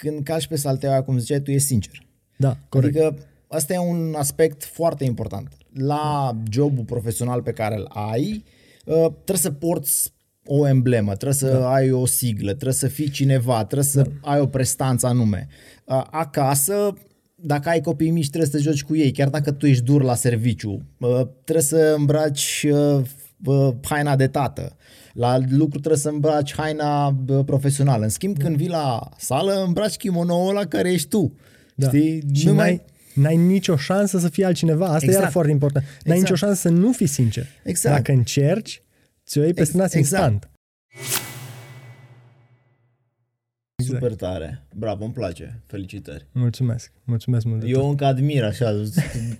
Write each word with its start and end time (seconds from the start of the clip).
când 0.00 0.24
calci 0.24 0.46
pe 0.46 0.56
salteaua, 0.56 1.02
cum 1.02 1.18
ziceai 1.18 1.40
tu, 1.40 1.50
e 1.50 1.58
sincer. 1.58 2.06
Da, 2.36 2.56
corect. 2.68 2.96
Adică 2.96 3.26
asta 3.48 3.72
e 3.72 3.78
un 3.78 4.14
aspect 4.16 4.64
foarte 4.64 5.04
important. 5.04 5.48
La 5.72 6.36
jobul 6.50 6.84
profesional 6.84 7.42
pe 7.42 7.52
care 7.52 7.74
îl 7.74 7.88
ai, 7.88 8.44
uh, 8.84 9.06
trebuie 9.06 9.36
să 9.36 9.50
porți 9.50 10.12
o 10.44 10.68
emblemă, 10.68 11.14
trebuie 11.14 11.32
să 11.32 11.58
da. 11.58 11.72
ai 11.72 11.90
o 11.90 12.06
siglă, 12.06 12.50
trebuie 12.50 12.72
să 12.72 12.88
fii 12.88 13.10
cineva, 13.10 13.64
trebuie 13.64 13.88
să 13.88 14.02
da. 14.02 14.30
ai 14.30 14.40
o 14.40 14.46
prestanță 14.46 15.06
anume. 15.06 15.48
Uh, 15.84 16.04
acasă, 16.10 16.94
dacă 17.34 17.68
ai 17.68 17.80
copii 17.80 18.10
mici, 18.10 18.28
trebuie 18.28 18.50
să 18.50 18.56
te 18.56 18.62
joci 18.62 18.84
cu 18.84 18.96
ei, 18.96 19.12
chiar 19.12 19.28
dacă 19.28 19.52
tu 19.52 19.66
ești 19.66 19.84
dur 19.84 20.02
la 20.02 20.14
serviciu. 20.14 20.82
Uh, 20.98 21.20
trebuie 21.44 21.64
să 21.64 21.94
îmbraci 21.96 22.66
haina 23.82 24.16
de 24.16 24.26
tată. 24.26 24.76
La 25.12 25.38
lucru 25.38 25.78
trebuie 25.78 26.00
să 26.00 26.08
îmbraci 26.08 26.54
haina 26.54 27.16
profesională. 27.46 28.02
În 28.02 28.08
schimb, 28.08 28.38
când 28.38 28.56
vii 28.56 28.68
la 28.68 29.08
sală, 29.16 29.64
îmbraci 29.66 29.96
kimono 29.96 30.52
la 30.52 30.64
care 30.64 30.92
ești 30.92 31.08
tu. 31.08 31.32
Da. 31.74 31.86
Știi? 31.86 32.24
Și 32.34 32.46
nu 32.46 32.54
mai... 32.54 32.82
N-ai 33.14 33.36
nicio 33.36 33.76
șansă 33.76 34.18
să 34.18 34.28
fii 34.28 34.44
altcineva. 34.44 34.86
Asta 34.86 35.04
exact. 35.04 35.26
e 35.26 35.30
foarte 35.30 35.50
important. 35.50 35.84
N-ai 35.84 35.98
exact. 36.16 36.20
nicio 36.20 36.34
șansă 36.34 36.60
să 36.60 36.68
nu 36.68 36.92
fii 36.92 37.06
sincer. 37.06 37.46
Exact. 37.62 37.96
Dacă 37.96 38.12
încerci, 38.12 38.82
ți-o 39.26 39.42
iei 39.42 39.54
peste 39.54 39.76
nas 39.76 39.94
exact. 39.94 40.32
instant. 40.32 40.50
Exact. 43.76 44.02
Super 44.02 44.14
tare. 44.14 44.62
Bravo, 44.74 45.04
îmi 45.04 45.12
place. 45.12 45.62
Felicitări. 45.66 46.26
Mulțumesc. 46.32 46.92
Mulțumesc 47.04 47.44
mult. 47.44 47.62
Eu 47.66 47.88
încă 47.88 48.04
admir 48.04 48.44
așa. 48.44 48.82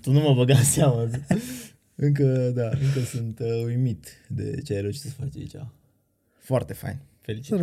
tu 0.02 0.12
nu 0.12 0.20
mă 0.20 0.34
băga 0.34 0.56
seama. 0.56 1.09
Încă, 2.02 2.50
da, 2.54 2.64
încă 2.64 3.00
sunt 3.04 3.38
uh, 3.38 3.64
uimit 3.64 4.06
de 4.28 4.60
ce 4.64 4.74
ai 4.74 4.80
reușit 4.80 5.00
să 5.00 5.09
faci 5.09 5.36
aici. 5.36 5.56
Foarte 6.38 6.73
fain. 6.73 6.98
Felicitări. 7.20 7.62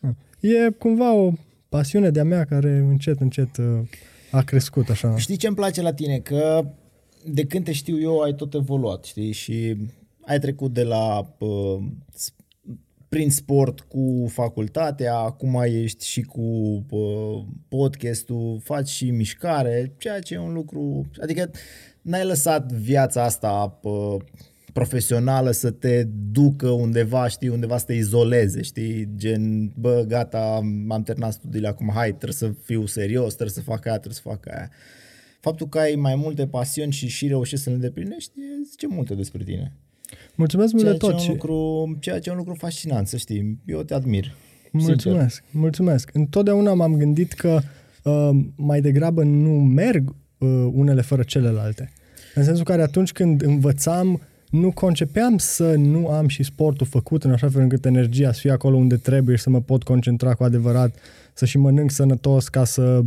Să 0.00 0.08
E 0.46 0.70
cumva 0.70 1.12
o 1.12 1.32
pasiune 1.68 2.10
de-a 2.10 2.24
mea 2.24 2.44
care 2.44 2.76
încet, 2.78 3.20
încet 3.20 3.56
uh, 3.56 3.80
a 4.30 4.42
crescut 4.42 4.88
așa. 4.88 5.16
Știi 5.16 5.36
ce 5.36 5.46
îmi 5.46 5.56
place 5.56 5.82
la 5.82 5.92
tine? 5.92 6.18
Că 6.18 6.64
de 7.24 7.46
când 7.46 7.64
te 7.64 7.72
știu 7.72 8.00
eu 8.00 8.20
ai 8.20 8.34
tot 8.34 8.54
evoluat, 8.54 9.04
știi? 9.04 9.32
Și 9.32 9.76
ai 10.20 10.38
trecut 10.38 10.72
de 10.72 10.82
la 10.82 11.34
uh, 11.38 11.82
prin 13.08 13.30
sport 13.30 13.80
cu 13.80 14.26
facultatea, 14.28 15.14
acum 15.14 15.62
ești 15.64 16.06
și 16.06 16.22
cu 16.22 16.40
uh, 16.90 17.44
podcastul, 17.68 18.60
faci 18.62 18.88
și 18.88 19.10
mișcare, 19.10 19.94
ceea 19.98 20.18
ce 20.18 20.34
e 20.34 20.38
un 20.38 20.52
lucru... 20.52 21.06
Adică 21.22 21.50
n-ai 22.02 22.24
lăsat 22.24 22.72
viața 22.72 23.24
asta 23.24 23.78
uh, 23.82 24.16
profesională 24.72 25.50
să 25.50 25.70
te 25.70 26.04
ducă 26.32 26.68
undeva, 26.68 27.28
știi, 27.28 27.48
undeva 27.48 27.78
să 27.78 27.84
te 27.84 27.92
izoleze, 27.92 28.62
știi, 28.62 29.08
gen, 29.16 29.72
bă, 29.76 30.04
gata, 30.08 30.60
am 30.88 31.02
terminat 31.04 31.32
studiile 31.32 31.68
acum, 31.68 31.90
hai, 31.94 32.08
trebuie 32.08 32.32
să 32.32 32.52
fiu 32.62 32.86
serios, 32.86 33.34
trebuie 33.34 33.54
să 33.54 33.70
fac 33.70 33.86
aia, 33.86 33.94
trebuie 33.98 34.14
să 34.22 34.28
fac 34.28 34.46
aia. 34.48 34.70
Faptul 35.40 35.68
că 35.68 35.78
ai 35.78 35.94
mai 35.94 36.14
multe 36.14 36.46
pasiuni 36.46 36.92
și 36.92 37.08
și 37.08 37.26
reușești 37.26 37.64
să 37.64 37.70
le 37.70 37.76
îndeplinești, 37.76 38.32
zice 38.70 38.86
multe 38.86 39.14
despre 39.14 39.42
tine. 39.44 39.72
Mulțumesc 40.38 40.72
mult 40.72 40.84
de 40.84 40.92
tot. 40.92 41.18
Ce 41.18 41.30
un 41.30 41.32
lucru, 41.32 41.96
ceea 42.00 42.18
ce 42.18 42.28
e 42.28 42.32
un 42.32 42.38
lucru 42.38 42.54
fascinant, 42.54 43.06
să 43.06 43.16
știi, 43.16 43.58
eu 43.66 43.82
te 43.82 43.94
admir. 43.94 44.34
Mulțumesc, 44.72 45.34
sincer. 45.34 45.60
mulțumesc. 45.60 46.10
Întotdeauna 46.12 46.74
m-am 46.74 46.96
gândit 46.96 47.32
că 47.32 47.60
uh, 48.02 48.30
mai 48.56 48.80
degrabă 48.80 49.22
nu 49.22 49.50
merg 49.50 50.14
uh, 50.38 50.48
unele 50.72 51.00
fără 51.00 51.22
celelalte. 51.22 51.92
În 52.34 52.44
sensul 52.44 52.64
care 52.64 52.82
atunci 52.82 53.12
când 53.12 53.42
învățam 53.42 54.20
nu 54.50 54.72
concepeam 54.72 55.38
să 55.38 55.74
nu 55.74 56.08
am 56.08 56.28
și 56.28 56.42
sportul 56.42 56.86
făcut 56.86 57.24
în 57.24 57.30
așa 57.30 57.48
fel 57.48 57.60
încât 57.60 57.84
energia 57.84 58.32
să 58.32 58.40
fie 58.40 58.50
acolo 58.50 58.76
unde 58.76 58.96
trebuie 58.96 59.36
și 59.36 59.42
să 59.42 59.50
mă 59.50 59.60
pot 59.60 59.82
concentra 59.82 60.34
cu 60.34 60.44
adevărat, 60.44 60.94
să 61.32 61.44
și 61.44 61.58
mănânc 61.58 61.90
sănătos 61.90 62.48
ca 62.48 62.64
să 62.64 62.82
uh, 62.82 63.04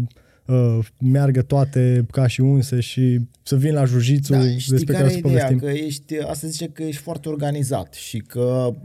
meargă 0.98 1.42
toate 1.42 2.06
ca 2.12 2.28
și 2.28 2.42
unse 2.42 2.80
și 2.80 3.20
să 3.44 3.56
vin 3.56 3.74
la 3.74 3.86
jujițul 3.86 4.36
da, 4.36 4.44
despre 4.44 4.94
care, 4.94 5.04
care 5.04 5.14
să 5.14 5.20
povestim. 5.22 5.60
Că 5.60 5.70
ești, 5.70 6.18
asta 6.20 6.48
zice 6.48 6.68
că 6.68 6.84
ești 6.84 7.02
foarte 7.02 7.30
organizat 7.30 7.94
și 7.94 8.18
că, 8.18 8.76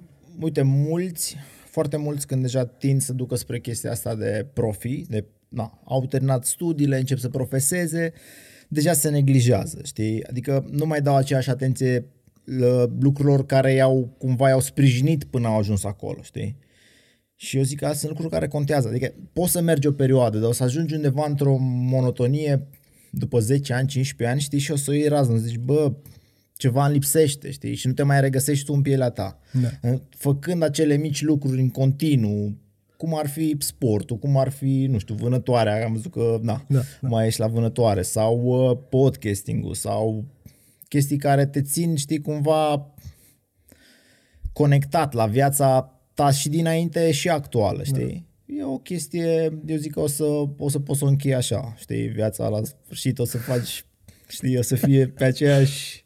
uite, 0.41 0.63
mulți, 0.63 1.37
foarte 1.71 1.97
mulți 1.97 2.27
când 2.27 2.43
deja 2.43 2.67
tind 2.67 3.01
să 3.01 3.13
ducă 3.13 3.35
spre 3.35 3.61
chestia 3.61 3.91
asta 3.91 4.15
de 4.15 4.47
profi, 4.53 5.05
de, 5.09 5.25
na, 5.49 5.81
au 5.85 6.07
terminat 6.07 6.45
studiile, 6.45 6.99
încep 6.99 7.19
să 7.19 7.29
profeseze, 7.29 8.13
deja 8.69 8.93
se 8.93 9.09
neglijează, 9.09 9.81
știi? 9.85 10.25
Adică 10.25 10.67
nu 10.71 10.87
mai 10.87 11.01
dau 11.01 11.17
aceeași 11.17 11.51
atenție 11.51 12.05
lucrurilor 13.01 13.47
care 13.47 13.73
i-au 13.73 14.15
cumva 14.19 14.49
i-au 14.49 14.61
sprijinit 14.61 15.25
până 15.25 15.47
au 15.47 15.59
ajuns 15.59 15.85
acolo, 15.85 16.23
știi? 16.23 16.57
Și 17.37 17.57
eu 17.57 17.63
zic 17.63 17.79
că 17.79 17.85
astea 17.85 17.99
sunt 17.99 18.11
lucruri 18.11 18.33
care 18.33 18.49
contează. 18.49 18.89
Adică 18.89 19.15
poți 19.33 19.53
să 19.53 19.61
mergi 19.61 19.87
o 19.87 19.93
perioadă, 19.93 20.39
dar 20.39 20.49
o 20.49 20.53
să 20.53 20.63
ajungi 20.63 20.95
undeva 20.95 21.27
într-o 21.29 21.57
monotonie 21.61 22.69
după 23.11 23.39
10 23.39 23.73
ani, 23.73 23.89
15 23.89 24.37
ani, 24.37 24.41
știi, 24.41 24.59
și 24.59 24.73
o 24.73 24.77
să 24.77 24.95
iei 24.95 25.09
raznă. 25.09 25.37
Zici, 25.37 25.57
bă, 25.57 25.93
ceva 26.57 26.85
îmi 26.85 26.95
lipsește, 26.95 27.51
știi, 27.51 27.75
și 27.75 27.87
nu 27.87 27.93
te 27.93 28.03
mai 28.03 28.21
regăsești 28.21 28.65
tu 28.65 28.73
în 28.73 28.83
pielea 28.83 29.11
ta. 29.11 29.39
Da. 29.53 29.99
Făcând 30.09 30.63
acele 30.63 30.97
mici 30.97 31.23
lucruri 31.23 31.61
în 31.61 31.71
continuu, 31.71 32.57
cum 32.97 33.19
ar 33.19 33.29
fi 33.29 33.57
sportul, 33.59 34.19
cum 34.19 34.37
ar 34.37 34.49
fi, 34.49 34.87
nu 34.91 34.99
știu, 34.99 35.15
vânătoarea, 35.15 35.85
am 35.85 35.93
văzut 35.93 36.13
că, 36.13 36.39
na, 36.43 36.65
da, 36.69 36.81
da. 37.01 37.09
mai 37.09 37.27
ești 37.27 37.41
la 37.41 37.47
vânătoare, 37.47 38.03
sau 38.03 38.43
uh, 38.45 38.79
podcasting-ul, 38.89 39.75
sau 39.75 40.25
chestii 40.89 41.17
care 41.17 41.47
te 41.47 41.63
țin, 41.63 41.97
știi, 41.97 42.21
cumva 42.21 42.95
conectat 44.53 45.13
la 45.13 45.27
viața 45.27 45.96
ta 46.17 46.31
și 46.31 46.49
dinainte 46.49 47.11
și 47.13 47.29
actuală, 47.29 47.83
știi? 47.85 48.27
Da. 48.47 48.55
E 48.59 48.65
o 48.65 48.79
chestie, 48.79 49.59
eu 49.67 49.77
zic 49.77 49.93
că 49.93 50.01
o 50.01 50.07
să, 50.07 50.25
o 50.59 50.69
să 50.69 50.79
poți 50.79 50.99
să 50.99 51.05
o 51.05 51.09
închei 51.09 51.35
așa, 51.35 51.75
știi, 51.79 52.07
viața 52.07 52.49
la 52.49 52.61
sfârșit 52.85 53.19
o 53.19 53.25
să 53.25 53.39
faci, 53.39 53.85
știi, 54.29 54.59
o 54.59 54.63
să 54.63 54.75
fie 54.75 55.07
pe 55.07 55.25
aceeași, 55.25 56.03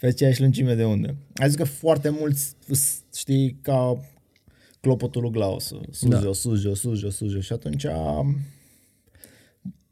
pe 0.00 0.06
aceeași 0.06 0.40
lungime 0.40 0.74
de 0.74 0.84
unde. 0.84 1.16
Ai 1.34 1.48
zis 1.48 1.56
că 1.56 1.64
foarte 1.64 2.08
mulți, 2.08 2.52
știi, 3.16 3.58
ca 3.62 4.00
clopotul 4.80 5.22
lui 5.22 5.30
Glaus, 5.30 5.72
suge, 5.90 6.16
da. 6.24 6.32
suge, 6.32 6.74
suge, 6.74 7.10
suge 7.10 7.40
și 7.40 7.52
atunci 7.52 7.86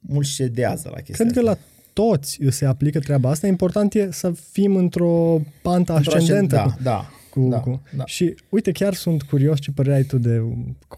mulți 0.01 0.35
cedează 0.35 0.91
la 0.95 1.01
chestia 1.01 1.25
Cred 1.25 1.29
asta. 1.29 1.41
că 1.41 1.47
la 1.47 1.59
toți 1.93 2.39
se 2.49 2.65
aplică 2.65 2.99
treaba 2.99 3.31
asta. 3.31 3.47
Important 3.47 3.95
e 3.95 4.09
să 4.13 4.33
fim 4.51 4.77
într-o 4.77 5.41
pantă 5.63 5.93
ascendentă. 5.93 6.57
Da, 6.57 6.77
da. 6.83 7.11
Cu, 7.31 7.49
da, 7.51 7.61
cu. 7.61 7.83
Da. 7.97 8.05
Și 8.07 8.35
uite, 8.49 8.73
chiar 8.73 8.95
sunt 8.95 9.23
curios 9.23 9.59
ce 9.59 9.71
părere 9.71 9.95
ai 9.95 10.03
tu 10.03 10.19
de 10.19 10.43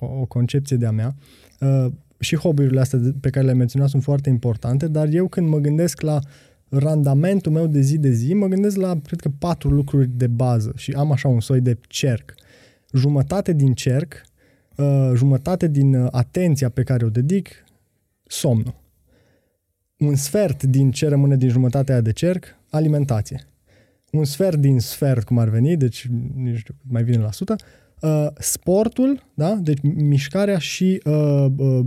o 0.01 0.25
concepție 0.25 0.77
de-a 0.77 0.91
mea. 0.91 1.15
Uh, 1.61 1.93
și 2.19 2.37
hobby-urile 2.37 2.81
astea 2.81 3.01
pe 3.21 3.31
care 3.31 3.45
le-ai 3.45 3.57
menționat 3.57 3.89
sunt 3.89 4.03
foarte 4.03 4.29
importante, 4.29 4.89
dar 4.89 5.09
eu 5.09 5.29
când 5.29 5.49
mă 5.49 5.59
gândesc 5.59 6.01
la 6.01 6.19
randamentul 6.69 7.53
meu 7.53 7.67
de 7.67 7.81
zi 7.81 7.99
de 7.99 8.11
zi, 8.11 8.35
mă 8.35 8.47
gândesc 8.47 8.77
la, 8.77 9.01
cred 9.07 9.21
că, 9.21 9.29
patru 9.39 9.71
lucruri 9.71 10.09
de 10.09 10.27
bază 10.27 10.73
și 10.77 10.93
am 10.93 11.13
așa 11.13 11.29
un 11.29 11.41
soi 11.41 11.61
de 11.61 11.79
cerc. 11.89 12.35
Jumătate 12.93 13.53
din 13.53 13.73
cerc, 13.73 14.23
uh, 14.77 15.11
jumătate 15.15 15.69
din 15.69 15.95
uh, 15.95 16.09
atenția 16.11 16.69
pe 16.69 16.83
care 16.83 17.05
o 17.05 17.09
dedic, 17.09 17.49
somnul 18.27 18.81
un 20.01 20.15
sfert 20.15 20.63
din 20.63 20.91
ce 20.91 21.09
rămâne 21.09 21.37
din 21.37 21.49
jumătatea 21.49 21.95
aia 21.95 22.03
de 22.03 22.13
cerc, 22.13 22.45
alimentație. 22.71 23.47
Un 24.11 24.25
sfert 24.25 24.57
din 24.57 24.81
sfert, 24.81 25.25
cum 25.25 25.39
ar 25.39 25.49
veni, 25.49 25.77
deci 25.77 26.07
nu 26.35 26.55
știu, 26.55 26.75
mai 26.89 27.03
vine 27.03 27.17
la 27.23 27.33
sută, 27.33 27.57
uh, 28.01 28.27
sportul, 28.39 29.23
da? 29.35 29.55
deci 29.55 29.79
mișcarea 29.83 30.59
și 30.59 31.01
uh, 31.05 31.47
uh, 31.57 31.81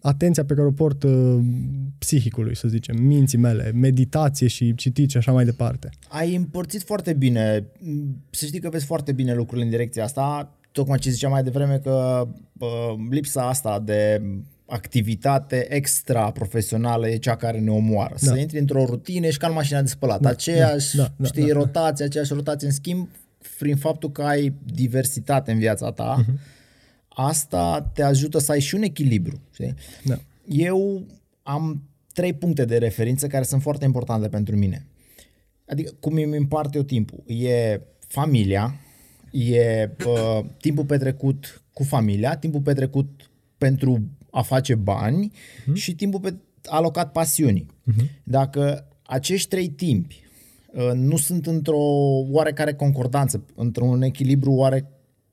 atenția 0.00 0.44
pe 0.44 0.54
care 0.54 0.66
o 0.66 0.72
port 0.72 1.02
uh, 1.02 1.38
psihicului, 1.98 2.56
să 2.56 2.68
zicem, 2.68 3.02
minții 3.02 3.38
mele, 3.38 3.70
meditație 3.74 4.46
și 4.46 4.74
citit 4.74 5.10
și 5.10 5.16
așa 5.16 5.32
mai 5.32 5.44
departe. 5.44 5.90
Ai 6.08 6.34
împărțit 6.34 6.82
foarte 6.82 7.12
bine, 7.12 7.66
să 8.30 8.46
știi 8.46 8.60
că 8.60 8.68
vezi 8.68 8.84
foarte 8.84 9.12
bine 9.12 9.34
lucrurile 9.34 9.64
în 9.64 9.70
direcția 9.70 10.04
asta, 10.04 10.56
tocmai 10.72 10.98
ce 10.98 11.10
ziceam 11.10 11.30
mai 11.30 11.42
devreme 11.42 11.78
că 11.78 12.28
uh, 12.58 12.94
lipsa 13.10 13.48
asta 13.48 13.80
de 13.84 14.22
activitate 14.66 15.74
extra 15.74 16.30
profesională 16.30 17.08
e 17.08 17.16
cea 17.16 17.36
care 17.36 17.58
ne 17.58 17.70
omoară. 17.70 18.14
Da. 18.20 18.30
Să 18.32 18.38
intri 18.38 18.58
într-o 18.58 18.84
rutină 18.84 19.28
și 19.28 19.38
ca 19.38 19.46
în 19.46 19.52
mașina 19.52 19.82
de 19.82 19.88
spălat. 19.88 20.20
Da, 20.20 20.28
aceeași, 20.28 20.96
da, 20.96 21.12
da, 21.16 21.26
știi, 21.26 21.46
da, 21.46 21.52
rotație, 21.52 22.04
da. 22.04 22.04
aceeași 22.04 22.32
rotație. 22.32 22.66
În 22.66 22.72
schimb, 22.72 23.08
prin 23.58 23.76
faptul 23.76 24.12
că 24.12 24.22
ai 24.22 24.54
diversitate 24.64 25.52
în 25.52 25.58
viața 25.58 25.92
ta, 25.92 26.24
uh-huh. 26.24 26.34
asta 27.08 27.90
te 27.94 28.02
ajută 28.02 28.38
să 28.38 28.52
ai 28.52 28.60
și 28.60 28.74
un 28.74 28.82
echilibru. 28.82 29.40
Știi? 29.52 29.74
Da. 30.04 30.18
Eu 30.48 31.06
am 31.42 31.82
trei 32.12 32.32
puncte 32.32 32.64
de 32.64 32.78
referință 32.78 33.26
care 33.26 33.44
sunt 33.44 33.62
foarte 33.62 33.84
importante 33.84 34.28
pentru 34.28 34.56
mine. 34.56 34.86
Adică 35.68 35.92
cum 36.00 36.12
îmi 36.12 36.36
împart 36.36 36.74
eu 36.74 36.82
timpul. 36.82 37.22
E 37.26 37.80
familia, 38.06 38.80
e 39.32 39.90
uh, 40.06 40.44
timpul 40.60 40.84
petrecut 40.84 41.62
cu 41.72 41.82
familia, 41.82 42.36
timpul 42.36 42.60
petrecut 42.60 43.30
pentru 43.58 44.08
a 44.36 44.42
face 44.42 44.74
bani 44.74 45.32
uh-huh. 45.32 45.72
și 45.74 45.94
timpul 45.94 46.20
pe, 46.20 46.34
alocat 46.64 47.12
pasiunii. 47.12 47.66
Uh-huh. 47.66 48.22
Dacă 48.22 48.88
acești 49.02 49.48
trei 49.48 49.68
timpi 49.68 50.22
uh, 50.72 50.90
nu 50.94 51.16
sunt 51.16 51.46
într-o 51.46 51.84
oarecare 52.30 52.74
concordanță, 52.74 53.44
într-un 53.54 54.02
echilibru 54.02 54.52
oare 54.52 54.90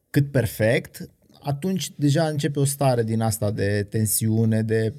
cât 0.09 0.31
perfect, 0.31 1.09
atunci 1.41 1.91
deja 1.95 2.23
începe 2.23 2.59
o 2.59 2.65
stare 2.65 3.03
din 3.03 3.21
asta 3.21 3.51
de 3.51 3.87
tensiune, 3.89 4.61
de 4.61 4.93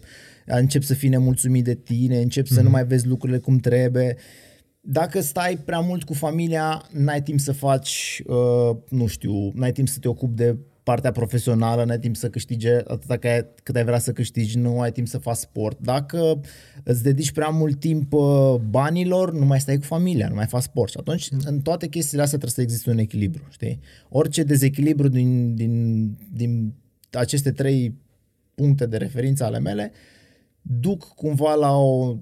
încep 0.46 0.82
să 0.82 0.94
fii 0.94 1.08
nemulțumit 1.08 1.64
de 1.64 1.74
tine, 1.74 2.20
încep 2.20 2.44
mm-hmm. 2.44 2.54
să 2.54 2.60
nu 2.60 2.70
mai 2.70 2.84
vezi 2.84 3.06
lucrurile 3.06 3.38
cum 3.38 3.58
trebuie. 3.58 4.16
Dacă 4.80 5.20
stai 5.20 5.56
prea 5.56 5.80
mult 5.80 6.04
cu 6.04 6.12
familia, 6.12 6.88
n-ai 6.92 7.22
timp 7.22 7.40
să 7.40 7.52
faci, 7.52 8.22
uh, 8.26 8.76
nu 8.88 9.06
știu, 9.06 9.52
n-ai 9.54 9.72
timp 9.72 9.88
să 9.88 9.98
te 9.98 10.08
ocupi 10.08 10.36
de 10.36 10.56
partea 10.84 11.10
profesională, 11.10 11.84
n-ai 11.84 11.98
timp 11.98 12.16
să 12.16 12.28
câștige 12.28 12.76
atâta 12.86 13.18
cât 13.62 13.76
ai 13.76 13.84
vrea 13.84 13.98
să 13.98 14.12
câștigi, 14.12 14.58
nu 14.58 14.80
ai 14.80 14.92
timp 14.92 15.06
să 15.06 15.18
faci 15.18 15.36
sport. 15.36 15.78
Dacă 15.80 16.40
îți 16.82 17.02
dedici 17.02 17.32
prea 17.32 17.48
mult 17.48 17.80
timp 17.80 18.12
uh, 18.12 18.54
banilor, 18.70 19.32
nu 19.32 19.44
mai 19.44 19.60
stai 19.60 19.76
cu 19.76 19.84
familia, 19.84 20.28
nu 20.28 20.34
mai 20.34 20.46
faci 20.46 20.62
sport. 20.62 20.90
Și 20.90 20.96
atunci, 21.00 21.28
în 21.44 21.60
toate 21.60 21.88
chestiile 21.88 22.22
astea 22.22 22.38
trebuie 22.38 22.64
să 22.64 22.70
existe 22.70 22.90
un 22.90 22.98
echilibru, 22.98 23.42
știi? 23.50 23.80
Orice 24.08 24.42
dezechilibru 24.42 25.08
din, 25.08 25.54
din, 25.54 26.04
din 26.32 26.74
aceste 27.10 27.52
trei 27.52 27.94
puncte 28.54 28.86
de 28.86 28.96
referință 28.96 29.44
ale 29.44 29.58
mele 29.58 29.92
duc 30.62 31.08
cumva 31.14 31.54
la 31.54 31.76
o, 31.76 32.16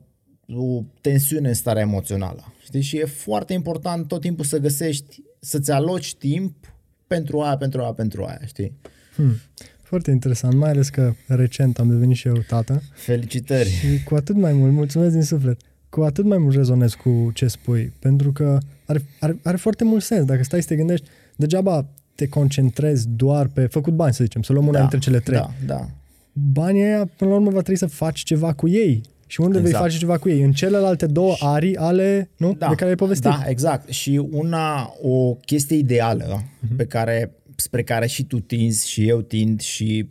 o 0.46 0.82
tensiune 1.00 1.48
în 1.48 1.54
starea 1.54 1.82
emoțională. 1.82 2.52
Știi? 2.64 2.80
Și 2.80 2.96
e 2.96 3.04
foarte 3.04 3.52
important 3.52 4.08
tot 4.08 4.20
timpul 4.20 4.44
să 4.44 4.58
găsești, 4.58 5.22
să-ți 5.40 5.70
aloci 5.70 6.14
timp 6.14 6.71
pentru 7.14 7.40
aia, 7.40 7.56
pentru 7.56 7.80
aia, 7.80 7.92
pentru 7.92 8.24
aia, 8.24 8.40
știi? 8.46 8.72
Hmm. 9.14 9.34
Foarte 9.82 10.10
interesant, 10.10 10.54
mai 10.54 10.70
ales 10.70 10.88
că 10.88 11.12
recent 11.26 11.78
am 11.78 11.88
devenit 11.88 12.16
și 12.16 12.28
eu 12.28 12.38
tată. 12.48 12.82
Felicitări! 12.92 13.68
Și 13.68 14.02
cu 14.04 14.14
atât 14.14 14.36
mai 14.36 14.52
mult, 14.52 14.72
mulțumesc 14.72 15.12
din 15.12 15.22
suflet, 15.22 15.60
cu 15.88 16.00
atât 16.00 16.24
mai 16.24 16.38
mult 16.38 16.54
rezonez 16.54 16.94
cu 16.94 17.30
ce 17.34 17.46
spui, 17.46 17.92
pentru 17.98 18.32
că 18.32 18.58
are, 18.86 19.04
are, 19.20 19.38
are 19.42 19.56
foarte 19.56 19.84
mult 19.84 20.02
sens. 20.02 20.24
Dacă 20.24 20.42
stai 20.42 20.62
să 20.62 20.68
te 20.68 20.76
gândești, 20.76 21.08
degeaba 21.36 21.86
te 22.14 22.28
concentrezi 22.28 23.08
doar 23.08 23.46
pe 23.46 23.66
făcut 23.66 23.92
bani, 23.92 24.14
să 24.14 24.24
zicem, 24.24 24.42
să 24.42 24.52
luăm 24.52 24.66
una 24.66 24.72
da, 24.72 24.80
dintre 24.80 24.98
cele 24.98 25.18
trei. 25.18 25.38
Da, 25.38 25.50
da. 25.66 25.88
Banii 26.32 26.82
aia, 26.82 27.10
până 27.16 27.30
la 27.30 27.36
urmă, 27.36 27.50
va 27.50 27.60
trebui 27.60 27.76
să 27.76 27.86
faci 27.86 28.22
ceva 28.22 28.52
cu 28.52 28.68
ei. 28.68 29.02
Și 29.32 29.40
unde 29.40 29.58
exact. 29.58 29.74
vei 29.74 29.82
face 29.82 29.98
ceva 29.98 30.18
cu 30.18 30.28
ei? 30.28 30.42
În 30.42 30.52
celelalte 30.52 31.06
două 31.06 31.34
arii 31.38 31.76
ale, 31.76 32.30
nu? 32.36 32.54
Da, 32.58 32.68
de 32.68 32.74
care 32.74 32.90
ai 32.90 32.96
povestit. 32.96 33.30
Da, 33.30 33.42
exact. 33.46 33.88
Și 33.88 34.28
una, 34.30 34.92
o 35.02 35.34
chestie 35.34 35.76
ideală 35.76 36.42
uh-huh. 36.42 36.76
pe 36.76 36.84
care 36.84 37.32
spre 37.56 37.82
care 37.82 38.06
și 38.06 38.24
tu 38.24 38.40
tinzi 38.40 38.88
și 38.88 39.08
eu 39.08 39.20
tind 39.20 39.60
și 39.60 40.06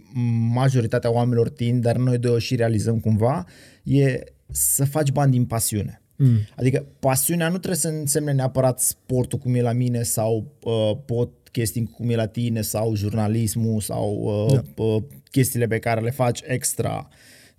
majoritatea 0.53 1.11
oamenilor 1.11 1.49
tind, 1.49 1.81
dar 1.81 1.97
noi 1.97 2.17
doi 2.17 2.31
o 2.31 2.39
și 2.39 2.55
realizăm 2.55 2.99
cumva, 2.99 3.45
e 3.83 4.23
să 4.51 4.85
faci 4.85 5.11
bani 5.11 5.31
din 5.31 5.45
pasiune. 5.45 6.01
Mm. 6.15 6.37
Adică 6.55 6.85
pasiunea 6.99 7.49
nu 7.49 7.57
trebuie 7.57 7.79
să 7.79 7.87
însemne 7.87 8.31
neapărat 8.31 8.79
sportul 8.79 9.39
cum 9.39 9.55
e 9.55 9.61
la 9.61 9.73
mine 9.73 10.03
sau 10.03 10.51
uh, 10.63 10.97
podcasting 11.05 11.91
cum 11.91 12.09
e 12.09 12.15
la 12.15 12.27
tine 12.27 12.61
sau 12.61 12.95
jurnalismul 12.95 13.81
sau 13.81 14.19
uh, 14.47 14.53
da. 14.53 14.83
uh, 14.83 15.03
chestiile 15.31 15.67
pe 15.67 15.79
care 15.79 16.01
le 16.01 16.11
faci 16.11 16.41
extra. 16.45 17.09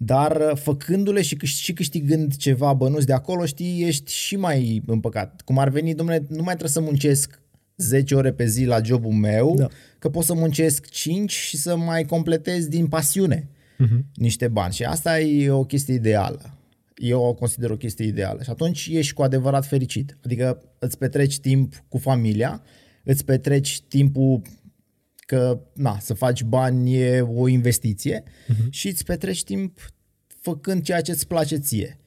Dar 0.04 0.36
uh, 0.36 0.56
făcându-le 0.56 1.22
și, 1.22 1.36
câș- 1.36 1.60
și 1.62 1.72
câștigând 1.72 2.36
ceva 2.36 2.72
bănuți 2.72 3.06
de 3.06 3.12
acolo, 3.12 3.44
știi, 3.44 3.82
ești 3.82 4.12
și 4.12 4.36
mai 4.36 4.82
împăcat. 4.86 5.40
Cum 5.44 5.58
ar 5.58 5.68
veni, 5.68 5.94
domnule, 5.94 6.24
nu 6.28 6.42
mai 6.42 6.56
trebuie 6.56 6.68
să 6.68 6.80
muncesc 6.80 7.40
10 7.76 8.14
ore 8.14 8.32
pe 8.32 8.46
zi 8.46 8.64
la 8.64 8.82
jobul 8.82 9.12
meu, 9.12 9.54
da. 9.56 9.68
că 9.98 10.08
pot 10.08 10.24
să 10.24 10.34
muncesc 10.34 10.88
5 10.88 11.32
și 11.32 11.56
să 11.56 11.76
mai 11.76 12.04
completez 12.04 12.66
din 12.66 12.86
pasiune 12.86 13.48
uh-huh. 13.48 13.98
niște 14.14 14.48
bani. 14.48 14.72
Și 14.72 14.84
asta 14.84 15.20
e 15.20 15.50
o 15.50 15.64
chestie 15.64 15.94
ideală. 15.94 16.58
Eu 16.94 17.22
o 17.22 17.34
consider 17.34 17.70
o 17.70 17.76
chestie 17.76 18.06
ideală. 18.06 18.42
Și 18.42 18.50
atunci 18.50 18.88
ești 18.92 19.12
cu 19.12 19.22
adevărat 19.22 19.66
fericit. 19.66 20.18
Adică 20.24 20.62
îți 20.78 20.98
petreci 20.98 21.38
timp 21.38 21.84
cu 21.88 21.98
familia, 21.98 22.62
îți 23.04 23.24
petreci 23.24 23.80
timpul 23.88 24.42
că 25.34 25.60
na, 25.74 25.98
să 25.98 26.14
faci 26.14 26.42
bani 26.42 26.94
e 26.94 27.20
o 27.20 27.48
investiție 27.48 28.22
uh-huh. 28.22 28.70
și 28.70 28.88
îți 28.88 29.04
petreci 29.04 29.44
timp 29.44 29.92
făcând 30.40 30.82
ceea 30.82 31.00
ce 31.00 31.10
îți 31.10 31.26
place 31.26 31.56
ție, 31.56 31.98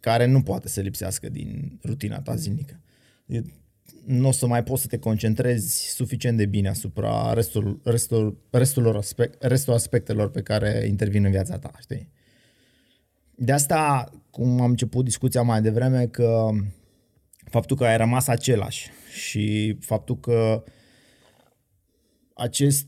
care 0.00 0.26
nu 0.26 0.42
poate 0.42 0.68
să 0.68 0.80
lipsească 0.80 1.28
din 1.28 1.78
rutina 1.84 2.20
ta 2.20 2.34
zilnică 2.34 2.80
nu 4.06 4.28
o 4.28 4.32
să 4.32 4.46
mai 4.46 4.62
poți 4.62 4.82
să 4.82 4.88
te 4.88 4.98
concentrezi 4.98 5.94
suficient 5.94 6.36
de 6.36 6.46
bine 6.46 6.68
asupra 6.68 7.32
restul, 7.32 7.80
restul, 7.84 8.38
restul, 8.50 8.96
aspect, 8.96 9.42
restul 9.42 9.72
aspectelor 9.72 10.30
pe 10.30 10.42
care 10.42 10.84
intervin 10.88 11.24
în 11.24 11.30
viața 11.30 11.58
ta, 11.58 11.70
știi? 11.80 12.08
De 13.34 13.52
asta, 13.52 14.10
cum 14.30 14.60
am 14.60 14.70
început 14.70 15.04
discuția 15.04 15.42
mai 15.42 15.62
devreme, 15.62 16.06
că 16.06 16.48
faptul 17.44 17.76
că 17.76 17.84
ai 17.84 17.96
rămas 17.96 18.26
același 18.26 18.90
și 19.12 19.76
faptul 19.80 20.20
că 20.20 20.64
acest 22.40 22.86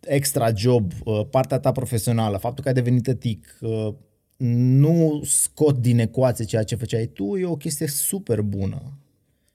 extra 0.00 0.52
job, 0.54 0.92
uh, 1.04 1.26
partea 1.30 1.58
ta 1.58 1.72
profesională, 1.72 2.36
faptul 2.36 2.62
că 2.62 2.68
ai 2.68 2.74
devenit 2.74 3.02
tătic, 3.02 3.58
uh, 3.60 3.94
nu 4.36 5.20
scot 5.24 5.78
din 5.78 5.98
ecuație 5.98 6.44
ceea 6.44 6.62
ce 6.62 6.74
făceai 6.74 7.06
tu, 7.06 7.36
e 7.36 7.44
o 7.44 7.56
chestie 7.56 7.86
super 7.86 8.40
bună 8.40 8.98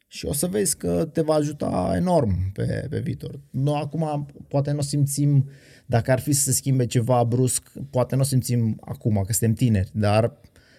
și 0.07 0.25
o 0.25 0.33
să 0.33 0.47
vezi 0.47 0.77
că 0.77 1.09
te 1.13 1.21
va 1.21 1.33
ajuta 1.33 1.93
enorm 1.95 2.51
pe, 2.51 2.85
pe 2.89 2.99
viitor. 2.99 3.39
Noi 3.49 3.79
acum 3.83 4.25
poate 4.47 4.71
nu 4.71 4.77
o 4.77 4.81
simțim, 4.81 5.49
dacă 5.85 6.11
ar 6.11 6.19
fi 6.19 6.31
să 6.31 6.43
se 6.43 6.51
schimbe 6.51 6.85
ceva 6.85 7.23
brusc, 7.23 7.71
poate 7.89 8.15
nu 8.15 8.21
o 8.21 8.23
simțim 8.23 8.77
acum, 8.81 9.23
că 9.25 9.33
suntem 9.33 9.53
tineri, 9.53 9.89
dar 9.93 10.33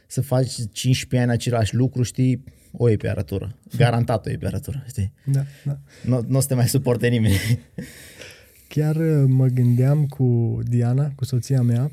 să 0.07 0.21
faci 0.21 0.53
15 0.73 1.19
ani 1.19 1.31
același 1.31 1.75
lucru, 1.75 2.03
știi, 2.03 2.45
o 2.73 2.91
e 2.91 2.97
pe 2.97 3.09
arătură. 3.09 3.57
Garantat 3.77 4.27
o 4.27 4.31
e 4.31 4.37
pe 4.37 4.47
arătură, 4.47 4.85
știi? 4.89 5.13
Da, 5.25 5.43
da. 5.65 5.79
Nu, 6.05 6.25
nu 6.29 6.37
o 6.37 6.41
să 6.41 6.47
te 6.47 6.55
mai 6.55 6.69
suporte 6.69 7.09
nimeni. 7.09 7.35
Chiar 8.69 8.97
uh, 8.97 9.25
mă 9.27 9.47
gândeam 9.47 10.07
cu 10.07 10.59
Diana, 10.69 11.13
cu 11.15 11.25
soția 11.25 11.63
mea, 11.63 11.91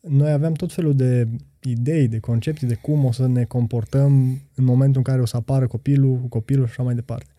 noi 0.00 0.30
aveam 0.30 0.52
tot 0.52 0.72
felul 0.72 0.96
de 0.96 1.28
idei, 1.62 2.08
de 2.08 2.18
concepții 2.18 2.66
de 2.66 2.74
cum 2.74 3.04
o 3.04 3.12
să 3.12 3.26
ne 3.26 3.44
comportăm 3.44 4.40
în 4.54 4.64
momentul 4.64 4.96
în 4.96 5.02
care 5.02 5.20
o 5.20 5.26
să 5.26 5.36
apară 5.36 5.66
copilul, 5.66 6.18
copilul 6.18 6.64
și 6.66 6.70
așa 6.70 6.82
mai 6.82 6.94
departe. 6.94 7.30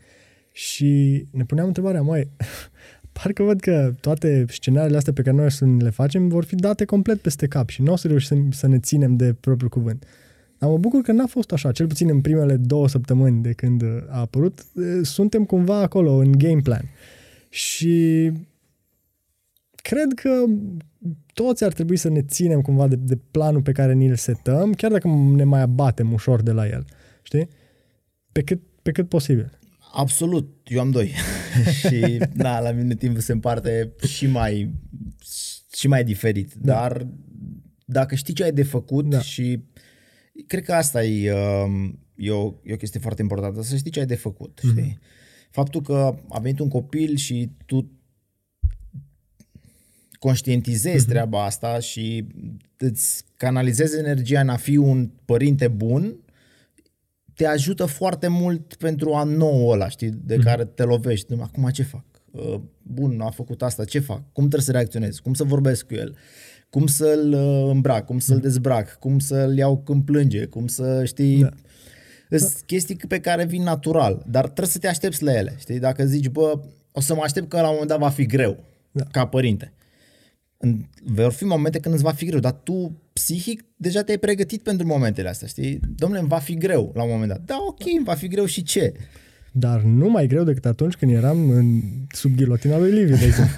Și 0.52 1.24
ne 1.32 1.46
puneam 1.46 1.68
întrebarea, 1.68 2.02
mai 2.02 2.30
parcă 3.22 3.44
văd 3.44 3.60
că 3.60 3.94
toate 4.00 4.46
scenariile 4.50 4.98
astea 4.98 5.14
pe 5.14 5.22
care 5.22 5.36
noi 5.36 5.52
să 5.52 5.66
le 5.66 5.90
facem 5.90 6.28
vor 6.28 6.44
fi 6.44 6.56
date 6.56 6.86
complet 6.86 7.20
peste 7.22 7.48
cap 7.48 7.70
și 7.70 7.82
nu 7.82 7.92
o 7.92 7.96
să 7.96 8.08
reușim 8.08 8.52
să 8.52 8.68
ne 8.68 8.80
ținem 8.80 9.16
de 9.16 9.34
propriul 9.34 9.70
cuvânt. 9.70 10.06
Dar 10.58 10.70
mă 10.70 10.78
bucur 10.78 11.02
că 11.02 11.12
n-a 11.12 11.26
fost 11.26 11.52
așa, 11.52 11.72
cel 11.72 11.88
puțin 11.88 12.10
în 12.10 12.22
primele 12.22 12.56
două 12.56 12.88
săptămâni 12.88 13.42
de 13.42 13.54
când 13.54 13.84
a 14.10 14.20
apărut, 14.20 14.66
suntem 15.02 15.46
cumva 15.46 15.80
acolo 15.80 16.12
în 16.12 16.32
game 16.32 16.62
plan. 16.62 16.90
Și 17.50 18.32
cred 19.76 20.14
că 20.16 20.44
toți 21.34 21.64
ar 21.64 21.74
trebui 21.74 21.98
să 21.98 22.10
ne 22.10 22.22
ținem 22.22 22.62
cumva 22.62 22.88
de, 22.88 22.96
de 22.96 23.18
planul 23.32 23.62
pe 23.62 23.72
care 23.72 23.94
ni-l 23.94 24.16
setăm, 24.16 24.74
chiar 24.74 24.92
dacă 24.92 25.08
ne 25.36 25.44
mai 25.44 25.62
abatem 25.62 26.14
ușor 26.14 26.42
de 26.42 26.52
la 26.52 26.68
el. 26.68 26.86
Știi? 27.22 27.48
Pe 28.32 28.42
cât, 28.42 28.62
pe 28.82 28.92
cât 28.92 29.10
posibil. 29.10 29.60
Absolut, 29.94 30.50
eu 30.66 30.80
am 30.80 30.92
doi. 30.92 31.14
și 31.80 32.22
da, 32.36 32.60
la 32.60 32.72
mine 32.72 32.96
timpul 32.96 33.22
se 33.22 33.32
împarte 33.32 33.92
și 34.08 34.28
mai, 34.28 34.72
și 35.74 35.88
mai 35.88 36.04
diferit. 36.04 36.54
Da. 36.54 36.74
Dar 36.74 37.08
dacă 37.86 38.16
știi 38.16 38.34
ce 38.34 38.44
ai 38.44 38.52
de 38.52 38.64
făcut 38.64 39.10
da. 39.10 39.22
și 39.22 39.64
cred 40.48 40.64
că 40.64 40.74
asta 40.74 41.04
e, 41.04 41.34
um, 41.34 42.00
e, 42.16 42.32
o, 42.32 42.54
e 42.64 42.74
o 42.74 42.78
chestie 42.78 43.00
foarte 43.00 43.22
importantă, 43.22 43.62
să 43.62 43.76
știi 43.76 43.92
ce 43.92 44.00
ai 44.00 44.06
de 44.06 44.16
făcut. 44.16 44.60
Mm-hmm. 44.60 44.70
Știi? 44.70 45.00
Faptul 45.50 45.82
că 45.82 46.20
a 46.30 46.40
venit 46.40 46.60
un 46.60 46.68
copil 46.68 47.16
și 47.16 47.52
tu 47.66 47.92
conștientizezi 50.20 51.06
uh-huh. 51.06 51.10
treaba 51.10 51.44
asta 51.44 51.80
și 51.80 52.28
îți 52.78 53.24
canalizezi 53.36 53.98
energia 53.98 54.40
în 54.40 54.50
a 54.50 54.56
fi 54.56 54.78
un 54.78 55.12
părinte 55.26 55.68
bun, 55.68 56.20
te 57.34 57.46
ajută 57.46 57.86
foarte 57.86 58.28
mult 58.28 58.76
pentru 58.76 59.14
a 59.14 59.24
nouă 59.24 59.74
ăla, 59.74 59.90
știi, 59.90 60.10
de 60.10 60.36
uh-huh. 60.36 60.44
care 60.44 60.66
te 60.66 60.84
lovești. 60.84 61.34
Acum 61.40 61.70
ce 61.70 61.84
fac? 61.84 62.06
Uh, 62.32 62.60
bun, 62.82 63.22
a 63.22 63.30
făcut 63.30 63.62
asta, 63.62 63.86
ce 63.86 64.00
fac? 64.00 64.32
Cum 64.32 64.44
trebuie 64.44 64.62
să 64.62 64.72
reacționez? 64.72 65.20
Cum 65.20 65.34
să 65.34 65.44
vorbesc 65.44 65.86
cu 65.86 65.94
el? 65.94 66.18
Cum 66.70 66.88
să-l 66.88 67.34
uh, 67.34 67.72
îmbrac? 67.72 68.06
Cum 68.06 68.20
să-l 68.20 68.36
mhm. 68.36 68.44
dezbrac? 68.44 69.00
Cum 69.00 69.20
să-l 69.20 69.58
iau 69.58 69.78
când 69.78 70.06
plânge? 70.06 70.46
Cum 70.46 70.68
să, 70.68 71.06
știi... 71.06 71.42
Da. 71.42 71.50
Sunt 72.38 72.54
da. 72.54 72.60
chestii 72.66 72.96
pe 73.08 73.20
care 73.20 73.46
vin 73.46 73.64
natural, 73.64 74.24
dar 74.30 74.44
trebuie 74.44 74.68
să 74.68 74.80
te 74.80 74.88
aștepți 74.88 75.24
la 75.24 75.34
ele, 75.34 75.56
știi? 75.60 75.80
Dacă 75.80 76.06
zici, 76.06 76.28
bă, 76.28 76.60
o 76.92 77.02
să 77.02 77.16
mă 77.16 77.22
aștept 77.24 77.50
că 77.50 77.56
la 77.56 77.68
un 77.68 77.72
moment 77.72 77.90
dat 77.90 78.00
va 78.00 78.10
fi 78.10 78.26
greu, 78.26 78.64
da. 78.92 79.04
ca 79.12 79.28
părinte 79.28 79.74
vor 81.04 81.32
fi 81.32 81.44
momente 81.44 81.80
când 81.80 81.94
îți 81.94 82.04
va 82.04 82.12
fi 82.12 82.26
greu, 82.26 82.40
dar 82.40 82.52
tu 82.52 83.02
psihic 83.14 83.64
deja 83.76 84.04
te-ai 84.04 84.18
pregătit 84.18 84.64
pentru 84.64 84.88
momentele 84.88 85.30
astea, 85.30 85.48
știi? 85.48 85.80
Domnule, 85.96 86.22
îmi 86.22 86.30
va 86.30 86.38
fi 86.38 86.56
greu 86.56 86.92
la 86.96 87.04
un 87.04 87.10
moment 87.10 87.30
dat. 87.30 87.42
Da, 87.46 87.58
ok, 87.68 87.86
îmi 87.96 88.06
va 88.06 88.14
fi 88.14 88.28
greu 88.28 88.46
și 88.46 88.64
ce? 88.64 88.94
Dar 89.60 89.82
nu 89.82 90.10
mai 90.10 90.28
greu 90.28 90.44
decât 90.44 90.66
atunci 90.66 90.96
când 90.96 91.12
eram 91.12 91.50
în, 91.50 91.82
sub 92.10 92.36
ghilotina 92.36 92.78
lui 92.78 92.92
Liviu, 92.92 93.16
de 93.16 93.26
exemplu. 93.26 93.56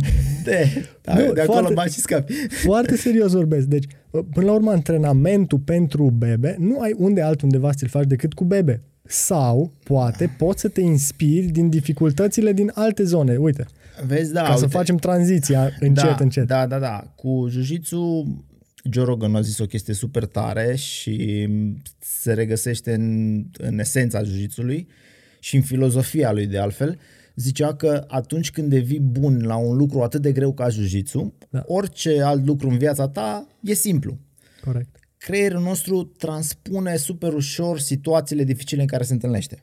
de, 0.44 0.86
da, 1.02 1.14
nu, 1.14 1.32
de 1.32 1.40
acolo 1.40 1.68
foarte, 1.72 1.90
și 1.90 2.00
scapi. 2.00 2.32
foarte 2.64 2.96
serios 2.96 3.32
vorbesc. 3.32 3.66
Deci, 3.66 3.84
până 4.10 4.46
la 4.46 4.52
urmă, 4.52 4.70
antrenamentul 4.70 5.58
pentru 5.58 6.10
bebe 6.10 6.56
nu 6.58 6.80
ai 6.80 6.94
unde 6.96 7.22
altundeva 7.22 7.72
să-l 7.76 7.88
faci 7.88 8.06
decât 8.06 8.34
cu 8.34 8.44
bebe. 8.44 8.82
Sau, 9.02 9.72
poate, 9.84 10.34
poți 10.38 10.60
să 10.60 10.68
te 10.68 10.80
inspiri 10.80 11.46
din 11.46 11.68
dificultățile 11.68 12.52
din 12.52 12.70
alte 12.74 13.04
zone. 13.04 13.36
Uite, 13.36 13.66
Vezi, 14.06 14.32
da, 14.32 14.42
Ca 14.42 14.54
să 14.54 14.64
uite, 14.64 14.76
facem 14.76 14.96
tranziția 14.96 15.70
încet, 15.80 16.04
da, 16.04 16.16
încet. 16.18 16.46
Da, 16.46 16.66
da, 16.66 16.78
da. 16.78 17.12
Cu 17.14 17.46
jiu-jitsu, 17.50 18.26
Joe 18.90 19.04
Rogan 19.04 19.34
a 19.34 19.40
zis 19.40 19.58
o 19.58 19.64
chestie 19.64 19.94
super 19.94 20.24
tare 20.24 20.74
și 20.76 21.48
se 21.98 22.32
regăsește 22.32 22.94
în, 22.94 23.44
în 23.58 23.78
esența 23.78 24.22
jiu-jitsului 24.22 24.88
și 25.40 25.56
în 25.56 25.62
filozofia 25.62 26.32
lui 26.32 26.46
de 26.46 26.58
altfel. 26.58 26.98
Zicea 27.34 27.74
că 27.74 28.04
atunci 28.08 28.50
când 28.50 28.68
devii 28.70 29.00
bun 29.00 29.42
la 29.46 29.56
un 29.56 29.76
lucru 29.76 30.02
atât 30.02 30.22
de 30.22 30.32
greu 30.32 30.52
ca 30.52 30.68
jiu-jitsu, 30.68 31.34
Da. 31.50 31.62
orice 31.66 32.22
alt 32.22 32.46
lucru 32.46 32.68
în 32.68 32.78
viața 32.78 33.08
ta 33.08 33.46
e 33.62 33.72
simplu. 33.74 34.18
Corect. 34.64 34.96
creierul 35.18 35.60
nostru 35.62 36.02
transpune 36.04 36.96
super 36.96 37.32
ușor 37.32 37.78
situațiile 37.78 38.44
dificile 38.44 38.80
în 38.80 38.86
care 38.86 39.04
se 39.04 39.12
întâlnește. 39.12 39.62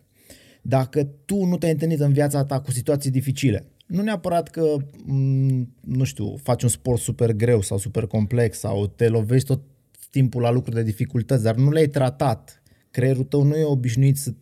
Dacă 0.61 1.03
tu 1.25 1.43
nu 1.43 1.57
te-ai 1.57 1.71
întâlnit 1.71 1.99
în 1.99 2.13
viața 2.13 2.45
ta 2.45 2.59
cu 2.59 2.71
situații 2.71 3.11
dificile, 3.11 3.65
nu 3.85 4.01
neapărat 4.01 4.49
că, 4.49 4.75
m, 5.05 5.75
nu 5.81 6.03
știu, 6.03 6.35
faci 6.43 6.63
un 6.63 6.69
sport 6.69 7.01
super 7.01 7.31
greu 7.31 7.61
sau 7.61 7.77
super 7.77 8.05
complex 8.05 8.57
sau 8.57 8.87
te 8.87 9.07
lovești 9.07 9.47
tot 9.47 9.61
timpul 10.09 10.41
la 10.41 10.51
lucruri 10.51 10.75
de 10.75 10.83
dificultăți, 10.83 11.43
dar 11.43 11.55
nu 11.55 11.71
le-ai 11.71 11.87
tratat, 11.87 12.61
creierul 12.91 13.23
tău 13.23 13.43
nu 13.43 13.55
e 13.55 13.63
obișnuit 13.63 14.17
să, 14.17 14.33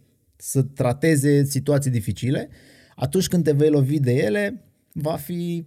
să 0.45 0.61
trateze 0.61 1.43
situații 1.43 1.91
dificile, 1.91 2.49
atunci 2.95 3.27
când 3.27 3.43
te 3.43 3.51
vei 3.51 3.69
lovi 3.69 3.99
de 3.99 4.13
ele, 4.13 4.63
va 4.91 5.15
fi 5.15 5.65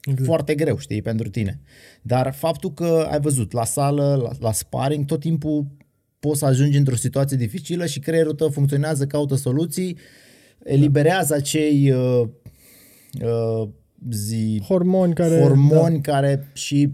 Exact. 0.00 0.24
foarte 0.24 0.54
greu, 0.54 0.78
știi, 0.78 1.02
pentru 1.02 1.28
tine. 1.28 1.60
Dar 2.02 2.32
faptul 2.32 2.72
că 2.72 3.08
ai 3.10 3.20
văzut 3.20 3.52
la 3.52 3.64
sală, 3.64 4.20
la, 4.22 4.30
la 4.38 4.52
sparring, 4.52 5.04
tot 5.04 5.20
timpul 5.20 5.66
poți 6.18 6.38
să 6.38 6.44
ajungi 6.44 6.78
într-o 6.78 6.94
situație 6.96 7.36
dificilă 7.36 7.86
și 7.86 7.98
creierul 7.98 8.34
tău 8.34 8.48
funcționează, 8.48 9.06
caută 9.06 9.34
soluții, 9.34 9.98
eliberează 10.64 11.34
acei 11.34 11.90
uh, 11.90 12.28
uh, 13.22 13.68
zi, 14.10 14.62
Hormoni 14.66 15.14
care... 15.14 15.40
hormoni 15.40 16.00
care 16.00 16.50
și 16.52 16.92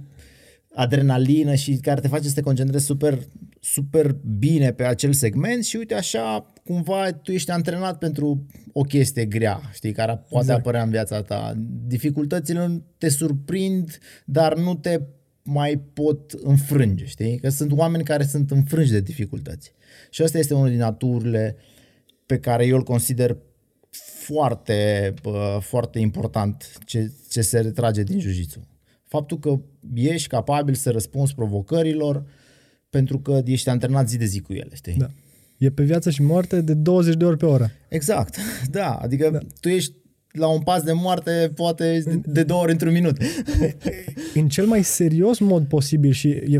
adrenalină 0.74 1.54
și 1.54 1.76
care 1.76 2.00
te 2.00 2.08
face 2.08 2.28
să 2.28 2.34
te 2.34 2.40
concentrezi 2.40 2.84
super, 2.84 3.18
super 3.60 4.16
bine 4.38 4.72
pe 4.72 4.84
acel 4.84 5.12
segment 5.12 5.64
și 5.64 5.76
uite 5.76 5.94
așa 5.94 6.52
cumva 6.70 7.12
tu 7.12 7.32
ești 7.32 7.50
antrenat 7.50 7.98
pentru 7.98 8.46
o 8.72 8.80
chestie 8.80 9.24
grea, 9.24 9.60
știi, 9.72 9.92
care 9.92 10.12
poate 10.12 10.46
Exact. 10.46 10.58
apărea 10.58 10.82
în 10.82 10.90
viața 10.90 11.22
ta. 11.22 11.54
Dificultățile 11.86 12.66
nu 12.66 12.82
te 12.98 13.08
surprind, 13.08 13.98
dar 14.24 14.56
nu 14.56 14.74
te 14.74 15.00
mai 15.42 15.78
pot 15.92 16.32
înfrânge, 16.32 17.04
știi? 17.04 17.38
Că 17.38 17.48
sunt 17.48 17.72
oameni 17.72 18.04
care 18.04 18.24
sunt 18.24 18.50
înfrânși 18.50 18.90
de 18.90 19.00
dificultăți. 19.00 19.72
Și 20.10 20.22
asta 20.22 20.38
este 20.38 20.54
unul 20.54 20.68
din 20.68 20.78
naturile 20.78 21.56
pe 22.26 22.38
care 22.38 22.66
eu 22.66 22.76
îl 22.76 22.82
consider 22.82 23.36
foarte, 24.24 25.14
bă, 25.22 25.58
foarte 25.62 25.98
important 25.98 26.78
ce, 26.84 27.12
ce 27.30 27.40
se 27.40 27.60
retrage 27.60 28.02
din 28.02 28.20
jiu 28.20 28.44
Faptul 29.04 29.38
că 29.38 29.60
ești 29.94 30.28
capabil 30.28 30.74
să 30.74 30.90
răspunzi 30.90 31.34
provocărilor 31.34 32.24
pentru 32.90 33.18
că 33.20 33.42
ești 33.44 33.68
antrenat 33.68 34.08
zi 34.08 34.16
de 34.16 34.24
zi 34.24 34.40
cu 34.40 34.52
ele, 34.52 34.74
știi? 34.74 34.94
Da. 34.94 35.08
E 35.60 35.70
pe 35.70 35.82
viață 35.82 36.10
și 36.10 36.22
moarte 36.22 36.60
de 36.60 36.74
20 36.74 37.14
de 37.14 37.24
ori 37.24 37.36
pe 37.36 37.46
oră. 37.46 37.70
Exact, 37.88 38.36
da, 38.70 38.94
adică 38.94 39.30
da. 39.32 39.38
tu 39.60 39.68
ești 39.68 39.92
la 40.30 40.48
un 40.48 40.60
pas 40.60 40.82
de 40.82 40.92
moarte 40.92 41.52
poate 41.54 42.02
de, 42.04 42.20
de 42.24 42.42
două 42.42 42.62
ori 42.62 42.72
într-un 42.72 42.92
minut. 42.92 43.16
În 44.34 44.48
cel 44.48 44.66
mai 44.66 44.82
serios 44.82 45.38
mod 45.38 45.66
posibil 45.66 46.12
și 46.12 46.28
e, 46.28 46.58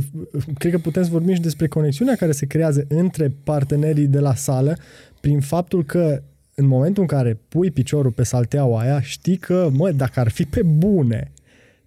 cred 0.59 0.73
că 0.73 0.79
putem 0.79 1.03
să 1.03 1.11
vorbim 1.11 1.35
și 1.35 1.41
despre 1.41 1.69
conexiunea 1.69 2.15
care 2.15 2.33
se 2.33 2.47
creează 2.47 2.85
între 2.89 3.37
partenerii 3.45 4.07
de 4.07 4.19
la 4.19 4.35
sală 4.35 4.77
prin 5.21 5.41
faptul 5.41 5.85
că 5.85 6.23
în 6.55 6.67
momentul 6.67 7.03
în 7.03 7.09
care 7.09 7.41
pui 7.49 7.71
piciorul 7.71 8.11
pe 8.11 8.23
salteaua 8.23 8.81
aia, 8.81 9.01
știi 9.01 9.37
că, 9.37 9.71
mă, 9.73 9.91
dacă 9.91 10.21
ar 10.21 10.29
fi 10.29 10.45
pe 10.45 10.63
bune 10.63 11.33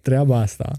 treaba 0.00 0.40
asta, 0.40 0.72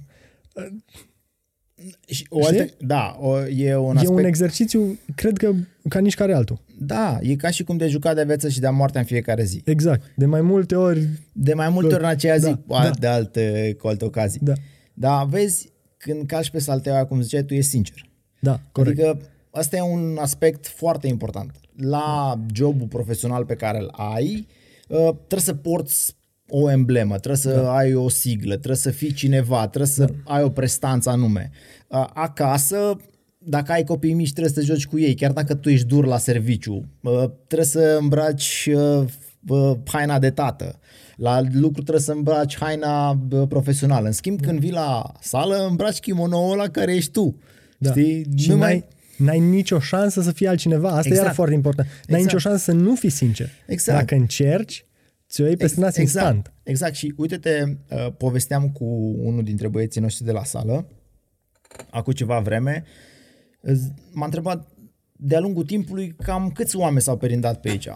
Și 2.08 2.26
o 2.30 2.46
altă, 2.46 2.66
da, 2.80 3.16
o, 3.20 3.46
e 3.48 3.76
un 3.76 3.96
aspect... 3.98 4.12
e 4.12 4.22
un 4.22 4.24
exercițiu, 4.26 5.00
cred 5.16 5.38
că, 5.38 5.52
ca 5.90 6.00
nici 6.00 6.16
care 6.16 6.34
altul. 6.34 6.62
Da, 6.80 7.20
e 7.22 7.36
ca 7.36 7.50
și 7.50 7.64
cum 7.64 7.78
de 7.78 7.88
juca 7.88 8.14
de 8.14 8.24
viață 8.24 8.50
și 8.50 8.60
de 8.60 8.70
moarte 8.70 8.98
în 8.98 9.04
fiecare 9.04 9.44
zi. 9.44 9.62
Exact. 9.66 10.12
De 10.16 10.26
mai 10.26 10.42
multe 10.42 10.76
ori, 10.76 11.08
De 11.32 11.54
mai 11.54 11.70
multe 11.70 11.94
ori 11.94 12.04
în 12.04 12.10
aceea 12.10 12.38
zi, 12.38 12.46
Da, 12.46 12.60
da, 12.68 12.84
da. 12.84 12.90
de 13.00 13.08
alte, 13.08 13.76
cu 13.80 13.88
alte 13.88 14.06
ocazii. 14.06 14.40
da, 14.44 14.54
Dar 14.94 15.26
vezi, 15.26 15.70
când 15.98 16.28
calci 16.28 16.50
pe 16.50 16.60
salteaua, 16.60 17.06
cum 17.06 17.22
ziceai, 17.22 17.44
tu 17.44 17.54
ești 17.54 17.70
sincer. 17.70 18.10
da, 18.40 18.60
corect. 18.72 19.00
Adică 19.00 19.20
asta 19.52 19.76
e 19.78 19.82
un 19.82 20.18
aspect 20.20 20.68
foarte 20.68 21.08
important. 21.08 21.52
La 21.78 22.40
jobul 22.54 22.88
profesional 22.88 23.46
pe 23.46 23.56
care 23.56 23.78
îl 23.78 23.90
ai, 23.92 24.48
uh, 24.88 25.10
trebuie 25.10 25.40
să 25.40 25.54
porți 25.54 26.16
o 26.50 26.72
emblemă, 26.72 27.18
trebuie 27.18 27.38
să 27.38 27.62
da. 27.62 27.76
ai 27.76 27.94
o 27.94 28.10
siglă, 28.10 28.54
trebuie 28.54 28.76
să 28.76 28.90
fii 28.92 29.14
cineva, 29.14 29.68
trebuie 29.68 29.92
să 29.92 30.06
da. 30.06 30.34
ai 30.34 30.44
o 30.44 30.50
prestanță 30.50 31.10
anume. 31.10 31.52
Uh, 31.88 32.08
Acasă, 32.14 32.98
dacă 33.38 33.72
ai 33.72 33.84
copii 33.84 34.14
mici, 34.14 34.32
trebuie 34.32 34.54
să 34.54 34.60
te 34.60 34.66
joci 34.66 34.88
cu 34.88 35.00
ei, 35.00 35.16
chiar 35.16 35.32
dacă 35.32 35.56
tu 35.56 35.70
ești 35.70 35.88
dur 35.88 36.06
la 36.06 36.18
serviciu. 36.18 36.86
Uh, 37.02 37.24
Trebuie 37.48 37.68
să 37.68 37.98
îmbraci 38.02 38.70
uh, 38.74 39.04
uh, 39.48 39.72
haina 39.86 40.20
de 40.20 40.30
tată. 40.30 40.80
La 41.16 41.42
lucru 41.42 41.82
trebuie 41.82 42.04
să 42.04 42.12
îmbraci 42.12 42.58
haina 42.58 43.10
uh, 43.10 43.48
profesională. 43.48 44.06
În 44.06 44.12
schimb, 44.12 44.42
când 44.42 44.60
vii 44.60 44.72
la 44.72 45.12
sală, 45.20 45.68
îmbraci 45.70 46.00
kimono-ul 46.00 46.58
la 46.58 46.68
care 46.68 46.96
ești 46.96 47.12
tu. 47.12 47.40
Da. 47.78 47.90
Știi? 47.90 48.26
Și 48.38 48.50
Nu 48.50 48.58
n-ai, 48.58 48.86
mai... 49.18 49.38
n-ai 49.40 49.50
nicio 49.50 49.80
șansă 49.80 50.22
să 50.22 50.32
fii 50.32 50.48
altcineva. 50.48 50.88
Asta 50.88 51.00
Exact. 51.00 51.22
e 51.22 51.26
iar 51.26 51.34
foarte 51.34 51.54
important. 51.54 51.88
N-ai 51.88 52.20
Exact. 52.20 52.24
nicio 52.24 52.38
șansă 52.38 52.64
să 52.64 52.72
nu 52.72 52.96
fii 52.96 53.10
sincer. 53.10 53.50
Exact. 53.68 54.00
Dacă 54.00 54.16
încerci, 54.16 54.86
ți-o 55.36 55.46
iei 55.46 55.58
peste 55.58 55.80
nas 55.80 55.98
exact, 55.98 56.26
instant. 56.26 56.54
Exact. 56.64 56.96
Și 56.96 57.14
uite-te, 57.18 57.64
uh, 57.90 58.08
povesteam 58.18 58.70
cu 58.70 58.86
unul 59.24 59.44
dintre 59.44 59.68
băieții 59.68 60.02
noștri 60.02 60.26
de 60.26 60.32
la 60.32 60.44
sală, 60.44 60.88
acum 61.90 62.14
ceva 62.14 62.40
vreme, 62.40 62.84
z- 63.64 63.94
m-a 64.12 64.26
întrebat 64.26 64.68
de-a 65.12 65.40
lungul 65.40 65.66
timpului 65.66 66.16
cam 66.24 66.50
câți 66.50 66.76
oameni 66.76 67.02
s-au 67.02 67.18
perindat 67.18 67.60
pe 67.60 67.70
aici. 67.70 67.90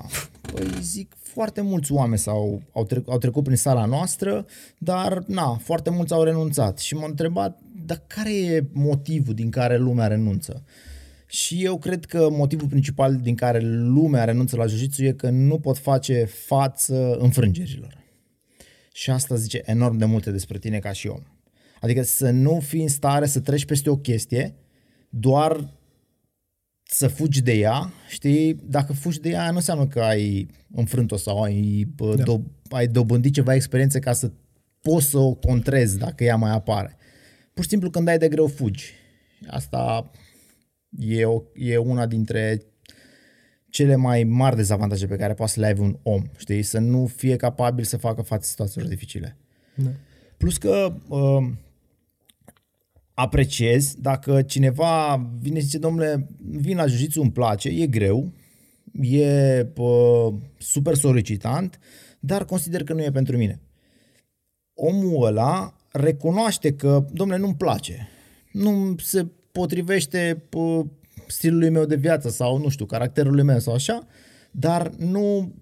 Păi 0.54 0.68
zic, 0.82 1.16
foarte 1.22 1.62
mulți 1.62 1.92
oameni 1.92 2.20
s-au, 2.20 2.62
au, 2.74 2.86
trec, 2.86 3.10
au 3.10 3.18
trecut 3.18 3.44
prin 3.44 3.56
sala 3.56 3.86
noastră, 3.86 4.46
dar 4.78 5.24
na, 5.28 5.60
foarte 5.64 5.90
mulți 5.90 6.14
au 6.14 6.24
renunțat. 6.24 6.78
Și 6.80 6.96
m-a 6.96 7.06
întrebat, 7.06 7.60
dar 7.86 8.04
care 8.08 8.36
e 8.36 8.68
motivul 8.74 9.34
din 9.34 9.50
care 9.50 9.78
lumea 9.78 10.08
renunță? 10.08 10.64
Și 11.32 11.64
eu 11.64 11.78
cred 11.78 12.06
că 12.06 12.30
motivul 12.30 12.68
principal 12.68 13.16
din 13.16 13.36
care 13.36 13.60
lumea 13.64 14.24
renunță 14.24 14.56
la 14.56 14.66
jiu 14.66 15.06
e 15.06 15.12
că 15.12 15.30
nu 15.30 15.60
pot 15.60 15.78
face 15.78 16.24
față 16.24 17.18
înfrângerilor. 17.20 17.98
Și 18.94 19.10
asta 19.10 19.36
zice 19.36 19.62
enorm 19.66 19.98
de 19.98 20.06
multe 20.06 20.32
despre 20.32 20.58
tine 20.58 20.80
ca 20.80 20.92
și 20.92 21.08
om. 21.08 21.22
Adică 21.82 22.04
să 22.04 22.30
nu 22.30 22.60
fii 22.60 22.82
în 22.82 22.88
stare 22.88 23.26
să 23.26 23.40
treci 23.40 23.66
peste 23.66 23.90
o 23.90 23.98
chestie 23.98 24.56
doar 25.10 25.74
să 26.84 27.08
fugi 27.08 27.42
de 27.42 27.54
ea, 27.54 27.94
știi? 28.10 28.54
Dacă 28.54 28.94
fugi 28.94 29.20
de 29.20 29.30
ea, 29.30 29.50
nu 29.50 29.56
înseamnă 29.56 29.88
că 29.88 30.02
ai 30.02 30.48
înfrânt-o 30.72 31.18
sau 31.18 31.42
ai, 31.42 31.88
bă, 31.96 32.16
Da. 32.16 32.24
do- 32.24 32.52
ai 32.70 32.88
dobândit 32.88 33.34
ceva 33.34 33.54
experiențe 33.56 34.00
ca 34.00 34.14
să 34.14 34.32
poți 34.82 35.06
să 35.10 35.18
o 35.18 35.34
contrezi 35.34 35.98
dacă 35.98 36.24
ea 36.24 36.36
mai 36.36 36.52
apare. 36.52 36.98
Pur 37.54 37.64
și 37.64 37.70
simplu 37.70 37.90
când 37.90 38.08
ai 38.08 38.18
de 38.18 38.28
greu 38.28 38.48
fugi. 38.48 38.94
Asta 39.48 40.12
e, 41.00 41.26
o, 41.26 41.44
e 41.54 41.78
una 41.78 42.06
dintre 42.06 42.62
cele 43.70 43.96
mai 43.96 44.24
mari 44.24 44.56
dezavantaje 44.56 45.08
pe 45.08 45.16
care 45.16 45.34
poate 45.34 45.52
să 45.52 45.60
le 45.60 45.66
ai 45.66 45.76
un 45.80 45.98
om, 46.04 46.24
știi? 46.38 46.62
Să 46.64 46.80
nu 46.80 47.06
fie 47.06 47.36
capabil 47.36 47.84
să 47.84 47.98
facă 47.98 48.22
față 48.22 48.50
situațiilor 48.50 48.90
dificile. 48.90 49.38
Da. 49.76 49.90
Plus 50.38 50.58
că 50.58 50.96
uh, 51.08 51.52
apreciez 53.14 53.94
dacă 53.94 54.42
cineva 54.42 55.26
vine 55.40 55.60
și 55.60 55.66
zice, 55.66 55.78
domnule, 55.78 56.28
vin 56.38 56.78
la 56.78 56.86
jiu 56.86 57.22
îmi 57.22 57.32
place, 57.32 57.70
e 57.70 57.88
greu, 57.88 58.34
e 59.02 59.62
uh, 59.76 60.34
super 60.58 60.96
solicitant, 60.96 61.80
dar 62.20 62.46
consider 62.46 62.84
că 62.84 62.94
nu 62.94 63.04
e 63.04 63.12
pentru 63.12 63.38
mine. 63.38 63.62
Omul 64.74 65.26
ăla 65.26 65.76
recunoaște 65.92 66.74
că, 66.74 67.06
domnule, 67.12 67.40
nu-mi 67.40 67.56
place, 67.56 68.08
nu 68.52 68.96
se 68.98 69.28
potrivește 69.60 70.44
uh, 70.54 70.86
stilului 71.28 71.70
meu 71.70 71.86
de 71.86 71.96
viață 71.96 72.30
sau, 72.30 72.58
nu 72.58 72.70
știu, 72.70 72.86
caracterului 72.86 73.44
meu 73.44 73.60
sau 73.60 73.74
așa, 73.74 74.08
dar 74.52 74.92
nu 74.98 75.54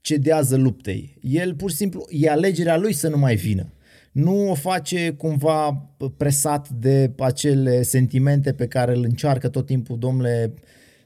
cedează 0.00 0.56
luptei. 0.56 1.18
El 1.22 1.54
pur 1.54 1.70
și 1.70 1.76
simplu, 1.76 2.06
e 2.08 2.30
alegerea 2.30 2.76
lui 2.76 2.92
să 2.92 3.08
nu 3.08 3.18
mai 3.18 3.34
vină. 3.34 3.72
Nu 4.12 4.50
o 4.50 4.54
face 4.54 5.10
cumva 5.10 5.90
presat 6.16 6.68
de 6.68 7.12
acele 7.18 7.82
sentimente 7.82 8.52
pe 8.52 8.66
care 8.66 8.94
îl 8.96 9.04
încearcă 9.04 9.48
tot 9.48 9.66
timpul, 9.66 9.98
domnule, 9.98 10.54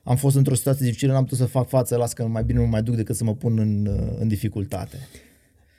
am 0.03 0.17
fost 0.17 0.37
într-o 0.37 0.55
situație 0.55 0.87
dificilă, 0.87 1.13
n-am 1.13 1.23
putut 1.23 1.39
să 1.39 1.45
fac 1.45 1.69
față, 1.69 1.97
las 1.97 2.13
că 2.13 2.27
mai 2.27 2.45
bine 2.45 2.59
nu 2.59 2.67
mai 2.67 2.83
duc 2.83 2.95
decât 2.97 3.17
să 3.17 3.25
mă 3.25 3.35
pun 3.35 3.59
în, 3.59 3.89
în 4.19 4.29
dificultate. 4.29 4.97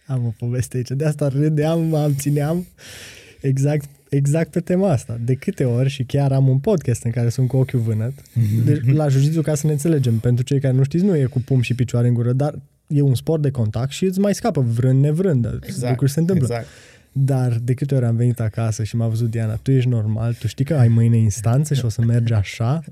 Am 0.08 0.26
o 0.26 0.34
poveste 0.38 0.78
aici. 0.78 0.90
De 0.90 1.06
asta 1.06 1.28
râdeam, 1.28 1.86
mă 1.86 1.98
abțineam 1.98 2.66
exact, 3.48 3.90
exact 4.10 4.52
pe 4.52 4.60
tema 4.60 4.92
asta. 4.92 5.20
De 5.26 5.34
câte 5.34 5.64
ori, 5.64 5.90
și 5.90 6.04
chiar 6.04 6.32
am 6.32 6.48
un 6.48 6.60
podcast 6.60 7.04
în 7.04 7.12
care 7.12 7.30
sunt 7.30 7.48
cu 7.48 7.58
ochiul 7.58 7.80
vânăt, 7.80 8.14
deci, 8.66 8.86
la 8.86 9.08
jiu 9.08 9.42
ca 9.42 9.56
să 9.56 9.66
ne 9.68 9.72
înțelegem, 9.72 10.18
pentru 10.18 10.44
cei 10.44 10.60
care 10.60 10.74
nu 10.74 10.84
știți, 10.84 11.04
nu 11.04 11.18
e 11.18 11.26
cu 11.26 11.40
pum 11.40 11.62
și 11.62 11.74
picioare 11.74 12.08
în 12.08 12.14
gură, 12.14 12.34
dar 12.34 12.60
e 12.88 13.02
un 13.02 13.16
sport 13.16 13.42
de 13.42 13.52
contact 13.52 13.92
și 13.92 14.06
îți 14.06 14.20
mai 14.20 14.36
scapă 14.36 14.62
vrând 14.62 15.02
nevrând, 15.02 15.60
Exact, 15.62 15.90
lucruri 15.90 16.12
se 16.12 16.20
întâmplă. 16.20 16.48
Exact. 16.50 16.68
Dar 17.12 17.60
de 17.64 17.74
câte 17.74 17.96
ori 17.96 18.06
am 18.06 18.16
venit 18.16 18.40
acasă 18.40 18.84
și 18.84 18.96
m-a 18.96 19.08
văzut 19.08 19.30
Diana, 19.30 19.56
tu 19.56 19.72
ești 19.72 19.90
normal, 19.90 20.34
tu 20.34 20.48
știi 20.48 20.66
că 20.66 20.76
ai 20.76 20.88
mâine 20.88 21.18
instanță 21.18 21.74
și 21.74 21.86
o 21.86 21.90
să 21.90 22.02
mergi 22.02 22.34
așa? 22.34 22.84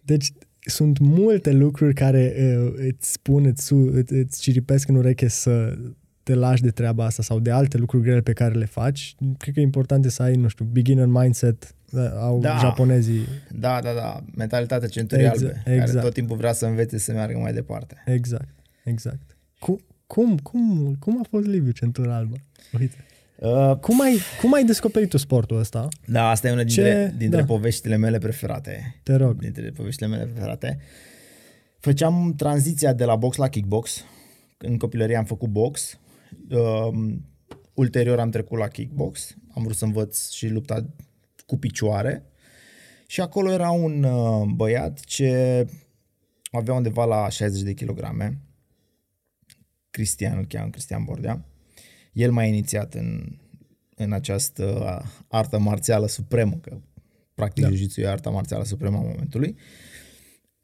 Deci 0.00 0.32
sunt 0.60 0.98
multe 0.98 1.52
lucruri 1.52 1.94
care 1.94 2.34
uh, 2.38 2.72
îți 2.76 3.12
spun, 3.12 3.44
îți, 3.44 3.64
su- 3.64 3.90
îți, 3.92 4.12
îți 4.12 4.40
ciripesc 4.40 4.88
în 4.88 4.94
ureche 4.94 5.28
să 5.28 5.78
te 6.28 6.34
lași 6.34 6.62
de 6.62 6.70
treaba 6.70 7.04
asta 7.04 7.22
sau 7.22 7.38
de 7.40 7.50
alte 7.50 7.76
lucruri 7.78 8.02
grele 8.02 8.20
pe 8.20 8.32
care 8.32 8.54
le 8.54 8.64
faci. 8.64 9.14
Cred 9.38 9.54
că 9.54 9.60
e 9.60 9.62
important 9.62 10.04
să 10.10 10.22
ai, 10.22 10.34
nu 10.34 10.48
știu, 10.48 10.64
beginner 10.64 11.06
mindset 11.06 11.74
uh, 11.92 12.00
au 12.20 12.40
Da. 12.40 12.56
japonezii. 12.60 13.24
Da, 13.50 13.80
da, 13.82 13.92
da. 13.92 14.20
Mentalitatea 14.36 14.88
centurii 14.88 15.24
Exact, 15.24 15.42
albe, 15.44 15.60
care 15.64 15.76
exact. 15.76 16.04
tot 16.04 16.12
timpul 16.12 16.36
vrea 16.36 16.52
să 16.52 16.66
învețe 16.66 16.98
să 16.98 17.12
meargă 17.12 17.38
mai 17.38 17.52
departe. 17.52 18.02
Exact, 18.06 18.48
exact. 18.84 19.36
Cum, 19.58 19.80
cum, 20.06 20.36
cum, 20.38 20.96
cum 20.98 21.18
a 21.20 21.26
fost 21.30 21.46
Liviu 21.46 21.70
Centura 21.70 22.16
Albă? 22.16 22.36
Uite. 22.80 22.96
Uh, 23.38 23.76
Cum 23.76 24.00
ai, 24.00 24.18
cum 24.40 24.54
ai 24.54 24.64
descoperit 24.64 25.08
tu 25.08 25.16
sportul 25.16 25.58
ăsta? 25.58 25.88
da, 26.06 26.28
asta 26.30 26.48
e 26.48 26.52
una 26.52 26.62
dintre, 26.62 26.82
Ce- 26.82 27.14
dintre 27.16 27.40
da. 27.40 27.46
poveștile 27.46 27.96
mele 27.96 28.18
preferate. 28.18 28.94
Te 29.02 29.14
rog. 29.14 29.40
Dintre 29.40 29.70
poveștile 29.70 30.08
mele 30.08 30.24
preferate. 30.24 30.78
Făceam 31.80 32.34
tranziția 32.36 32.92
de 32.92 33.04
la 33.04 33.16
box 33.16 33.36
la 33.36 33.48
kickbox. 33.48 34.04
În 34.58 34.76
copilărie 34.76 35.16
am 35.16 35.24
făcut 35.24 35.48
box. 35.48 35.98
Uh, 36.50 37.16
ulterior 37.74 38.18
am 38.18 38.30
trecut 38.30 38.58
la 38.58 38.68
kickbox. 38.68 39.36
Am 39.54 39.62
vrut 39.62 39.76
să 39.76 39.84
învăț 39.84 40.30
și 40.30 40.48
lupta 40.48 40.86
cu 41.46 41.56
picioare. 41.58 42.24
Și 43.06 43.20
acolo 43.20 43.50
era 43.50 43.70
un 43.70 44.02
uh, 44.02 44.46
băiat 44.54 45.00
ce 45.00 45.66
avea 46.50 46.74
undeva 46.74 47.04
la 47.04 47.28
60 47.28 47.62
de 47.62 47.72
kilograme. 47.72 48.40
Cristian, 49.90 50.38
îl 50.38 50.46
cheamă 50.46 50.70
Cristian 50.70 51.04
Bordea. 51.04 51.44
El 52.12 52.32
m-a 52.32 52.44
inițiat 52.44 52.94
în, 52.94 53.38
în 53.94 54.12
această 54.12 55.02
artă 55.28 55.58
marțială 55.58 56.06
supremă, 56.06 56.58
că 56.60 56.80
practic 57.34 57.62
Da. 57.62 57.68
da. 57.68 57.74
jiu 57.74 58.02
e 58.02 58.08
arta 58.08 58.30
marțială 58.30 58.64
supremă 58.64 58.96
a 58.96 59.00
momentului. 59.00 59.56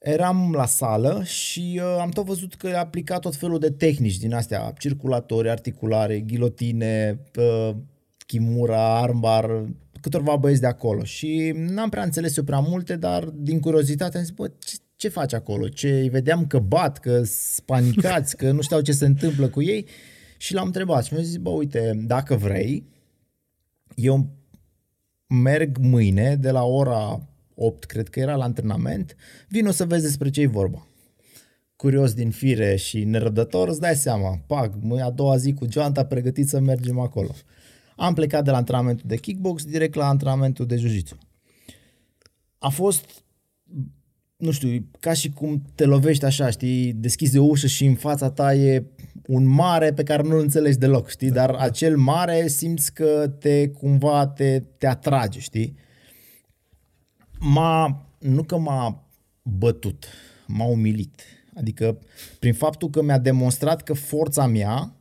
Eram 0.05 0.53
la 0.53 0.67
sală 0.67 1.23
și 1.25 1.81
uh, 1.83 1.97
am 2.01 2.11
tot 2.11 2.25
văzut 2.25 2.55
că 2.55 2.69
aplica 2.69 3.19
tot 3.19 3.37
felul 3.37 3.59
de 3.59 3.71
tehnici 3.71 4.19
din 4.19 4.35
astea, 4.35 4.73
circulatori, 4.79 5.51
articulare, 5.51 6.21
ghilotine, 6.21 7.21
uh, 7.37 7.77
kimura, 8.27 9.01
armbar, 9.01 9.65
câtorva 10.01 10.37
băieți 10.37 10.61
de 10.61 10.67
acolo 10.67 11.05
și 11.05 11.53
n-am 11.57 11.89
prea 11.89 12.03
înțeles 12.03 12.37
eu 12.37 12.45
prea 12.45 12.59
multe, 12.59 12.97
dar 12.97 13.25
din 13.25 13.61
curiozitate 13.61 14.17
am 14.17 14.23
zis, 14.25 14.33
bă, 14.33 14.51
ce, 14.59 14.77
ce 14.97 15.09
faci 15.09 15.33
acolo? 15.33 15.69
Ce 15.69 15.99
îi 16.01 16.09
vedeam 16.09 16.47
că 16.47 16.59
bat, 16.59 16.99
că 16.99 17.23
spanicați, 17.25 18.37
că 18.37 18.51
nu 18.51 18.61
știau 18.61 18.81
ce 18.81 18.93
se 18.93 19.07
întâmplă 19.07 19.49
cu 19.49 19.63
ei 19.63 19.87
și 20.37 20.55
l-am 20.55 20.67
întrebat 20.67 21.05
și 21.05 21.13
mi-a 21.13 21.23
zis, 21.23 21.37
bă, 21.37 21.51
uite, 21.51 22.03
dacă 22.07 22.35
vrei, 22.35 22.87
eu 23.95 24.31
merg 25.27 25.77
mâine 25.79 26.37
de 26.37 26.51
la 26.51 26.65
ora 26.65 27.29
8, 27.55 27.85
cred 27.85 28.09
că 28.09 28.21
era 28.21 28.37
la 28.37 28.45
antrenament, 28.45 29.17
vin 29.49 29.67
o 29.67 29.71
să 29.71 29.85
vezi 29.85 30.03
despre 30.03 30.31
ce 30.31 30.41
e 30.41 30.47
vorba. 30.47 30.87
Curios 31.77 32.13
din 32.13 32.31
fire 32.31 32.77
și 32.77 33.05
nerăbdător, 33.05 33.69
îți 33.69 33.81
dai 33.81 33.95
seama, 33.95 34.43
pac, 34.47 34.75
mâine 34.81 35.03
a 35.03 35.11
doua 35.11 35.37
zi 35.37 35.53
cu 35.53 35.67
geanta 35.67 36.05
pregătit 36.05 36.49
să 36.49 36.61
mergem 36.61 36.99
acolo. 36.99 37.35
Am 37.97 38.15
plecat 38.15 38.45
de 38.45 38.51
la 38.51 38.57
antrenamentul 38.57 39.05
de 39.09 39.17
kickbox 39.17 39.65
direct 39.65 39.95
la 39.95 40.09
antrenamentul 40.09 40.67
de 40.67 40.77
jiu 40.77 41.01
A 42.59 42.69
fost, 42.69 43.25
nu 44.37 44.51
știu, 44.51 44.89
ca 45.01 45.13
și 45.13 45.31
cum 45.31 45.63
te 45.75 45.85
lovești 45.85 46.25
așa, 46.25 46.51
știi, 46.51 46.93
deschizi 46.93 47.39
o 47.39 47.45
ușă 47.45 47.67
și 47.67 47.85
în 47.85 47.95
fața 47.95 48.31
ta 48.31 48.55
e 48.55 48.85
un 49.27 49.47
mare 49.47 49.93
pe 49.93 50.03
care 50.03 50.23
nu-l 50.23 50.41
înțelegi 50.41 50.79
deloc, 50.79 51.09
știi, 51.09 51.31
dar 51.31 51.51
acel 51.51 51.97
mare 51.97 52.49
simți 52.49 52.93
că 52.93 53.35
te 53.39 53.69
cumva 53.69 54.27
te, 54.27 54.61
te 54.79 54.87
atrage, 54.87 55.39
știi? 55.41 55.77
M-a, 57.41 58.07
nu 58.19 58.43
că 58.43 58.59
m-a 58.59 59.05
bătut, 59.43 60.05
m-a 60.47 60.65
umilit. 60.65 61.23
Adică 61.55 61.99
prin 62.39 62.53
faptul 62.55 62.91
că 62.91 63.03
mi-a 63.03 63.19
demonstrat 63.19 63.83
că 63.83 63.93
forța 63.93 64.47
mea 64.47 64.95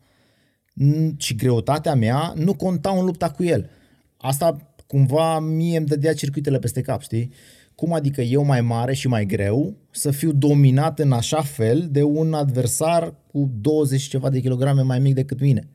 n- 0.82 1.18
și 1.18 1.36
greutatea 1.36 1.96
mea 1.96 2.34
nu 2.36 2.54
contau 2.54 3.00
în 3.00 3.06
lupta 3.06 3.30
cu 3.32 3.44
el. 3.44 3.70
Asta 4.18 4.74
cumva 4.88 5.40
mie 5.40 5.78
îmi 5.78 5.88
dădea 5.88 6.14
circuitele 6.14 6.60
peste 6.60 6.82
cap, 6.82 7.02
știi? 7.02 7.32
Cum 7.76 7.94
adică 7.94 8.22
eu 8.22 8.44
mai 8.44 8.62
mare 8.62 8.94
și 8.94 9.08
mai 9.08 9.26
greu 9.26 9.78
să 9.92 10.12
fiu 10.12 10.32
dominat 10.32 11.00
în 11.00 11.12
așa 11.12 11.42
fel 11.42 11.88
de 11.92 12.04
un 12.04 12.34
adversar 12.34 13.14
cu 13.32 13.52
20 13.62 14.00
și 14.02 14.10
ceva 14.10 14.30
de 14.30 14.40
kilograme 14.40 14.82
mai 14.82 15.00
mic 15.00 15.14
decât 15.14 15.40
mine? 15.40 15.68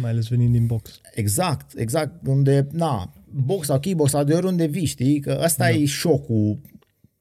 Mai 0.00 0.10
ales 0.10 0.26
venind 0.28 0.52
din 0.52 0.66
box. 0.66 1.00
Exact, 1.14 1.78
exact, 1.78 2.26
unde, 2.26 2.66
na, 2.72 3.12
box 3.36 3.66
sau 3.66 3.78
kickbox 3.78 4.10
sau 4.10 4.24
de 4.24 4.34
oriunde 4.34 4.66
vii, 4.66 4.84
știi, 4.84 5.20
că 5.20 5.40
ăsta 5.44 5.64
da. 5.64 5.70
e 5.70 5.84
șocul 5.84 6.60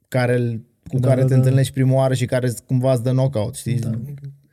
care, 0.07 0.35
îl- 0.35 0.65
cu 0.87 0.99
Da, 0.99 1.07
care 1.07 1.21
da, 1.21 1.27
te 1.27 1.33
da. 1.33 1.39
întâlnești 1.39 1.73
prima 1.73 1.93
oară 1.93 2.13
și 2.13 2.25
care 2.25 2.53
cumva 2.65 2.93
îți 2.93 3.03
dă 3.03 3.09
knockout, 3.09 3.55
știi? 3.55 3.79
Da. 3.79 3.91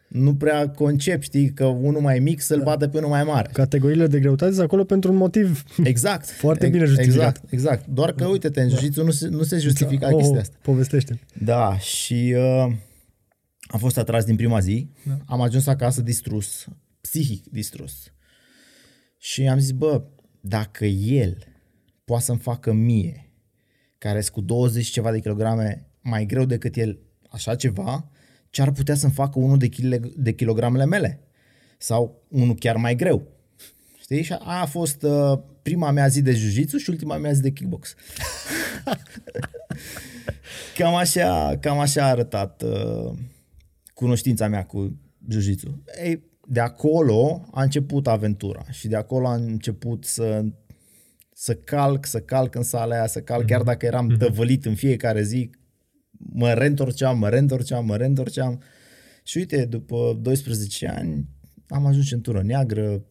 Nu 0.09 0.35
prea 0.35 0.71
concep, 0.71 1.23
știi, 1.23 1.53
că 1.53 1.65
unul 1.65 2.01
mai 2.01 2.19
mic 2.19 2.41
să-l 2.41 2.59
da. 2.59 2.65
bată 2.65 2.89
pe 2.89 2.97
unul 2.99 3.09
mai 3.09 3.25
mare. 3.25 3.51
Categoriile 3.53 4.07
de 4.07 4.21
greutate 4.21 4.53
sunt 4.53 4.65
acolo 4.65 4.85
pentru 4.85 5.11
un 5.11 5.17
motiv. 5.17 5.65
Exact. 5.85 6.31
Foarte 6.31 6.69
bine 6.69 6.85
justificat. 6.85 7.17
Exact, 7.17 7.53
exact. 7.53 7.87
Doar 7.87 8.13
că, 8.13 8.27
uite-te, 8.27 8.61
în 8.61 8.69
jiu 8.69 9.05
nu 9.05 9.11
se, 9.11 9.29
nu 9.29 9.43
se 9.43 9.59
justifica 9.59 10.07
oh, 10.07 10.17
chestia 10.17 10.41
asta. 10.41 10.57
Povestește. 10.63 11.21
Da, 11.41 11.79
și 11.79 12.35
uh, 12.37 12.73
am 13.67 13.79
fost 13.79 13.99
atras 13.99 14.25
din 14.25 14.37
prima 14.37 14.61
zi. 14.61 14.89
Da. 15.03 15.19
Am 15.27 15.41
ajuns 15.41 15.67
acasă 15.67 16.03
distrus, 16.03 16.67
psihic 17.01 17.51
distrus. 17.51 18.13
Și 19.19 19.49
am 19.49 19.59
zis, 19.59 19.71
bă, 19.71 20.03
dacă 20.41 20.85
el 20.85 21.37
poate 22.13 22.27
să-mi 22.27 22.39
facă 22.39 22.73
mie, 22.73 23.31
care 23.99 24.21
sunt 24.21 24.35
cu 24.35 24.41
20 24.41 24.85
și 24.85 24.93
ceva 24.93 25.11
de 25.11 25.21
kilograme 25.21 25.87
mai 26.01 26.27
greu 26.27 26.45
decât 26.45 26.77
el, 26.77 26.99
așa 27.31 27.55
ceva, 27.55 28.11
ce 28.51 28.63
ar 28.63 28.73
putea 28.73 28.95
să-mi 28.95 29.13
facă 29.13 29.39
unul 29.39 29.59
de, 29.59 29.67
chile, 29.67 30.01
de 30.17 30.33
kilogramele 30.33 30.85
mele? 30.85 31.21
Sau 31.79 32.23
unul 32.29 32.55
chiar 32.55 32.77
mai 32.77 32.95
greu? 32.97 33.27
Știi? 34.01 34.23
Și 34.23 34.33
aia 34.33 34.61
a 34.61 34.67
fost 34.67 35.03
uh, 35.03 35.39
prima 35.63 35.91
mea 35.91 36.07
zi 36.07 36.23
de 36.23 36.33
jiu 36.33 36.79
și 36.79 36.91
ultima 36.91 37.17
mea 37.17 37.33
zi 37.33 37.41
de 37.41 37.51
kickbox. 37.51 37.95
cam, 40.77 40.95
așa, 40.95 41.57
cam 41.61 41.79
așa 41.79 42.05
a 42.05 42.09
arătat 42.09 42.63
uh, 42.63 43.13
cunoștința 43.95 44.49
mea 44.49 44.65
cu 44.65 44.97
jiu 45.29 45.83
Ei, 46.05 46.23
de 46.47 46.61
acolo 46.61 47.49
a 47.51 47.63
început 47.63 48.07
aventura 48.07 48.65
și 48.71 48.89
de 48.89 48.97
acolo 48.97 49.27
a 49.27 49.35
început 49.35 50.05
să 50.05 50.45
să 51.43 51.55
calc, 51.55 52.07
să 52.07 52.21
calc 52.21 52.55
în 52.55 52.63
sala 52.63 52.95
aia, 52.95 53.07
să 53.07 53.21
calc, 53.21 53.47
chiar 53.47 53.63
dacă 53.63 53.87
eram 53.87 54.09
tăvălit 54.19 54.65
în 54.65 54.75
fiecare 54.75 55.23
zi, 55.23 55.51
mă 56.33 56.53
reîntorceam, 56.53 57.19
mă 57.19 57.29
reîntorceam, 57.29 57.87
mă 57.87 57.97
reîntorceam. 57.97 58.63
Și 59.23 59.39
uite, 59.39 59.65
după 59.65 60.19
12 60.21 60.89
ani 60.89 61.29
am 61.69 61.87
ajuns 61.87 62.07
centură 62.07 62.43
neagră, 62.43 63.05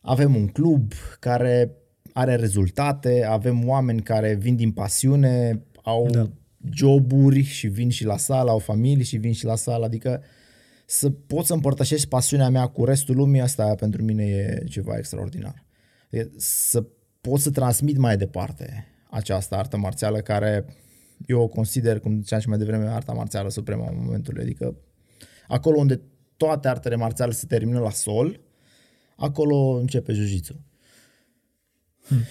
avem 0.00 0.34
un 0.34 0.46
club 0.46 0.92
care 1.20 1.72
are 2.12 2.34
rezultate, 2.36 3.24
avem 3.24 3.68
oameni 3.68 4.02
care 4.02 4.34
vin 4.34 4.56
din 4.56 4.72
pasiune, 4.72 5.62
au 5.82 6.08
Da. 6.10 6.22
da. 6.22 6.30
joburi 6.74 7.42
și 7.42 7.66
vin 7.66 7.90
și 7.90 8.04
la 8.04 8.16
sală, 8.16 8.50
au 8.50 8.58
familii 8.58 9.04
și 9.04 9.16
vin 9.16 9.32
și 9.32 9.44
la 9.44 9.56
sală, 9.56 9.84
adică 9.84 10.22
să 10.86 11.10
pot 11.10 11.46
să 11.46 11.54
împărtășesc 11.54 12.06
pasiunea 12.06 12.48
mea 12.48 12.66
cu 12.66 12.84
restul 12.84 13.16
lumii, 13.16 13.40
asta 13.40 13.74
pentru 13.74 14.02
mine 14.02 14.24
e 14.24 14.64
ceva 14.68 14.96
extraordinar. 14.96 15.64
E 16.10 16.28
să 16.36 16.84
pot 17.20 17.40
să 17.40 17.50
transmit 17.50 17.96
mai 17.96 18.16
departe 18.16 18.86
această 19.10 19.54
artă 19.54 19.76
marțială 19.76 20.18
care 20.18 20.64
eu 21.26 21.40
o 21.40 21.46
consider, 21.46 22.00
cum 22.00 22.20
ziceam 22.20 22.40
și 22.40 22.48
mai 22.48 22.58
devreme, 22.58 22.86
arta 22.86 23.12
marțială 23.12 23.48
supremă 23.48 23.86
în 23.90 24.02
momentului. 24.04 24.42
Adică 24.42 24.74
acolo 25.48 25.78
unde 25.78 26.00
toate 26.36 26.68
artele 26.68 26.96
marțiale 26.96 27.32
se 27.32 27.46
termină 27.46 27.78
la 27.78 27.90
sol, 27.90 28.40
acolo 29.16 29.78
începe 29.80 30.12
jiu 30.12 30.56
hmm. 32.06 32.22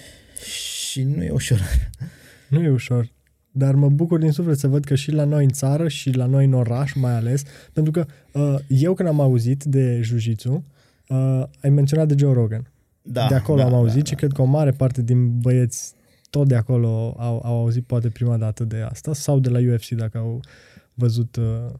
Și 0.44 1.02
nu 1.02 1.24
e 1.24 1.30
ușor. 1.30 1.90
Nu 2.48 2.62
e 2.62 2.70
ușor. 2.70 3.12
Dar 3.50 3.74
mă 3.74 3.88
bucur 3.88 4.18
din 4.18 4.30
suflet 4.30 4.58
să 4.58 4.68
văd 4.68 4.84
că 4.84 4.94
și 4.94 5.10
la 5.10 5.24
noi 5.24 5.44
în 5.44 5.50
țară 5.50 5.88
și 5.88 6.10
la 6.10 6.26
noi 6.26 6.44
în 6.44 6.52
oraș 6.52 6.92
mai 6.94 7.12
ales, 7.12 7.42
pentru 7.72 7.92
că 7.92 8.06
uh, 8.32 8.58
eu 8.68 8.94
când 8.94 9.08
am 9.08 9.20
auzit 9.20 9.64
de 9.64 10.00
jiu 10.02 10.64
uh, 11.08 11.42
ai 11.62 11.70
menționat 11.70 12.08
de 12.08 12.14
Joe 12.18 12.32
Rogan. 12.32 12.70
Da, 13.02 13.26
de 13.28 13.34
acolo 13.34 13.60
da, 13.60 13.66
am 13.66 13.74
auzit 13.74 14.02
da, 14.02 14.08
și 14.08 14.14
cred 14.14 14.32
că 14.32 14.42
o 14.42 14.44
mare 14.44 14.70
parte 14.70 15.02
din 15.02 15.38
băieți 15.40 15.94
tot 16.30 16.48
de 16.48 16.54
acolo 16.54 17.14
au, 17.18 17.40
au 17.44 17.60
auzit 17.60 17.84
poate 17.86 18.08
prima 18.08 18.36
dată 18.36 18.64
de 18.64 18.86
asta 18.90 19.14
sau 19.14 19.38
de 19.38 19.48
la 19.48 19.58
UFC 19.58 19.88
dacă 19.88 20.18
au 20.18 20.40
văzut 20.94 21.36
uh, 21.36 21.72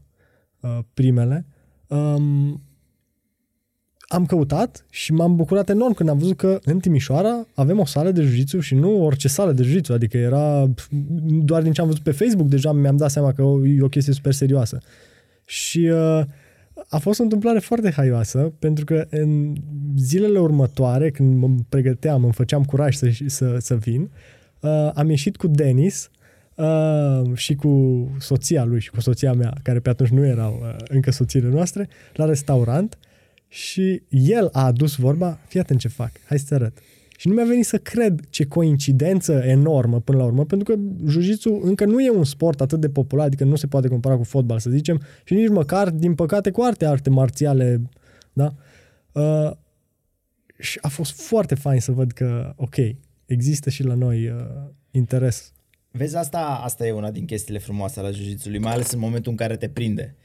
uh, 0.60 0.78
primele. 0.94 1.46
Um, 1.86 2.62
am 4.12 4.26
căutat 4.26 4.86
și 4.90 5.12
m-am 5.12 5.36
bucurat 5.36 5.68
enorm 5.68 5.92
când 5.92 6.08
am 6.08 6.18
văzut 6.18 6.36
că 6.36 6.58
în 6.64 6.78
Timișoara 6.78 7.46
avem 7.54 7.78
o 7.78 7.84
sală 7.84 8.10
de 8.10 8.22
jiu 8.22 8.60
și 8.60 8.74
nu 8.74 9.04
orice 9.04 9.28
sală 9.28 9.52
de 9.52 9.62
jiu 9.62 9.80
adică 9.88 10.16
era 10.16 10.68
pf, 10.74 10.88
doar 11.22 11.62
din 11.62 11.72
ce 11.72 11.80
am 11.80 11.86
văzut 11.86 12.02
pe 12.02 12.10
Facebook 12.10 12.48
deja 12.48 12.72
mi-am 12.72 12.96
dat 12.96 13.10
seama 13.10 13.32
că 13.32 13.42
e 13.64 13.82
o 13.82 13.88
chestie 13.88 14.12
super 14.12 14.32
serioasă. 14.32 14.78
Și 15.44 15.78
uh, 15.78 16.22
a 16.88 16.98
fost 16.98 17.20
o 17.20 17.22
întâmplare 17.22 17.58
foarte 17.58 17.90
haioasă, 17.90 18.52
pentru 18.58 18.84
că 18.84 19.06
în 19.10 19.54
zilele 19.96 20.38
următoare, 20.38 21.10
când 21.10 21.38
mă 21.38 21.50
pregăteam, 21.68 22.24
îmi 22.24 22.32
făceam 22.32 22.64
curaj 22.64 22.94
să, 22.94 23.10
să, 23.26 23.56
să 23.58 23.74
vin, 23.74 24.10
uh, 24.60 24.90
am 24.94 25.08
ieșit 25.10 25.36
cu 25.36 25.46
Denis 25.46 26.10
uh, 26.54 27.22
și 27.34 27.54
cu 27.54 28.08
soția 28.18 28.64
lui 28.64 28.80
și 28.80 28.90
cu 28.90 29.00
soția 29.00 29.32
mea, 29.32 29.54
care 29.62 29.80
pe 29.80 29.88
atunci 29.88 30.08
nu 30.08 30.26
erau 30.26 30.60
uh, 30.62 30.76
încă 30.88 31.10
soțiile 31.10 31.48
noastre, 31.48 31.88
la 32.14 32.24
restaurant 32.24 32.98
și 33.48 34.02
el 34.08 34.48
a 34.52 34.64
adus 34.64 34.96
vorba, 34.96 35.38
fii 35.48 35.60
atent 35.60 35.80
ce 35.80 35.88
fac, 35.88 36.10
hai 36.26 36.38
să-ți 36.38 36.54
arăt. 36.54 36.78
Și 37.20 37.28
nu 37.28 37.34
mi-a 37.34 37.44
venit 37.44 37.64
să 37.64 37.78
cred 37.78 38.20
ce 38.30 38.46
coincidență 38.46 39.32
enormă 39.32 40.00
până 40.00 40.18
la 40.18 40.24
urmă, 40.24 40.44
pentru 40.44 40.74
că 40.74 40.80
jiu 41.08 41.60
încă 41.62 41.84
nu 41.84 42.00
e 42.00 42.10
un 42.10 42.24
sport 42.24 42.60
atât 42.60 42.80
de 42.80 42.88
popular, 42.88 43.26
adică 43.26 43.44
nu 43.44 43.56
se 43.56 43.66
poate 43.66 43.88
compara 43.88 44.16
cu 44.16 44.22
fotbal, 44.22 44.58
să 44.58 44.70
zicem, 44.70 45.02
și 45.24 45.34
nici 45.34 45.48
măcar, 45.48 45.90
din 45.90 46.14
păcate, 46.14 46.50
cu 46.50 46.60
alte 46.60 46.86
arte 46.86 47.10
marțiale, 47.10 47.82
da? 48.32 48.54
Uh, 49.12 49.50
și 50.58 50.78
a 50.82 50.88
fost 50.88 51.22
foarte 51.22 51.54
fain 51.54 51.80
să 51.80 51.92
văd 51.92 52.12
că, 52.12 52.52
ok, 52.56 52.76
există 53.26 53.70
și 53.70 53.82
la 53.82 53.94
noi 53.94 54.28
uh, 54.28 54.34
interes. 54.90 55.52
Vezi, 55.90 56.16
asta, 56.16 56.60
asta 56.62 56.86
e 56.86 56.92
una 56.92 57.10
din 57.10 57.24
chestiile 57.24 57.58
frumoase 57.58 58.00
ale 58.00 58.10
jiu 58.10 58.60
mai 58.60 58.72
ales 58.72 58.90
în 58.90 58.98
momentul 58.98 59.30
în 59.30 59.36
care 59.36 59.56
te 59.56 59.68
prinde 59.68 60.16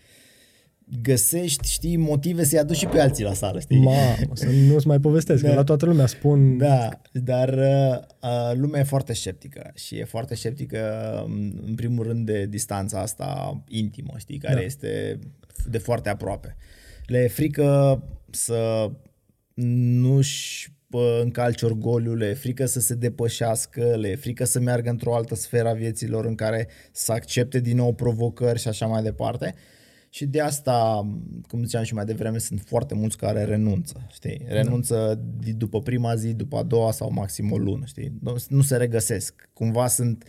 găsești, 1.01 1.71
știi, 1.71 1.97
motive 1.97 2.43
să-i 2.43 2.59
aduci 2.59 2.77
și 2.77 2.85
pe 2.85 2.99
alții 2.99 3.23
la 3.23 3.33
sală, 3.33 3.59
știi? 3.59 3.79
Ma, 3.79 3.91
să 4.33 4.49
nu-ți 4.67 4.87
mai 4.87 4.99
povestesc, 4.99 5.43
da. 5.43 5.49
că 5.49 5.55
la 5.55 5.63
toată 5.63 5.85
lumea 5.85 6.05
spun... 6.05 6.57
Da, 6.57 7.01
dar 7.11 7.49
uh, 7.49 7.99
uh, 8.21 8.51
lumea 8.53 8.79
e 8.79 8.83
foarte 8.83 9.13
sceptică 9.13 9.71
și 9.75 9.97
e 9.97 10.03
foarte 10.03 10.35
sceptică, 10.35 10.79
um, 11.25 11.61
în 11.65 11.75
primul 11.75 12.05
rând, 12.05 12.25
de 12.25 12.45
distanța 12.45 12.99
asta 12.99 13.63
intimă, 13.67 14.13
știi, 14.17 14.37
care 14.37 14.55
da. 14.55 14.61
este 14.61 15.19
de 15.69 15.77
foarte 15.77 16.09
aproape. 16.09 16.55
Le 17.05 17.23
e 17.23 17.27
frică 17.27 18.03
să 18.29 18.91
nu-și 19.99 20.73
încalce 21.21 21.65
orgoliul, 21.65 22.17
le 22.17 22.25
e 22.25 22.33
frică 22.33 22.65
să 22.65 22.79
se 22.79 22.93
depășească, 22.93 23.95
le 23.95 24.07
e 24.07 24.15
frică 24.15 24.45
să 24.45 24.59
meargă 24.59 24.89
într-o 24.89 25.15
altă 25.15 25.35
sferă 25.35 25.69
a 25.69 25.73
vieților 25.73 26.25
în 26.25 26.35
care 26.35 26.67
să 26.91 27.11
accepte 27.11 27.59
din 27.59 27.75
nou 27.75 27.93
provocări 27.93 28.59
și 28.59 28.67
așa 28.67 28.85
mai 28.85 29.03
departe. 29.03 29.53
Uh, 29.55 29.74
și 30.15 30.25
de 30.25 30.41
asta, 30.41 31.07
cum 31.47 31.63
ziceam 31.63 31.83
și 31.83 31.93
mai 31.93 32.05
devreme, 32.05 32.37
sunt 32.37 32.61
foarte 32.65 32.93
mulți 32.93 33.17
care 33.17 33.43
renunță, 33.43 34.07
știi? 34.11 34.41
Renunță 34.47 35.19
da. 35.43 35.51
după 35.57 35.81
prima 35.81 36.15
zi, 36.15 36.33
după 36.33 36.57
a 36.57 36.63
doua 36.63 36.91
sau 36.91 37.11
maxim 37.11 37.51
o 37.51 37.57
lună, 37.57 37.85
știi? 37.85 38.11
Nu, 38.21 38.35
nu 38.47 38.61
se 38.61 38.75
regăsesc. 38.75 39.49
Cumva 39.53 39.87
sunt 39.87 40.23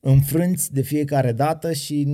înfrânți 0.00 0.72
de 0.72 0.80
fiecare 0.80 1.32
dată 1.32 1.72
și 1.72 2.04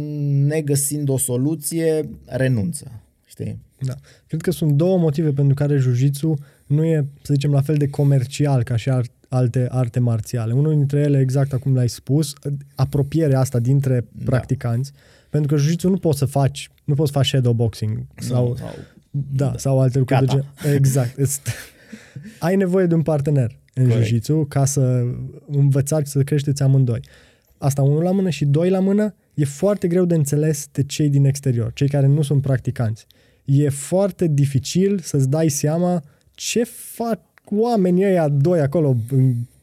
negăsind 0.46 1.08
o 1.08 1.18
soluție, 1.18 2.10
renunță, 2.24 3.02
știi? 3.24 3.58
Da. 3.78 3.94
Cred 4.26 4.40
că 4.40 4.50
sunt 4.50 4.72
două 4.72 4.98
motive 4.98 5.30
pentru 5.30 5.54
care 5.54 5.76
jiu 5.76 6.34
nu 6.66 6.84
e, 6.84 7.06
să 7.22 7.32
zicem, 7.32 7.50
la 7.50 7.60
fel 7.60 7.76
de 7.76 7.88
comercial 7.88 8.62
ca 8.62 8.76
și 8.76 8.90
alte 9.28 9.66
arte 9.70 10.00
marțiale. 10.00 10.52
Unul 10.52 10.74
dintre 10.74 11.00
ele, 11.00 11.20
exact 11.20 11.52
acum 11.52 11.74
l-ai 11.74 11.88
spus, 11.88 12.32
apropierea 12.74 13.40
asta 13.40 13.58
dintre 13.58 14.06
da. 14.12 14.24
practicanți. 14.24 14.92
Pentru 15.36 15.56
că 15.56 15.62
jiu 15.62 15.90
nu 15.90 15.96
poți 15.96 16.18
să 16.18 16.24
faci, 16.24 16.70
nu 16.84 16.94
poți 16.94 17.10
să 17.12 17.18
faci 17.18 17.26
shadowboxing 17.26 18.06
sau, 18.18 18.48
nu, 18.48 18.56
sau 18.56 18.68
da, 19.10 19.50
da, 19.50 19.58
sau 19.58 19.80
alte 19.80 19.98
lucruri. 19.98 20.26
De 20.26 20.32
gen. 20.62 20.74
Exact. 20.74 21.18
ai 22.38 22.56
nevoie 22.56 22.86
de 22.86 22.94
un 22.94 23.02
partener 23.02 23.58
în 23.74 23.88
Corect. 23.88 24.24
jiu 24.24 24.44
ca 24.44 24.64
să 24.64 25.04
învățați 25.46 26.10
să 26.10 26.22
creșteți 26.22 26.62
amândoi. 26.62 27.00
Asta 27.58 27.82
unul 27.82 28.02
la 28.02 28.10
mână 28.10 28.30
și 28.30 28.44
doi 28.44 28.70
la 28.70 28.80
mână 28.80 29.14
e 29.34 29.44
foarte 29.44 29.88
greu 29.88 30.04
de 30.04 30.14
înțeles 30.14 30.68
de 30.72 30.82
cei 30.82 31.08
din 31.08 31.24
exterior, 31.24 31.72
cei 31.72 31.88
care 31.88 32.06
nu 32.06 32.22
sunt 32.22 32.42
practicanți. 32.42 33.06
E 33.44 33.68
foarte 33.68 34.26
dificil 34.26 34.98
să-ți 34.98 35.28
dai 35.28 35.48
seama 35.48 36.02
ce 36.34 36.64
fac 36.64 37.20
oamenii 37.44 38.04
ăia 38.04 38.28
doi 38.28 38.60
acolo, 38.60 38.96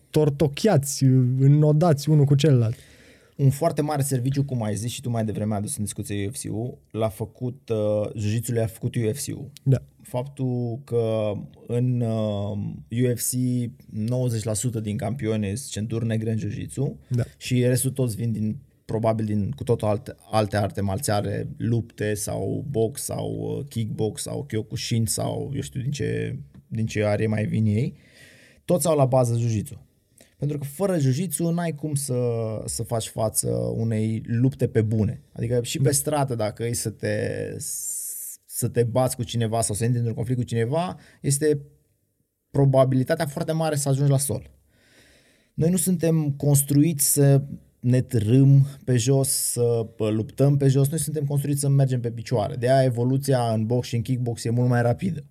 tortochiați, 0.10 1.04
înnodați 1.40 2.10
unul 2.10 2.26
cu 2.26 2.36
celălalt 2.36 2.76
un 3.38 3.50
foarte 3.50 3.82
mare 3.82 4.02
serviciu, 4.02 4.44
cum 4.44 4.64
ai 4.64 4.76
zis 4.76 4.92
și 4.92 5.02
tu 5.02 5.10
mai 5.10 5.26
devreme 5.26 5.52
ai 5.52 5.58
adus 5.58 5.78
în 5.78 5.84
discuție 5.84 6.28
UFC-ul, 6.28 6.78
l-a 6.92 7.10
făcut, 7.10 7.70
uh, 7.70 8.10
jiu 8.16 8.62
a 8.62 8.66
făcut 8.66 8.96
UFC-ul. 8.96 9.52
Da. 9.64 9.78
Faptul 10.02 10.82
că 10.84 11.32
în 11.68 12.02
uh, 12.02 12.58
UFC 12.90 13.34
90% 14.80 14.82
din 14.82 14.98
campioni 14.98 15.46
sunt 15.46 15.72
centuri 15.72 16.06
negre 16.06 16.32
în 16.32 16.38
jiu 16.38 17.00
da. 17.08 17.24
și 17.38 17.66
restul 17.66 17.92
toți 17.92 18.16
vin 18.16 18.32
din 18.32 18.58
probabil 18.86 19.26
din 19.26 19.52
cu 19.52 19.64
totul 19.64 19.88
alte, 19.88 20.16
alte 20.32 20.58
arte 20.58 20.82
marțiale, 20.82 21.48
lupte 21.58 22.14
sau 22.14 22.66
box 22.70 23.02
sau 23.04 23.58
uh, 23.58 23.66
kickbox 23.68 24.22
sau 24.22 24.44
kyokushin 24.44 25.06
sau 25.06 25.52
eu 25.56 25.62
știu 25.62 25.82
din 25.82 25.92
ce, 25.92 26.38
din 26.68 26.86
ce 26.86 27.04
are 27.04 27.28
mai 27.28 27.46
vin 27.46 27.66
ei, 27.66 27.96
toți 28.66 28.88
au 28.88 28.96
la 28.96 29.06
bază 29.06 29.38
jiu 29.38 29.64
pentru 30.38 30.58
că 30.58 30.64
fără 30.64 30.98
jiu 30.98 31.50
n-ai 31.50 31.76
cum 31.76 31.96
să, 31.96 32.18
să 32.66 32.84
faci 32.84 33.08
față 33.08 33.50
unei 33.76 34.22
lupte 34.26 34.68
pe 34.68 34.82
bune. 34.82 35.22
Adică 35.32 35.60
și 35.64 35.80
pe 35.80 35.92
stradă, 35.92 36.36
dacă 36.36 36.66
e 36.66 36.74
să 36.74 36.90
te, 36.90 37.18
să 38.46 38.68
te 38.68 38.84
bați 38.84 39.16
cu 39.16 39.24
cineva 39.24 39.62
sau 39.62 39.76
să 39.76 39.84
intri 39.84 39.98
într-un 39.98 40.16
conflict 40.16 40.40
cu 40.40 40.46
cineva, 40.46 40.98
este 41.22 41.62
probabilitatea 42.50 43.26
foarte 43.26 43.52
mare 43.52 43.76
să 43.76 43.90
ajungi 43.90 44.12
la 44.12 44.18
sol. 44.18 44.52
Noi 45.54 45.70
nu 45.70 45.78
suntem 45.78 46.32
construiți 46.32 47.14
să 47.14 47.42
ne 47.80 48.02
trâm 48.02 48.68
pe 48.86 48.98
jos, 48.98 49.30
să 49.30 49.86
luptăm 49.98 50.58
pe 50.58 50.68
jos, 50.68 50.90
noi 50.90 51.00
suntem 51.00 51.26
construiți 51.26 51.60
să 51.60 51.70
mergem 51.70 52.00
pe 52.00 52.12
picioare. 52.12 52.56
De 52.56 52.72
aia 52.72 52.84
evoluția 52.84 53.54
în 53.54 53.66
box 53.66 53.88
și 53.88 53.96
în 53.96 54.02
kickbox 54.02 54.44
e 54.44 54.50
mult 54.50 54.70
mai 54.70 54.82
rapidă. 54.82 55.24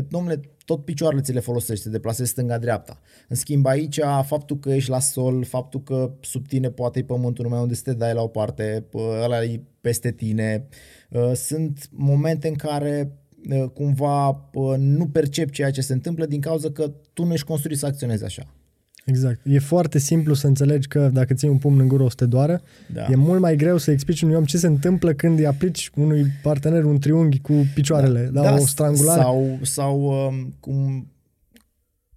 Că, 0.00 0.06
domnule, 0.10 0.40
tot 0.64 0.84
picioarele 0.84 1.20
ți 1.20 1.32
le 1.32 1.40
folosești, 1.40 1.84
te 1.84 1.90
deplasezi 1.90 2.30
stânga-dreapta. 2.30 3.00
În 3.28 3.36
schimb, 3.36 3.66
aici, 3.66 4.00
faptul 4.22 4.58
că 4.58 4.70
ești 4.70 4.90
la 4.90 4.98
sol, 4.98 5.44
faptul 5.44 5.82
că 5.82 6.12
sub 6.20 6.46
tine 6.46 6.70
poate 6.70 6.98
e 6.98 7.02
pământul 7.02 7.44
numai 7.44 7.60
unde 7.60 7.74
să 7.74 7.82
te 7.82 7.92
dai 7.92 8.14
la 8.14 8.22
o 8.22 8.26
parte, 8.26 8.86
ăla 9.22 9.44
e 9.44 9.60
peste 9.80 10.12
tine, 10.12 10.68
ă, 11.14 11.34
sunt 11.34 11.88
momente 11.90 12.48
în 12.48 12.54
care 12.54 13.12
ă, 13.50 13.68
cumva 13.68 14.50
nu 14.76 15.06
percep 15.06 15.50
ceea 15.50 15.70
ce 15.70 15.80
se 15.80 15.92
întâmplă 15.92 16.26
din 16.26 16.40
cauza 16.40 16.70
că 16.70 16.92
tu 17.12 17.24
nu 17.24 17.32
ești 17.32 17.46
construit 17.46 17.78
să 17.78 17.86
acționezi 17.86 18.24
așa. 18.24 18.54
Exact. 19.10 19.40
E 19.44 19.58
foarte 19.58 19.98
simplu 19.98 20.34
să 20.34 20.46
înțelegi 20.46 20.88
că 20.88 21.10
dacă 21.12 21.34
ții 21.34 21.48
un 21.48 21.58
pumn 21.58 21.80
în 21.80 21.88
gură 21.88 22.02
o 22.02 22.08
să 22.08 22.14
te 22.14 22.26
doară. 22.26 22.62
Da. 22.92 23.06
E 23.10 23.14
mult 23.14 23.40
mai 23.40 23.56
greu 23.56 23.76
să 23.76 23.90
explici 23.90 24.22
unui 24.22 24.34
om 24.34 24.44
ce 24.44 24.56
se 24.56 24.66
întâmplă 24.66 25.12
când 25.12 25.38
îi 25.38 25.46
aplici 25.46 25.90
unui 25.94 26.26
partener 26.42 26.84
un 26.84 26.98
triunghi 26.98 27.40
cu 27.40 27.52
picioarele, 27.74 28.30
da, 28.32 28.42
da, 28.42 28.54
o 28.54 28.66
strangulare. 28.66 29.20
Sau, 29.20 29.58
sau 29.62 30.02
um, 30.02 30.54
cum, 30.60 31.06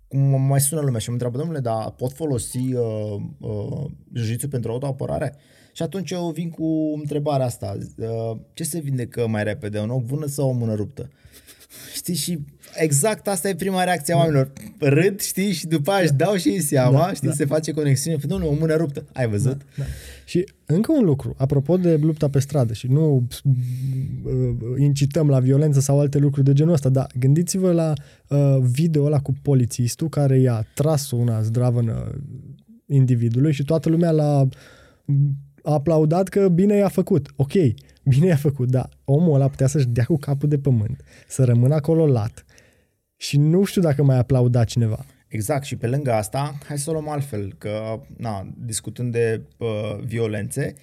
cum 0.07 0.41
mai 0.41 0.59
sună 0.59 0.81
lumea 0.81 0.99
și 0.99 1.07
mă 1.07 1.13
întreabă, 1.13 1.37
domnule, 1.37 1.59
dar 1.59 1.91
pot 1.91 2.11
folosi 2.13 2.73
uh, 2.73 3.21
uh, 3.39 3.85
jiu 4.13 4.47
pentru 4.49 4.71
autoapărare? 4.71 5.35
Și 5.73 5.81
atunci 5.81 6.11
eu 6.11 6.31
vin 6.33 6.49
cu 6.49 6.93
întrebarea 6.99 7.45
asta. 7.45 7.77
Uh, 7.97 8.37
ce 8.53 8.63
se 8.63 8.79
vindecă 8.79 9.27
mai 9.27 9.43
repede, 9.43 9.79
un 9.79 9.89
ochi 9.89 10.05
vână 10.05 10.25
sau 10.25 10.49
o 10.49 10.51
mână 10.51 10.73
ruptă? 10.73 11.09
Știi, 11.93 12.15
și 12.15 12.39
exact 12.75 13.27
asta 13.27 13.49
e 13.49 13.55
prima 13.55 13.83
reacție 13.83 14.13
a 14.13 14.17
oamenilor. 14.17 14.51
Râd, 14.79 15.19
știi, 15.21 15.51
și 15.51 15.67
după 15.67 15.91
aia 15.91 16.01
își 16.01 16.13
dau 16.13 16.35
și 16.35 16.49
ei 16.49 16.61
seama, 16.61 16.99
da, 16.99 17.13
știi, 17.13 17.27
da. 17.27 17.33
se 17.33 17.45
face 17.45 17.71
conexiune. 17.71 18.17
Păi, 18.17 18.29
domnule, 18.29 18.51
o 18.51 18.53
mână 18.59 18.75
ruptă. 18.75 19.05
Ai 19.13 19.27
văzut? 19.27 19.57
Da, 19.57 19.63
da. 19.77 19.83
Și 20.25 20.45
încă 20.65 20.91
un 20.91 21.03
lucru, 21.03 21.35
apropo 21.37 21.77
de 21.77 21.95
lupta 21.95 22.29
pe 22.29 22.39
stradă 22.39 22.73
și 22.73 22.87
nu 22.87 23.27
uh, 23.43 23.53
incităm 24.77 25.29
la 25.29 25.39
violență 25.39 25.79
sau 25.79 25.99
alte 25.99 26.17
lucruri 26.17 26.45
de 26.45 26.53
genul 26.53 26.73
ăsta, 26.73 26.89
dar 26.89 27.07
gândiți-vă 27.19 27.71
la 27.71 27.93
uh, 28.27 28.57
video 28.71 29.03
ăla 29.03 29.19
cu 29.19 29.33
polițistul 29.41 30.09
care 30.09 30.39
i-a 30.39 30.67
tras 30.73 31.11
una 31.11 31.41
zdravănă 31.41 32.21
individului 32.85 33.53
și 33.53 33.63
toată 33.63 33.89
lumea 33.89 34.11
l-a 34.11 34.47
a 35.63 35.73
aplaudat 35.73 36.27
că 36.27 36.47
bine 36.47 36.75
i-a 36.75 36.87
făcut. 36.87 37.33
Ok, 37.35 37.53
bine 38.03 38.25
i-a 38.25 38.35
făcut, 38.35 38.69
dar 38.69 38.89
omul 39.03 39.33
ăla 39.33 39.47
putea 39.47 39.67
să-și 39.67 39.87
dea 39.87 40.03
cu 40.03 40.17
capul 40.17 40.49
de 40.49 40.57
pământ, 40.57 41.03
să 41.27 41.43
rămână 41.43 41.75
acolo 41.75 42.07
lat 42.07 42.45
și 43.15 43.37
nu 43.37 43.63
știu 43.63 43.81
dacă 43.81 44.03
mai 44.03 44.17
aplauda 44.17 44.63
cineva. 44.63 45.05
Exact, 45.27 45.63
și 45.63 45.75
pe 45.75 45.87
lângă 45.87 46.13
asta, 46.13 46.57
hai 46.65 46.77
să 46.77 46.89
o 46.89 46.93
luăm 46.93 47.09
altfel, 47.09 47.53
că, 47.57 48.01
na, 48.17 48.53
discutând 48.65 49.11
de 49.11 49.41
uh, 49.57 49.99
violențe, 50.05 50.73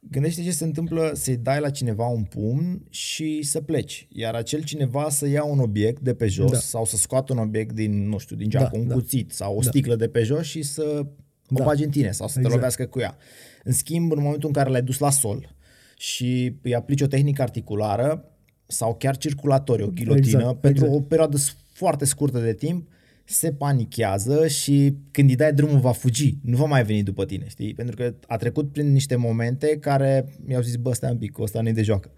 gândește 0.00 0.42
ce 0.42 0.50
se 0.50 0.64
întâmplă 0.64 1.10
să-i 1.14 1.36
dai 1.36 1.60
la 1.60 1.70
cineva 1.70 2.06
un 2.06 2.22
pumn 2.22 2.86
și 2.90 3.42
să 3.42 3.60
pleci, 3.60 4.08
iar 4.10 4.34
acel 4.34 4.62
cineva 4.62 5.08
să 5.08 5.28
ia 5.28 5.44
un 5.44 5.58
obiect 5.58 6.00
de 6.00 6.14
pe 6.14 6.26
jos 6.26 6.50
da. 6.50 6.58
sau 6.58 6.84
să 6.84 6.96
scoată 6.96 7.32
un 7.32 7.38
obiect 7.38 7.74
din, 7.74 8.08
nu 8.08 8.18
știu, 8.18 8.36
din 8.36 8.48
geacă, 8.48 8.70
da, 8.72 8.78
un 8.78 8.88
da. 8.88 8.94
cuțit 8.94 9.32
sau 9.32 9.56
o 9.56 9.60
da. 9.60 9.68
sticlă 9.68 9.96
de 9.96 10.08
pe 10.08 10.22
jos 10.22 10.46
și 10.46 10.62
să 10.62 11.06
o 11.50 11.54
da. 11.54 11.64
bagi 11.64 11.84
în 11.84 11.90
tine 11.90 12.10
sau 12.10 12.26
să 12.26 12.34
exact. 12.36 12.48
te 12.48 12.54
lovească 12.54 12.86
cu 12.86 13.00
ea. 13.00 13.16
În 13.64 13.72
schimb, 13.72 14.12
în 14.12 14.22
momentul 14.22 14.48
în 14.48 14.54
care 14.54 14.70
l-ai 14.70 14.82
dus 14.82 14.98
la 14.98 15.10
sol 15.10 15.54
și 16.02 16.56
îi 16.62 16.74
aplici 16.74 17.00
o 17.00 17.06
tehnică 17.06 17.42
articulară 17.42 18.24
sau 18.66 18.94
chiar 18.94 19.16
circulatorie, 19.16 19.84
o 19.84 19.88
ghilotină, 19.88 20.38
exact, 20.38 20.60
pentru 20.60 20.84
exact. 20.84 21.00
o 21.00 21.04
perioadă 21.04 21.36
foarte 21.72 22.04
scurtă 22.04 22.38
de 22.38 22.54
timp, 22.54 22.88
se 23.24 23.52
panichează 23.52 24.46
și 24.46 24.96
când 25.10 25.28
îi 25.28 25.36
dai 25.36 25.52
drumul 25.52 25.78
va 25.78 25.92
fugi, 25.92 26.36
nu 26.42 26.56
va 26.56 26.64
mai 26.64 26.84
veni 26.84 27.02
după 27.02 27.24
tine, 27.24 27.44
știi? 27.48 27.74
Pentru 27.74 27.96
că 27.96 28.14
a 28.26 28.36
trecut 28.36 28.72
prin 28.72 28.92
niște 28.92 29.16
momente 29.16 29.78
care 29.80 30.24
mi-au 30.46 30.62
zis, 30.62 30.76
bă, 30.76 30.92
stai 30.92 31.10
un 31.10 31.16
pic, 31.16 31.38
ăsta 31.38 31.60
nu 31.60 31.72
de 31.72 31.82
joacă. 31.82 32.10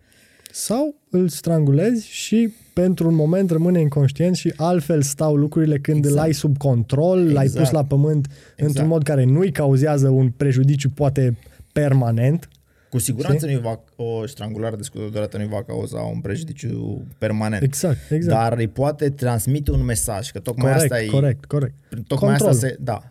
sau 0.52 0.94
îl 1.10 1.28
strangulezi 1.28 2.08
și 2.08 2.52
pentru 2.74 3.08
un 3.08 3.14
moment 3.14 3.50
rămâne 3.50 3.80
inconștient 3.80 4.36
și 4.36 4.52
altfel 4.56 5.02
stau 5.02 5.36
lucrurile 5.36 5.78
când 5.78 5.98
exact. 5.98 6.14
îl 6.14 6.22
ai 6.22 6.32
sub 6.32 6.56
control, 6.56 7.18
exact. 7.18 7.34
l-ai 7.34 7.46
pus 7.46 7.54
exact. 7.54 7.72
la 7.72 7.84
pământ 7.84 8.26
exact. 8.26 8.60
într-un 8.60 8.86
mod 8.86 9.02
care 9.02 9.24
nu-i 9.24 9.52
cauzează 9.52 10.08
un 10.08 10.30
prejudiciu 10.30 10.90
poate 10.90 11.36
permanent. 11.72 12.48
Cu 12.94 13.00
siguranță 13.00 13.46
nu 13.46 13.58
va, 13.58 13.84
o 13.96 14.26
strangulare 14.26 14.76
descodorată 14.76 15.38
nu 15.38 15.46
va 15.46 15.62
cauza 15.62 16.00
un 16.00 16.20
prejudiciu 16.20 17.06
permanent. 17.18 17.62
Exact, 17.62 18.10
exact. 18.10 18.36
Dar 18.36 18.58
îi 18.58 18.68
poate 18.68 19.10
transmite 19.10 19.70
un 19.70 19.84
mesaj, 19.84 20.30
că 20.30 20.38
tocmai 20.38 20.72
corect, 20.72 20.92
asta 20.92 21.04
e... 21.04 21.06
Corect, 21.06 21.44
corect, 21.44 21.74
Tocmai 22.06 22.30
Control. 22.30 22.48
asta 22.48 22.66
se... 22.66 22.76
Da, 22.80 23.02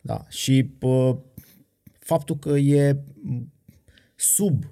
da. 0.00 0.24
Și 0.28 0.62
pă, 0.62 1.18
faptul 1.98 2.38
că 2.38 2.48
e 2.48 2.96
sub 4.16 4.64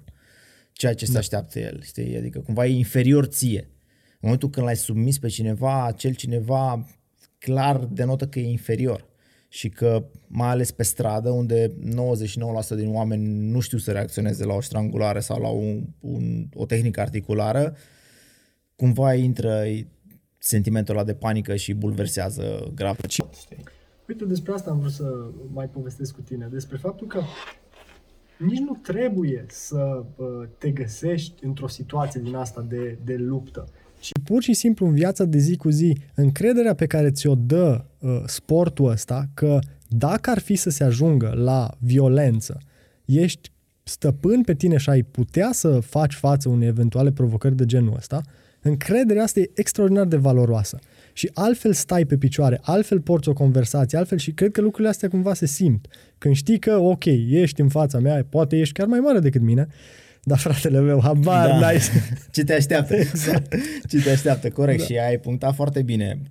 ceea 0.71 0.93
ce 0.93 1.05
se 1.05 1.11
da. 1.11 1.19
așteaptă 1.19 1.59
el, 1.59 1.81
știi? 1.81 2.17
Adică 2.17 2.39
cumva 2.39 2.65
e 2.65 2.77
inferior 2.77 3.25
ție. 3.25 3.69
În 4.09 4.17
momentul 4.19 4.49
când 4.49 4.65
l-ai 4.65 4.75
submis 4.75 5.19
pe 5.19 5.27
cineva, 5.27 5.85
acel 5.85 6.13
cineva 6.13 6.87
clar 7.37 7.77
denotă 7.77 8.27
că 8.27 8.39
e 8.39 8.49
inferior 8.49 9.08
și 9.51 9.69
că 9.69 10.05
mai 10.27 10.49
ales 10.49 10.71
pe 10.71 10.83
stradă 10.83 11.29
unde 11.29 11.67
99% 11.67 11.71
din 12.75 12.93
oameni 12.93 13.51
nu 13.51 13.59
știu 13.59 13.77
să 13.77 13.91
reacționeze 13.91 14.45
la 14.45 14.53
o 14.53 14.61
strangulare 14.61 15.19
sau 15.19 15.41
la 15.41 15.47
un, 15.47 15.83
un, 15.99 16.47
o 16.53 16.65
tehnică 16.65 17.01
articulară, 17.01 17.75
cumva 18.75 19.13
intră 19.13 19.63
sentimentul 20.37 20.95
ăla 20.95 21.03
de 21.03 21.13
panică 21.13 21.55
și 21.55 21.73
bulversează 21.73 22.71
grav. 22.75 22.97
Uite, 24.07 24.25
despre 24.25 24.53
asta 24.53 24.69
am 24.69 24.79
vrut 24.79 24.91
să 24.91 25.29
mai 25.53 25.67
povestesc 25.67 26.13
cu 26.13 26.21
tine, 26.21 26.47
despre 26.51 26.77
faptul 26.77 27.07
că 27.07 27.21
nici 28.37 28.59
nu 28.59 28.79
trebuie 28.81 29.45
să 29.47 30.03
te 30.57 30.69
găsești 30.69 31.45
într-o 31.45 31.67
situație 31.67 32.21
din 32.21 32.35
asta 32.35 32.65
de, 32.69 32.97
de 33.03 33.15
luptă. 33.15 33.67
Și 33.99 34.11
pur 34.23 34.43
și 34.43 34.53
simplu 34.53 34.85
în 34.85 34.93
viața 34.93 35.23
de 35.23 35.37
zi 35.37 35.57
cu 35.57 35.69
zi, 35.69 35.97
încrederea 36.15 36.75
pe 36.75 36.85
care 36.85 37.11
ți-o 37.11 37.35
dă 37.35 37.85
uh, 37.99 38.21
sportul 38.25 38.89
ăsta, 38.89 39.29
că 39.33 39.59
dacă 39.87 40.29
ar 40.29 40.39
fi 40.39 40.55
să 40.55 40.69
se 40.69 40.83
ajungă 40.83 41.33
la 41.35 41.69
violență, 41.79 42.57
ești 43.05 43.51
stăpân 43.83 44.41
pe 44.41 44.55
tine 44.55 44.77
și 44.77 44.89
ai 44.89 45.03
putea 45.03 45.49
să 45.51 45.79
faci 45.79 46.13
față 46.13 46.49
unei 46.49 46.67
eventuale 46.67 47.11
provocări 47.11 47.55
de 47.55 47.65
genul 47.65 47.93
ăsta, 47.95 48.21
încrederea 48.61 49.23
asta 49.23 49.39
e 49.39 49.51
extraordinar 49.53 50.05
de 50.05 50.15
valoroasă. 50.15 50.79
Și 51.13 51.29
altfel 51.33 51.73
stai 51.73 52.05
pe 52.05 52.17
picioare, 52.17 52.59
altfel 52.61 52.99
porți 52.99 53.29
o 53.29 53.33
conversație, 53.33 53.97
altfel 53.97 54.17
și 54.17 54.31
cred 54.31 54.51
că 54.51 54.61
lucrurile 54.61 54.89
astea 54.89 55.09
cumva 55.09 55.33
se 55.33 55.45
simt. 55.45 55.87
Când 56.17 56.35
știi 56.35 56.59
că, 56.59 56.77
ok, 56.77 57.05
ești 57.29 57.61
în 57.61 57.69
fața 57.69 57.99
mea, 57.99 58.25
poate 58.29 58.59
ești 58.59 58.73
chiar 58.73 58.87
mai 58.87 58.99
mare 58.99 59.19
decât 59.19 59.41
mine, 59.41 59.67
dar 60.23 60.37
fratele 60.37 60.79
meu, 60.79 61.01
habar 61.01 61.47
da. 61.47 61.59
n-ai. 61.59 61.77
Ce 62.31 62.43
te 62.43 62.53
așteaptă. 62.53 62.95
Exact. 62.95 63.55
Ce 63.87 64.01
te 64.01 64.09
așteaptă, 64.09 64.49
corect. 64.49 64.79
Da. 64.79 64.85
Și 64.85 64.97
ai 64.97 65.17
punctat 65.19 65.55
foarte 65.55 65.81
bine. 65.81 66.21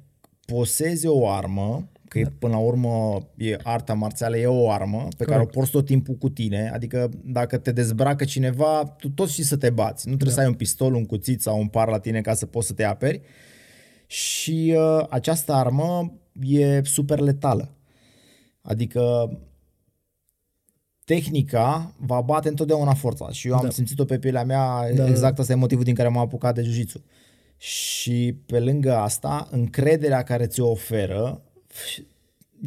Posezi 0.53 1.07
o 1.07 1.31
armă, 1.31 1.89
că 2.09 2.21
da. 2.21 2.29
până 2.39 2.53
la 2.53 2.59
urmă 2.59 3.27
e 3.37 3.57
arta 3.63 3.95
marțială, 3.95 4.37
e 4.37 4.47
o 4.47 4.71
armă 4.71 4.99
pe 4.99 5.25
Corect. 5.25 5.31
care 5.31 5.43
o 5.43 5.47
porți 5.47 5.71
tot 5.71 5.85
timpul 5.85 6.15
cu 6.15 6.29
tine, 6.29 6.71
adică 6.75 7.11
dacă 7.25 7.59
te 7.59 7.73
dezbracă 7.73 8.25
cineva, 8.25 8.85
tu 8.99 9.11
tot 9.11 9.29
știi 9.29 9.45
să 9.45 9.57
te 9.57 9.71
bați. 9.71 10.09
Nu 10.09 10.15
trebuie 10.15 10.35
da. 10.35 10.41
să 10.41 10.41
ai 10.41 10.53
un 10.53 10.59
pistol, 10.59 10.95
un 10.95 11.07
cuțit 11.07 11.43
sau 11.43 11.59
un 11.59 11.67
par 11.67 11.89
la 11.89 11.99
tine 11.99 12.21
ca 12.21 12.35
să 12.35 12.47
poți 12.47 12.67
să 12.67 12.73
te 12.73 12.85
aperi. 12.85 13.21
Și 14.07 14.75
uh, 14.77 15.07
această 15.09 15.53
armă 15.53 16.13
e 16.41 16.83
super 16.83 17.19
letală. 17.19 17.75
Adică 18.63 19.31
tehnica 21.05 21.95
va 21.97 22.21
bate 22.21 22.49
întotdeauna 22.49 22.95
forța 22.95 23.31
și 23.31 23.49
eu 23.49 23.55
am 23.55 23.65
da. 23.65 23.71
simțit-o 23.71 24.05
pe 24.05 24.19
pielea 24.19 24.45
mea, 24.45 24.93
da, 24.95 25.09
exact 25.09 25.35
da. 25.35 25.41
asta 25.41 25.53
e 25.53 25.57
motivul 25.57 25.85
din 25.85 25.95
care 25.95 26.09
m-am 26.09 26.23
apucat 26.23 26.55
de 26.55 26.63
jiu 26.63 27.03
Și 27.59 28.37
pe 28.47 28.61
lângă 28.61 28.97
asta, 28.97 29.49
încrederea 29.51 30.23
care 30.23 30.47
ți-o 30.47 30.71
oferă 30.71 31.43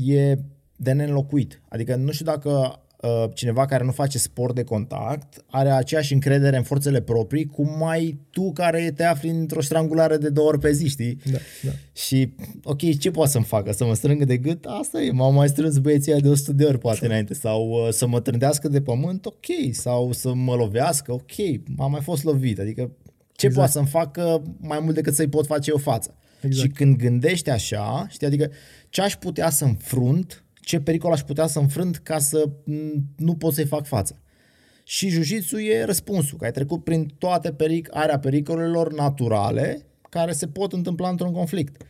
e 0.05 0.37
de 0.75 0.91
neînlocuit. 0.91 1.61
Adică 1.69 1.95
nu 1.95 2.11
știu 2.11 2.25
dacă 2.25 2.81
Uh, 3.01 3.29
cineva 3.33 3.65
care 3.65 3.83
nu 3.83 3.91
face 3.91 4.17
sport 4.17 4.55
de 4.55 4.63
contact 4.63 5.45
are 5.49 5.69
aceeași 5.69 6.13
încredere 6.13 6.57
în 6.57 6.63
forțele 6.63 7.01
proprii 7.01 7.45
cum 7.45 7.77
mai 7.79 8.19
tu 8.31 8.51
care 8.51 8.91
te 8.95 9.03
afli 9.03 9.29
într-o 9.29 9.61
strangulare 9.61 10.17
de 10.17 10.29
două 10.29 10.47
ori 10.47 10.59
pe 10.59 10.71
zi, 10.71 10.87
știi? 10.87 11.19
Da, 11.31 11.37
da. 11.61 11.71
Și, 11.93 12.33
ok, 12.63 12.99
ce 12.99 13.11
poate 13.11 13.31
să-mi 13.31 13.43
facă? 13.43 13.71
Să 13.71 13.85
mă 13.85 13.93
strângă 13.93 14.25
de 14.25 14.37
gât? 14.37 14.65
Asta 14.65 15.01
e, 15.01 15.11
m-au 15.11 15.31
mai 15.31 15.47
strâns 15.47 15.77
băieții 15.77 16.21
de 16.21 16.29
100 16.29 16.53
de 16.53 16.63
ori 16.63 16.77
poate 16.77 17.05
înainte. 17.05 17.33
Sau 17.33 17.69
uh, 17.69 17.89
să 17.91 18.07
mă 18.07 18.19
trândească 18.19 18.67
de 18.67 18.81
pământ? 18.81 19.25
Ok. 19.25 19.45
Sau 19.71 20.11
să 20.11 20.33
mă 20.33 20.55
lovească? 20.55 21.11
Ok. 21.11 21.33
M-am 21.75 21.91
mai 21.91 22.01
fost 22.01 22.23
lovit. 22.23 22.59
Adică 22.59 22.91
ce 23.35 23.45
exact. 23.45 23.53
poate 23.55 23.71
să-mi 23.71 23.87
facă 23.87 24.41
mai 24.59 24.79
mult 24.79 24.95
decât 24.95 25.13
să-i 25.13 25.29
pot 25.29 25.45
face 25.45 25.69
eu 25.69 25.77
față? 25.77 26.15
Exact. 26.41 26.67
Și 26.67 26.73
când 26.73 26.95
gândești 26.95 27.49
așa, 27.49 28.07
știi, 28.09 28.27
adică 28.27 28.51
ce 28.89 29.01
aș 29.01 29.15
putea 29.15 29.49
să 29.49 29.65
înfrunt 29.65 30.43
ce 30.61 30.79
pericol 30.79 31.11
aș 31.11 31.21
putea 31.21 31.47
să 31.47 31.59
înfrânt 31.59 31.97
ca 31.97 32.19
să 32.19 32.49
nu 33.15 33.35
pot 33.35 33.53
să-i 33.53 33.65
fac 33.65 33.85
față. 33.85 34.21
Și 34.83 35.09
jiu 35.09 35.59
e 35.59 35.83
răspunsul, 35.83 36.37
că 36.37 36.45
ai 36.45 36.51
trecut 36.51 36.83
prin 36.83 37.05
toate 37.17 37.51
peric- 37.51 37.89
area 37.89 38.19
pericolelor 38.19 38.93
naturale 38.93 39.85
care 40.09 40.31
se 40.31 40.47
pot 40.47 40.73
întâmpla 40.73 41.09
într-un 41.09 41.31
conflict. 41.31 41.83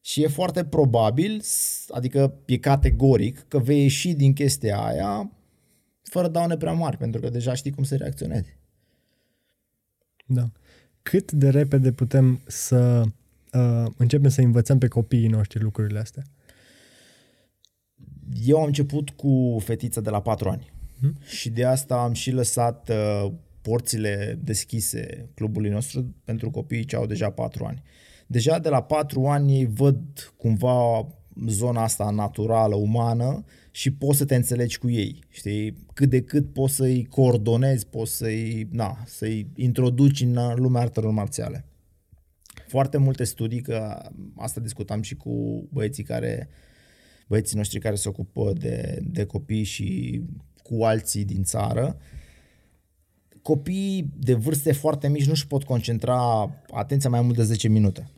Și 0.00 0.22
e 0.22 0.26
foarte 0.26 0.64
probabil, 0.64 1.42
adică 1.88 2.34
e 2.46 2.56
categoric, 2.56 3.44
că 3.48 3.58
vei 3.58 3.82
ieși 3.82 4.12
din 4.12 4.32
chestia 4.32 4.78
aia 4.78 5.32
fără 6.02 6.28
daune 6.28 6.56
prea 6.56 6.72
mari, 6.72 6.96
pentru 6.96 7.20
că 7.20 7.28
deja 7.28 7.54
știi 7.54 7.70
cum 7.70 7.84
să 7.84 7.96
reacționezi. 7.96 8.56
Da. 10.24 10.50
Cât 11.02 11.32
de 11.32 11.48
repede 11.48 11.92
putem 11.92 12.40
să 12.46 13.02
uh, 13.52 13.86
începem 13.96 14.30
să 14.30 14.40
învățăm 14.40 14.78
pe 14.78 14.88
copiii 14.88 15.28
noștri 15.28 15.62
lucrurile 15.62 15.98
astea? 15.98 16.22
eu 18.44 18.58
am 18.58 18.64
început 18.64 19.10
cu 19.10 19.58
fetița 19.64 20.00
de 20.00 20.10
la 20.10 20.20
4 20.20 20.48
ani 20.48 20.72
hmm? 21.00 21.14
și 21.24 21.50
de 21.50 21.64
asta 21.64 21.94
am 21.94 22.12
și 22.12 22.30
lăsat 22.30 22.88
uh, 22.88 23.32
porțile 23.62 24.38
deschise 24.42 25.28
clubului 25.34 25.70
nostru 25.70 26.14
pentru 26.24 26.50
copiii 26.50 26.84
ce 26.84 26.96
au 26.96 27.06
deja 27.06 27.30
4 27.30 27.64
ani. 27.64 27.82
Deja 28.26 28.58
de 28.58 28.68
la 28.68 28.82
4 28.82 29.26
ani 29.26 29.56
ei 29.56 29.66
văd 29.66 30.32
cumva 30.36 31.08
zona 31.46 31.82
asta 31.82 32.10
naturală, 32.10 32.74
umană 32.74 33.44
și 33.74 33.92
poți 33.92 34.18
să 34.18 34.24
te 34.24 34.34
înțelegi 34.34 34.78
cu 34.78 34.90
ei, 34.90 35.18
știi? 35.28 35.86
Cât 35.94 36.10
de 36.10 36.22
cât 36.22 36.52
poți 36.52 36.74
să-i 36.74 37.04
coordonezi, 37.04 37.86
poți 37.86 38.16
să-i, 38.16 38.68
na, 38.70 38.98
să-i 39.06 39.46
introduci 39.54 40.20
în 40.20 40.38
lumea 40.54 40.82
artelor 40.82 41.10
marțiale. 41.10 41.64
Foarte 42.66 42.96
multe 42.96 43.24
studii, 43.24 43.60
că 43.60 44.10
asta 44.36 44.60
discutam 44.60 45.02
și 45.02 45.14
cu 45.14 45.64
băieții 45.70 46.02
care 46.02 46.48
uh, 46.50 46.70
băieții 47.32 47.56
noștri 47.56 47.78
care 47.78 47.94
se 47.94 48.08
ocupă 48.08 48.52
de, 48.58 48.98
de 49.02 49.24
copii 49.24 49.62
și 49.62 50.20
cu 50.62 50.84
alții 50.84 51.24
din 51.24 51.42
țară, 51.42 51.96
copiii 53.42 54.12
de 54.18 54.34
vârste 54.34 54.72
foarte 54.72 55.08
mici 55.08 55.26
nu-și 55.26 55.46
pot 55.46 55.64
concentra 55.64 56.50
atenția 56.70 57.10
mai 57.10 57.20
mult 57.20 57.36
de 57.36 57.42
10 57.42 57.68
minute. 57.68 58.10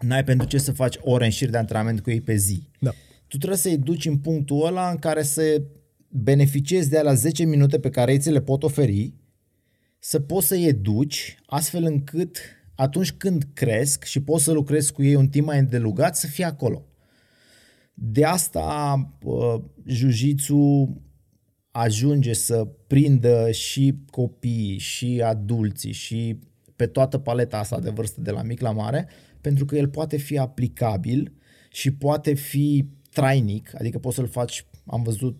N-ai 0.00 0.24
pentru 0.24 0.46
ce 0.46 0.58
să 0.58 0.72
faci 0.72 0.96
ore 1.00 1.24
în 1.24 1.30
șir 1.30 1.50
de 1.50 1.58
antrenament 1.58 2.00
cu 2.00 2.10
ei 2.10 2.20
pe 2.20 2.34
zi. 2.34 2.68
Da. 2.78 2.90
Tu 3.32 3.38
trebuie 3.38 3.58
să-i 3.58 3.78
duci 3.78 4.06
în 4.06 4.18
punctul 4.18 4.66
ăla 4.66 4.90
în 4.90 4.96
care 4.96 5.22
să 5.22 5.62
beneficiezi 6.08 6.88
de 6.88 7.00
la 7.00 7.14
10 7.14 7.44
minute 7.44 7.78
pe 7.78 7.90
care 7.90 8.12
ei 8.12 8.18
ți 8.18 8.30
le 8.30 8.40
pot 8.40 8.62
oferi, 8.62 9.14
să 9.98 10.20
poți 10.20 10.46
să-i 10.46 10.66
educi 10.66 11.38
astfel 11.46 11.84
încât 11.84 12.38
atunci 12.74 13.12
când 13.12 13.44
cresc 13.52 14.04
și 14.04 14.22
poți 14.22 14.44
să 14.44 14.52
lucrezi 14.52 14.92
cu 14.92 15.02
ei 15.02 15.14
un 15.14 15.28
timp 15.28 15.46
mai 15.46 15.58
îndelugat, 15.58 16.16
să 16.16 16.26
fie 16.26 16.44
acolo. 16.44 16.86
De 17.94 18.24
asta 18.24 18.96
uh, 19.22 19.62
jiu 19.86 21.02
ajunge 21.70 22.32
să 22.32 22.68
prindă 22.86 23.50
și 23.50 23.94
copiii, 24.10 24.78
și 24.78 25.22
adulții, 25.24 25.92
și 25.92 26.38
pe 26.76 26.86
toată 26.86 27.18
paleta 27.18 27.58
asta 27.58 27.80
de 27.80 27.90
vârstă 27.90 28.20
de 28.20 28.30
la 28.30 28.42
mic 28.42 28.60
la 28.60 28.72
mare, 28.72 29.08
pentru 29.40 29.64
că 29.64 29.76
el 29.76 29.88
poate 29.88 30.16
fi 30.16 30.38
aplicabil 30.38 31.32
și 31.70 31.92
poate 31.92 32.34
fi 32.34 33.00
trainic, 33.12 33.70
adică 33.78 33.98
poți 33.98 34.16
să-l 34.16 34.28
faci, 34.28 34.66
am 34.86 35.02
văzut 35.02 35.36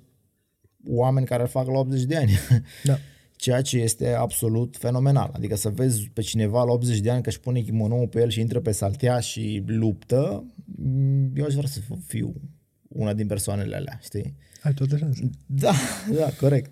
oameni 0.87 1.27
care 1.27 1.43
îl 1.43 1.49
fac 1.49 1.67
la 1.67 1.79
80 1.79 2.03
de 2.03 2.17
ani. 2.17 2.33
Da. 2.85 2.99
Ceea 3.37 3.61
ce 3.63 3.79
este 3.79 4.13
absolut 4.13 4.77
fenomenal. 4.77 5.31
Adică 5.35 5.57
să 5.57 5.69
vezi 5.69 6.11
pe 6.13 6.21
cineva 6.21 6.65
la 6.65 6.73
80 6.73 6.99
de 6.99 7.11
ani 7.11 7.23
că 7.23 7.29
își 7.29 7.41
pune 7.41 7.61
kimonou 7.61 8.07
pe 8.07 8.21
el 8.21 8.29
și 8.29 8.41
intră 8.41 8.61
pe 8.61 8.73
saltea 8.73 9.21
și 9.21 9.63
luptă, 9.67 10.45
Mm, 10.79 11.33
eu 11.37 11.45
aș 11.45 11.55
vrea 11.55 11.69
să 11.69 11.81
fiu 12.07 12.35
una 12.89 13.13
din 13.13 13.27
persoanele 13.27 13.77
alea, 13.77 13.99
știi? 14.03 14.37
Ai 14.63 14.75
toate 14.75 14.97
șanse. 14.97 15.31
Da, 15.47 15.73
da, 16.15 16.31
corect. 16.41 16.71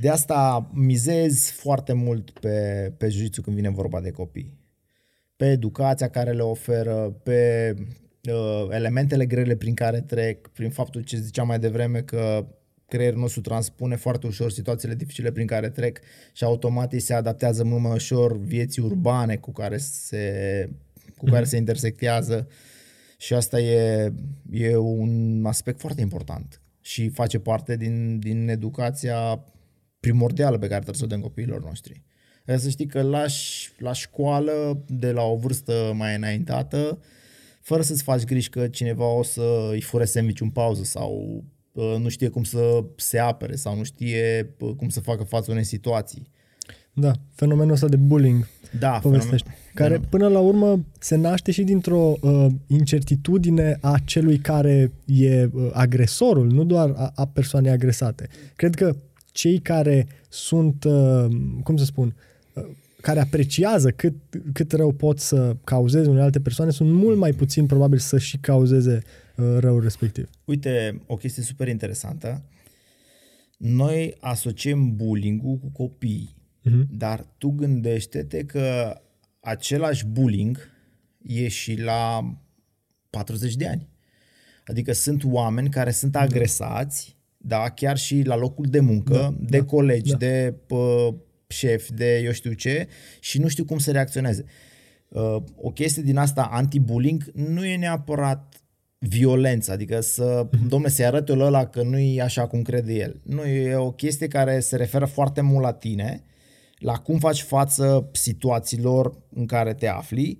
De 0.00 0.08
asta 0.08 0.70
mizez 0.72 1.50
foarte 1.50 1.92
mult 1.92 2.30
pe, 2.30 2.92
pe 2.98 3.08
jiu 3.08 3.42
când 3.42 3.56
vine 3.56 3.70
vorba 3.70 4.00
de 4.00 4.10
copii. 4.10 4.60
Pe 5.36 5.50
educația 5.50 6.08
care 6.08 6.32
le 6.32 6.42
oferă, 6.42 7.20
pe 7.22 7.74
uh, 8.30 8.66
elementele 8.70 9.26
grele 9.26 9.56
prin 9.56 9.74
care 9.74 10.00
trec, 10.00 10.48
prin 10.48 10.70
faptul 10.70 11.02
ce 11.02 11.16
ziceam 11.16 11.46
mai 11.46 11.58
devreme 11.58 12.00
că 12.00 12.46
creierul 12.86 13.20
nostru 13.20 13.40
transpune 13.40 13.96
foarte 13.96 14.26
ușor 14.26 14.50
situațiile 14.50 14.94
dificile 14.94 15.32
prin 15.32 15.46
care 15.46 15.70
trec 15.70 15.98
și 16.32 16.44
automat 16.44 16.92
se 16.96 17.14
adaptează 17.14 17.64
mult 17.64 17.82
mai 17.82 17.92
ușor 17.92 18.38
vieții 18.38 18.82
urbane 18.82 19.36
cu 19.36 19.52
care 19.52 19.76
se, 19.76 20.68
cu 21.16 21.24
care 21.24 21.44
se 21.44 21.56
intersectează 21.56 22.48
și 23.18 23.34
asta 23.34 23.60
e, 23.60 24.12
e 24.50 24.76
un 24.76 25.42
aspect 25.46 25.80
foarte 25.80 26.00
important 26.00 26.60
și 26.80 27.08
face 27.08 27.38
parte 27.38 27.76
din, 27.76 28.18
din 28.18 28.48
educația 28.48 29.44
primordială 30.00 30.58
pe 30.58 30.66
care 30.66 30.80
trebuie 30.80 30.94
să 30.94 31.04
o 31.04 31.06
dăm 31.06 31.20
copiilor 31.20 31.62
noștri. 31.62 32.02
Trebuie 32.34 32.64
să 32.64 32.70
știi 32.70 32.86
că 32.86 33.02
lași 33.02 33.72
la 33.78 33.92
școală 33.92 34.84
de 34.88 35.12
la 35.12 35.22
o 35.22 35.36
vârstă 35.36 35.92
mai 35.94 36.14
înaintată 36.14 36.98
fără 37.62 37.82
să-ți 37.82 38.02
faci 38.02 38.24
griji 38.24 38.48
că 38.48 38.68
cineva 38.68 39.06
o 39.14 39.22
să 39.22 39.68
îi 39.70 39.80
fure 39.80 40.04
sandwich 40.04 40.40
în 40.40 40.48
pauză 40.50 40.82
sau 40.84 41.44
uh, 41.72 41.94
nu 41.98 42.08
știe 42.08 42.28
cum 42.28 42.44
să 42.44 42.84
se 42.96 43.18
apere 43.18 43.54
sau 43.56 43.76
nu 43.76 43.82
știe 43.82 44.54
uh, 44.58 44.70
cum 44.76 44.88
să 44.88 45.00
facă 45.00 45.22
față 45.22 45.50
unei 45.50 45.64
situații. 45.64 46.30
Da, 46.94 47.12
fenomenul 47.34 47.72
ăsta 47.72 47.88
de 47.88 47.96
bullying 47.96 48.46
Da, 48.78 48.90
povestește. 48.98 49.48
fenomen- 49.48 49.74
Care 49.74 49.88
fenomen. 49.90 50.08
până 50.10 50.28
la 50.28 50.38
urmă 50.38 50.84
se 50.98 51.16
naște 51.16 51.50
și 51.50 51.62
dintr-o 51.62 52.14
uh, 52.20 52.46
incertitudine 52.66 53.78
a 53.80 53.98
celui 54.04 54.38
care 54.38 54.92
e 55.06 55.44
uh, 55.44 55.70
agresorul, 55.72 56.46
nu 56.46 56.64
doar 56.64 56.92
a, 56.96 57.12
a 57.14 57.26
persoanei 57.26 57.70
agresate. 57.70 58.28
Cred 58.56 58.74
că 58.74 58.96
cei 59.32 59.58
care 59.58 60.06
sunt, 60.28 60.84
uh, 60.84 61.26
cum 61.62 61.76
să 61.76 61.84
spun, 61.84 62.14
uh, 62.54 62.64
care 63.02 63.20
apreciază 63.20 63.90
cât, 63.90 64.14
cât 64.52 64.72
rău 64.72 64.92
pot 64.92 65.18
să 65.18 65.56
cauzeze 65.64 66.08
unei 66.10 66.22
alte 66.22 66.40
persoane 66.40 66.70
sunt 66.70 66.92
mult 66.92 67.18
mai 67.18 67.32
puțin 67.32 67.66
probabil 67.66 67.98
să 67.98 68.18
și 68.18 68.36
cauzeze 68.38 69.02
uh, 69.36 69.56
răul 69.58 69.82
respectiv. 69.82 70.30
Uite, 70.44 71.02
o 71.06 71.16
chestie 71.16 71.42
super 71.42 71.68
interesantă. 71.68 72.44
Noi 73.58 74.14
asociem 74.20 74.96
bullying-ul 74.96 75.56
cu 75.58 75.70
copiii, 75.72 76.34
Mhm. 76.64 76.86
dar 76.90 77.26
tu 77.38 77.48
gândește-te 77.50 78.44
că 78.44 78.96
același 79.40 80.06
bullying 80.06 80.58
e 81.22 81.48
și 81.48 81.80
la 81.80 82.32
40 83.10 83.54
de 83.56 83.66
ani. 83.68 83.88
Adică 84.66 84.92
sunt 84.92 85.22
oameni 85.24 85.68
care 85.70 85.90
sunt 85.90 86.16
agresați, 86.16 87.16
da, 87.36 87.68
chiar 87.68 87.96
și 87.96 88.22
la 88.22 88.36
locul 88.36 88.66
de 88.68 88.80
muncă, 88.80 89.12
Da, 89.12 89.34
de 89.40 89.58
da, 89.58 89.64
colegi, 89.64 90.10
da. 90.10 90.16
de 90.16 90.54
pă, 90.66 91.14
șefi, 91.52 91.92
de 91.92 92.18
eu 92.18 92.32
știu 92.32 92.52
ce, 92.52 92.88
și 93.20 93.40
nu 93.40 93.48
știu 93.48 93.64
cum 93.64 93.78
să 93.78 93.90
reacționeze. 93.90 94.44
Uh, 95.08 95.36
o 95.56 95.70
chestie 95.70 96.02
din 96.02 96.16
asta 96.16 96.48
anti-bullying 96.52 97.30
nu 97.34 97.64
e 97.64 97.76
neapărat 97.76 98.62
violență, 98.98 99.72
adică 99.72 100.00
să, 100.00 100.48
domne, 100.68 100.88
să-i 100.88 101.04
arăte 101.04 101.34
la 101.34 101.44
ăla 101.44 101.66
că 101.66 101.82
nu 101.82 101.98
e 101.98 102.22
așa 102.22 102.46
cum 102.46 102.62
crede 102.62 102.94
el. 102.94 103.20
Nu, 103.24 103.44
e 103.44 103.74
o 103.74 103.90
chestie 103.90 104.28
care 104.28 104.60
se 104.60 104.76
referă 104.76 105.04
foarte 105.04 105.40
mult 105.40 105.64
la 105.64 105.72
tine, 105.72 106.24
la 106.78 106.94
cum 106.94 107.18
faci 107.18 107.42
față 107.42 108.08
situațiilor 108.12 109.22
în 109.34 109.46
care 109.46 109.74
te 109.74 109.86
afli, 109.86 110.38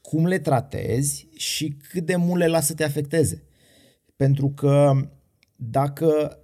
cum 0.00 0.26
le 0.26 0.38
tratezi 0.38 1.28
și 1.36 1.76
cât 1.90 2.06
de 2.06 2.16
mult 2.16 2.40
le 2.40 2.46
lasă 2.46 2.66
să 2.66 2.74
te 2.74 2.84
afecteze. 2.84 3.42
Pentru 4.16 4.48
că 4.48 4.92
dacă 5.56 6.38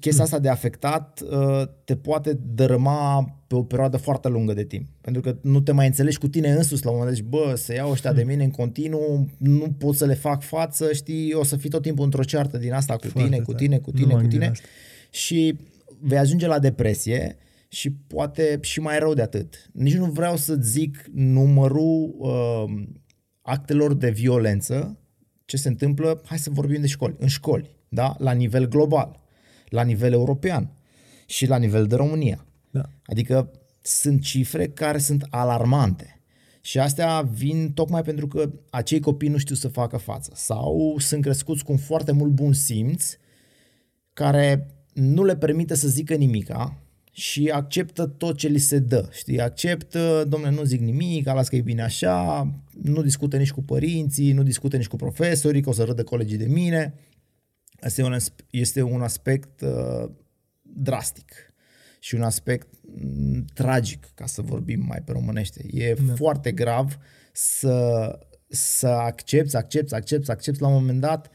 chestia 0.00 0.24
asta 0.24 0.38
de 0.38 0.48
afectat 0.48 1.20
uh, 1.30 1.62
te 1.84 1.96
poate 1.96 2.38
dărâma 2.54 3.30
pe 3.46 3.54
o 3.54 3.62
perioadă 3.62 3.96
foarte 3.96 4.28
lungă 4.28 4.52
de 4.52 4.64
timp. 4.64 4.86
Pentru 5.00 5.22
că 5.22 5.36
nu 5.42 5.60
te 5.60 5.72
mai 5.72 5.86
înțelegi 5.86 6.18
cu 6.18 6.28
tine 6.28 6.50
însuți 6.50 6.84
la 6.84 6.90
un 6.90 6.96
moment 6.96 7.16
dat, 7.16 7.24
zici, 7.24 7.30
bă, 7.32 7.54
să 7.56 7.74
iau 7.74 7.90
ăștia 7.90 8.12
de 8.12 8.22
mine 8.22 8.44
în 8.44 8.50
continuu, 8.50 9.28
nu 9.38 9.74
pot 9.78 9.94
să 9.94 10.04
le 10.04 10.14
fac 10.14 10.42
față, 10.42 10.92
știi, 10.92 11.32
o 11.32 11.44
să 11.44 11.56
fii 11.56 11.70
tot 11.70 11.82
timpul 11.82 12.04
într-o 12.04 12.22
ceartă 12.22 12.58
din 12.58 12.72
asta 12.72 12.96
cu 12.96 13.06
Foarte 13.06 13.28
tine, 13.28 13.42
cu 13.42 13.52
tare. 13.52 13.64
tine, 13.64 13.78
cu 13.78 13.90
Nu 13.90 13.96
tine, 13.98 14.06
m-am 14.12 14.14
cu 14.16 14.20
gândit 14.20 14.38
tine 14.38 14.44
la 14.46 14.52
asta. 14.52 14.66
și 15.10 15.56
vei 16.00 16.18
ajunge 16.18 16.46
la 16.46 16.58
depresie 16.58 17.36
și 17.68 17.90
poate 17.90 18.58
și 18.62 18.80
mai 18.80 18.98
rău 18.98 19.14
de 19.14 19.22
atât. 19.22 19.70
Nici 19.72 19.94
nu 19.94 20.04
vreau 20.04 20.36
să 20.36 20.54
zic 20.60 21.04
numărul 21.14 22.14
uh, 22.18 22.82
actelor 23.42 23.94
de 23.94 24.10
violență, 24.10 24.98
ce 25.44 25.56
se 25.56 25.68
întâmplă, 25.68 26.20
hai 26.24 26.38
să 26.38 26.50
vorbim 26.50 26.80
de 26.80 26.86
școli, 26.86 27.16
în 27.18 27.28
școli, 27.28 27.76
da? 27.88 28.16
la 28.18 28.32
nivel 28.32 28.68
global, 28.68 29.24
la 29.68 29.82
nivel 29.82 30.12
european 30.12 30.70
și 31.26 31.46
la 31.46 31.56
nivel 31.56 31.86
de 31.86 31.94
România. 31.94 32.46
Da. 32.70 32.82
Adică 33.04 33.50
sunt 33.82 34.22
cifre 34.22 34.66
care 34.66 34.98
sunt 34.98 35.26
alarmante. 35.30 36.20
Și 36.60 36.78
astea 36.78 37.20
vin 37.20 37.72
tocmai 37.72 38.02
pentru 38.02 38.26
că 38.26 38.50
acei 38.70 39.00
copii 39.00 39.28
nu 39.28 39.38
știu 39.38 39.54
să 39.54 39.68
facă 39.68 39.96
față 39.96 40.32
sau 40.34 40.96
sunt 40.98 41.22
crescuți 41.22 41.64
cu 41.64 41.72
un 41.72 41.78
foarte 41.78 42.12
mult 42.12 42.30
bun 42.30 42.52
simț 42.52 43.16
care 44.12 44.66
nu 44.92 45.24
le 45.24 45.36
permite 45.36 45.74
să 45.74 45.88
zică 45.88 46.14
nimica 46.14 46.76
și 47.12 47.48
acceptă 47.48 48.06
tot 48.06 48.36
ce 48.36 48.48
li 48.48 48.58
se 48.58 48.78
dă. 48.78 49.08
Știi, 49.12 49.40
acceptă, 49.40 50.26
domnule, 50.28 50.52
nu 50.52 50.62
zic 50.62 50.80
nimic, 50.80 51.26
las 51.26 51.48
că 51.48 51.56
e 51.56 51.60
bine 51.60 51.82
așa, 51.82 52.48
nu 52.82 53.02
discută 53.02 53.36
nici 53.36 53.52
cu 53.52 53.62
părinții, 53.62 54.32
nu 54.32 54.42
discută 54.42 54.76
nici 54.76 54.88
cu 54.88 54.96
profesorii, 54.96 55.62
că 55.62 55.68
o 55.68 55.72
să 55.72 55.84
râdă 55.84 56.02
colegii 56.02 56.36
de 56.36 56.46
mine. 56.46 56.94
Asta 57.80 58.00
e 58.00 58.04
un, 58.04 58.18
asp- 58.20 58.44
este 58.50 58.82
un 58.82 59.02
aspect 59.02 59.60
uh, 59.60 60.10
drastic 60.62 61.32
și 61.98 62.14
un 62.14 62.22
aspect 62.22 62.68
m, 62.82 63.44
tragic, 63.54 64.10
ca 64.14 64.26
să 64.26 64.42
vorbim 64.42 64.84
mai 64.86 65.02
pe 65.04 65.12
românește. 65.12 65.66
E 65.70 65.94
da. 66.06 66.14
foarte 66.14 66.52
grav 66.52 66.98
să, 67.32 68.18
să 68.48 68.88
accepti, 68.88 69.50
să 69.50 69.56
accepti, 69.56 69.88
să 69.88 69.94
accepti, 69.94 70.24
să 70.24 70.32
accepti 70.32 70.60
la 70.60 70.68
un 70.68 70.74
moment 70.74 71.00
dat 71.00 71.30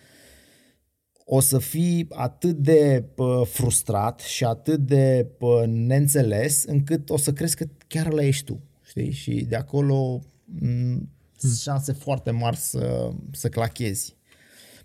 o 1.26 1.40
să 1.40 1.60
fii 1.60 2.06
atât 2.10 2.58
de 2.58 3.06
pă, 3.16 3.44
frustrat 3.48 4.20
și 4.20 4.46
atât 4.46 4.80
de 4.80 5.28
pă, 5.38 5.66
neînțeles 5.68 6.64
încât 6.64 7.10
o 7.10 7.18
să 7.18 7.34
crezi 7.34 7.56
că 7.56 7.66
chiar 7.88 8.12
la 8.12 8.24
ești 8.24 8.44
tu. 8.44 8.62
Știi? 8.82 9.12
Și 9.12 9.46
de 9.50 9.56
acolo 9.56 10.22
m, 10.46 11.10
sunt 11.38 11.58
șanse 11.58 11.94
foarte 11.94 12.32
mari 12.32 12.58
să, 12.58 13.12
să 13.32 13.50
clachezi. 13.50 14.16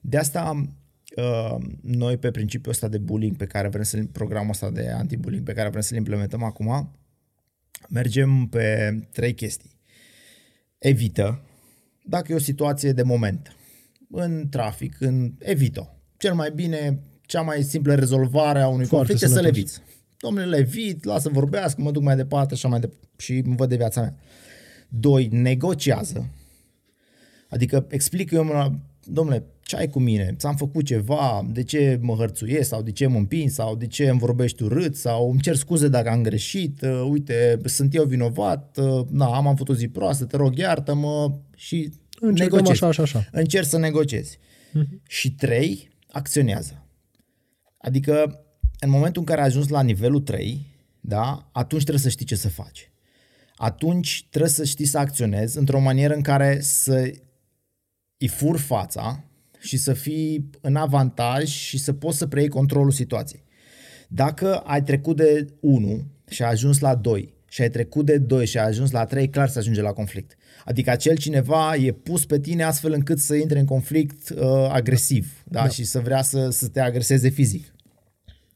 De 0.01 0.17
asta 0.17 0.67
uh, 1.17 1.57
noi 1.83 2.17
pe 2.17 2.31
principiul 2.31 2.73
ăsta 2.73 2.89
de 2.89 2.99
bullying 2.99 3.37
pe 3.37 3.47
care 3.47 3.69
vrem 3.69 3.83
să 3.83 4.05
programul 4.13 4.51
ăsta 4.51 4.71
de 4.71 4.89
anti-bullying 4.91 5.45
pe 5.45 5.53
care 5.53 5.69
vrem 5.69 5.81
să-l 5.83 5.97
implementăm 5.97 6.43
acum, 6.43 6.97
mergem 7.89 8.47
pe 8.47 8.95
trei 9.13 9.35
chestii. 9.35 9.71
Evită, 10.79 11.41
dacă 12.05 12.33
e 12.33 12.35
o 12.35 12.39
situație 12.39 12.93
de 12.93 13.03
moment, 13.03 13.57
în 14.11 14.49
trafic, 14.51 14.97
în 15.01 15.33
evito. 15.39 15.97
Cel 16.17 16.35
mai 16.35 16.51
bine, 16.55 16.99
cea 17.23 17.41
mai 17.41 17.63
simplă 17.63 17.95
rezolvare 17.95 18.61
a 18.61 18.69
unui 18.69 18.87
Foarte 18.87 19.13
conflict 19.13 19.23
e 19.23 19.27
să 19.27 19.41
le 19.41 19.49
sănătos. 19.49 19.59
eviți. 19.59 19.81
Domnule, 20.19 20.47
le 20.47 20.57
evit, 20.57 21.05
lasă 21.05 21.29
vorbească, 21.29 21.81
mă 21.83 21.91
duc 21.91 22.03
mai 22.03 22.17
departe 22.17 22.55
așa 22.55 22.69
mai 22.69 22.81
de- 22.81 22.93
și 23.17 23.33
îmi 23.45 23.57
văd 23.57 23.69
de 23.69 23.77
viața 23.77 24.01
mea. 24.01 24.17
Doi, 24.89 25.29
negociază. 25.33 26.31
Adică 27.49 27.87
explică 27.89 28.35
eu, 28.35 28.45
mă, 28.45 28.73
domnule, 29.07 29.45
ce 29.63 29.77
ai 29.77 29.89
cu 29.89 29.99
mine? 30.01 30.35
Ți-am 30.39 30.57
făcut 30.57 30.85
ceva? 30.85 31.47
De 31.51 31.63
ce 31.63 31.99
mă 32.03 32.15
hărțuiesc? 32.15 32.69
Sau 32.69 32.83
de 32.83 32.93
ce 32.93 33.07
mă 33.07 33.17
împing? 33.17 33.51
Sau 33.51 33.77
de 33.77 33.87
ce 33.87 34.09
îmi 34.09 34.19
vorbești 34.19 34.63
urât? 34.63 34.97
Sau 34.97 35.31
îmi 35.31 35.41
cer 35.41 35.57
scuze 35.57 35.89
dacă 35.89 36.11
am 36.11 36.23
greșit? 36.23 36.83
Uh, 36.83 37.07
uite, 37.11 37.61
sunt 37.65 37.95
eu 37.95 38.05
vinovat? 38.05 38.77
Uh, 38.77 39.07
na, 39.11 39.27
am 39.27 39.47
avut 39.47 39.69
o 39.69 39.75
zi 39.75 39.89
proastă, 39.89 40.25
te 40.25 40.37
rog, 40.37 40.57
iartă-mă 40.59 41.39
și 41.57 41.93
Încercăm 42.21 42.59
negociezi. 42.59 42.85
așa, 42.85 43.03
așa, 43.03 43.19
așa. 43.19 43.29
Încerci 43.33 43.67
să 43.67 43.79
negociezi. 43.79 44.39
Și 45.09 45.33
trei, 45.35 45.91
acționează. 46.11 46.87
Adică 47.79 48.41
în 48.81 48.91
momentul 48.91 49.21
în 49.21 49.27
care 49.27 49.41
ai 49.41 49.47
ajuns 49.47 49.69
la 49.69 49.83
nivelul 49.83 50.21
3, 50.21 50.67
da, 51.01 51.49
atunci 51.53 51.83
trebuie 51.83 52.03
să 52.03 52.09
știi 52.09 52.27
ce 52.27 52.35
să 52.35 52.49
faci. 52.49 52.91
Atunci 53.57 54.27
trebuie 54.31 54.51
să 54.51 54.65
știi 54.65 54.85
să 54.85 54.99
acționezi 54.99 55.59
într-o 55.59 55.81
manieră 55.81 56.15
în 56.15 56.23
care 56.23 56.61
să 56.61 57.13
îi 58.19 58.29
fur 58.29 58.59
fața 58.59 59.25
și 59.59 59.77
să 59.77 59.93
fii 59.93 60.51
în 60.61 60.77
avantaj 60.77 61.45
și 61.45 61.79
să 61.79 61.93
poți 61.93 62.19
să 62.19 62.27
preiei 62.27 62.49
controlul 62.49 62.91
situației. 62.91 63.45
Dacă 64.09 64.57
ai 64.57 64.83
trecut 64.83 65.17
de 65.17 65.47
1 65.61 66.05
și 66.29 66.43
ai 66.43 66.51
ajuns 66.51 66.79
la 66.79 66.95
2 66.95 67.35
și 67.49 67.63
ai 67.63 67.71
trecut 67.71 68.05
de 68.05 68.19
2 68.19 68.47
și 68.47 68.59
ai 68.59 68.67
ajuns 68.67 68.91
la 68.91 69.05
3, 69.05 69.29
clar 69.29 69.49
se 69.49 69.59
ajunge 69.59 69.81
la 69.81 69.93
conflict. 69.93 70.37
Adică 70.65 70.91
acel 70.91 71.17
cineva 71.17 71.75
e 71.75 71.93
pus 71.93 72.27
pe 72.27 72.41
tine 72.41 72.63
astfel 72.63 72.93
încât 72.93 73.19
să 73.19 73.35
intre 73.35 73.59
în 73.59 73.65
conflict 73.65 74.29
uh, 74.29 74.69
agresiv 74.69 75.43
da? 75.45 75.63
Da. 75.63 75.69
și 75.69 75.85
să 75.85 76.01
vrea 76.01 76.23
să, 76.23 76.51
să 76.51 76.69
te 76.69 76.81
agreseze 76.81 77.29
fizic. 77.29 77.75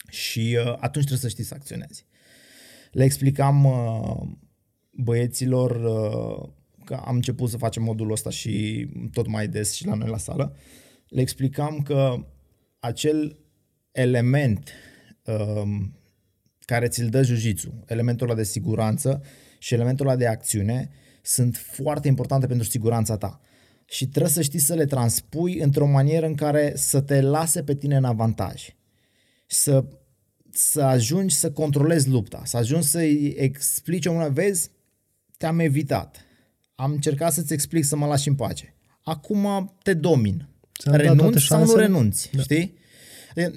Și 0.09 0.59
uh, 0.64 0.72
atunci 0.72 1.05
trebuie 1.05 1.18
să 1.18 1.28
știi 1.28 1.45
să 1.45 1.55
acționezi. 1.55 2.07
Le 2.93 3.05
explicam 3.05 3.64
uh, 3.64 4.28
băieților 4.91 5.70
uh, 5.70 6.49
că 6.91 7.03
am 7.05 7.14
început 7.14 7.51
să 7.51 7.57
facem 7.57 7.82
modulul 7.82 8.12
ăsta 8.12 8.30
și 8.30 8.86
tot 9.12 9.26
mai 9.26 9.49
des 9.49 9.72
și 9.72 9.86
la 9.86 9.95
noi 9.95 10.09
la 10.09 10.18
sală. 10.18 10.57
Le 11.09 11.20
explicam 11.20 11.82
că 11.82 12.26
acel 12.78 13.38
element 13.93 14.70
um, 15.24 15.95
care 16.59 16.88
ți-l 16.88 17.09
dă 17.09 17.22
jiu 17.22 17.84
elementul 17.86 18.26
ăla 18.26 18.36
de 18.36 18.45
siguranță 18.45 19.22
și 19.59 19.74
elementul 19.74 20.07
ăla 20.07 20.16
de 20.16 20.26
acțiune, 20.26 20.91
sunt 21.22 21.57
foarte 21.57 22.09
importante 22.09 22.47
pentru 22.47 22.68
siguranța 22.68 23.16
ta. 23.16 23.41
Și 23.84 24.09
trebuie 24.09 24.32
să 24.32 24.43
știi 24.43 24.59
să 24.59 24.74
le 24.74 24.84
transpui 24.84 25.59
într-o 25.59 25.86
manieră 25.86 26.26
în 26.26 26.34
care 26.34 26.72
să 26.76 27.01
te 27.01 27.20
lase 27.20 27.62
pe 27.62 27.74
tine 27.74 27.97
în 27.97 28.05
avantaj. 28.05 28.68
să, 29.47 29.84
să 30.53 30.82
ajungi 30.82 31.34
să 31.34 31.53
controlezi 31.53 32.09
lupta, 32.09 32.43
să 32.45 32.57
ajungi 32.57 32.86
să-i 32.86 33.34
explici 33.36 34.07
omului, 34.07 34.32
vezi, 34.32 34.70
te-am 35.36 35.59
evitat. 35.59 36.24
Am 36.81 36.93
încercat 36.93 37.33
să-ți 37.33 37.53
explic 37.53 37.85
să 37.85 37.97
mă 37.97 38.07
lași 38.07 38.28
în 38.28 38.35
pace. 38.35 38.74
Acum 39.03 39.74
te 39.83 39.95
domin. 39.95 40.49
Renunți 40.85 41.45
sau 41.45 41.64
nu 41.64 41.74
renunți, 41.74 42.31
da. 42.33 42.43
știi? 42.43 42.78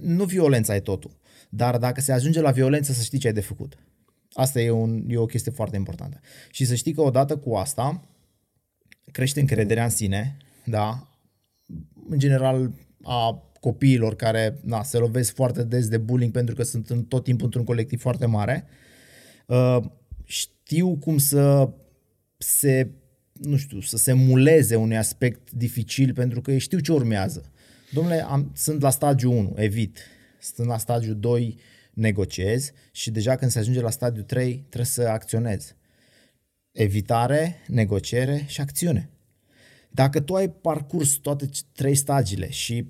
Nu 0.01 0.23
violența 0.23 0.75
e 0.75 0.79
totul. 0.79 1.17
Dar 1.49 1.77
dacă 1.77 2.01
se 2.01 2.11
ajunge 2.11 2.41
la 2.41 2.51
violență, 2.51 2.93
să 2.93 3.03
știi 3.03 3.17
ce 3.17 3.27
ai 3.27 3.33
de 3.33 3.41
făcut. 3.41 3.77
Asta 4.33 4.61
e, 4.61 4.69
un, 4.69 5.03
e 5.07 5.17
o 5.17 5.25
chestie 5.25 5.51
foarte 5.51 5.75
importantă. 5.75 6.19
Și 6.51 6.65
să 6.65 6.75
știi 6.75 6.93
că 6.93 7.01
odată 7.01 7.37
cu 7.37 7.53
asta 7.53 8.09
crește 9.11 9.39
încrederea 9.39 9.83
în 9.83 9.89
sine, 9.89 10.37
da? 10.65 11.07
În 12.09 12.19
general 12.19 12.71
a 13.03 13.43
copiilor 13.59 14.15
care 14.15 14.59
na, 14.63 14.83
se 14.83 14.97
lovesc 14.97 15.33
foarte 15.33 15.63
des 15.63 15.87
de 15.87 15.97
bullying 15.97 16.31
pentru 16.31 16.55
că 16.55 16.63
sunt 16.63 16.89
în 16.89 17.03
tot 17.03 17.23
timpul 17.23 17.45
într-un 17.45 17.63
colectiv 17.63 18.01
foarte 18.01 18.25
mare. 18.25 18.65
Uh, 19.47 19.77
știu 20.25 20.97
cum 20.97 21.17
să 21.17 21.69
se, 22.37 22.91
nu 23.43 23.57
știu, 23.57 23.81
să 23.81 23.97
se 23.97 24.13
muleze 24.13 24.75
unui 24.75 24.97
aspect 24.97 25.51
dificil 25.51 26.13
pentru 26.13 26.41
că 26.41 26.57
știu 26.57 26.79
ce 26.79 26.91
urmează. 26.91 27.51
Domnule, 27.91 28.25
am, 28.25 28.51
sunt 28.55 28.81
la 28.81 28.89
stadiu 28.89 29.31
1, 29.31 29.53
evit. 29.55 29.97
Sunt 30.39 30.67
la 30.67 30.77
stadiu 30.77 31.13
2, 31.13 31.57
negociez 31.93 32.71
și 32.91 33.11
deja 33.11 33.35
când 33.35 33.51
se 33.51 33.59
ajunge 33.59 33.81
la 33.81 33.89
stadiu 33.89 34.21
3 34.21 34.55
trebuie 34.55 34.85
să 34.85 35.01
acționez. 35.01 35.75
Evitare, 36.71 37.55
negociere 37.67 38.45
și 38.47 38.61
acțiune. 38.61 39.09
Dacă 39.93 40.19
tu 40.19 40.33
ai 40.33 40.49
parcurs 40.49 41.13
toate 41.13 41.49
trei 41.73 41.95
stagiile 41.95 42.49
și 42.49 42.85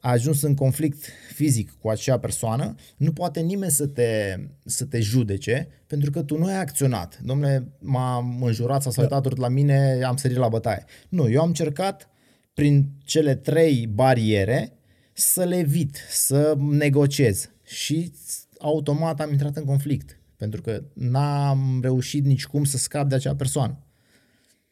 ai 0.00 0.12
ajuns 0.12 0.42
în 0.42 0.54
conflict 0.54 1.04
fizic 1.34 1.70
cu 1.80 1.88
acea 1.88 2.18
persoană, 2.18 2.74
nu 2.96 3.12
poate 3.12 3.40
nimeni 3.40 3.70
să 3.70 3.86
te, 3.86 4.38
să 4.64 4.84
te 4.84 5.00
judece 5.00 5.68
pentru 5.86 6.10
că 6.10 6.22
tu 6.22 6.38
nu 6.38 6.44
ai 6.44 6.58
acționat. 6.58 7.20
Domnule, 7.22 7.68
m-am 7.78 8.42
înjurat, 8.42 8.82
s-a 8.82 9.02
uitat 9.02 9.22
da. 9.22 9.30
la 9.36 9.48
mine, 9.48 10.02
am 10.02 10.16
sărit 10.16 10.36
la 10.36 10.48
bătaie. 10.48 10.84
Nu, 11.08 11.30
eu 11.30 11.40
am 11.40 11.46
încercat 11.46 12.08
prin 12.54 12.88
cele 13.04 13.34
trei 13.34 13.86
bariere 13.86 14.72
să 15.12 15.44
le 15.44 15.56
evit, 15.56 15.98
să 16.10 16.54
negociez 16.58 17.50
și 17.64 18.12
automat 18.58 19.20
am 19.20 19.30
intrat 19.30 19.56
în 19.56 19.64
conflict 19.64 20.20
pentru 20.36 20.60
că 20.60 20.82
n-am 20.92 21.78
reușit 21.82 22.24
nici 22.24 22.46
cum 22.46 22.64
să 22.64 22.76
scap 22.76 23.08
de 23.08 23.14
acea 23.14 23.34
persoană. 23.34 23.85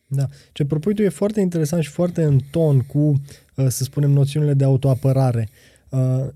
Da. 0.06 0.26
Ce 0.52 0.64
propui 0.64 0.94
tu 0.94 1.02
e 1.02 1.08
foarte 1.08 1.40
interesant 1.40 1.82
și 1.82 1.90
foarte 1.90 2.22
în 2.22 2.40
ton 2.50 2.80
cu, 2.80 2.98
uh, 2.98 3.66
să 3.68 3.82
spunem, 3.84 4.10
noțiunile 4.10 4.54
de 4.54 4.64
autoapărare. 4.64 5.48
Uh, 5.88 6.26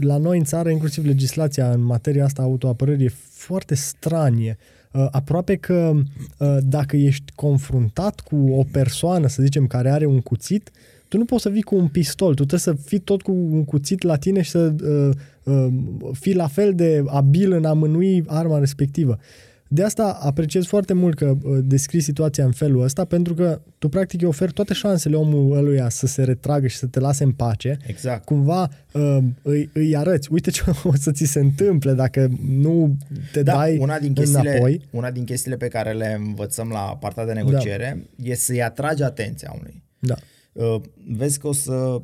la 0.00 0.16
noi 0.16 0.38
în 0.38 0.44
țară, 0.44 0.70
inclusiv 0.70 1.04
legislația 1.04 1.72
în 1.72 1.80
materia 1.80 2.24
asta 2.24 2.42
autoapărării 2.42 3.04
e 3.04 3.12
foarte 3.30 3.74
stranie. 3.74 4.58
Uh, 4.92 5.06
aproape 5.10 5.56
că 5.56 5.92
dacă 6.60 6.96
ești 6.96 7.32
confruntat 7.34 8.20
cu 8.20 8.36
o 8.36 8.64
persoană, 8.70 9.26
să 9.26 9.42
zicem, 9.42 9.66
care 9.66 9.90
are 9.90 10.06
un 10.06 10.20
cuțit, 10.20 10.70
tu 11.08 11.18
nu 11.18 11.24
poți 11.24 11.42
să 11.42 11.48
vii 11.48 11.62
cu 11.62 11.74
un 11.74 11.88
pistol, 11.88 12.28
tu 12.28 12.44
trebuie 12.44 12.60
să 12.60 12.72
fii 12.72 12.98
tot 12.98 13.22
cu 13.22 13.32
un 13.32 13.64
cuțit 13.64 14.02
la 14.02 14.16
tine 14.16 14.42
și 14.42 14.50
să 14.50 14.74
uh, 14.82 15.10
uh, 15.42 15.72
fii 16.12 16.34
la 16.34 16.46
fel 16.46 16.74
de 16.74 17.04
abil 17.06 17.52
în 17.52 17.64
a 17.64 17.72
mânui 17.72 18.24
arma 18.26 18.58
respectivă. 18.58 19.18
De 19.68 19.82
asta 19.82 20.18
apreciez 20.20 20.64
foarte 20.64 20.92
mult 20.92 21.16
că 21.16 21.36
uh, 21.42 21.58
descrii 21.62 22.00
situația 22.00 22.44
în 22.44 22.52
felul 22.52 22.82
ăsta, 22.82 23.04
pentru 23.04 23.34
că 23.34 23.60
tu 23.78 23.88
practic 23.88 24.20
îi 24.20 24.26
oferi 24.26 24.52
toate 24.52 24.74
șansele 24.74 25.16
omului 25.16 25.58
ăluia 25.58 25.88
să 25.88 26.06
se 26.06 26.24
retragă 26.24 26.66
și 26.66 26.76
să 26.76 26.86
te 26.86 27.00
lase 27.00 27.24
în 27.24 27.32
pace. 27.32 27.76
Exact. 27.86 28.24
Cumva 28.24 28.70
uh, 28.92 29.18
îi, 29.42 29.70
îi 29.72 29.96
arăți, 29.96 30.32
uite 30.32 30.50
ce 30.50 30.62
o 30.84 30.94
să 30.94 31.10
ți 31.12 31.24
se 31.24 31.40
întâmple 31.40 31.92
dacă 31.92 32.28
nu 32.48 32.96
te 33.32 33.42
da, 33.42 33.52
dai 33.52 33.78
una 33.78 33.98
din 33.98 34.12
chestiile, 34.12 34.50
înapoi. 34.50 34.80
Una 34.90 35.10
din 35.10 35.24
chestiile 35.24 35.56
pe 35.56 35.68
care 35.68 35.92
le 35.92 36.18
învățăm 36.26 36.68
la 36.68 36.96
partea 37.00 37.26
de 37.26 37.32
negociere 37.32 38.06
da. 38.16 38.28
e 38.28 38.34
să-i 38.34 38.62
atragi 38.62 39.02
atenția 39.02 39.54
unui. 39.58 39.82
Da. 39.98 40.14
Uh, 40.52 40.80
vezi 41.16 41.38
că 41.38 41.46
o 41.46 41.52
să, 41.52 42.02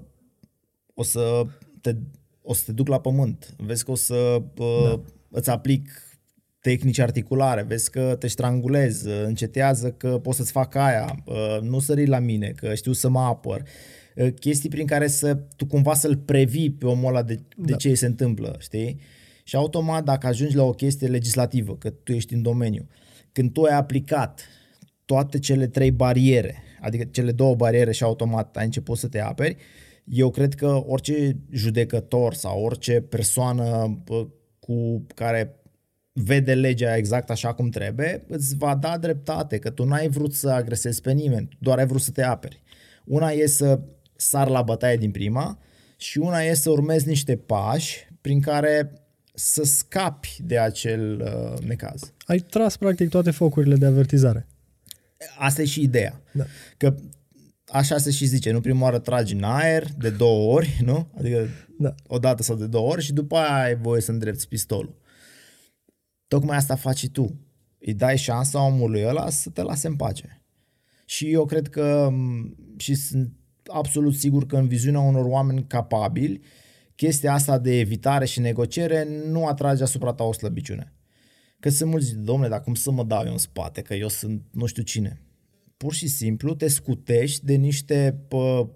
o 0.94 1.02
să 1.02 1.42
te 1.80 1.94
o 2.42 2.54
să 2.54 2.62
te 2.66 2.72
duc 2.72 2.88
la 2.88 3.00
pământ, 3.00 3.54
vezi 3.56 3.84
că 3.84 3.90
o 3.90 3.94
să 3.94 4.42
uh, 4.58 4.84
da. 4.84 5.00
îți 5.30 5.50
aplic 5.50 5.90
tehnici 6.62 6.98
articulare, 6.98 7.62
vezi 7.62 7.90
că 7.90 8.16
te 8.18 8.26
strangulez, 8.26 9.04
încetează 9.04 9.90
că 9.90 10.18
pot 10.18 10.34
să-ți 10.34 10.52
fac 10.52 10.74
aia, 10.74 11.24
nu 11.60 11.78
sări 11.78 12.06
la 12.06 12.18
mine, 12.18 12.52
că 12.56 12.74
știu 12.74 12.92
să 12.92 13.08
mă 13.08 13.20
apăr. 13.20 13.62
Chestii 14.38 14.68
prin 14.68 14.86
care 14.86 15.06
să 15.06 15.34
tu 15.34 15.66
cumva 15.66 15.94
să-l 15.94 16.16
previi 16.16 16.70
pe 16.70 16.86
omul 16.86 17.08
ăla 17.08 17.22
de, 17.22 17.34
de 17.34 17.70
da. 17.70 17.76
ce 17.76 17.94
se 17.94 18.06
întâmplă, 18.06 18.56
știi? 18.58 19.00
Și 19.44 19.56
automat 19.56 20.04
dacă 20.04 20.26
ajungi 20.26 20.56
la 20.56 20.62
o 20.62 20.70
chestie 20.70 21.06
legislativă, 21.06 21.76
că 21.76 21.90
tu 21.90 22.12
ești 22.12 22.34
în 22.34 22.42
domeniu, 22.42 22.88
când 23.32 23.52
tu 23.52 23.62
ai 23.62 23.76
aplicat 23.76 24.40
toate 25.04 25.38
cele 25.38 25.66
trei 25.66 25.90
bariere, 25.90 26.62
adică 26.80 27.04
cele 27.04 27.32
două 27.32 27.54
bariere 27.54 27.92
și 27.92 28.02
automat 28.02 28.56
ai 28.56 28.64
început 28.64 28.98
să 28.98 29.08
te 29.08 29.20
aperi, 29.20 29.56
eu 30.04 30.30
cred 30.30 30.54
că 30.54 30.82
orice 30.86 31.36
judecător 31.50 32.34
sau 32.34 32.62
orice 32.62 33.00
persoană 33.00 33.98
cu 34.58 35.06
care 35.14 35.61
vede 36.12 36.54
legea 36.54 36.96
exact 36.96 37.30
așa 37.30 37.54
cum 37.54 37.68
trebuie, 37.68 38.24
îți 38.28 38.56
va 38.56 38.74
da 38.74 38.98
dreptate, 38.98 39.58
că 39.58 39.70
tu 39.70 39.84
n-ai 39.84 40.08
vrut 40.08 40.34
să 40.34 40.48
agresezi 40.48 41.00
pe 41.00 41.12
nimeni, 41.12 41.48
doar 41.58 41.78
ai 41.78 41.86
vrut 41.86 42.00
să 42.00 42.10
te 42.10 42.22
aperi. 42.22 42.62
Una 43.04 43.30
e 43.30 43.46
să 43.46 43.80
sar 44.16 44.48
la 44.48 44.62
bătaie 44.62 44.96
din 44.96 45.10
prima 45.10 45.58
și 45.96 46.18
una 46.18 46.40
e 46.40 46.54
să 46.54 46.70
urmezi 46.70 47.08
niște 47.08 47.36
pași 47.36 48.08
prin 48.20 48.40
care 48.40 48.92
să 49.34 49.62
scapi 49.62 50.36
de 50.44 50.58
acel 50.58 51.20
uh, 51.20 51.58
necaz. 51.66 52.12
Ai 52.26 52.38
tras 52.38 52.76
practic 52.76 53.08
toate 53.08 53.30
focurile 53.30 53.76
de 53.76 53.86
avertizare. 53.86 54.46
Asta 55.38 55.62
e 55.62 55.64
și 55.64 55.82
ideea. 55.82 56.20
Da. 56.32 56.44
Că 56.76 56.94
așa 57.66 57.98
se 57.98 58.10
și 58.10 58.26
zice, 58.26 58.50
nu 58.50 58.60
prima 58.60 58.82
oară 58.82 58.98
tragi 58.98 59.34
în 59.34 59.42
aer 59.42 59.86
de 59.98 60.10
două 60.10 60.52
ori, 60.52 60.80
nu? 60.84 61.08
Adică 61.18 61.48
da. 61.78 61.94
o 62.06 62.18
dată 62.18 62.42
sau 62.42 62.56
de 62.56 62.66
două 62.66 62.90
ori 62.90 63.02
și 63.02 63.12
după 63.12 63.36
aia 63.36 63.64
ai 63.64 63.76
voie 63.76 64.00
să 64.00 64.10
îndrepti 64.10 64.46
pistolul. 64.46 65.00
Tocmai 66.32 66.56
asta 66.56 66.76
faci 66.76 67.08
tu. 67.08 67.40
Îi 67.78 67.94
dai 67.94 68.16
șansa 68.16 68.66
omului 68.66 69.04
ăla 69.06 69.30
să 69.30 69.50
te 69.50 69.62
lase 69.62 69.86
în 69.86 69.96
pace. 69.96 70.42
Și 71.04 71.30
eu 71.30 71.44
cred 71.44 71.68
că 71.68 72.10
și 72.76 72.94
sunt 72.94 73.32
absolut 73.66 74.14
sigur 74.14 74.46
că 74.46 74.56
în 74.56 74.68
viziunea 74.68 75.00
unor 75.00 75.24
oameni 75.24 75.64
capabili, 75.66 76.40
chestia 76.94 77.32
asta 77.32 77.58
de 77.58 77.78
evitare 77.78 78.24
și 78.24 78.40
negociere 78.40 79.08
nu 79.26 79.46
atrage 79.46 79.82
asupra 79.82 80.12
ta 80.12 80.24
o 80.24 80.32
slăbiciune. 80.32 80.92
Că 81.60 81.68
sunt 81.68 81.90
mulți, 81.90 82.14
domnule, 82.14 82.48
dar 82.48 82.60
cum 82.60 82.74
să 82.74 82.90
mă 82.90 83.04
dau 83.04 83.24
eu 83.24 83.32
în 83.32 83.38
spate, 83.38 83.82
că 83.82 83.94
eu 83.94 84.08
sunt 84.08 84.42
nu 84.50 84.66
știu 84.66 84.82
cine. 84.82 85.22
Pur 85.76 85.92
și 85.92 86.08
simplu 86.08 86.54
te 86.54 86.68
scutești 86.68 87.44
de 87.44 87.54
niște 87.54 88.24
pă, 88.28 88.68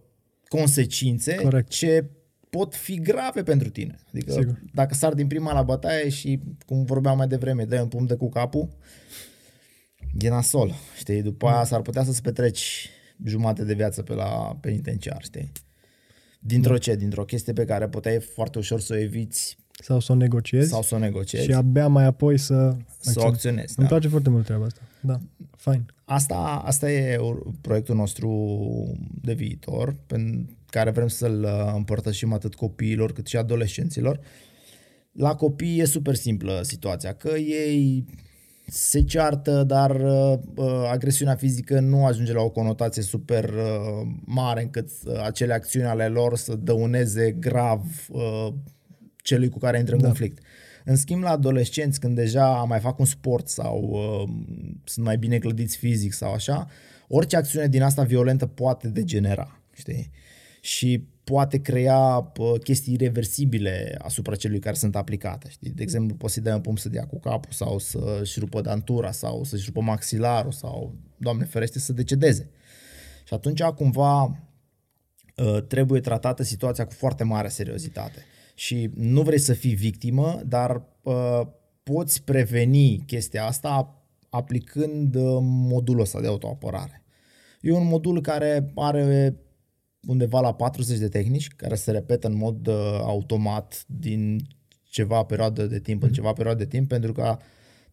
consecințe 0.49 1.35
Corect. 1.35 1.69
ce 1.69 2.11
pot 2.57 2.75
fi 2.75 3.01
grave 3.01 3.43
pentru 3.43 3.69
tine. 3.69 3.99
Adică 4.09 4.33
Sigur. 4.33 4.61
dacă 4.73 4.95
sar 4.95 5.15
din 5.15 5.27
prima 5.27 5.53
la 5.53 5.63
bătaie 5.63 6.09
și, 6.09 6.41
cum 6.67 6.85
vorbeam 6.85 7.17
mai 7.17 7.29
devreme, 7.29 7.65
dai 7.65 7.81
un 7.81 7.89
pumn 7.89 8.07
de 8.07 8.15
cu 8.15 8.29
capul, 8.29 8.69
e 10.19 10.29
nasol, 10.29 10.75
știi? 10.99 11.23
După 11.23 11.49
aia 11.49 11.65
s-ar 11.65 11.83
putea 11.83 12.05
să-ți 12.05 12.23
petreci 12.23 12.91
jumate 13.25 13.65
de 13.65 13.75
viață 13.75 14.03
pe 14.03 14.15
la 14.15 14.57
penitenciar, 14.61 15.23
știi? 15.23 15.53
Dintr-o 16.41 16.73
da. 16.73 16.79
ce? 16.79 16.97
Dintr-o 16.97 17.25
chestie 17.25 17.53
pe 17.53 17.65
care 17.65 17.89
puteai 17.89 18.21
foarte 18.21 18.59
ușor 18.59 18.81
să 18.81 18.93
o 18.93 18.97
eviți 18.97 19.57
sau 19.83 20.01
să 20.01 20.13
o 20.13 20.15
negociezi. 20.15 20.69
Sau 20.69 20.83
să 20.83 20.95
o 20.95 20.99
negociezi. 20.99 21.45
Și 21.45 21.53
abia 21.53 21.89
mai 21.89 22.05
apoi 22.05 22.39
să... 22.39 22.77
Să 23.01 23.21
o 23.21 23.27
acționezi. 23.27 23.75
Îmi 23.77 23.87
da. 23.87 23.95
place 23.95 24.09
foarte 24.09 24.31
mult 24.31 24.45
treaba 24.45 24.65
asta. 24.65 24.81
Da, 25.01 25.21
fain. 25.57 25.93
Asta, 26.05 26.63
asta 26.65 26.91
e 26.91 27.19
proiectul 27.61 27.95
nostru 27.95 28.31
de 29.23 29.33
viitor, 29.33 29.97
pentru 30.07 30.57
care 30.77 30.91
vrem 30.91 31.09
să-l 31.09 31.43
uh, 31.43 31.73
împărtășim 31.75 32.33
atât 32.33 32.55
copiilor 32.55 33.13
cât 33.13 33.27
și 33.27 33.37
adolescenților. 33.37 34.21
La 35.13 35.35
copii 35.35 35.81
e 35.81 35.85
super 35.85 36.15
simplă 36.15 36.61
situația, 36.63 37.13
că 37.13 37.29
ei 37.39 38.05
se 38.67 39.03
ceartă, 39.03 39.65
dar 39.65 39.91
uh, 39.91 40.39
uh, 40.55 40.89
agresiunea 40.91 41.35
fizică 41.35 41.81
nu 41.81 42.07
ajunge 42.07 42.33
la 42.33 42.43
o 42.43 42.51
conotație 42.51 43.03
super 43.03 43.45
uh, 43.45 44.09
mare 44.25 44.63
încât 44.63 44.89
uh, 45.05 45.21
acele 45.25 45.53
acțiuni 45.53 45.87
ale 45.87 46.09
lor 46.09 46.37
să 46.37 46.55
dăuneze 46.55 47.31
grav 47.31 47.83
uh, 48.11 48.49
celui 49.23 49.49
cu 49.49 49.59
care 49.59 49.79
intră 49.79 49.95
în 49.95 50.01
da. 50.01 50.07
conflict. 50.07 50.43
În 50.85 50.97
schimb, 50.97 51.23
la 51.23 51.31
adolescenți, 51.31 52.01
când 52.01 52.15
deja 52.15 52.49
mai 52.49 52.81
fac 52.81 52.99
un 52.99 53.05
sport 53.05 53.49
sau 53.49 53.89
uh, 53.91 54.31
sunt 54.85 55.05
mai 55.05 55.19
bine 55.19 55.39
clădiți 55.39 55.77
fizic 55.77 56.13
sau 56.13 56.33
așa, 56.33 56.67
orice 57.09 57.37
acțiune 57.37 57.69
din 57.69 57.83
asta 57.83 58.03
violentă 58.03 58.47
poate 58.47 58.89
degenera, 58.89 59.61
știi? 59.75 60.11
Și 60.67 61.09
poate 61.25 61.59
crea 61.59 62.33
uh, 62.39 62.61
chestii 62.63 62.93
irreversibile 62.93 63.97
asupra 63.99 64.35
celui 64.35 64.59
care 64.59 64.75
sunt 64.75 64.97
aplicate. 64.97 65.49
Știi? 65.49 65.71
De 65.71 65.83
exemplu, 65.83 66.17
poți 66.17 66.33
să-i 66.33 66.43
dai 66.43 66.55
un 66.55 66.61
pumn 66.61 66.77
să 66.77 66.89
dea 66.89 67.07
cu 67.07 67.21
capul 67.21 67.53
sau 67.53 67.79
să-și 67.79 68.39
rupă 68.39 68.61
dantura 68.61 69.11
sau 69.11 69.45
să-și 69.45 69.65
rupă 69.67 69.81
maxilarul 69.81 70.53
sau, 70.53 70.95
Doamne 71.17 71.45
ferește, 71.45 71.79
să 71.79 71.93
decedeze. 71.93 72.51
Și 73.27 73.35
atunci, 73.35 73.63
cumva, 73.63 74.23
uh, 74.25 75.63
trebuie 75.69 76.01
tratată 76.01 76.43
situația 76.43 76.87
cu 76.87 76.93
foarte 76.93 77.25
mare 77.25 77.49
seriozitate 77.49 78.25
Și 78.55 78.91
nu 78.95 79.23
vrei 79.23 79.39
să 79.39 79.53
fii 79.53 79.75
victimă, 79.75 80.41
dar 80.47 80.83
uh, 81.03 81.41
poți 81.83 82.23
preveni 82.23 83.03
chestia 83.07 83.47
asta 83.47 84.03
aplicând 84.29 85.15
uh, 85.15 85.39
modulul 85.41 86.03
ăsta 86.03 86.21
de 86.21 86.27
autoapărare. 86.27 87.05
E 87.61 87.73
un 87.73 87.87
modul 87.87 88.21
care 88.21 88.73
are 88.75 89.37
undeva 90.07 90.41
la 90.41 90.55
40 90.55 90.99
de 90.99 91.09
tehnici 91.09 91.49
care 91.49 91.75
se 91.75 91.91
repetă 91.91 92.27
în 92.27 92.37
mod 92.37 92.67
uh, 92.67 92.75
automat 93.01 93.85
din 93.87 94.41
ceva 94.83 95.23
perioadă 95.23 95.67
de 95.67 95.81
timp 95.81 96.03
în 96.03 96.13
ceva 96.13 96.33
perioadă 96.33 96.59
de 96.59 96.69
timp 96.69 96.89
pentru 96.89 97.13
că 97.13 97.37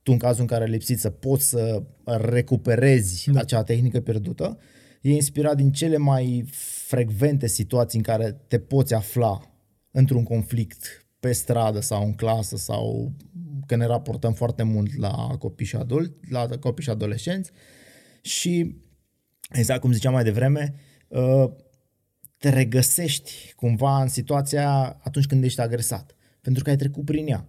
tu 0.03 0.11
în 0.11 0.17
cazul 0.17 0.41
în 0.41 0.47
care 0.47 0.65
lipsit 0.65 0.99
să 0.99 1.09
poți 1.09 1.49
să 1.49 1.83
recuperezi 2.03 3.31
da. 3.31 3.39
acea 3.39 3.63
tehnică 3.63 3.99
pierdută. 3.99 4.57
E 5.01 5.13
inspirat 5.13 5.55
din 5.55 5.71
cele 5.71 5.97
mai 5.97 6.45
frecvente 6.87 7.47
situații 7.47 7.97
în 7.97 8.03
care 8.03 8.31
te 8.47 8.59
poți 8.59 8.93
afla 8.93 9.41
într-un 9.91 10.23
conflict 10.23 11.05
pe 11.19 11.31
stradă 11.31 11.79
sau 11.79 12.05
în 12.05 12.13
clasă 12.13 12.57
sau 12.57 13.13
că 13.65 13.75
ne 13.75 13.85
raportăm 13.85 14.33
foarte 14.33 14.63
mult 14.63 14.97
la 14.97 15.35
copii 15.39 15.65
și 15.65 15.75
adulți, 15.75 16.11
la 16.29 16.47
copii 16.59 16.83
și 16.83 16.89
adolescenți 16.89 17.51
și 18.21 18.75
exact 19.51 19.81
cum 19.81 19.91
ziceam 19.91 20.13
mai 20.13 20.23
devreme, 20.23 20.73
uh, 21.07 21.45
te 22.43 22.49
regăsești 22.49 23.53
cumva 23.55 24.01
în 24.01 24.07
situația 24.07 24.97
atunci 25.03 25.25
când 25.25 25.43
ești 25.43 25.61
agresat, 25.61 26.15
pentru 26.41 26.63
că 26.63 26.69
ai 26.69 26.75
trecut 26.75 27.05
prin 27.05 27.27
ea, 27.27 27.47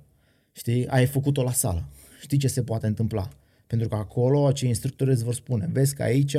știi, 0.52 0.88
ai 0.88 1.06
făcut-o 1.06 1.42
la 1.42 1.52
sală, 1.52 1.88
știi 2.20 2.38
ce 2.38 2.48
se 2.48 2.62
poate 2.62 2.86
întâmpla. 2.86 3.28
Pentru 3.66 3.88
că 3.88 3.94
acolo 3.94 4.46
acei 4.46 4.68
instructori 4.68 5.10
îți 5.10 5.24
vor 5.24 5.34
spune, 5.34 5.68
vezi 5.72 5.94
că 5.94 6.02
aici, 6.02 6.36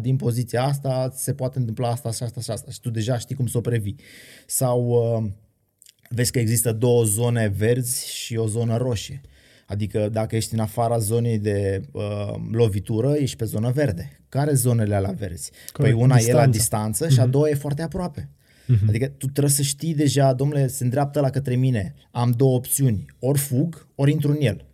din 0.00 0.16
poziția 0.16 0.62
asta, 0.62 1.12
se 1.14 1.34
poate 1.34 1.58
întâmpla 1.58 1.88
asta 1.88 2.10
și 2.10 2.22
asta 2.22 2.40
și 2.40 2.50
asta 2.50 2.70
și 2.70 2.80
tu 2.80 2.90
deja 2.90 3.18
știi 3.18 3.34
cum 3.34 3.46
să 3.46 3.58
o 3.58 3.60
previi. 3.60 3.96
Sau 4.46 4.88
uh, 4.88 5.30
vezi 6.08 6.32
că 6.32 6.38
există 6.38 6.72
două 6.72 7.04
zone 7.04 7.48
verzi 7.48 8.14
și 8.14 8.36
o 8.36 8.46
zonă 8.46 8.76
roșie. 8.76 9.20
Adică 9.66 10.08
dacă 10.08 10.36
ești 10.36 10.54
în 10.54 10.60
afara 10.60 10.98
zonei 10.98 11.38
de 11.38 11.80
uh, 11.92 12.34
lovitură, 12.50 13.14
ești 13.14 13.36
pe 13.36 13.44
zonă 13.44 13.70
verde. 13.70 14.20
Care 14.36 14.54
zonele 14.54 14.94
alea 14.94 15.10
verzi? 15.10 15.50
Corect. 15.72 15.94
Păi 15.94 16.04
una 16.04 16.14
Distanța. 16.14 16.42
e 16.42 16.44
la 16.44 16.50
distanță 16.50 17.08
și 17.08 17.18
a 17.18 17.22
mhm. 17.22 17.30
doua 17.30 17.48
e 17.48 17.54
foarte 17.54 17.82
aproape. 17.82 18.30
Uh-huh. 18.30 18.88
Adică 18.88 19.06
tu 19.06 19.26
trebuie 19.26 19.52
să 19.52 19.62
știi 19.62 19.94
deja, 19.94 20.32
domnule, 20.32 20.66
se 20.66 20.84
îndreaptă 20.84 21.20
la 21.20 21.30
către 21.30 21.54
mine, 21.54 21.94
am 22.10 22.30
două 22.30 22.54
opțiuni, 22.56 23.04
ori 23.18 23.38
fug, 23.38 23.88
ori 23.94 24.12
intru 24.12 24.30
în 24.30 24.40
el. 24.40 24.66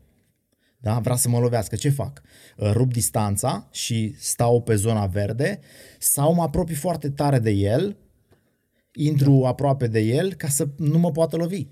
Da? 0.79 0.99
Vrea 0.99 1.17
să 1.17 1.29
mă 1.29 1.39
lovească, 1.39 1.77
ce 1.77 1.91
fac? 1.91 2.23
Uh, 2.57 2.71
rup 2.73 2.93
distanța 2.93 3.69
și 3.71 4.15
stau 4.19 4.63
pe 4.63 4.75
zona 4.75 5.07
verde 5.07 5.61
sau 5.99 6.35
mă 6.35 6.43
apropii 6.43 6.75
foarte 6.75 7.11
tare 7.11 7.39
de 7.39 7.51
el, 7.51 7.97
intru 8.93 9.41
da. 9.43 9.49
aproape 9.49 9.87
de 9.87 10.01
el 10.01 10.35
ca 10.35 10.49
să 10.49 10.69
nu 10.77 10.99
mă 10.99 11.11
poată 11.11 11.37
lovi. 11.37 11.67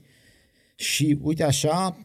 Și 0.75 1.19
uite 1.23 1.43
așa, 1.43 2.05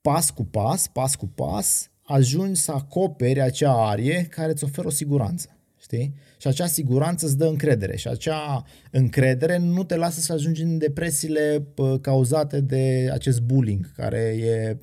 pas 0.00 0.30
cu 0.30 0.44
pas, 0.44 0.86
pas 0.86 1.14
cu 1.14 1.26
pas, 1.26 1.90
ajungi 2.10 2.60
să 2.60 2.72
acoperi 2.72 3.40
acea 3.40 3.88
arie 3.88 4.26
care 4.30 4.50
îți 4.50 4.64
oferă 4.64 4.86
o 4.86 4.90
siguranță. 4.90 5.54
Știi? 5.80 6.14
Și 6.38 6.46
acea 6.46 6.66
siguranță 6.66 7.26
îți 7.26 7.36
dă 7.36 7.46
încredere 7.46 7.96
și 7.96 8.08
acea 8.08 8.64
încredere 8.90 9.56
nu 9.56 9.84
te 9.84 9.96
lasă 9.96 10.20
să 10.20 10.32
ajungi 10.32 10.62
în 10.62 10.78
depresiile 10.78 11.66
cauzate 12.00 12.60
de 12.60 13.08
acest 13.12 13.40
bullying, 13.40 13.92
care 13.92 14.18
e 14.18 14.78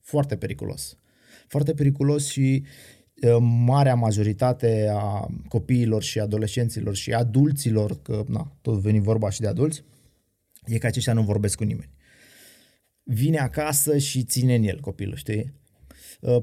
foarte 0.00 0.36
periculos. 0.36 0.98
Foarte 1.46 1.74
periculos 1.74 2.28
și 2.28 2.64
marea 3.40 3.94
majoritate 3.94 4.90
a 4.92 5.26
copiilor 5.48 6.02
și 6.02 6.20
adolescenților 6.20 6.94
și 6.94 7.12
adulților, 7.12 8.02
că 8.02 8.24
na, 8.28 8.56
tot 8.60 8.78
veni 8.78 9.00
vorba 9.00 9.30
și 9.30 9.40
de 9.40 9.46
adulți, 9.46 9.84
e 10.66 10.78
că 10.78 10.86
aceștia 10.86 11.12
nu 11.12 11.22
vorbesc 11.22 11.56
cu 11.56 11.64
nimeni. 11.64 11.90
Vine 13.02 13.38
acasă 13.38 13.98
și 13.98 14.24
ține 14.24 14.54
în 14.54 14.62
el 14.62 14.80
copilul, 14.80 15.16
știi? 15.16 15.52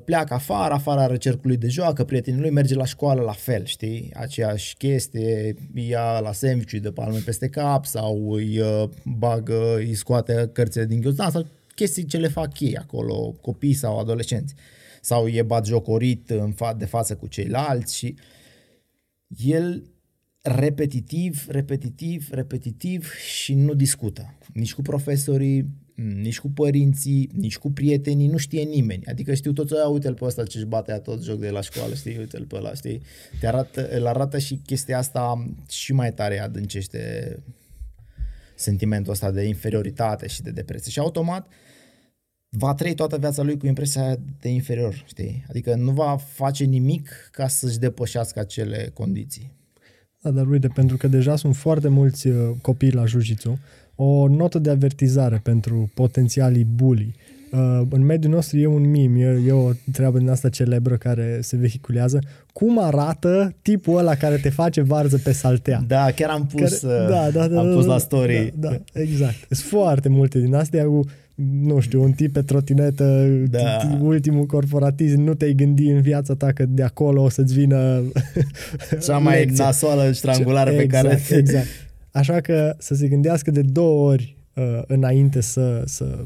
Pleacă 0.06 0.34
afară, 0.34 0.74
afară 0.74 1.00
are 1.00 1.18
cercului 1.18 1.58
de 1.58 1.68
joacă, 1.68 2.04
prietenii 2.04 2.40
lui 2.42 2.50
merge 2.50 2.76
la 2.76 2.86
școală 2.86 3.22
la 3.22 3.32
fel, 3.32 3.66
știi? 3.66 4.12
Aceeași 4.14 4.76
chestie, 4.78 5.56
ia 5.74 6.20
la 6.20 6.32
sandwich 6.32 6.82
de 6.82 6.92
palme 6.92 7.20
peste 7.26 7.48
cap 7.50 7.86
sau 7.86 8.32
îi 8.32 8.62
bagă, 9.04 9.76
îi 9.76 9.94
scoate 9.94 10.50
cărțile 10.54 10.86
din 10.86 11.02
ghiozdan 11.02 11.32
sau 11.32 11.46
chestii 11.76 12.06
ce 12.06 12.18
le 12.18 12.28
fac 12.28 12.60
ei 12.60 12.78
acolo, 12.78 13.36
copii 13.42 13.74
sau 13.74 14.00
adolescenți. 14.00 14.54
Sau 15.02 15.28
e 15.28 15.46
jocorit 15.66 16.30
în 16.30 16.54
fa- 16.54 16.78
de 16.78 16.86
față 16.86 17.16
cu 17.16 17.28
ceilalți 17.28 17.98
și 17.98 18.16
el 19.28 19.84
repetitiv, 20.42 21.46
repetitiv, 21.48 22.28
repetitiv 22.32 23.14
și 23.14 23.54
nu 23.54 23.74
discută. 23.74 24.34
Nici 24.54 24.74
cu 24.74 24.82
profesorii, 24.82 25.66
nici 25.96 26.40
cu 26.40 26.50
părinții, 26.50 27.30
nici 27.34 27.58
cu 27.58 27.72
prietenii, 27.72 28.28
nu 28.28 28.38
știe 28.38 28.64
nimeni. 28.64 29.06
Adică 29.06 29.34
știu 29.34 29.54
toți 29.54 29.74
aia, 29.74 29.88
uite-l 29.88 30.14
pe 30.14 30.26
ăsta 30.26 30.44
ce-și 30.44 30.66
bate 30.66 30.94
tot 30.94 31.24
joc 31.24 31.40
de 31.40 31.50
la 31.50 31.62
școală, 31.62 31.94
știi, 31.94 32.18
uite-l 32.18 32.46
pe 32.46 32.56
ăla, 32.56 32.74
știi. 32.74 33.02
Te 33.40 33.48
arată, 33.48 33.90
îl 33.90 34.08
arată 34.08 34.38
și 34.38 34.62
chestia 34.66 34.98
asta 34.98 35.54
și 35.70 35.94
mai 35.94 36.14
tare 36.14 36.40
adâncește 36.40 37.40
sentimentul 38.56 39.12
ăsta 39.12 39.32
de 39.32 39.44
inferioritate 39.44 40.28
și 40.28 40.42
de 40.42 40.52
depresie. 40.52 40.92
Și 40.92 41.00
automat 41.00 41.48
va 42.50 42.74
trăi 42.74 42.94
toată 42.94 43.18
viața 43.18 43.42
lui 43.42 43.58
cu 43.58 43.66
impresia 43.66 44.18
de 44.40 44.50
inferior, 44.50 45.04
știi? 45.08 45.46
Adică 45.50 45.76
nu 45.76 45.92
va 45.92 46.18
face 46.18 46.64
nimic 46.64 47.10
ca 47.32 47.48
să-și 47.48 47.80
depășească 47.80 48.40
acele 48.40 48.92
condiții. 48.94 49.52
Da, 50.22 50.32
dar 50.32 50.48
uite, 50.48 50.68
pentru 50.68 50.98
că 50.98 51.08
deja 51.08 51.36
sunt 51.36 51.56
foarte 51.56 51.88
mulți 51.88 52.28
uh, 52.28 52.56
copii 52.62 52.92
la 52.92 53.06
jiu 53.06 53.20
o 53.96 54.28
notă 54.28 54.60
de 54.60 54.70
avertizare 54.70 55.40
pentru 55.44 55.92
potențialii 55.94 56.68
bully. 56.76 57.16
Uh, 57.52 57.82
în 57.90 58.06
mediul 58.06 58.34
nostru 58.34 58.58
e 58.58 58.68
un 58.68 58.90
mim, 58.90 59.16
e, 59.16 59.42
e 59.48 59.52
o 59.52 59.72
treabă 59.92 60.18
din 60.18 60.30
asta 60.30 60.50
celebră 60.50 60.98
care 60.98 61.40
se 61.42 61.58
vehiculează. 61.58 62.20
Cum 62.54 62.80
arată 62.80 63.56
tipul 63.62 63.98
ăla 63.98 64.16
care 64.16 64.36
te 64.36 64.50
face 64.50 64.82
varză 64.82 65.18
pe 65.18 65.32
saltea? 65.32 65.84
Da, 65.88 66.12
chiar 66.16 66.30
am 66.30 66.46
pus, 66.46 66.80
care, 66.80 67.04
uh, 67.04 67.10
da, 67.10 67.30
da, 67.32 67.48
da, 67.48 67.60
am 67.60 67.74
pus 67.74 67.86
la 67.86 67.98
story. 67.98 68.54
Da, 68.56 68.70
da, 68.70 69.00
exact. 69.00 69.36
Sunt 69.50 69.70
foarte 69.70 70.10
multe 70.10 70.40
din 70.40 70.56
astea 70.56 70.86
cu 70.86 71.06
nu 71.36 71.80
știu, 71.80 72.02
un 72.04 72.12
tip 72.12 72.34
pe 72.34 72.42
trotinetă, 72.42 73.28
da. 73.50 73.98
ultimul 74.02 74.46
corporatism, 74.46 75.22
nu 75.22 75.34
te-ai 75.34 75.54
gândi 75.54 75.90
în 75.90 76.02
viața 76.02 76.34
ta 76.34 76.52
că 76.52 76.66
de 76.68 76.84
acolo 76.84 77.24
o 77.24 77.30
să-ți 77.30 77.54
vină 77.54 78.02
Cea 79.06 79.18
mai 79.18 79.38
lecție. 79.38 79.64
nasoală 79.64 80.12
strangulară 80.12 80.70
exact, 80.70 80.90
pe 80.90 80.96
care... 80.96 81.14
Exact, 81.14 81.40
exact. 81.40 81.68
Așa 82.14 82.42
că 82.42 82.76
să 82.78 82.96
se 82.96 83.08
gândească 83.08 83.52
de 83.52 83.62
două 83.62 84.12
ori 84.12 84.38
uh, 84.56 84.82
înainte 84.88 85.42
să, 85.42 85.84
să 85.86 86.26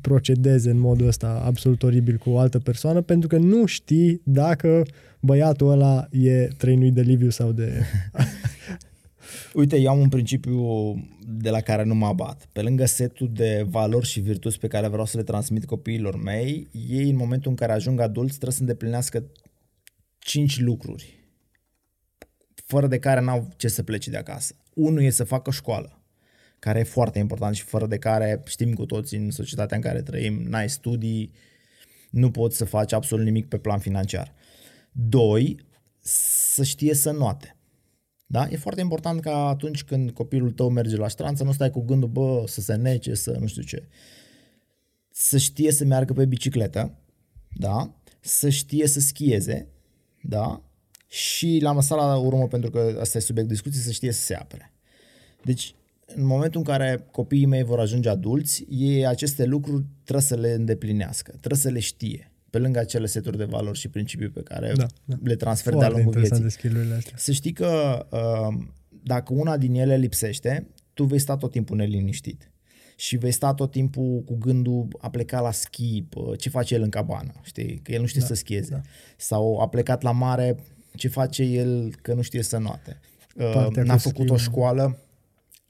procedeze 0.00 0.70
în 0.70 0.78
modul 0.78 1.06
ăsta 1.06 1.42
absolut 1.44 1.82
oribil 1.82 2.16
cu 2.16 2.30
o 2.30 2.38
altă 2.38 2.58
persoană, 2.58 3.00
pentru 3.00 3.28
că 3.28 3.36
nu 3.36 3.66
știi 3.66 4.20
dacă 4.24 4.82
băiatul 5.20 5.70
ăla 5.70 6.08
e 6.10 6.46
trăinuit 6.46 6.94
de 6.94 7.00
Liviu 7.00 7.30
sau 7.30 7.52
de... 7.52 7.82
Uite, 9.54 9.76
eu 9.76 9.90
am 9.90 9.98
un 9.98 10.08
principiu 10.08 10.60
de 11.26 11.50
la 11.50 11.60
care 11.60 11.84
nu 11.84 11.94
mă 11.94 12.06
abat. 12.06 12.48
Pe 12.52 12.62
lângă 12.62 12.84
setul 12.84 13.30
de 13.32 13.66
valori 13.68 14.06
și 14.06 14.20
virtuți 14.20 14.58
pe 14.58 14.66
care 14.66 14.88
vreau 14.88 15.06
să 15.06 15.16
le 15.16 15.22
transmit 15.22 15.64
copiilor 15.64 16.22
mei, 16.22 16.68
ei 16.88 17.10
în 17.10 17.16
momentul 17.16 17.50
în 17.50 17.56
care 17.56 17.72
ajung 17.72 18.00
adulți 18.00 18.32
trebuie 18.32 18.52
să 18.52 18.60
îndeplinească 18.60 19.24
cinci 20.18 20.60
lucruri 20.60 21.14
fără 22.66 22.86
de 22.86 22.98
care 22.98 23.20
n-au 23.20 23.48
ce 23.56 23.68
să 23.68 23.82
plece 23.82 24.10
de 24.10 24.16
acasă. 24.16 24.54
Unul 24.76 25.02
e 25.02 25.10
să 25.10 25.24
facă 25.24 25.50
școală, 25.50 26.02
care 26.58 26.78
e 26.78 26.82
foarte 26.82 27.18
important 27.18 27.54
și 27.54 27.62
fără 27.62 27.86
de 27.86 27.98
care 27.98 28.42
știm 28.44 28.74
cu 28.74 28.86
toții 28.86 29.18
în 29.18 29.30
societatea 29.30 29.76
în 29.76 29.82
care 29.82 30.02
trăim, 30.02 30.42
n-ai 30.42 30.68
studii, 30.68 31.32
nu 32.10 32.30
poți 32.30 32.56
să 32.56 32.64
faci 32.64 32.92
absolut 32.92 33.24
nimic 33.24 33.48
pe 33.48 33.58
plan 33.58 33.78
financiar. 33.78 34.34
Doi, 34.92 35.66
să 36.00 36.62
știe 36.62 36.94
să 36.94 37.10
noate. 37.10 37.56
Da? 38.26 38.48
E 38.50 38.56
foarte 38.56 38.80
important 38.80 39.20
ca 39.20 39.48
atunci 39.48 39.84
când 39.84 40.10
copilul 40.10 40.52
tău 40.52 40.68
merge 40.70 40.96
la 40.96 41.08
strand 41.08 41.36
să 41.36 41.44
nu 41.44 41.52
stai 41.52 41.70
cu 41.70 41.80
gândul, 41.80 42.08
bă, 42.08 42.44
să 42.46 42.60
se 42.60 42.74
nece, 42.74 43.14
să 43.14 43.36
nu 43.40 43.46
știu 43.46 43.62
ce. 43.62 43.88
Să 45.10 45.38
știe 45.38 45.72
să 45.72 45.84
meargă 45.84 46.12
pe 46.12 46.26
bicicletă, 46.26 46.98
da? 47.56 47.94
Să 48.20 48.48
știe 48.48 48.86
să 48.86 49.00
schieze, 49.00 49.68
da? 50.22 50.65
Și 51.16 51.58
la 51.62 51.72
măsala 51.72 52.06
la 52.06 52.16
urmă, 52.16 52.46
pentru 52.46 52.70
că 52.70 52.98
asta 53.00 53.18
e 53.18 53.20
subiect 53.20 53.48
de 53.48 53.54
discuție, 53.54 53.80
să 53.80 53.90
știe 53.90 54.12
să 54.12 54.22
se 54.22 54.34
apere. 54.34 54.72
Deci, 55.42 55.74
în 56.06 56.26
momentul 56.26 56.60
în 56.60 56.66
care 56.66 57.06
copiii 57.10 57.46
mei 57.46 57.62
vor 57.62 57.80
ajunge 57.80 58.08
adulți, 58.08 58.66
ei 58.68 59.06
aceste 59.06 59.44
lucruri 59.44 59.84
trebuie 60.02 60.24
să 60.24 60.34
le 60.34 60.50
îndeplinească, 60.50 61.30
trebuie 61.30 61.60
să 61.60 61.68
le 61.68 61.78
știe 61.78 62.30
pe 62.50 62.58
lângă 62.58 62.78
acele 62.78 63.06
seturi 63.06 63.36
de 63.36 63.44
valori 63.44 63.78
și 63.78 63.88
principii 63.88 64.28
pe 64.28 64.42
care 64.42 64.72
da, 64.76 64.86
da. 65.04 65.16
le 65.22 65.34
transfer 65.34 65.74
de-a 65.74 65.88
lungul 65.88 66.12
vieții. 66.12 66.44
astea. 66.96 67.16
Să 67.16 67.32
știi 67.32 67.52
că 67.52 68.06
uh, 68.10 68.64
dacă 69.02 69.32
una 69.32 69.56
din 69.56 69.74
ele 69.74 69.96
lipsește, 69.96 70.66
tu 70.94 71.04
vei 71.04 71.18
sta 71.18 71.36
tot 71.36 71.50
timpul 71.50 71.76
neliniștit 71.76 72.50
și 72.96 73.16
vei 73.16 73.30
sta 73.30 73.54
tot 73.54 73.70
timpul 73.70 74.22
cu 74.24 74.36
gândul 74.36 74.88
a 74.98 75.10
pleca 75.10 75.40
la 75.40 75.50
schi, 75.50 76.04
ce 76.38 76.48
face 76.48 76.74
el 76.74 76.82
în 76.82 76.88
cabană, 76.88 77.32
știi? 77.42 77.80
Că 77.82 77.92
el 77.92 78.00
nu 78.00 78.06
știe 78.06 78.20
da, 78.20 78.26
să 78.26 78.34
schieze. 78.34 78.70
Da. 78.70 78.80
Sau 79.16 79.58
a 79.58 79.68
plecat 79.68 80.02
la 80.02 80.10
mare, 80.10 80.56
ce 80.96 81.08
face 81.08 81.42
el 81.42 81.94
că 82.02 82.14
nu 82.14 82.22
știe 82.22 82.42
să 82.42 82.58
noate. 82.58 83.00
Uh, 83.36 83.66
n-a 83.74 83.96
făcut 83.96 84.30
o 84.30 84.36
școală, 84.36 84.98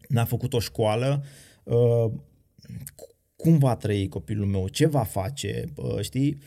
n-a 0.08 0.24
făcut 0.24 0.52
o 0.52 0.58
școală, 0.58 1.24
uh, 1.62 2.12
cum 3.36 3.58
va 3.58 3.76
trăi 3.76 4.08
copilul 4.08 4.46
meu, 4.46 4.68
ce 4.68 4.86
va 4.86 5.02
face, 5.02 5.64
uh, 5.74 6.00
știi, 6.00 6.38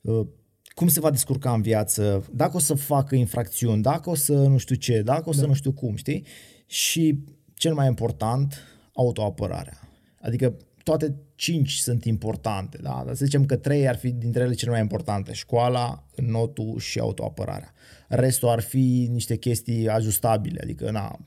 uh, 0.00 0.26
cum 0.74 0.88
se 0.88 1.00
va 1.00 1.10
descurca 1.10 1.52
în 1.52 1.62
viață, 1.62 2.24
dacă 2.32 2.56
o 2.56 2.60
să 2.60 2.74
facă 2.74 3.14
infracțiuni, 3.14 3.82
dacă 3.82 4.10
o 4.10 4.14
să 4.14 4.32
nu 4.32 4.56
știu 4.56 4.74
ce, 4.74 5.02
dacă 5.02 5.28
o 5.28 5.32
să 5.32 5.40
da. 5.40 5.46
nu 5.46 5.54
știu 5.54 5.72
cum, 5.72 5.96
știi? 5.96 6.26
Și 6.66 7.24
cel 7.54 7.74
mai 7.74 7.86
important, 7.86 8.54
autoapărarea. 8.92 9.88
Adică 10.20 10.56
toate 10.82 11.14
cinci 11.34 11.72
sunt 11.72 12.04
importante, 12.04 12.78
da? 12.82 13.02
Dar 13.06 13.14
să 13.14 13.24
zicem 13.24 13.44
că 13.44 13.56
trei 13.56 13.88
ar 13.88 13.96
fi 13.96 14.10
dintre 14.10 14.42
ele 14.42 14.54
cele 14.54 14.70
mai 14.70 14.80
importante. 14.80 15.32
Școala, 15.32 16.06
notul 16.16 16.78
și 16.78 16.98
autoapărarea. 16.98 17.72
Restul 18.12 18.48
ar 18.48 18.60
fi 18.60 19.08
niște 19.10 19.36
chestii 19.36 19.88
ajustabile, 19.88 20.60
adică 20.62 20.90
na, 20.90 21.18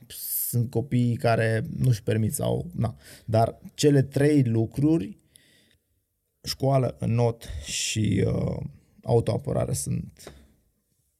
sunt 0.50 0.70
copii 0.70 1.16
care 1.16 1.64
nu-și 1.78 2.04
permit 2.04 2.34
sau... 2.34 2.72
Na. 2.76 2.96
Dar 3.26 3.60
cele 3.74 4.02
trei 4.02 4.44
lucruri, 4.44 5.18
școală, 6.44 6.98
not 7.06 7.50
și 7.66 8.24
uh, 8.28 8.66
autoapărare 9.04 9.74
sunt 9.74 10.34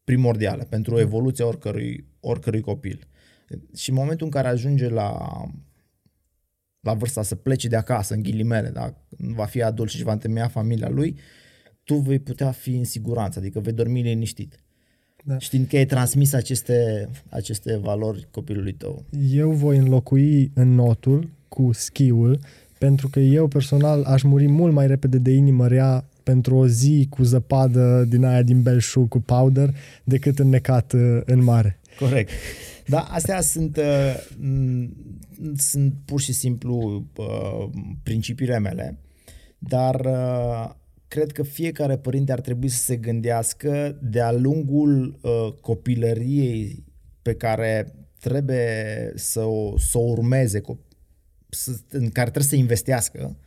primordiale 0.04 0.64
pentru 0.64 1.00
evoluția 1.00 1.48
oricărui, 1.48 2.08
oricărui 2.20 2.62
copil. 2.62 3.08
Și 3.76 3.90
în 3.90 3.96
momentul 3.96 4.26
în 4.26 4.32
care 4.32 4.48
ajunge 4.48 4.90
la 4.90 5.28
la 6.84 6.94
vârsta 6.94 7.22
să 7.22 7.36
plece 7.36 7.68
de 7.68 7.76
acasă, 7.76 8.14
în 8.14 8.22
ghilimele, 8.22 8.70
da? 8.70 8.94
va 9.18 9.46
fi 9.46 9.62
adult 9.62 9.90
și 9.90 10.04
va 10.04 10.12
întemeia 10.12 10.48
familia 10.48 10.90
lui, 10.90 11.18
tu 11.84 11.96
vei 11.96 12.20
putea 12.20 12.52
fi 12.52 12.76
în 12.76 12.84
siguranță, 12.84 13.40
adică 13.40 13.60
vei 13.60 13.74
dormi 13.74 14.02
liniștit. 14.02 14.63
Da. 15.26 15.38
Știind 15.38 15.68
că 15.68 15.76
ai 15.76 15.86
transmis 15.86 16.34
aceste, 16.34 17.10
aceste 17.30 17.78
valori 17.78 18.28
copilului 18.32 18.74
tău. 18.74 19.06
Eu 19.32 19.52
voi 19.52 19.78
înlocui 19.78 20.52
în 20.54 20.76
notul 20.76 21.30
cu 21.48 21.72
skill 21.72 22.40
pentru 22.78 23.10
că 23.10 23.20
eu 23.20 23.48
personal 23.48 24.04
aș 24.04 24.22
muri 24.22 24.48
mult 24.48 24.74
mai 24.74 24.88
repede 24.88 25.18
de 25.18 25.32
inimă 25.32 25.68
rea 25.68 26.06
pentru 26.24 26.56
o 26.56 26.68
zi 26.68 27.08
cu 27.10 27.24
zăpadă 27.24 28.06
din 28.10 28.24
aia 28.24 28.42
din 28.42 28.62
belșug 28.62 29.08
cu 29.08 29.20
powder 29.20 29.76
decât 30.04 30.40
înnecat 30.40 30.94
uh, 30.94 31.20
în 31.26 31.44
mare. 31.44 31.80
Corect. 32.00 32.30
Da, 32.88 33.00
astea 33.00 33.42
sunt, 33.42 33.78
uh, 33.78 34.24
sunt 35.58 35.94
pur 36.06 36.22
și 36.22 36.34
simplu 36.34 37.06
uh, 37.16 37.70
principiile 38.04 38.60
mele, 38.60 38.98
dar 39.58 40.00
uh, 40.06 40.70
cred 41.14 41.32
că 41.32 41.44
fiecare 41.44 41.98
părinte 41.98 42.32
ar 42.32 42.42
trebui 42.42 42.70
să 42.70 42.84
se 42.84 42.96
gândească 42.96 44.00
de-a 44.02 44.32
lungul 44.32 45.20
uh, 45.22 45.54
copilăriei 45.62 46.84
pe 47.22 47.36
care 47.36 47.96
trebuie 48.20 49.12
să 49.16 49.44
o, 49.44 49.78
să 49.78 49.98
o 49.98 50.02
urmeze, 50.02 50.62
să, 51.50 51.72
în 51.90 52.10
care 52.10 52.30
trebuie 52.30 52.50
să 52.50 52.56
investească, 52.56 53.38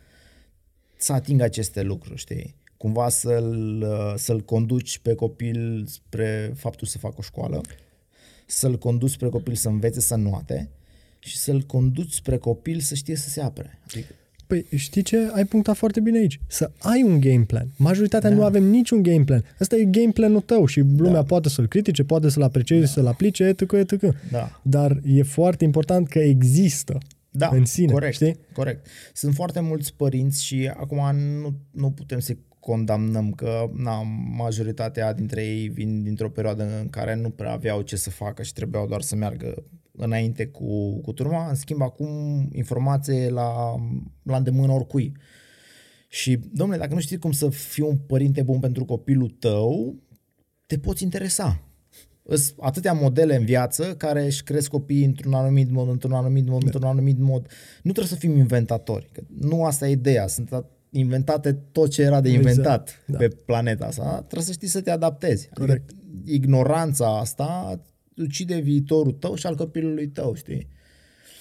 să 0.97 1.13
atingă 1.13 1.45
aceste 1.45 1.83
lucruri, 1.83 2.19
știi? 2.19 2.57
Cumva 2.77 3.09
să-l, 3.09 3.83
uh, 3.83 4.15
să-l 4.17 4.41
conduci 4.41 4.99
pe 4.99 5.15
copil 5.15 5.87
spre 5.87 6.53
faptul 6.57 6.87
să 6.87 6.99
facă 6.99 7.15
o 7.19 7.23
școală, 7.23 7.61
să-l 8.47 8.79
conduci 8.79 9.11
spre 9.11 9.29
copil 9.29 9.55
să 9.55 9.69
învețe 9.69 10.01
să 10.01 10.15
nuate 10.15 10.71
și 11.19 11.37
să-l 11.37 11.63
conduci 11.63 12.13
spre 12.13 12.37
copil 12.37 12.81
să 12.81 12.95
știe 12.95 13.17
să 13.17 13.29
se 13.29 13.41
apere. 13.41 13.79
Adică 13.85 14.15
Păi 14.47 14.67
știi 14.77 15.03
ce? 15.03 15.31
Ai 15.33 15.45
punctat 15.45 15.77
foarte 15.77 16.01
bine 16.01 16.19
aici. 16.19 16.41
Să 16.47 16.71
ai 16.79 17.03
un 17.03 17.21
game 17.21 17.45
plan. 17.47 17.69
Majoritatea 17.77 18.31
da. 18.31 18.37
nu 18.37 18.45
avem 18.45 18.65
niciun 18.65 19.03
game 19.03 19.25
plan. 19.25 19.45
Asta 19.59 19.77
e 19.77 19.85
game 19.85 20.11
planul 20.11 20.41
tău 20.41 20.67
și 20.67 20.81
lumea 20.97 21.13
da. 21.13 21.23
poate 21.23 21.49
să-l 21.49 21.67
critique, 21.67 22.05
poate 22.05 22.29
să-l 22.29 22.43
aprecieze, 22.43 22.85
da. 22.85 22.91
să-l 22.91 23.07
aplice, 23.07 23.45
etc., 23.45 23.73
etc. 23.73 24.03
Da. 24.31 24.61
Dar 24.63 25.01
e 25.05 25.23
foarte 25.23 25.65
important 25.65 26.09
că 26.09 26.19
există 26.19 26.99
da, 27.31 27.49
în 27.53 27.65
sine. 27.65 27.93
Corect, 27.93 28.15
știi? 28.15 28.37
corect. 28.53 28.87
Sunt 29.13 29.35
foarte 29.35 29.61
mulți 29.61 29.95
părinți 29.95 30.45
și 30.45 30.71
acum 30.77 31.17
nu, 31.17 31.55
nu 31.71 31.91
putem 31.91 32.19
să 32.19 32.37
condamnăm 32.61 33.33
că 33.33 33.71
na, 33.77 34.03
majoritatea 34.37 35.13
dintre 35.13 35.45
ei 35.45 35.69
vin 35.69 36.03
dintr-o 36.03 36.31
perioadă 36.31 36.79
în 36.81 36.89
care 36.89 37.15
nu 37.15 37.31
prea 37.31 37.53
aveau 37.53 37.81
ce 37.81 37.97
să 37.97 38.11
facă 38.11 38.43
și 38.43 38.53
trebuiau 38.53 38.87
doar 38.87 39.01
să 39.01 39.17
meargă 39.17 39.65
înainte 39.97 40.47
cu, 40.47 41.01
cu 41.01 41.13
turma. 41.13 41.49
În 41.49 41.55
schimb, 41.55 41.83
acum 41.83 42.09
informație 42.53 43.31
la, 43.31 43.75
la 44.23 44.37
îndemână 44.37 44.73
oricui. 44.73 45.17
Și, 46.09 46.41
domnule, 46.53 46.79
dacă 46.79 46.95
nu 46.95 47.01
știți 47.01 47.21
cum 47.21 47.33
să 47.33 47.49
fii 47.49 47.83
un 47.83 47.97
părinte 47.97 48.43
bun 48.43 48.59
pentru 48.59 48.85
copilul 48.85 49.29
tău, 49.29 49.97
te 50.67 50.79
poți 50.79 51.03
interesa. 51.03 51.61
Sunt 52.29 52.55
atâtea 52.61 52.93
modele 52.93 53.37
în 53.37 53.45
viață 53.45 53.95
care 53.95 54.25
își 54.25 54.43
cresc 54.43 54.69
copiii 54.69 55.05
într-un 55.05 55.35
anumit 55.35 55.71
mod, 55.71 55.89
într-un 55.89 56.13
anumit 56.13 56.49
mod, 56.49 56.59
da. 56.59 56.65
într-un 56.65 56.85
anumit 56.91 57.19
mod. 57.19 57.47
Nu 57.83 57.93
trebuie 57.93 58.13
să 58.13 58.15
fim 58.15 58.37
inventatori. 58.37 59.09
Că 59.13 59.23
nu 59.41 59.65
asta 59.65 59.89
e 59.89 59.91
ideea. 59.91 60.27
Sunt 60.27 60.65
inventate 60.91 61.53
tot 61.53 61.91
ce 61.91 62.03
era 62.03 62.21
de 62.21 62.29
exact, 62.29 62.49
inventat 62.49 62.89
exact, 62.89 63.07
da. 63.07 63.19
pe 63.19 63.29
planeta 63.29 63.87
asta. 63.87 64.17
Trebuie 64.17 64.43
să 64.43 64.53
știi 64.53 64.69
să 64.69 64.81
te 64.81 64.91
adaptezi. 64.91 65.49
Adică 65.51 65.61
Corect. 65.61 65.91
Adică 65.91 66.05
ignoranța 66.25 67.19
asta 67.19 67.81
ucide 68.17 68.59
viitorul 68.59 69.13
tău 69.13 69.35
și 69.35 69.47
al 69.47 69.55
copilului 69.55 70.09
tău, 70.09 70.35
știi? 70.35 70.69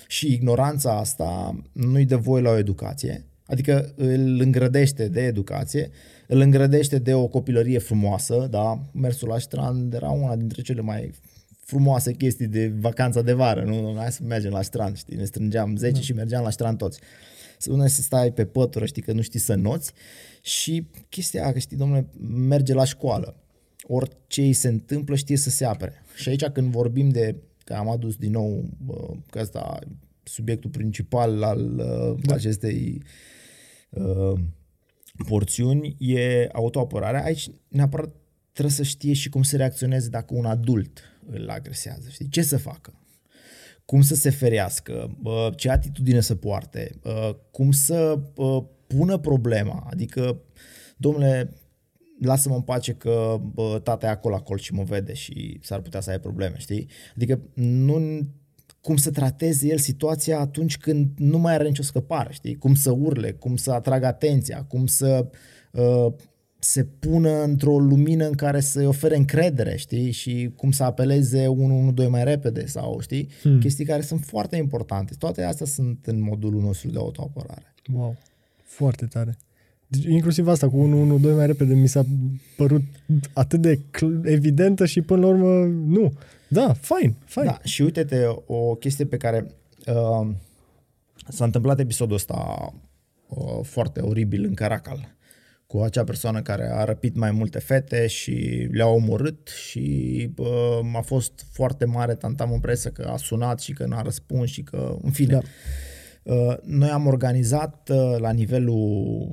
Și 0.08 0.34
ignoranța 0.34 0.98
asta 0.98 1.62
nu-i 1.72 2.06
de 2.06 2.16
voie 2.16 2.42
la 2.42 2.50
o 2.50 2.58
educație, 2.58 3.26
adică 3.46 3.94
îl 3.96 4.40
îngrădește 4.40 5.08
de 5.08 5.22
educație, 5.22 5.90
îl 6.28 6.40
îngrădește 6.40 6.98
de 6.98 7.14
o 7.14 7.28
copilărie 7.28 7.78
frumoasă, 7.78 8.48
da? 8.50 8.82
Mersul 8.94 9.28
la 9.28 9.40
strand 9.40 9.94
era 9.94 10.10
una 10.10 10.36
dintre 10.36 10.62
cele 10.62 10.82
mai 10.82 11.12
frumoase 11.66 12.14
chestii 12.14 12.48
de 12.48 12.74
vacanța 12.80 13.22
de 13.22 13.34
vară, 13.34 13.64
nu? 13.64 13.96
Hai 13.98 14.12
să 14.12 14.24
mergem 14.24 14.52
la 14.52 14.62
strand, 14.62 14.98
știi? 14.98 15.16
Ne 15.16 15.26
strângeam 15.26 15.76
10 15.76 15.94
da. 15.94 16.00
și 16.00 16.14
mergeam 16.14 16.44
la 16.44 16.50
strand 16.50 16.78
toți. 16.78 17.00
Una 17.68 17.88
să 17.88 18.02
stai 18.02 18.32
pe 18.32 18.46
pătură, 18.46 18.86
știi 18.86 19.02
că 19.02 19.12
nu 19.12 19.22
știi 19.22 19.40
să 19.40 19.56
noți 19.56 19.92
și 20.42 20.88
chestia 21.10 21.44
aia, 21.44 21.52
că 21.52 21.60
știi, 21.60 21.78
domnule, 21.78 22.08
merge 22.48 22.74
la 22.74 22.84
școală. 22.84 23.36
Orice 23.84 24.42
îi 24.42 24.54
se 24.54 24.68
întâmplă 24.68 25.16
știe 25.16 25.38
să 25.38 25.50
se 25.50 25.66
apere. 25.66 26.05
Și 26.16 26.30
aici 26.30 26.46
când 26.46 26.72
vorbim 26.72 27.10
de, 27.10 27.36
că 27.64 27.74
am 27.74 27.90
adus 27.90 28.16
din 28.16 28.32
nou, 28.32 28.70
că 29.30 29.40
asta 29.40 29.80
subiectul 30.24 30.70
principal 30.70 31.44
al 31.44 31.76
da. 32.22 32.34
acestei 32.34 33.02
uh, 33.90 34.40
porțiuni 35.28 35.96
e 36.00 36.50
autoapărarea. 36.52 37.24
Aici 37.24 37.50
neapărat 37.68 38.16
trebuie 38.52 38.76
să 38.76 38.84
știe 38.84 39.14
și 39.14 39.30
cum 39.30 39.44
să 39.44 39.58
reacționeze 39.58 40.10
dacă 40.10 40.34
un 40.34 40.46
adult 40.46 41.00
îl 41.26 41.50
agresează. 41.50 42.10
Știi? 42.10 42.30
Ce 42.30 42.42
să 42.42 42.58
facă? 42.58 42.94
cum 43.86 44.02
să 44.02 44.16
se 44.16 44.30
ferească, 44.30 45.18
ce 45.56 45.70
atitudine 45.70 46.20
să 46.20 46.36
poarte, 46.36 47.00
cum 47.52 47.72
să 47.72 48.20
pună 48.88 49.18
problema. 49.18 49.88
Adică, 49.90 50.42
domnule, 50.98 51.54
lasă-mă 52.22 52.56
în 52.56 52.62
pace 52.62 52.94
că 52.94 53.42
bă, 53.54 53.80
tata 53.84 54.06
e 54.06 54.10
acolo, 54.10 54.36
acolo 54.36 54.60
și 54.60 54.74
mă 54.74 54.84
vede 54.84 55.14
și 55.14 55.60
s-ar 55.64 55.80
putea 55.80 56.00
să 56.00 56.10
ai 56.10 56.20
probleme, 56.20 56.56
știi? 56.58 56.90
Adică 57.16 57.40
nu 57.54 58.28
cum 58.82 58.96
să 58.96 59.12
trateze 59.12 59.68
el 59.68 59.78
situația 59.78 60.40
atunci 60.40 60.78
când 60.78 61.10
nu 61.18 61.38
mai 61.38 61.54
are 61.54 61.68
nicio 61.68 61.82
scăpare, 61.82 62.34
știi? 62.34 62.56
Cum 62.56 62.76
să 62.76 62.92
urle, 62.92 63.32
cum 63.32 63.56
să 63.56 63.72
atragă 63.72 64.06
atenția, 64.06 64.64
cum 64.64 64.86
să 64.86 65.30
uh, 65.72 66.14
se 66.60 66.84
pună 66.84 67.44
într-o 67.44 67.80
lumină 67.80 68.26
în 68.26 68.34
care 68.34 68.60
să-i 68.60 68.86
ofere 68.86 69.16
încredere, 69.16 69.76
știi? 69.76 70.12
Și 70.12 70.52
cum 70.56 70.72
să 70.72 70.84
apeleze 70.84 71.48
112 71.48 72.08
mai 72.08 72.24
repede 72.24 72.66
sau, 72.66 73.00
știi? 73.00 73.30
Hmm. 73.42 73.60
Chestii 73.60 73.86
care 73.86 74.02
sunt 74.02 74.24
foarte 74.24 74.56
importante. 74.56 75.14
Toate 75.20 75.44
astea 75.44 75.66
sunt 75.66 76.06
în 76.06 76.22
modulul 76.22 76.62
nostru 76.62 76.90
de 76.90 76.98
autoapărare. 76.98 77.74
Wow, 77.94 78.16
foarte 78.64 79.06
tare. 79.06 79.38
Deci, 79.96 80.14
inclusiv 80.14 80.48
asta 80.48 80.70
cu 80.70 80.78
112 80.78 81.34
mai 81.34 81.46
repede 81.46 81.74
mi 81.74 81.88
s-a 81.88 82.06
părut 82.56 82.82
atât 83.34 83.62
de 83.62 83.80
evidentă 84.24 84.86
și 84.86 85.02
până 85.02 85.22
la 85.22 85.28
urmă 85.28 85.66
nu. 85.66 86.14
Da, 86.48 86.74
fain, 86.74 87.16
fain. 87.26 87.48
Da, 87.48 87.60
și 87.64 87.82
uite-te, 87.82 88.26
o 88.46 88.76
chestie 88.76 89.06
pe 89.06 89.18
care 89.18 89.46
uh, 89.88 90.28
s-a 91.28 91.46
întâmplat 91.46 91.80
episodul 91.80 92.16
ăsta 92.16 92.74
uh, 93.28 93.60
foarte 93.64 94.02
oribil 94.02 94.44
în 94.44 94.54
Caracal 94.54 95.16
cu 95.68 95.82
acea 95.82 96.04
persoană 96.04 96.42
care 96.42 96.70
a 96.74 96.84
răpit 96.84 97.16
mai 97.16 97.32
multe 97.32 97.60
fete 97.60 98.08
și 98.08 98.68
le-a 98.72 98.88
omorât 98.88 99.48
și 99.48 100.30
uh, 100.38 100.96
a 100.96 101.02
fost 101.02 101.46
foarte 101.52 101.86
mare 101.86 102.16
tantam 102.16 102.52
în 102.52 102.60
presă 102.60 102.90
că 102.90 103.10
a 103.14 103.18
sunat 103.18 103.60
și 103.60 103.74
că 103.74 103.86
n-a 103.86 104.02
răspuns 104.02 104.50
și 104.50 104.64
că, 104.64 104.98
în 105.02 105.12
fine. 105.12 105.34
Da. 105.34 105.42
Uh, 106.34 106.58
noi 106.64 106.90
am 106.90 107.08
organizat 107.08 107.90
uh, 107.92 108.16
la 108.18 108.32
nivelul 108.32 109.32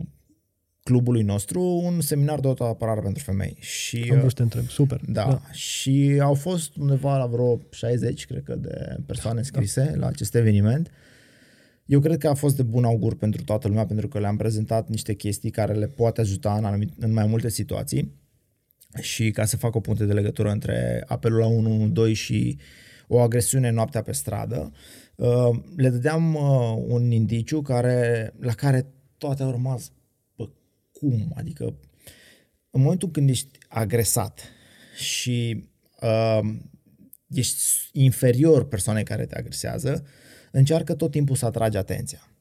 clubului 0.83 1.22
nostru 1.22 1.61
un 1.62 2.01
seminar 2.01 2.41
de 2.41 2.49
autoapărare 2.49 3.01
pentru 3.01 3.22
femei. 3.22 3.57
Și, 3.61 4.09
am 4.11 4.18
vrut 4.18 4.30
să 4.30 4.37
te 4.37 4.43
întreb, 4.43 4.68
super. 4.68 5.01
Da, 5.07 5.24
da, 5.24 5.53
și 5.53 6.18
au 6.22 6.35
fost 6.35 6.76
undeva 6.76 7.16
la 7.16 7.26
vreo 7.26 7.61
60, 7.70 8.26
cred 8.26 8.43
că, 8.43 8.57
de 8.57 8.97
persoane 9.07 9.41
da. 9.41 9.43
scrise 9.43 9.91
da. 9.93 9.99
la 9.99 10.07
acest 10.07 10.35
eveniment. 10.35 10.87
Uh, 10.87 10.93
eu 11.87 12.01
cred 12.01 12.18
că 12.18 12.28
a 12.28 12.35
fost 12.35 12.57
de 12.57 12.62
bun 12.62 12.85
augur 12.85 13.16
pentru 13.16 13.43
toată 13.43 13.68
lumea, 13.68 13.87
pentru 13.87 14.09
că 14.09 14.18
le-am 14.18 14.37
prezentat 14.37 14.89
niște 14.89 15.14
chestii 15.14 15.51
care 15.51 15.72
le 15.72 15.87
poate 15.87 16.20
ajuta 16.20 16.55
în, 16.57 16.64
anumit, 16.64 16.93
în 16.99 17.12
mai 17.12 17.26
multe 17.26 17.49
situații 17.49 18.20
și 19.01 19.30
ca 19.30 19.45
să 19.45 19.57
fac 19.57 19.74
o 19.74 19.80
punte 19.80 20.05
de 20.05 20.12
legătură 20.12 20.51
între 20.51 21.05
apelul 21.07 21.39
la 21.39 21.47
112 21.47 22.14
și 22.14 22.59
o 23.09 23.20
agresiune 23.20 23.70
noaptea 23.70 24.03
pe 24.03 24.12
stradă, 24.12 24.72
uh, 25.16 25.59
le 25.76 25.89
dădeam 25.89 26.35
uh, 26.35 26.85
un 26.87 27.11
indiciu 27.11 27.62
care, 27.62 28.33
la 28.41 28.53
care 28.53 28.87
toate 29.18 29.43
au 29.43 29.51
rămas, 29.51 29.93
bă, 29.93 30.01
cum? 31.03 31.32
Adică 31.34 31.64
în 32.70 32.80
momentul 32.80 33.11
când 33.11 33.28
ești 33.28 33.59
agresat 33.68 34.40
și 34.96 35.64
uh, 36.00 36.55
ești 37.28 37.62
inferior 37.92 38.68
persoanei 38.68 39.05
care 39.05 39.26
te 39.26 39.38
agresează, 39.38 40.05
încearcă 40.50 40.94
tot 40.94 41.11
timpul 41.11 41.36
să 41.36 41.46
atragi 41.46 41.76
atenția. 41.76 42.32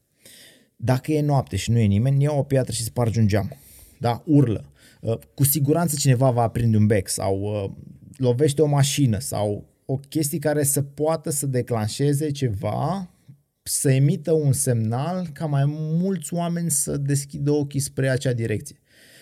Dacă 0.76 1.12
e 1.12 1.20
noapte 1.20 1.56
și 1.56 1.70
nu 1.70 1.78
e 1.78 1.84
nimeni, 1.84 2.22
ia 2.22 2.32
o 2.32 2.42
piatră 2.42 2.72
și 2.72 2.82
spargi 2.82 3.18
un 3.18 3.26
geam. 3.26 3.56
Da? 3.98 4.22
Urlă. 4.26 4.72
Uh, 5.00 5.18
cu 5.34 5.44
siguranță 5.44 5.96
cineva 5.98 6.30
va 6.30 6.42
aprinde 6.42 6.76
un 6.76 6.86
bec 6.86 7.08
sau 7.08 7.40
uh, 7.40 7.70
lovește 8.16 8.62
o 8.62 8.66
mașină 8.66 9.18
sau 9.18 9.64
o 9.84 9.96
chestie 9.96 10.38
care 10.38 10.64
să 10.64 10.82
poată 10.82 11.30
să 11.30 11.46
declanșeze 11.46 12.30
ceva, 12.30 13.10
să 13.62 13.90
emită 13.90 14.32
un 14.32 14.52
semnal 14.52 15.28
ca 15.32 15.46
mai 15.46 15.64
mulți 15.66 16.34
oameni 16.34 16.70
să 16.70 16.96
deschidă 16.96 17.50
ochii 17.50 17.80
spre 17.80 18.08
acea 18.08 18.32
direcție. 18.32 18.76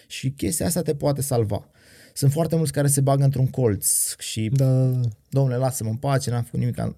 Și 0.06 0.30
chestia 0.30 0.66
asta 0.66 0.82
te 0.82 0.94
poate 0.94 1.20
salva. 1.20 1.68
Sunt 2.14 2.32
foarte 2.32 2.56
mulți 2.56 2.72
care 2.72 2.86
se 2.86 3.00
bagă 3.00 3.24
într-un 3.24 3.46
colț 3.46 4.16
și, 4.18 4.48
Da, 4.48 5.00
domnule, 5.28 5.56
lasă-mă 5.56 5.90
în 5.90 5.96
pace, 5.96 6.30
n-am 6.30 6.42
făcut 6.42 6.58
nimic. 6.58 6.94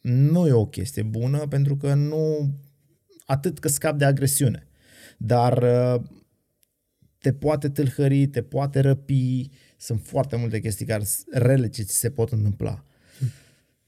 Nu 0.00 0.46
e 0.46 0.52
o 0.52 0.66
chestie 0.66 1.02
bună 1.02 1.46
pentru 1.46 1.76
că 1.76 1.94
nu 1.94 2.50
atât 3.26 3.58
că 3.58 3.68
scap 3.68 3.98
de 3.98 4.04
agresiune, 4.04 4.66
dar 5.18 5.62
uh, 5.62 6.02
te 7.18 7.32
poate 7.32 7.68
tâlhări, 7.68 8.26
te 8.26 8.42
poate 8.42 8.80
răpi, 8.80 9.50
sunt 9.76 10.00
foarte 10.02 10.36
multe 10.36 10.60
chestii 10.60 10.86
care 10.86 11.04
s- 11.04 11.24
rele 11.32 11.68
ce 11.68 11.82
ți 11.82 11.96
se 11.98 12.10
pot 12.10 12.32
întâmpla. 12.32 12.84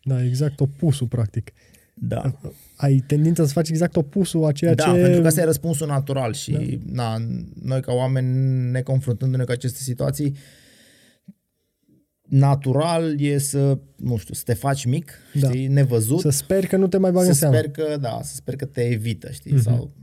da, 0.02 0.24
exact 0.24 0.60
opusul, 0.60 1.06
practic. 1.06 1.52
Da. 1.94 2.38
Ai 2.76 3.04
tendința 3.06 3.46
să 3.46 3.52
faci 3.52 3.68
exact 3.68 3.96
opusul 3.96 4.44
a 4.44 4.52
ceea 4.52 4.74
Da, 4.74 4.84
ce... 4.92 5.00
pentru 5.00 5.20
că 5.20 5.26
asta 5.26 5.40
e 5.40 5.44
răspunsul 5.44 5.86
natural 5.86 6.32
și 6.32 6.80
da. 6.84 7.16
na, 7.18 7.26
noi 7.62 7.80
ca 7.80 7.92
oameni 7.92 8.28
ne 8.70 8.82
confruntându-ne 8.82 9.44
cu 9.44 9.50
aceste 9.50 9.78
situații, 9.82 10.36
natural 12.28 13.20
e 13.20 13.38
să, 13.38 13.78
nu 13.96 14.16
știu, 14.16 14.34
să 14.34 14.42
te 14.44 14.54
faci 14.54 14.84
mic, 14.84 15.12
Da. 15.40 15.48
știi, 15.48 15.66
nevăzut, 15.66 16.20
Să 16.20 16.30
speri 16.30 16.66
că 16.66 16.76
nu 16.76 16.88
te 16.88 16.96
mai 16.96 17.10
bag 17.12 17.22
să 17.22 17.28
în 17.28 17.34
seamă. 17.34 17.56
sper 17.56 17.70
că, 17.70 17.96
da, 17.96 18.20
să 18.22 18.34
sper 18.34 18.56
că 18.56 18.64
te 18.64 18.80
evită, 18.82 19.30
știi, 19.30 19.52
Mhm. 19.52 19.62
sau 19.62 19.94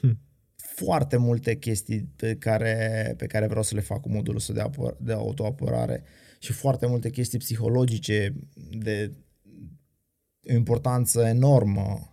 Hmm. 0.00 0.18
foarte 0.56 1.16
multe 1.16 1.56
chestii 1.56 2.08
pe 2.16 2.34
care, 2.34 3.14
pe 3.16 3.26
care 3.26 3.46
vreau 3.46 3.62
să 3.62 3.74
le 3.74 3.80
fac 3.80 4.00
cu 4.00 4.10
modulul 4.10 4.36
ăsta 4.38 4.52
de, 4.52 4.60
apăr- 4.60 4.96
de 5.00 5.12
autoapărare 5.12 6.02
și 6.38 6.52
foarte 6.52 6.86
multe 6.86 7.10
chestii 7.10 7.38
psihologice 7.38 8.34
de 8.70 9.12
o 10.50 10.52
importanță 10.54 11.20
enormă 11.20 12.10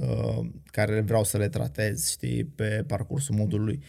uh, 0.00 0.46
care 0.64 1.00
vreau 1.00 1.24
să 1.24 1.38
le 1.38 1.48
tratez, 1.48 2.10
știi, 2.10 2.44
pe 2.44 2.84
parcursul 2.86 3.34
modului. 3.34 3.80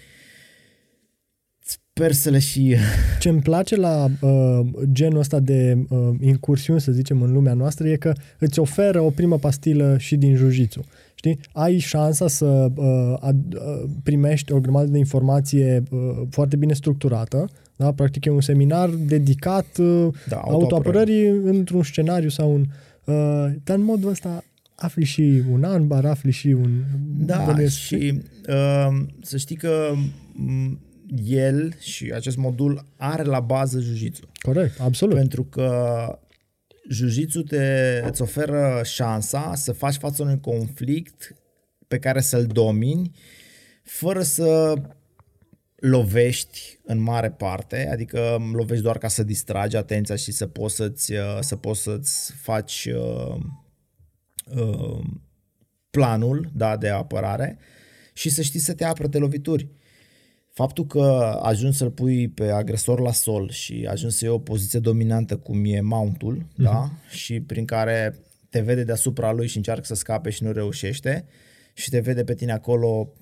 Sper 1.59 2.11
să 2.11 2.29
le 2.29 2.39
și... 2.39 2.75
Ce 3.19 3.29
îmi 3.29 3.41
place 3.41 3.75
la 3.75 4.07
uh, 4.21 4.59
genul 4.91 5.19
ăsta 5.19 5.39
de 5.39 5.85
uh, 5.89 6.09
incursiuni, 6.19 6.81
să 6.81 6.91
zicem, 6.91 7.21
în 7.21 7.31
lumea 7.31 7.53
noastră, 7.53 7.87
e 7.87 7.95
că 7.95 8.13
îți 8.39 8.59
oferă 8.59 9.01
o 9.01 9.09
primă 9.09 9.37
pastilă 9.37 9.97
și 9.97 10.15
din 10.15 10.35
jiu 10.35 10.49
Știi? 11.15 11.39
Ai 11.51 11.77
șansa 11.77 12.27
să 12.27 12.71
uh, 12.75 13.17
ad, 13.19 13.53
uh, 13.53 13.89
primești 14.03 14.51
o 14.51 14.59
grămadă 14.59 14.91
de 14.91 14.97
informație 14.97 15.83
uh, 15.89 15.99
foarte 16.29 16.55
bine 16.55 16.73
structurată. 16.73 17.49
Da? 17.75 17.93
Practic 17.93 18.25
e 18.25 18.29
un 18.29 18.41
seminar 18.41 18.89
dedicat 18.89 19.77
uh, 19.77 20.07
Da, 20.27 20.37
autoapărării 20.37 21.27
într-un 21.27 21.83
scenariu 21.83 22.29
sau 22.29 22.53
un... 22.53 22.59
Uh, 22.59 22.67
dar 23.63 23.77
în 23.77 23.83
modul 23.83 24.09
ăsta 24.09 24.43
afli 24.75 25.03
și 25.03 25.43
un 25.51 25.63
an, 25.63 25.87
bar 25.87 26.05
afli 26.05 26.31
și 26.31 26.47
un... 26.47 26.83
Da, 27.17 27.43
bănuiesc, 27.45 27.77
și 27.77 28.21
uh, 28.47 29.05
să 29.21 29.37
știi 29.37 29.55
că 29.55 29.93
m, 30.33 30.79
el 31.25 31.73
și 31.79 32.11
acest 32.15 32.37
modul 32.37 32.85
are 32.97 33.23
la 33.23 33.39
bază 33.39 33.79
jiu 33.79 34.09
Corect, 34.41 34.79
absolut. 34.79 35.15
Pentru 35.15 35.43
că 35.43 36.19
jiu 36.89 37.41
te, 37.41 38.01
îți 38.07 38.21
oferă 38.21 38.81
șansa 38.83 39.55
să 39.55 39.71
faci 39.71 39.95
față 39.95 40.23
unui 40.23 40.39
conflict 40.39 41.35
pe 41.87 41.99
care 41.99 42.21
să-l 42.21 42.45
domini 42.45 43.11
fără 43.83 44.21
să 44.21 44.73
lovești 45.79 46.79
în 46.83 46.99
mare 46.99 47.31
parte, 47.31 47.89
adică 47.91 48.37
lovești 48.53 48.83
doar 48.83 48.97
ca 48.97 49.07
să 49.07 49.23
distragi 49.23 49.75
atenția 49.75 50.15
și 50.15 50.31
să 50.31 50.47
poți 50.47 50.75
să-ți, 50.75 51.13
uh, 51.13 51.37
să 51.39 51.55
poți 51.55 51.81
să-ți 51.81 52.31
faci 52.31 52.89
uh, 52.95 53.35
uh, 54.55 55.03
planul 55.89 56.49
da, 56.53 56.77
de 56.77 56.89
apărare 56.89 57.57
și 58.13 58.29
să 58.29 58.41
știi 58.41 58.59
să 58.59 58.73
te 58.73 58.83
apără 58.83 59.07
de 59.07 59.17
lovituri. 59.17 59.67
Faptul 60.53 60.85
că 60.85 61.39
ajungi 61.41 61.77
să-l 61.77 61.91
pui 61.91 62.27
pe 62.27 62.49
agresor 62.49 62.99
la 62.99 63.11
sol 63.11 63.49
și 63.49 63.87
ajungi 63.89 64.15
să 64.15 64.25
iei 64.25 64.33
o 64.33 64.39
poziție 64.39 64.79
dominantă 64.79 65.37
cum 65.37 65.65
e 65.65 65.81
mountul, 65.81 66.45
uh-huh. 66.45 66.63
da? 66.63 66.91
și 67.09 67.41
prin 67.41 67.65
care 67.65 68.19
te 68.49 68.59
vede 68.59 68.83
deasupra 68.83 69.31
lui 69.31 69.47
și 69.47 69.57
încearcă 69.57 69.85
să 69.85 69.95
scape 69.95 70.29
și 70.29 70.43
nu 70.43 70.51
reușește 70.51 71.25
și 71.73 71.89
te 71.89 71.99
vede 71.99 72.23
pe 72.23 72.33
tine 72.33 72.51
acolo 72.51 73.13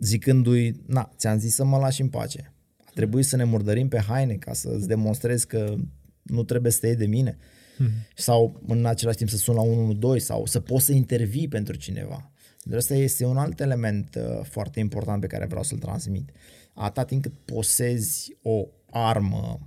zicându-i, 0.00 0.82
na, 0.86 1.12
ți-am 1.16 1.38
zis 1.38 1.54
să 1.54 1.64
mă 1.64 1.76
lași 1.76 2.00
în 2.00 2.08
pace. 2.08 2.52
A 2.84 2.90
trebuit 2.94 3.24
să 3.24 3.36
ne 3.36 3.44
murdărim 3.44 3.88
pe 3.88 3.98
haine 3.98 4.34
ca 4.34 4.52
să-ți 4.52 4.88
demonstrez 4.88 5.44
că 5.44 5.74
nu 6.22 6.42
trebuie 6.42 6.72
să 6.72 6.78
te 6.80 6.86
iei 6.86 6.96
de 6.96 7.06
mine. 7.06 7.36
Mm-hmm. 7.36 8.14
Sau 8.16 8.62
în 8.66 8.86
același 8.86 9.16
timp 9.16 9.30
să 9.30 9.36
sun 9.36 9.54
la 9.54 9.60
112 9.60 10.24
sau 10.24 10.46
să 10.46 10.60
poți 10.60 10.84
să 10.84 10.92
intervii 10.92 11.48
pentru 11.48 11.76
cineva. 11.76 12.30
Dar 12.62 12.78
asta 12.78 12.94
este 12.94 13.24
un 13.24 13.36
alt 13.36 13.60
element 13.60 14.14
uh, 14.14 14.44
foarte 14.44 14.80
important 14.80 15.20
pe 15.20 15.26
care 15.26 15.46
vreau 15.46 15.62
să-l 15.62 15.78
transmit. 15.78 16.30
Atâta 16.74 17.04
timp 17.04 17.22
cât 17.22 17.32
posezi 17.44 18.36
o 18.42 18.66
armă 18.90 19.58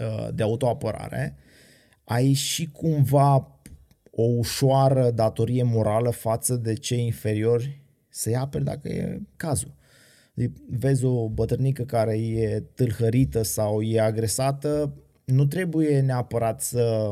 uh, 0.00 0.28
de 0.34 0.42
autoapărare, 0.42 1.36
ai 2.04 2.32
și 2.32 2.66
cumva 2.66 3.60
o 4.10 4.22
ușoară 4.22 5.10
datorie 5.10 5.62
morală 5.62 6.10
față 6.10 6.56
de 6.56 6.74
cei 6.74 7.04
inferiori 7.04 7.85
să-i 8.16 8.36
aperi 8.36 8.64
dacă 8.64 8.88
e 8.88 9.20
cazul. 9.36 9.74
Deci, 10.34 10.50
vezi 10.68 11.04
o 11.04 11.28
bătrânică 11.28 11.84
care 11.84 12.18
e 12.18 12.60
tâlhărită 12.74 13.42
sau 13.42 13.82
e 13.82 14.00
agresată, 14.00 14.94
nu 15.24 15.46
trebuie 15.46 16.00
neapărat 16.00 16.60
să, 16.60 17.10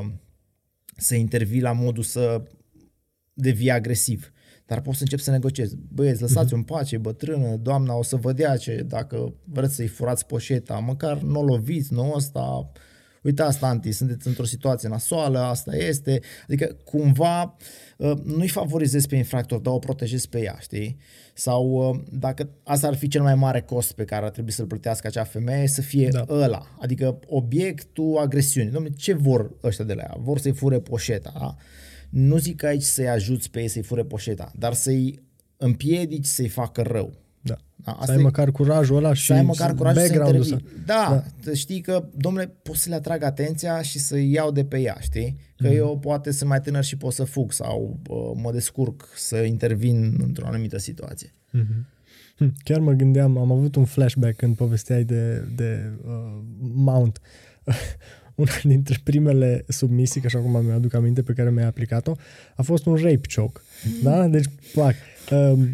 să 0.96 1.14
intervii 1.14 1.61
la 1.61 1.72
modul 1.72 2.02
să 2.02 2.42
devii 3.34 3.70
agresiv. 3.70 4.32
Dar 4.66 4.80
poți 4.80 4.96
să 4.96 5.02
începi 5.02 5.22
să 5.22 5.30
negociezi. 5.30 5.76
Băieți, 5.92 6.20
lăsați-o 6.20 6.57
în 6.57 6.62
pace, 6.62 6.98
bătrână, 6.98 7.57
doamna 7.57 7.94
o 7.94 8.02
să 8.02 8.16
vă 8.16 8.32
dea 8.32 8.57
ce, 8.57 8.82
dacă 8.86 9.34
vreți 9.44 9.74
să-i 9.74 9.86
furați 9.86 10.26
poșeta, 10.26 10.78
măcar 10.78 11.18
nu 11.18 11.40
o 11.40 11.44
loviți, 11.44 11.92
nu 11.92 12.12
ăsta, 12.16 12.70
uitați, 13.25 13.59
tanti, 13.59 13.93
sunteți 13.93 14.27
într-o 14.27 14.45
situație 14.45 14.89
nasoală, 14.89 15.39
asta 15.39 15.77
este. 15.77 16.20
Adică, 16.43 16.77
cumva, 16.85 17.57
nu-i 18.25 18.49
favorizezi 18.49 19.09
pe 19.09 19.16
infractor, 19.16 19.61
dar 19.61 19.72
o 19.72 19.79
protejezi 19.79 20.29
pe 20.29 20.41
ea, 20.41 20.57
știi? 20.61 20.97
Sau 21.35 21.97
dacă 22.12 22.49
asta 22.62 22.87
ar 22.87 22.95
fi 22.95 23.09
cel 23.09 23.22
mai 23.22 23.35
mare 23.35 23.61
cost 23.61 23.93
pe 23.93 24.05
care 24.05 24.25
ar 24.25 24.31
trebui 24.31 24.53
să-l 24.53 24.66
plătească 24.66 25.07
acea 25.07 25.25
femeie, 25.25 25.66
să 25.66 25.81
fie 25.81 26.09
da. 26.09 26.25
ăla. 26.29 26.77
Adică 26.81 27.18
obiectul 27.27 28.18
agresiunii. 28.18 28.72
Dom'le, 28.72 28.97
ce 28.97 29.12
vor 29.12 29.51
ăștia 29.62 29.85
de 29.85 29.95
la 29.95 30.03
ea? 30.03 30.16
Vor 30.18 30.39
să-i 30.39 30.53
fure 30.53 30.81
poșeta, 30.81 31.33
da? 31.39 31.57
Nu 32.11 32.37
zic 32.37 32.62
aici 32.62 32.83
să-i 32.83 33.09
ajuți 33.09 33.51
pe 33.51 33.61
ei 33.61 33.68
să-i 33.68 33.83
fure 33.83 34.05
poșeta, 34.05 34.53
dar 34.59 34.72
să-i 34.72 35.22
împiedici 35.57 36.27
să-i 36.27 36.49
facă 36.49 36.83
rău. 36.83 37.24
Da. 37.85 37.93
da 37.93 37.93
asta 37.93 38.05
să 38.05 38.12
ai 38.12 38.18
e, 38.18 38.22
măcar 38.22 38.51
curajul 38.51 38.97
ăla 38.97 39.12
și 39.12 39.26
să 39.26 39.32
ai 39.32 39.43
măcar 39.43 39.74
curajul 39.74 40.03
background 40.03 40.45
să, 40.45 40.49
să 40.49 40.61
Da, 40.87 41.24
da, 41.45 41.53
știi 41.53 41.80
că, 41.80 42.05
domnule, 42.16 42.55
pot 42.62 42.76
să 42.76 42.89
le 42.89 42.95
atrag 42.95 43.22
atenția 43.22 43.82
și 43.82 43.99
să 43.99 44.18
iau 44.18 44.51
de 44.51 44.64
pe 44.64 44.80
ea, 44.80 44.97
știi? 45.01 45.37
Că 45.57 45.68
mm-hmm. 45.68 45.76
eu 45.76 45.99
poate 45.99 46.30
sunt 46.30 46.49
mai 46.49 46.61
tânăr 46.61 46.85
și 46.85 46.97
pot 46.97 47.12
să 47.12 47.24
fug 47.24 47.53
sau 47.53 48.01
uh, 48.09 48.41
mă 48.43 48.53
descurc 48.53 49.09
să 49.16 49.37
intervin 49.37 50.18
într-o 50.22 50.47
anumită 50.47 50.78
situație. 50.78 51.32
Mm-hmm. 51.53 51.93
Chiar 52.64 52.78
mă 52.78 52.93
gândeam, 52.93 53.39
am 53.39 53.53
avut 53.53 53.76
un 53.76 53.85
flashback 53.85 54.37
când 54.37 54.57
povesteai 54.57 55.05
de, 55.05 55.49
de 55.55 55.91
uh, 56.07 56.43
Mount. 56.59 57.20
una 58.35 58.53
dintre 58.62 59.01
primele 59.05 59.64
submisii, 59.68 60.22
așa 60.24 60.39
cum 60.39 60.64
mi 60.64 60.72
aduc 60.72 60.95
aminte, 60.95 61.22
pe 61.22 61.32
care 61.32 61.51
mi-a 61.51 61.66
aplicat-o, 61.66 62.12
a 62.57 62.62
fost 62.62 62.87
un 62.87 62.95
rape 62.95 63.20
choke. 63.35 63.61
Da? 64.03 64.28
Deci, 64.28 64.45
plac. 64.72 64.95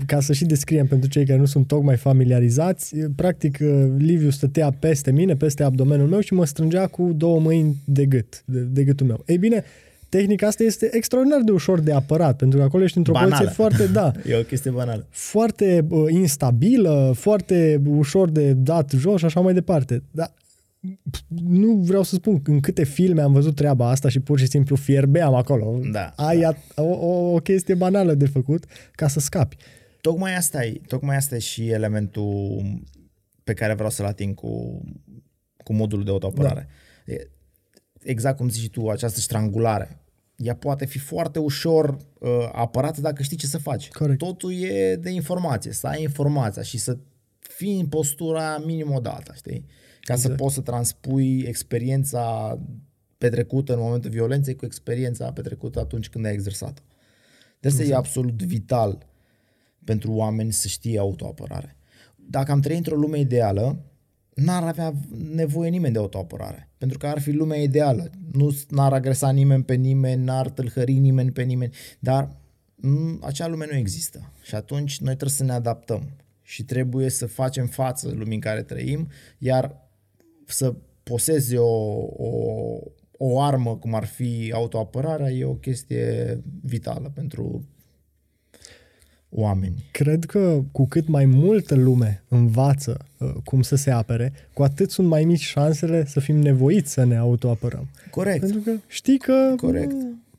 Ca 0.07 0.21
să 0.21 0.33
și 0.33 0.45
descriem 0.45 0.87
pentru 0.87 1.09
cei 1.09 1.27
care 1.27 1.39
nu 1.39 1.45
sunt 1.45 1.67
tocmai 1.67 1.97
familiarizați, 1.97 2.97
practic 3.17 3.59
Liviu 3.99 4.31
stătea 4.31 4.71
peste 4.79 5.13
mine, 5.13 5.37
peste 5.37 5.63
abdomenul 5.63 6.09
meu 6.09 6.21
și 6.21 6.35
mă 6.35 6.47
strângea 6.47 6.87
cu 6.87 7.13
două 7.17 7.41
mâini 7.41 7.77
de 7.85 8.07
gât, 8.07 8.43
de, 8.45 8.61
de 8.61 8.85
gâtul 8.85 9.07
meu. 9.07 9.23
Ei 9.27 9.39
bine, 9.39 9.65
tehnica 10.09 10.47
asta 10.47 10.63
este 10.63 10.89
extraordinar 10.93 11.41
de 11.41 11.51
ușor 11.51 11.81
de 11.81 11.93
apărat, 11.93 12.37
pentru 12.37 12.59
că 12.59 12.65
acolo 12.65 12.83
ești 12.83 12.97
într-o 12.97 13.13
Banală. 13.13 13.31
poziție 13.31 13.55
foarte, 13.55 13.87
da. 13.87 14.13
e 14.31 14.37
o 14.37 14.43
chestie 14.43 14.71
banală. 14.71 15.07
Foarte 15.11 15.87
uh, 15.89 16.05
instabilă, 16.11 17.13
foarte 17.17 17.83
ușor 17.87 18.31
de 18.31 18.53
dat 18.53 18.93
jos 18.97 19.19
și 19.19 19.25
așa 19.25 19.41
mai 19.41 19.55
departe. 19.55 20.03
Dar 20.11 20.33
nu 21.29 21.75
vreau 21.75 22.03
să 22.03 22.15
spun 22.15 22.43
în 22.45 22.61
câte 22.61 22.85
filme 22.85 23.23
am 23.23 23.33
văzut 23.33 23.55
treaba 23.55 23.89
asta 23.89 24.09
și 24.09 24.21
pur 24.21 24.39
și 24.39 24.47
simplu 24.47 24.77
fierbeam 24.77 25.35
acolo. 25.35 25.79
Da, 25.93 26.13
Ai 26.17 26.41
da. 26.41 26.57
o, 26.75 26.83
o, 26.83 27.35
o 27.35 27.39
chestie 27.39 27.75
banală 27.75 28.15
de 28.15 28.27
făcut 28.27 28.65
ca 28.93 29.09
să 29.09 29.21
scapi. 29.21 29.57
Tocmai 30.01 30.37
asta 30.37 30.65
e, 30.65 30.81
tocmai 30.87 31.17
asta 31.17 31.35
e 31.35 31.39
și 31.39 31.69
elementul 31.69 32.63
pe 33.45 33.55
care 33.55 33.75
vreau 33.75 33.91
să-l 33.91 34.07
ating 34.07 34.35
cu, 34.35 34.83
cu 35.65 35.73
modulul 35.73 36.05
de 36.05 36.11
autoapărare. 36.11 36.69
Da. 37.07 37.15
Exact 38.01 38.37
cum 38.37 38.49
zici 38.49 38.71
tu, 38.71 38.89
această 38.89 39.21
strangulare. 39.21 40.05
Ea 40.37 40.55
poate 40.55 40.87
fi 40.87 40.99
foarte 40.99 41.39
ușor 41.39 41.97
uh, 42.19 42.49
apărată 42.53 43.01
dacă 43.01 43.23
știi 43.23 43.37
ce 43.37 43.47
să 43.47 43.59
faci. 43.59 43.89
Corect. 43.89 44.19
Totul 44.19 44.53
e 44.53 44.97
de 44.97 45.11
informație, 45.11 45.73
să 45.73 45.87
ai 45.87 46.03
informația 46.03 46.63
și 46.63 46.79
să 46.79 46.99
fii 47.39 47.81
în 47.81 47.87
postura 47.87 48.59
minim 48.59 48.91
o 48.91 49.01
dată, 49.01 49.33
știi? 49.37 49.65
Ca 50.11 50.17
exact. 50.17 50.37
să 50.37 50.43
poți 50.43 50.55
să 50.55 50.61
transpui 50.61 51.41
experiența 51.41 52.59
petrecută 53.19 53.73
în 53.73 53.81
momentul 53.81 54.11
violenței 54.11 54.57
cu 54.57 54.65
experiența 54.65 55.33
petrecută 55.33 55.81
atunci 55.81 56.09
când 56.09 56.25
ai 56.25 56.33
exersat-o. 56.33 56.83
De 57.61 57.69
asta 57.69 57.81
exact. 57.81 58.05
e 58.05 58.07
absolut 58.07 58.43
vital 58.43 59.07
pentru 59.85 60.13
oameni 60.13 60.53
să 60.53 60.69
știe 60.69 60.99
autoapărare. 60.99 61.77
Dacă 62.17 62.53
am 62.53 62.61
trăit 62.61 62.79
într-o 62.79 62.97
lume 62.97 63.19
ideală, 63.19 63.85
n-ar 64.35 64.63
avea 64.63 64.95
nevoie 65.33 65.71
nimeni 65.71 65.93
de 65.93 65.99
autoapărare. 65.99 66.69
Pentru 66.79 66.99
că 66.99 67.07
ar 67.07 67.21
fi 67.21 67.31
lumea 67.31 67.59
ideală. 67.59 68.11
Nu 68.33 68.57
n-ar 68.69 68.93
agresa 68.93 69.31
nimeni 69.31 69.65
pe 69.65 69.75
nimeni, 69.75 70.25
n-ar 70.25 70.49
tâlhări 70.49 70.93
nimeni 70.93 71.31
pe 71.31 71.43
nimeni, 71.43 71.73
dar 71.99 72.37
m- 72.77 73.19
acea 73.21 73.47
lume 73.47 73.67
nu 73.71 73.77
există. 73.77 74.33
Și 74.43 74.55
atunci 74.55 74.99
noi 74.99 75.15
trebuie 75.17 75.37
să 75.37 75.45
ne 75.45 75.53
adaptăm 75.53 76.11
și 76.43 76.65
trebuie 76.65 77.09
să 77.09 77.27
facem 77.27 77.67
față 77.67 78.09
lumii 78.09 78.35
în 78.35 78.41
care 78.41 78.63
trăim, 78.63 79.09
iar 79.39 79.90
să 80.53 80.75
poseze 81.03 81.57
o, 81.57 82.05
o, 82.17 82.33
o 83.19 83.41
armă 83.41 83.77
cum 83.77 83.95
ar 83.95 84.05
fi 84.05 84.51
autoapărarea 84.55 85.31
e 85.31 85.45
o 85.45 85.53
chestie 85.55 86.41
vitală 86.63 87.11
pentru 87.15 87.65
oameni. 89.29 89.85
Cred 89.91 90.25
că 90.25 90.63
cu 90.73 90.87
cât 90.87 91.09
mai 91.09 91.25
multă 91.25 91.75
lume 91.75 92.23
învață 92.29 92.97
uh, 93.19 93.33
cum 93.45 93.63
să 93.63 93.77
se 93.77 93.91
apere, 93.91 94.33
cu 94.53 94.63
atât 94.63 94.91
sunt 94.91 95.07
mai 95.09 95.25
mici 95.25 95.41
șansele 95.41 96.07
să 96.07 96.21
fim 96.21 96.37
nevoiți 96.37 96.93
să 96.93 97.05
ne 97.05 97.17
autoapărăm. 97.17 97.89
Corect. 98.11 98.41
Pentru 98.41 98.61
că 98.61 98.71
știi 98.87 99.19
că... 99.19 99.55
Corect. 99.57 99.93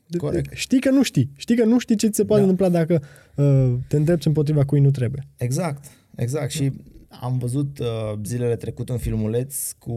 de- 0.06 0.16
Corect. 0.18 0.52
Știi 0.54 0.80
că 0.80 0.90
nu 0.90 1.02
știi. 1.02 1.30
Știi 1.36 1.56
că 1.56 1.64
nu 1.64 1.78
știi 1.78 1.96
ce 1.96 2.08
ți 2.08 2.16
se 2.16 2.24
poate 2.24 2.42
Da. 2.44 2.48
întâmpla 2.50 2.78
dacă 2.78 3.02
uh, 3.34 3.74
te 3.88 3.96
îndrepți 3.96 4.26
împotriva 4.26 4.64
cui 4.64 4.80
nu 4.80 4.90
trebuie. 4.90 5.26
Exact, 5.36 5.84
exact. 6.16 6.50
Și 6.50 6.72
am 7.20 7.38
văzut 7.38 7.78
uh, 7.78 8.12
zilele 8.24 8.56
trecute 8.56 8.92
un 8.92 8.98
filmuleț 8.98 9.72
cu 9.72 9.92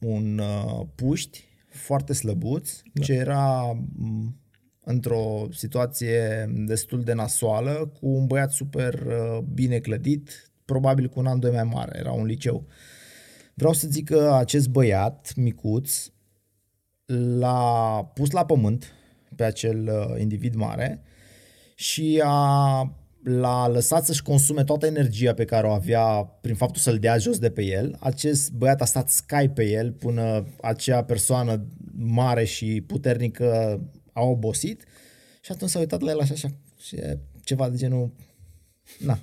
un 0.00 0.38
uh, 0.38 0.86
puști 0.94 1.44
foarte 1.68 2.12
slăbuț, 2.12 2.70
da. 2.92 3.04
ce 3.04 3.12
era 3.12 3.72
m, 3.96 4.40
într-o 4.84 5.46
situație 5.50 6.46
destul 6.66 7.02
de 7.02 7.12
nasoală, 7.12 7.92
cu 8.00 8.08
un 8.08 8.26
băiat 8.26 8.52
super 8.52 8.94
uh, 8.94 9.38
bine 9.54 9.78
clădit, 9.78 10.50
probabil 10.64 11.08
cu 11.08 11.18
un 11.18 11.26
an, 11.26 11.40
doi 11.40 11.50
mai 11.50 11.64
mare, 11.64 11.98
era 11.98 12.12
un 12.12 12.26
liceu. 12.26 12.66
Vreau 13.54 13.72
să 13.72 13.88
zic 13.88 14.08
că 14.08 14.34
acest 14.38 14.68
băiat 14.68 15.32
micuț 15.36 16.08
l-a 17.38 18.04
pus 18.14 18.30
la 18.30 18.44
pământ 18.44 18.92
pe 19.36 19.44
acel 19.44 19.88
uh, 19.88 20.20
individ 20.20 20.54
mare 20.54 21.02
și 21.74 22.22
a, 22.24 22.80
l-a 23.28 23.68
lăsat 23.68 24.04
să-și 24.04 24.22
consume 24.22 24.64
toată 24.64 24.86
energia 24.86 25.34
pe 25.34 25.44
care 25.44 25.66
o 25.66 25.70
avea 25.70 26.06
prin 26.40 26.54
faptul 26.54 26.80
să-l 26.80 26.98
dea 26.98 27.18
jos 27.18 27.38
de 27.38 27.50
pe 27.50 27.64
el. 27.64 27.96
Acest 28.00 28.50
băiat 28.52 28.80
a 28.80 28.84
stat 28.84 29.10
scai 29.10 29.50
pe 29.50 29.64
el 29.70 29.92
până 29.92 30.46
acea 30.60 31.04
persoană 31.04 31.66
mare 31.96 32.44
și 32.44 32.84
puternică 32.86 33.80
a 34.12 34.22
obosit 34.22 34.84
și 35.40 35.52
atunci 35.52 35.70
s-a 35.70 35.78
uitat 35.78 36.00
la 36.00 36.10
el 36.10 36.20
așa, 36.20 36.32
așa 36.32 36.48
și 36.80 36.96
e 36.96 37.18
ceva 37.44 37.68
de 37.68 37.76
genul 37.76 38.12
na, 38.98 39.18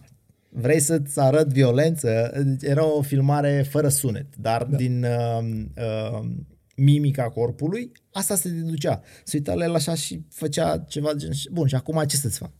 vrei 0.50 0.80
să-ți 0.80 1.20
arăt 1.20 1.48
violență? 1.48 2.32
Era 2.62 2.86
o 2.86 3.02
filmare 3.02 3.66
fără 3.70 3.90
sunet, 3.90 4.36
dar 4.36 4.64
da. 4.64 4.78
din 4.78 5.04
uh, 5.04 5.66
uh, 5.78 6.30
mimica 6.76 7.30
corpului, 7.30 7.92
asta 8.12 8.36
se 8.36 8.50
deducea. 8.50 9.02
Se 9.24 9.38
uita 9.38 9.54
la 9.54 9.64
el 9.64 9.74
așa 9.76 9.96
și 9.96 10.22
făcea 10.30 10.78
ceva 10.78 11.14
de 11.14 11.18
genul, 11.18 11.36
bun, 11.52 11.68
și 11.68 11.76
acum 11.76 12.04
ce 12.08 12.16
să-ți 12.16 12.38
fac? 12.38 12.52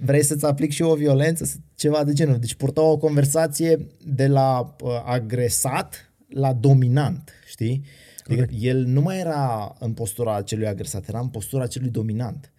Vrei 0.00 0.22
să-ți 0.22 0.44
aplic 0.44 0.72
și 0.72 0.82
eu 0.82 0.90
o 0.90 0.94
violență? 0.94 1.62
Ceva 1.74 2.04
de 2.04 2.12
genul. 2.12 2.38
Deci 2.38 2.54
purta 2.54 2.82
o 2.82 2.96
conversație 2.96 3.86
de 4.06 4.26
la 4.26 4.76
uh, 4.80 5.02
agresat 5.04 6.12
la 6.28 6.52
dominant, 6.52 7.32
știi? 7.46 7.84
Adică 8.26 8.46
el 8.58 8.84
nu 8.84 9.00
mai 9.00 9.18
era 9.18 9.76
în 9.78 9.92
postura 9.92 10.42
celui 10.42 10.66
agresat, 10.66 11.08
era 11.08 11.20
în 11.20 11.28
postura 11.28 11.66
celui 11.66 11.88
dominant. 11.88 12.52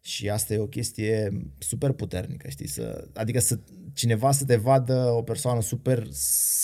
Și 0.00 0.28
asta 0.28 0.54
e 0.54 0.58
o 0.58 0.66
chestie 0.66 1.46
super 1.58 1.92
puternică, 1.92 2.48
știi? 2.48 2.68
Să, 2.68 3.08
adică 3.14 3.40
să, 3.40 3.58
cineva 3.92 4.32
să 4.32 4.44
te 4.44 4.56
vadă 4.56 5.12
o 5.16 5.22
persoană 5.22 5.60
super 5.60 6.10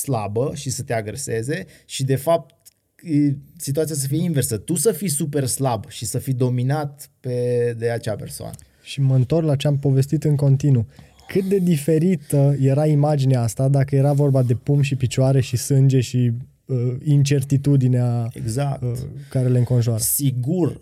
slabă 0.02 0.54
și 0.54 0.70
să 0.70 0.82
te 0.82 0.92
agreseze 0.92 1.66
și 1.84 2.04
de 2.04 2.16
fapt 2.16 2.54
e- 3.02 3.36
situația 3.56 3.94
să 3.94 4.06
fie 4.06 4.22
inversă. 4.22 4.56
Tu 4.56 4.74
să 4.74 4.92
fii 4.92 5.08
super 5.08 5.46
slab 5.46 5.88
și 5.88 6.04
să 6.04 6.18
fii 6.18 6.32
dominat 6.32 7.10
pe, 7.20 7.74
de 7.78 7.90
acea 7.90 8.16
persoană. 8.16 8.56
Și 8.88 9.00
mă 9.00 9.14
întorc 9.14 9.46
la 9.46 9.56
ce 9.56 9.66
am 9.66 9.78
povestit 9.78 10.24
în 10.24 10.36
continuu. 10.36 10.86
Cât 11.26 11.44
de 11.44 11.58
diferită 11.58 12.56
era 12.60 12.86
imaginea 12.86 13.42
asta 13.42 13.68
dacă 13.68 13.96
era 13.96 14.12
vorba 14.12 14.42
de 14.42 14.54
pum 14.54 14.80
și 14.80 14.96
picioare 14.96 15.40
și 15.40 15.56
sânge 15.56 16.00
și 16.00 16.32
uh, 16.64 16.94
incertitudinea 17.04 18.28
Exact. 18.32 18.82
uh, 18.82 18.92
care 19.30 19.48
le 19.48 19.58
înconjoară. 19.58 20.00
Sigur, 20.00 20.80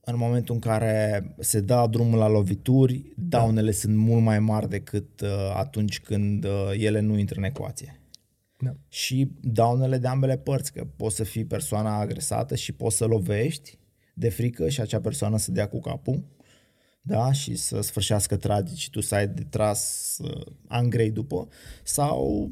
în 0.00 0.14
momentul 0.16 0.54
în 0.54 0.60
care 0.60 1.34
se 1.38 1.60
dă 1.60 1.86
drumul 1.90 2.18
la 2.18 2.28
lovituri, 2.28 3.12
daunele 3.16 3.70
sunt 3.70 3.96
mult 3.96 4.22
mai 4.22 4.38
mari 4.38 4.68
decât 4.68 5.20
uh, 5.20 5.28
atunci 5.56 6.00
când 6.00 6.44
uh, 6.44 6.50
ele 6.78 7.00
nu 7.00 7.18
intră 7.18 7.38
în 7.38 7.44
ecuație. 7.44 8.00
Da. 8.58 8.74
Și 8.88 9.30
daunele 9.40 9.98
de 9.98 10.06
ambele 10.06 10.36
părți, 10.36 10.72
că 10.72 10.86
poți 10.96 11.16
să 11.16 11.24
fii 11.24 11.44
persoana 11.44 11.98
agresată 11.98 12.54
și 12.54 12.72
poți 12.72 12.96
să 12.96 13.04
lovești 13.04 13.78
de 14.14 14.28
frică 14.28 14.68
și 14.68 14.80
acea 14.80 15.00
persoană 15.00 15.38
să 15.38 15.52
dea 15.52 15.68
cu 15.68 15.80
capul, 15.80 16.22
da, 17.06 17.32
și 17.32 17.56
să 17.56 17.80
sfârșească 17.80 18.36
tragic 18.36 18.76
și 18.76 18.90
tu 18.90 19.00
să 19.00 19.14
ai 19.14 19.28
de 19.28 19.42
tras 19.42 20.16
uh, 20.22 20.46
ani 20.66 20.90
grei 20.90 21.10
după, 21.10 21.48
sau 21.82 22.50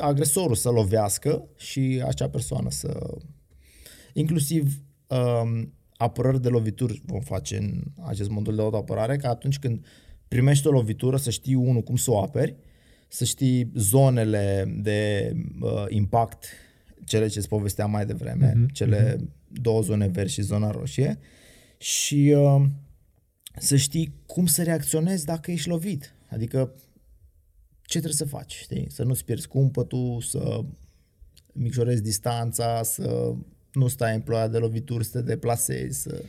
agresorul 0.00 0.54
să 0.54 0.70
lovească 0.70 1.48
și 1.56 2.02
acea 2.06 2.28
persoană 2.28 2.70
să... 2.70 3.16
Inclusiv 4.12 4.82
um, 5.06 5.72
apărări 5.96 6.42
de 6.42 6.48
lovituri 6.48 7.02
vom 7.06 7.20
face 7.20 7.56
în 7.56 7.82
acest 8.02 8.30
modul 8.30 8.54
de 8.54 8.62
autoapărare, 8.62 9.16
că 9.16 9.26
atunci 9.26 9.58
când 9.58 9.84
primești 10.28 10.66
o 10.66 10.70
lovitură 10.70 11.16
să 11.16 11.30
știi, 11.30 11.54
unul, 11.54 11.82
cum 11.82 11.96
să 11.96 12.10
o 12.10 12.22
aperi, 12.22 12.56
să 13.08 13.24
știi 13.24 13.70
zonele 13.74 14.74
de 14.82 15.32
uh, 15.60 15.84
impact, 15.88 16.44
cele 17.04 17.26
ce 17.26 17.38
îți 17.38 17.48
povesteam 17.48 17.90
mai 17.90 18.06
devreme, 18.06 18.52
Mhm, 18.54 18.66
mm-hmm. 18.66 18.72
cele 18.72 19.16
două 19.48 19.80
zone 19.80 20.06
verzi 20.06 20.34
și 20.34 20.42
zona 20.42 20.70
roșie, 20.70 21.18
și 21.78 22.34
uh, 22.36 22.64
să 23.58 23.76
știi 23.76 24.14
cum 24.26 24.46
să 24.46 24.62
reacționezi 24.62 25.24
dacă 25.24 25.50
ești 25.50 25.68
lovit. 25.68 26.14
Adică 26.28 26.74
ce 27.82 27.98
trebuie 27.98 28.12
să 28.12 28.24
faci, 28.24 28.54
știi? 28.54 28.86
Să 28.90 29.02
nu-ți 29.02 29.24
pierzi 29.24 29.48
cumpătul, 29.48 30.20
să 30.20 30.64
micșorezi 31.52 32.02
distanța, 32.02 32.82
să 32.82 33.34
nu 33.72 33.88
stai 33.88 34.14
în 34.14 34.20
ploaia 34.20 34.48
de 34.48 34.58
lovituri, 34.58 35.04
să 35.04 35.18
te 35.18 35.24
deplasezi, 35.24 36.00
să... 36.00 36.22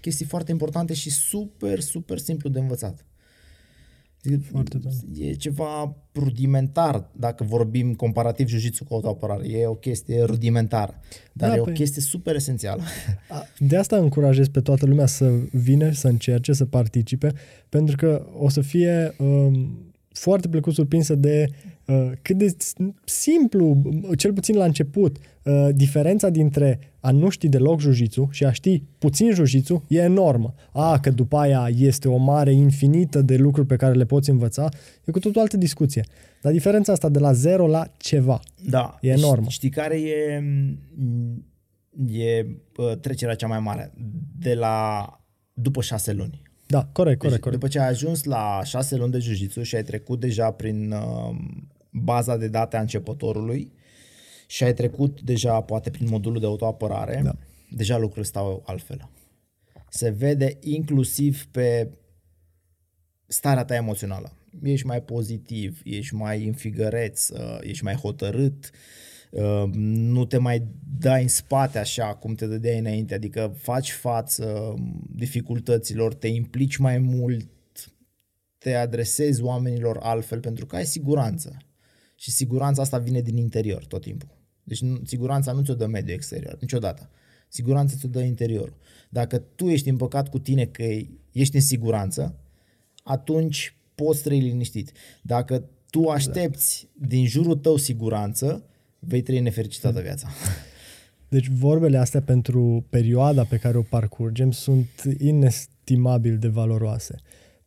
chestii 0.00 0.26
foarte 0.26 0.50
importante 0.50 0.94
și 0.94 1.10
super, 1.10 1.80
super 1.80 2.18
simplu 2.18 2.48
de 2.48 2.58
învățat. 2.58 3.04
Adică 4.24 4.40
Foarte 4.50 4.78
tare. 4.78 4.94
E 5.18 5.32
ceva 5.32 5.96
rudimentar 6.14 7.10
dacă 7.16 7.44
vorbim 7.44 7.94
comparativ 7.94 8.48
jiu-jitsu 8.48 8.84
cu 8.84 8.94
autoapărare. 8.94 9.48
E 9.48 9.66
o 9.66 9.74
chestie 9.74 10.22
rudimentară, 10.22 11.00
dar 11.32 11.48
Da, 11.48 11.56
e 11.56 11.60
o 11.60 11.64
păi- 11.70 11.74
chestie 11.74 12.02
super 12.02 12.34
esențială. 12.34 12.82
A- 13.28 13.42
De 13.58 13.76
asta 13.76 13.96
încurajez 13.96 14.48
pe 14.48 14.60
toată 14.60 14.86
lumea 14.86 15.06
să 15.06 15.32
vină, 15.52 15.92
să 15.92 16.08
încerce, 16.08 16.52
să 16.52 16.64
participe, 16.64 17.32
pentru 17.68 17.96
că 17.96 18.26
o 18.38 18.48
să 18.48 18.60
fie 18.60 19.14
um, 19.18 19.91
foarte 20.12 20.48
plăcut 20.48 20.74
surprinsă 20.74 21.14
de 21.14 21.46
uh, 21.86 22.10
cât 22.22 22.36
de 22.38 22.54
s- 22.58 22.72
simplu, 23.04 23.82
cel 24.16 24.32
puțin 24.32 24.56
la 24.56 24.64
început, 24.64 25.16
uh, 25.44 25.68
diferența 25.74 26.28
dintre 26.28 26.78
a 27.00 27.10
nu 27.10 27.28
ști 27.28 27.48
deloc 27.48 27.80
jiu 27.80 28.28
și 28.30 28.44
a 28.44 28.52
ști 28.52 28.82
puțin 28.98 29.32
jiu 29.32 29.82
e 29.88 29.98
enormă. 29.98 30.54
A, 30.72 31.00
că 31.00 31.10
după 31.10 31.36
aia 31.36 31.68
este 31.76 32.08
o 32.08 32.16
mare 32.16 32.52
infinită 32.52 33.22
de 33.22 33.36
lucruri 33.36 33.66
pe 33.66 33.76
care 33.76 33.94
le 33.94 34.04
poți 34.04 34.30
învăța, 34.30 34.68
e 35.04 35.10
cu 35.10 35.18
totul 35.18 35.40
altă 35.40 35.56
discuție. 35.56 36.04
Dar 36.42 36.52
diferența 36.52 36.92
asta 36.92 37.08
de 37.08 37.18
la 37.18 37.32
zero 37.32 37.66
la 37.66 37.86
ceva. 37.96 38.40
Da. 38.68 38.98
E 39.00 39.10
enormă. 39.10 39.48
Știi 39.48 39.68
care 39.70 40.00
e, 40.00 40.38
m, 40.38 41.44
e 42.12 42.46
bă, 42.72 42.98
trecerea 43.00 43.34
cea 43.34 43.46
mai 43.46 43.60
mare? 43.60 43.92
De 44.38 44.54
la 44.54 45.06
după 45.52 45.82
șase 45.82 46.12
luni. 46.12 46.41
Da, 46.72 46.84
corect, 46.92 47.20
Deci, 47.20 47.28
corect, 47.28 47.42
corect. 47.42 47.60
După 47.60 47.72
ce 47.72 47.78
ai 47.78 47.88
ajuns 47.88 48.24
la 48.24 48.60
șase 48.64 48.96
luni 48.96 49.12
de 49.12 49.18
jiu 49.18 49.62
și 49.62 49.76
ai 49.76 49.82
trecut 49.82 50.20
deja 50.20 50.50
prin 50.50 50.92
uh, 50.92 51.36
baza 51.90 52.36
de 52.36 52.48
date 52.48 52.76
a 52.76 52.80
începătorului 52.80 53.72
și 54.46 54.64
ai 54.64 54.74
trecut 54.74 55.20
deja 55.20 55.60
poate 55.60 55.90
prin 55.90 56.08
modulul 56.08 56.40
de 56.40 56.46
autoapărare, 56.46 57.20
Da. 57.24 57.36
deja 57.70 57.96
lucrurile 57.96 58.26
stau 58.26 58.62
altfel. 58.66 59.10
Se 59.88 60.10
vede 60.10 60.58
inclusiv 60.60 61.46
pe 61.46 61.90
starea 63.26 63.64
ta 63.64 63.74
emoțională. 63.74 64.32
Ești 64.62 64.86
mai 64.86 65.02
pozitiv, 65.02 65.80
ești 65.84 66.14
mai 66.14 66.46
înfigăreț, 66.46 67.28
uh, 67.28 67.58
ești 67.60 67.84
mai 67.84 67.94
hotărât, 67.94 68.64
uh, 68.64 69.11
nu 69.72 70.24
te 70.24 70.38
mai 70.38 70.66
dai 70.98 71.22
în 71.22 71.28
spate 71.28 71.78
așa 71.78 72.14
cum 72.14 72.34
te 72.34 72.46
dădeai 72.46 72.78
înainte, 72.78 73.14
adică 73.14 73.54
faci 73.56 73.92
față 73.92 74.74
dificultăților, 75.10 76.14
te 76.14 76.26
implici 76.26 76.76
mai 76.76 76.98
mult, 76.98 77.48
te 78.58 78.74
adresezi 78.74 79.42
oamenilor 79.42 79.98
altfel 80.02 80.40
pentru 80.40 80.66
că 80.66 80.76
ai 80.76 80.86
siguranță. 80.86 81.56
Și 82.16 82.30
siguranța 82.30 82.82
asta 82.82 82.98
vine 82.98 83.20
din 83.20 83.36
interior 83.36 83.84
tot 83.84 84.02
timpul. 84.02 84.28
Deci 84.64 84.80
nu, 84.80 85.00
siguranța 85.04 85.52
nu 85.52 85.62
ți-o 85.62 85.74
dă 85.74 85.86
mediul 85.86 86.16
exterior, 86.16 86.56
niciodată. 86.60 87.10
Siguranța 87.48 87.96
ți-o 87.96 88.08
dă 88.08 88.20
interiorul. 88.20 88.76
Dacă 89.10 89.38
tu 89.38 89.68
ești 89.68 89.88
împăcat 89.88 90.28
cu 90.28 90.38
tine 90.38 90.66
că 90.66 90.82
ești 91.32 91.54
în 91.54 91.60
siguranță, 91.60 92.38
atunci 93.02 93.76
poți 93.94 94.22
trăi 94.22 94.40
liniștit. 94.40 94.92
Dacă 95.22 95.68
tu 95.90 96.08
aștepți 96.08 96.88
din 96.94 97.26
jurul 97.26 97.56
tău 97.56 97.76
siguranță, 97.76 98.66
vei 99.06 99.22
trăi 99.22 99.40
nefericitată 99.40 100.00
viața. 100.00 100.28
Deci 101.28 101.48
vorbele 101.48 101.98
astea 101.98 102.20
pentru 102.20 102.86
perioada 102.90 103.44
pe 103.44 103.56
care 103.56 103.76
o 103.76 103.82
parcurgem 103.82 104.50
sunt 104.50 105.02
inestimabil 105.18 106.38
de 106.38 106.48
valoroase. 106.48 107.20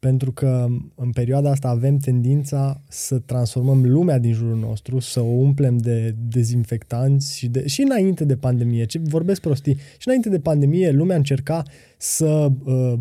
Pentru 0.05 0.31
că 0.31 0.67
în 0.95 1.11
perioada 1.11 1.49
asta 1.49 1.67
avem 1.67 1.97
tendința 1.97 2.81
să 2.87 3.19
transformăm 3.19 3.85
lumea 3.85 4.17
din 4.17 4.33
jurul 4.33 4.57
nostru, 4.57 4.99
să 4.99 5.19
o 5.21 5.31
umplem 5.31 5.77
de 5.77 6.15
dezinfectanți 6.17 7.37
și, 7.37 7.47
de, 7.47 7.67
și 7.67 7.81
înainte 7.81 8.25
de 8.25 8.35
pandemie, 8.35 8.85
ce 8.85 8.99
vorbesc 9.03 9.41
prostii, 9.41 9.75
și 9.75 10.07
înainte 10.07 10.29
de 10.29 10.39
pandemie 10.39 10.91
lumea 10.91 11.15
încerca 11.15 11.63
să 11.97 12.51
uh, 12.63 12.93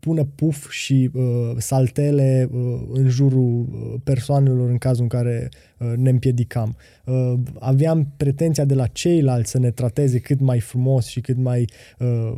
pună 0.00 0.24
puf 0.24 0.70
și 0.70 1.10
uh, 1.12 1.22
saltele 1.56 2.48
uh, 2.52 2.80
în 2.92 3.08
jurul 3.08 3.60
uh, 3.60 4.00
persoanelor 4.04 4.70
în 4.70 4.78
cazul 4.78 5.02
în 5.02 5.08
care 5.08 5.48
uh, 5.78 5.92
ne 5.96 6.10
împiedicam. 6.10 6.76
Uh, 7.04 7.34
aveam 7.58 8.12
pretenția 8.16 8.64
de 8.64 8.74
la 8.74 8.86
ceilalți 8.86 9.50
să 9.50 9.58
ne 9.58 9.70
trateze 9.70 10.18
cât 10.18 10.40
mai 10.40 10.60
frumos 10.60 11.06
și 11.06 11.20
cât 11.20 11.36
mai 11.36 11.64
uh, 11.98 12.36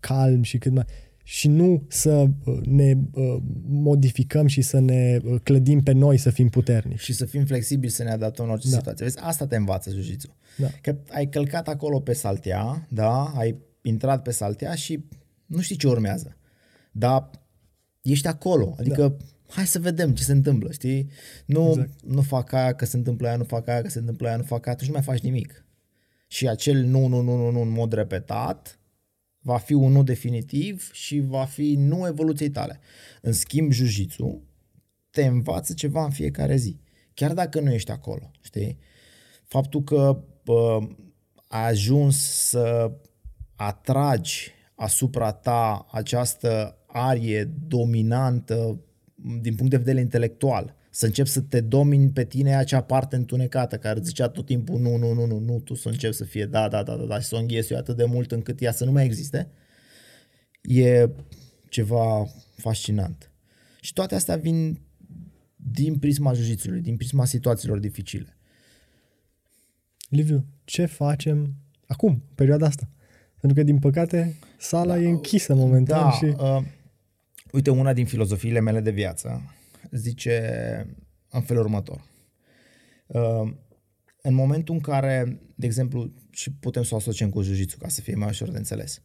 calm 0.00 0.42
și 0.42 0.58
cât 0.58 0.72
mai 0.72 0.84
și 1.28 1.48
nu 1.48 1.84
să 1.88 2.26
uh, 2.44 2.58
ne 2.64 2.96
uh, 3.12 3.36
modificăm 3.66 4.46
și 4.46 4.62
să 4.62 4.78
ne 4.78 5.18
uh, 5.24 5.40
clădim 5.42 5.82
pe 5.82 5.92
noi 5.92 6.16
să 6.16 6.30
fim 6.30 6.48
puternici. 6.48 7.00
Și 7.00 7.12
să 7.12 7.24
fim 7.24 7.44
flexibili 7.44 7.92
să 7.92 8.02
ne 8.02 8.10
adaptăm 8.10 8.44
în 8.44 8.50
orice 8.50 8.70
Da. 8.70 8.76
situație. 8.76 9.04
Vezi, 9.04 9.18
asta 9.20 9.46
te 9.46 9.56
învață 9.56 9.90
jiu 9.90 10.16
Da. 10.56 10.66
Că 10.82 10.96
ai 11.10 11.28
călcat 11.28 11.68
acolo 11.68 12.00
pe 12.00 12.12
saltea, 12.12 12.86
da, 12.90 13.22
ai 13.24 13.56
intrat 13.82 14.22
pe 14.22 14.30
saltea 14.30 14.74
și 14.74 15.04
nu 15.46 15.60
știi 15.60 15.76
ce 15.76 15.88
urmează. 15.88 16.36
Dar 16.92 17.30
ești 18.02 18.26
acolo, 18.26 18.74
adică 18.78 19.08
da. 19.08 19.24
hai 19.48 19.66
să 19.66 19.78
vedem 19.78 20.14
ce 20.14 20.22
se 20.22 20.32
întâmplă, 20.32 20.72
știi? 20.72 21.10
Nu, 21.46 21.68
Exact. 21.68 21.88
exact. 21.88 22.14
nu 22.14 22.22
fac 22.22 22.52
aia 22.52 22.72
că 22.74 22.84
se 22.84 22.96
întâmplă 22.96 23.26
aia, 23.28 23.36
nu 23.36 23.44
fac 23.44 23.68
aia 23.68 23.82
că 23.82 23.88
se 23.88 23.98
întâmplă 23.98 24.28
aia, 24.28 24.36
nu 24.36 24.42
fac 24.42 24.66
aia, 24.66 24.74
atunci 24.74 24.90
nu 24.90 24.96
mai 24.96 25.04
faci 25.04 25.20
nimic. 25.20 25.64
Și 26.26 26.48
acel 26.48 26.82
nu, 26.84 27.06
nu, 27.06 27.20
nu, 27.20 27.36
nu, 27.36 27.50
nu 27.50 27.60
în 27.60 27.70
mod 27.70 27.92
repetat 27.92 28.80
va 29.46 29.56
fi 29.56 29.72
un 29.72 29.92
nu 29.92 30.02
definitiv 30.02 30.90
și 30.92 31.20
va 31.20 31.44
fi 31.44 31.74
nu 31.74 32.06
evoluției 32.06 32.50
tale. 32.50 32.80
În 33.20 33.32
schimb, 33.32 33.72
jiu 33.72 34.42
te 35.10 35.24
învață 35.24 35.74
ceva 35.74 36.04
în 36.04 36.10
fiecare 36.10 36.56
zi. 36.56 36.80
Chiar 37.14 37.32
dacă 37.34 37.60
nu 37.60 37.72
ești 37.72 37.90
acolo, 37.90 38.30
știi? 38.40 38.78
Faptul 39.44 39.82
că 39.82 40.24
bă, 40.44 40.78
ai 41.48 41.68
ajuns 41.68 42.16
să 42.48 42.92
atragi 43.56 44.50
asupra 44.74 45.32
ta 45.32 45.86
această 45.90 46.78
arie 46.86 47.44
dominantă 47.44 48.80
din 49.40 49.54
punct 49.54 49.70
de 49.70 49.76
vedere 49.76 50.00
intelectual, 50.00 50.76
să 50.96 51.06
începi 51.06 51.28
să 51.28 51.40
te 51.40 51.60
domini 51.60 52.10
pe 52.10 52.24
tine 52.24 52.56
acea 52.56 52.80
parte 52.82 53.16
întunecată 53.16 53.78
care 53.78 53.98
îți 53.98 54.08
zicea 54.08 54.28
tot 54.28 54.46
timpul 54.46 54.80
nu, 54.80 54.96
nu, 54.96 55.12
nu, 55.12 55.26
nu, 55.26 55.38
nu, 55.38 55.60
tu 55.60 55.74
să 55.74 55.88
începi 55.88 56.14
să 56.14 56.24
fie 56.24 56.46
da, 56.46 56.68
da, 56.68 56.82
da, 56.82 56.96
da, 56.96 57.04
da 57.04 57.20
și 57.20 57.26
să 57.26 57.34
o 57.34 57.38
înghesui 57.38 57.76
atât 57.76 57.96
de 57.96 58.04
mult 58.04 58.32
încât 58.32 58.60
ea 58.60 58.72
să 58.72 58.84
nu 58.84 58.92
mai 58.92 59.04
existe, 59.04 59.50
e 60.62 61.08
ceva 61.68 62.26
fascinant. 62.56 63.32
Și 63.80 63.92
toate 63.92 64.14
astea 64.14 64.36
vin 64.36 64.80
din 65.56 65.98
prisma 65.98 66.32
jiu 66.32 66.78
din 66.80 66.96
prisma 66.96 67.24
situațiilor 67.24 67.78
dificile. 67.78 68.36
Liviu, 70.08 70.44
ce 70.64 70.86
facem 70.86 71.54
acum, 71.86 72.10
în 72.10 72.20
perioada 72.34 72.66
asta? 72.66 72.88
Pentru 73.40 73.58
că, 73.58 73.64
din 73.64 73.78
păcate, 73.78 74.36
sala 74.58 74.94
da, 74.94 75.00
e 75.00 75.08
închisă 75.08 75.54
momentan 75.54 76.02
Da, 76.02 76.10
și... 76.10 76.24
uh, 76.24 76.62
uite, 77.52 77.70
una 77.70 77.92
din 77.92 78.06
filozofiile 78.06 78.60
mele 78.60 78.80
de 78.80 78.90
viață 78.90 79.55
zice 79.96 80.96
în 81.30 81.42
felul 81.42 81.62
următor. 81.62 82.04
Uh, 83.06 83.52
în 84.22 84.34
momentul 84.34 84.74
în 84.74 84.80
care, 84.80 85.40
de 85.54 85.66
exemplu, 85.66 86.12
și 86.30 86.52
putem 86.52 86.82
să 86.82 86.94
o 86.94 86.96
asociem 86.96 87.30
cu 87.30 87.42
jiu 87.42 87.64
ca 87.78 87.88
să 87.88 88.00
fie 88.00 88.14
mai 88.14 88.28
ușor 88.28 88.50
de 88.50 88.58
înțeles, 88.58 89.02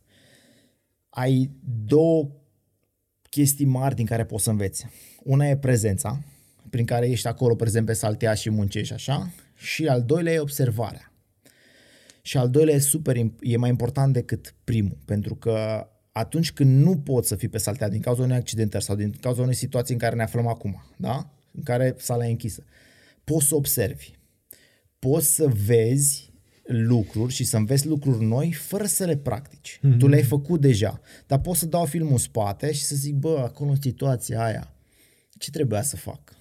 ai 1.10 1.52
două 1.86 2.32
chestii 3.30 3.66
mari 3.66 3.96
din 3.96 4.06
care 4.06 4.26
poți 4.26 4.44
să 4.44 4.50
înveți. 4.50 4.88
Una 5.24 5.46
e 5.46 5.58
prezența, 5.58 6.24
prin 6.70 6.86
care 6.86 7.10
ești 7.10 7.28
acolo 7.28 7.56
prezent 7.56 7.86
pe 7.86 7.94
saltea 7.94 8.34
și 8.34 8.50
muncești 8.50 8.94
așa, 8.94 9.32
și 9.56 9.88
al 9.88 10.04
doilea 10.04 10.34
e 10.34 10.39
observarea. 10.39 11.14
Și 12.22 12.38
al 12.38 12.50
doilea 12.50 12.76
e 12.76 12.80
super, 12.80 13.16
imp- 13.16 13.39
e 13.39 13.58
mai 13.58 13.70
important 13.70 14.14
decât 14.14 14.56
primul, 14.64 14.98
pentru 15.06 15.36
că 15.36 15.88
atunci 16.12 16.51
când 16.51 16.84
nu 16.84 16.97
poți 16.97 17.28
să 17.28 17.36
fii 17.36 17.47
pe 17.47 17.57
saltea 17.57 17.89
din 17.89 18.01
cauza 18.01 18.24
unui 18.24 18.36
accident 18.36 18.76
sau 18.80 18.95
din 18.95 19.12
cauza 19.22 19.41
unei 19.41 19.55
situații 19.55 19.93
în 19.93 19.99
care 19.99 20.16
ne 20.16 20.24
aflăm 20.24 20.47
acum, 20.47 20.84
da? 20.97 21.30
în 21.51 21.64
care 21.64 21.95
sala 21.97 22.28
e 22.28 22.30
închisă, 22.30 22.64
poți 23.24 23.47
să 23.47 23.55
observi, 23.55 24.12
poți 24.99 25.36
să 25.36 25.47
vezi 25.66 26.32
lucruri 26.64 27.34
și 27.34 27.43
să 27.43 27.57
înveți 27.57 27.88
lucruri 27.88 28.24
noi 28.24 28.51
fără 28.51 28.86
să 28.86 29.05
le 29.05 29.18
practici. 29.18 29.78
Mm-hmm. 29.78 29.97
Tu 29.97 30.07
le-ai 30.07 30.24
făcut 30.24 30.62
deja, 30.62 31.01
dar 31.28 31.39
poți 31.39 31.59
să 31.59 31.66
dau 31.66 31.86
filmul 31.86 32.12
în 32.12 32.18
spate 32.18 32.72
și 32.72 32.84
să 32.84 32.95
zic, 32.95 33.16
bă, 33.16 33.39
acolo 33.39 33.70
în 33.70 33.82
situația 33.82 34.43
aia, 34.43 34.74
ce 35.38 35.51
trebuia 35.51 35.82
să 35.82 35.95
fac? 35.95 36.36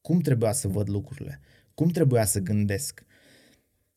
Cum 0.00 0.20
trebuia 0.20 0.52
să 0.52 0.68
văd 0.68 0.88
lucrurile? 0.88 1.40
Cum 1.74 1.88
trebuia 1.88 2.24
să 2.24 2.40
gândesc? 2.40 3.04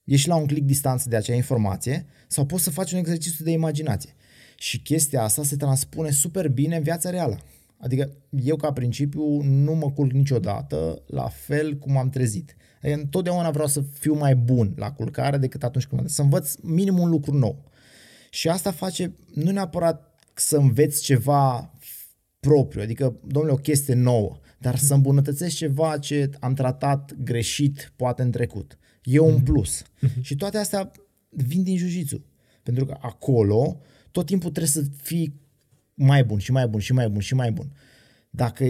Ești 0.03 0.28
la 0.28 0.36
un 0.36 0.45
click 0.45 0.66
distanță 0.66 1.10
de 1.10 1.16
acea 1.16 1.34
informație 1.34 2.05
sau 2.28 2.45
poți 2.45 2.64
să 2.64 2.70
faci 2.70 2.91
un 2.91 2.97
exercițiu 2.97 3.43
de 3.43 3.51
imaginație. 3.51 4.16
Și 4.58 4.80
chestia 4.82 5.24
asta 5.24 5.43
se 5.43 5.55
transpune 5.55 6.10
super 6.10 6.49
bine 6.49 6.76
în 6.76 6.84
viața 6.84 7.10
reală. 7.10 7.39
Adică 7.78 8.12
eu 8.30 8.55
ca 8.55 8.74
principiu 8.74 9.41
nu 9.41 9.74
mă 9.74 9.91
culc 9.91 10.12
niciodată 10.12 11.03
la 11.08 11.28
fel 11.28 11.78
cum 11.78 11.97
am 11.97 12.10
trezit. 12.10 12.55
Adică 12.82 12.99
întotdeauna 12.99 13.51
vreau 13.51 13.68
să 13.68 13.82
fiu 13.82 14.14
mai 14.14 14.36
bun 14.36 14.74
la 14.76 14.91
culcare 14.91 15.38
decât 15.38 15.64
atunci 15.64 15.86
când 15.86 16.01
mă 16.01 16.08
Să 16.08 16.22
învăț 16.22 16.55
minim 16.62 16.99
un 16.99 17.10
lucru 17.10 17.34
nou. 17.34 17.72
Și 18.30 18.49
asta 18.49 18.72
face 18.72 19.16
nu 19.34 19.51
neapărat 19.51 20.20
să 20.34 20.58
înveți 20.58 21.01
ceva 21.01 21.74
propriu, 22.39 22.82
adică, 22.82 23.20
domnule, 23.26 23.53
o 23.53 23.58
chestie 23.58 23.93
nouă, 23.93 24.39
dar 24.58 24.76
să 24.78 24.93
îmbunătățești 24.93 25.58
ceva 25.58 25.97
ce 25.97 26.30
am 26.39 26.53
tratat 26.53 27.14
greșit 27.24 27.93
poate 27.95 28.22
în 28.22 28.32
trecut. 28.32 28.78
E 29.03 29.20
un 29.20 29.41
plus. 29.41 29.84
Și 30.22 30.36
toate 30.36 30.58
astea 30.58 30.91
vin 31.30 31.64
din 31.64 31.78
jiu 31.78 32.24
Pentru 32.64 32.86
că 32.86 32.97
acolo 33.01 33.82
tot 34.18 34.26
timpul 34.26 34.49
trebuie 34.49 34.72
să 34.72 34.84
fii 35.01 35.34
mai 35.93 36.24
bun 36.24 36.39
și 36.39 36.51
mai 36.51 36.68
bun 36.68 36.80
și 36.80 36.93
mai 36.93 37.09
bun 37.09 37.20
și 37.20 37.34
mai 37.34 37.51
bun. 37.51 37.72
Dacă 38.30 38.65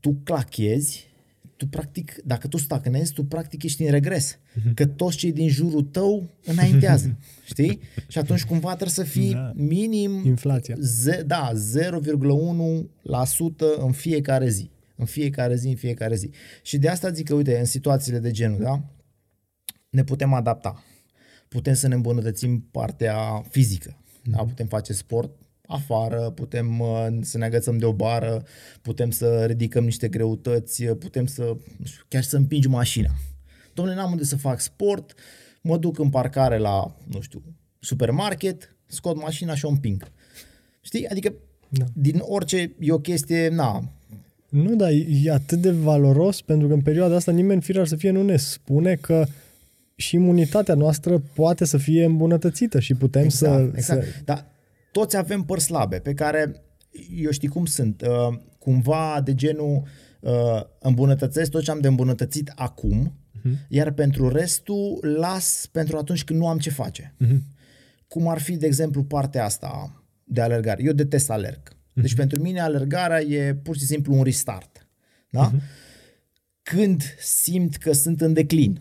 tu 0.00 0.20
clachezi, 0.24 1.10
tu 1.56 1.66
practic, 1.66 2.14
dacă 2.24 2.48
tu 2.48 2.56
stagnezi, 2.56 3.12
tu 3.12 3.24
practic 3.24 3.62
ești 3.62 3.82
în 3.82 3.90
regres. 3.90 4.38
Că 4.74 4.86
toți 4.86 5.16
cei 5.16 5.32
din 5.32 5.48
jurul 5.48 5.82
tău 5.82 6.30
înaintează. 6.44 7.18
Știi? 7.50 7.80
Și 8.08 8.18
atunci 8.18 8.44
cumva 8.44 8.68
trebuie 8.68 8.88
să 8.90 9.02
fii 9.02 9.32
Da. 9.32 9.52
minim 9.54 10.24
Inflația. 10.24 10.76
Ze- 10.80 11.22
da, 11.26 11.52
0,1% 11.54 13.76
în 13.78 13.92
fiecare 13.92 14.48
zi. 14.48 14.70
În 14.96 15.04
fiecare 15.04 15.56
zi, 15.56 15.68
în 15.68 15.76
fiecare 15.76 16.16
zi. 16.16 16.30
Și 16.62 16.78
de 16.78 16.88
asta 16.88 17.10
zic 17.10 17.26
că, 17.26 17.34
uite, 17.34 17.58
în 17.58 17.64
situațiile 17.64 18.18
de 18.18 18.30
genul, 18.30 18.58
da, 18.60 18.84
ne 19.90 20.04
putem 20.04 20.32
adapta. 20.32 20.84
Putem 21.48 21.74
să 21.74 21.88
ne 21.88 21.94
îmbunătățim 21.94 22.68
partea 22.70 23.44
fizică. 23.50 23.96
Da? 24.22 24.38
Putem 24.44 24.66
face 24.66 24.92
sport 24.92 25.30
afară, 25.66 26.30
putem 26.30 26.80
uh, 26.80 27.06
să 27.20 27.38
ne 27.38 27.44
agățăm 27.44 27.78
de 27.78 27.84
o 27.84 27.92
bară, 27.92 28.42
putem 28.82 29.10
să 29.10 29.44
ridicăm 29.44 29.84
niște 29.84 30.08
greutăți, 30.08 30.84
uh, 30.84 30.96
putem 30.98 31.26
să, 31.26 31.42
nu 31.78 31.84
știu, 31.84 32.04
chiar 32.08 32.22
să 32.22 32.36
împingi 32.36 32.68
mașina. 32.68 33.10
Domnule, 33.74 33.96
n-am 33.96 34.10
unde 34.10 34.24
să 34.24 34.36
fac 34.36 34.60
sport, 34.60 35.14
mă 35.62 35.76
duc 35.76 35.98
în 35.98 36.10
parcare 36.10 36.58
la, 36.58 36.96
nu 37.08 37.20
știu, 37.20 37.42
supermarket, 37.78 38.76
scot 38.86 39.16
mașina 39.16 39.54
și 39.54 39.64
o 39.64 39.68
împing. 39.68 40.10
Știi? 40.80 41.08
Adică 41.08 41.34
Da. 41.68 41.84
din 41.92 42.18
orice 42.22 42.72
e 42.78 42.92
o 42.92 42.98
chestie, 42.98 43.48
na, 43.48 43.92
Nu, 44.48 44.74
dar 44.76 44.90
e 45.22 45.30
atât 45.32 45.58
de 45.58 45.70
valoros 45.70 46.42
pentru 46.42 46.68
că 46.68 46.74
în 46.74 46.80
perioada 46.80 47.14
asta 47.14 47.32
nimeni 47.32 47.62
firar 47.62 47.86
să 47.86 47.96
fie 47.96 48.10
nu 48.10 48.22
ne 48.22 48.36
spune 48.36 48.94
că 48.94 49.26
și 49.96 50.14
imunitatea 50.14 50.74
noastră 50.74 51.18
poate 51.18 51.64
să 51.64 51.76
fie 51.76 52.04
îmbunătățită 52.04 52.80
și 52.80 52.94
putem 52.94 53.22
exact, 53.22 53.70
să... 53.70 53.70
Exact, 53.76 54.02
să... 54.02 54.08
dar 54.24 54.46
toți 54.92 55.16
avem 55.16 55.42
părți 55.42 55.64
slabe 55.64 55.98
pe 55.98 56.14
care, 56.14 56.62
eu 57.14 57.30
știi 57.30 57.48
cum 57.48 57.64
sunt, 57.64 58.02
uh, 58.02 58.38
cumva 58.58 59.20
de 59.24 59.34
genul 59.34 59.82
uh, 60.20 60.62
îmbunătățesc 60.78 61.50
tot 61.50 61.62
ce 61.62 61.70
am 61.70 61.80
de 61.80 61.88
îmbunătățit 61.88 62.52
acum, 62.54 63.14
uh-huh. 63.38 63.68
iar 63.68 63.90
pentru 63.90 64.28
restul 64.28 64.98
las 65.18 65.68
pentru 65.72 65.96
atunci 65.96 66.24
când 66.24 66.38
nu 66.38 66.46
am 66.46 66.58
ce 66.58 66.70
face. 66.70 67.14
Uh-huh. 67.24 67.38
Cum 68.08 68.28
ar 68.28 68.40
fi, 68.40 68.56
de 68.56 68.66
exemplu, 68.66 69.02
partea 69.02 69.44
asta 69.44 70.02
de 70.24 70.40
alergare. 70.40 70.82
Eu 70.82 70.92
detest 70.92 71.30
alerg. 71.30 71.60
Uh-huh. 71.68 72.02
Deci 72.02 72.14
pentru 72.14 72.40
mine 72.40 72.60
alergarea 72.60 73.20
e 73.20 73.54
pur 73.54 73.76
și 73.76 73.84
simplu 73.84 74.14
un 74.14 74.22
restart. 74.22 74.86
Da? 75.30 75.50
Uh-huh. 75.50 75.60
Când 76.62 77.02
simt 77.18 77.76
că 77.76 77.92
sunt 77.92 78.20
în 78.20 78.32
declin, 78.32 78.80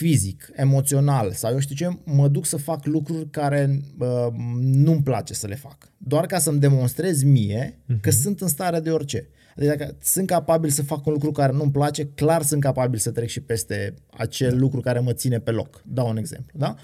fizic, 0.00 0.50
emoțional 0.54 1.32
sau 1.32 1.52
eu 1.52 1.58
știu 1.58 1.74
ce, 1.74 1.98
mă 2.04 2.28
duc 2.28 2.46
să 2.46 2.56
fac 2.56 2.86
lucruri 2.86 3.30
care 3.30 3.80
uh, 3.98 4.26
nu-mi 4.60 5.02
place 5.02 5.34
să 5.34 5.46
le 5.46 5.54
fac. 5.54 5.92
Doar 5.96 6.26
ca 6.26 6.38
să-mi 6.38 6.60
demonstrez 6.60 7.22
mie 7.22 7.78
uh-huh. 7.78 8.00
că 8.00 8.10
sunt 8.10 8.40
în 8.40 8.48
stare 8.48 8.80
de 8.80 8.90
orice. 8.90 9.28
Adică 9.56 9.74
dacă 9.76 9.96
sunt 10.02 10.26
capabil 10.26 10.70
să 10.70 10.82
fac 10.82 11.06
un 11.06 11.12
lucru 11.12 11.32
care 11.32 11.52
nu-mi 11.52 11.70
place, 11.70 12.06
clar 12.06 12.42
sunt 12.42 12.60
capabil 12.60 12.98
să 12.98 13.10
trec 13.10 13.28
și 13.28 13.40
peste 13.40 13.94
acel 14.16 14.50
da. 14.50 14.56
lucru 14.56 14.80
care 14.80 14.98
mă 14.98 15.12
ține 15.12 15.38
pe 15.38 15.50
loc. 15.50 15.82
Dau 15.86 16.08
un 16.08 16.16
exemplu, 16.16 16.58
da? 16.58 16.76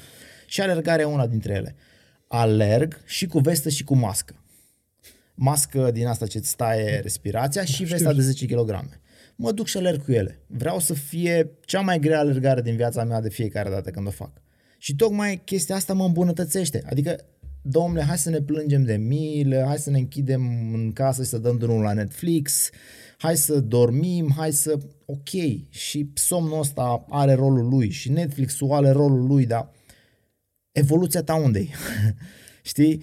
Și 0.47 0.61
alergarea 0.61 1.05
e 1.05 1.09
una 1.09 1.27
dintre 1.27 1.53
ele. 1.53 1.75
Alerg 2.29 3.01
și 3.05 3.27
cu 3.27 3.39
vestă 3.39 3.69
și 3.69 3.85
cu 3.85 3.95
mască. 3.95 4.35
Mască 5.35 5.91
din 5.93 6.07
asta 6.07 6.27
ce 6.27 6.39
îți 6.39 6.57
taie 6.57 7.01
respirația 7.03 7.63
da, 7.63 7.67
și 7.67 7.85
vesta 7.85 8.11
știu. 8.11 8.21
de 8.21 8.27
10 8.27 8.47
kg 8.47 8.71
mă 9.37 9.53
duc 9.53 9.67
și 9.67 9.77
alerg 9.77 10.05
cu 10.05 10.13
ele. 10.13 10.39
Vreau 10.47 10.79
să 10.79 10.95
fie 10.95 11.51
cea 11.65 11.81
mai 11.81 11.99
grea 11.99 12.19
alergare 12.19 12.63
din 12.63 12.77
viața 12.77 13.05
mea 13.05 13.21
de 13.21 13.31
fiecare 13.31 13.71
dată 13.71 13.91
când 13.91 14.07
o 14.07 14.11
fac. 14.11 14.31
Și 14.79 14.97
tocmai 14.97 15.41
chestia 15.45 15.75
asta 15.75 15.93
mă 15.93 16.05
îmbunătățește. 16.05 16.83
Adică, 16.91 17.17
domnule, 17.63 18.03
hai 18.03 18.19
să 18.19 18.31
ne 18.31 18.41
plângem 18.41 18.83
de 18.83 18.97
milă, 18.97 19.65
hai 19.67 19.79
să 19.79 19.91
ne 19.91 19.99
închidem 19.99 20.73
în 20.75 20.93
casă 20.93 21.23
și 21.23 21.29
să 21.29 21.39
dăm 21.39 21.59
drumul 21.59 21.83
la 21.83 21.93
Netflix, 21.93 22.71
hai 23.19 23.37
să 23.37 23.61
dormim, 23.61 24.33
hai 24.37 24.53
să... 24.53 24.79
Ok, 25.05 25.29
și 25.71 26.11
somnul 26.15 26.59
ăsta 26.59 27.07
are 27.09 27.35
rolul 27.35 27.69
lui 27.69 27.91
și 27.91 28.11
Netflix-ul 28.11 28.73
are 28.73 28.91
rolul 28.91 29.27
lui, 29.27 29.47
dar 29.47 29.71
evoluția 30.73 31.23
ta 31.23 31.35
unde 31.35 31.69
Știi? 32.63 33.03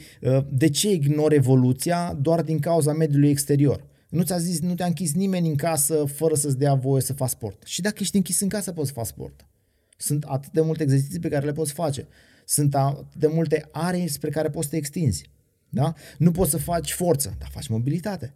De 0.50 0.70
ce 0.70 0.92
ignori 0.92 1.36
evoluția 1.36 2.18
doar 2.22 2.42
din 2.42 2.60
cauza 2.60 2.94
mediului 2.94 3.30
exterior? 3.30 3.84
Nu 4.14 4.24
ți-a 4.24 4.38
zis, 4.38 4.60
nu 4.60 4.76
te-a 4.76 4.86
închis 4.86 5.14
nimeni 5.14 5.48
în 5.48 5.56
casă 5.56 6.06
fără 6.06 6.36
să-ți 6.36 6.58
dea 6.58 6.74
voie 6.74 7.02
să 7.02 7.14
faci 7.14 7.30
sport. 7.30 7.64
Și 7.66 7.82
dacă 7.82 7.98
ești 8.00 8.16
închis 8.16 8.40
în 8.40 8.50
casă, 8.50 8.72
poți 8.72 8.88
să 8.88 8.94
faci 8.94 9.06
sport. 9.06 9.46
Sunt 9.98 10.24
atât 10.24 10.52
de 10.52 10.62
multe 10.62 10.84
exerciții 10.84 11.20
pe 11.20 11.30
care 11.30 11.46
le 11.46 11.52
poți 11.52 11.74
face. 11.74 12.08
Sunt 12.46 12.76
atât 12.76 13.16
de 13.16 13.28
multe 13.28 13.70
aree 13.72 14.08
spre 14.08 14.30
care 14.30 14.50
poți 14.50 14.66
să 14.66 14.72
te 14.72 14.78
extinzi. 14.78 15.30
Da? 15.70 15.94
Nu 16.18 16.32
poți 16.32 16.50
să 16.50 16.58
faci 16.58 16.92
forță, 16.92 17.36
dar 17.40 17.50
faci 17.52 17.68
mobilitate. 17.68 18.34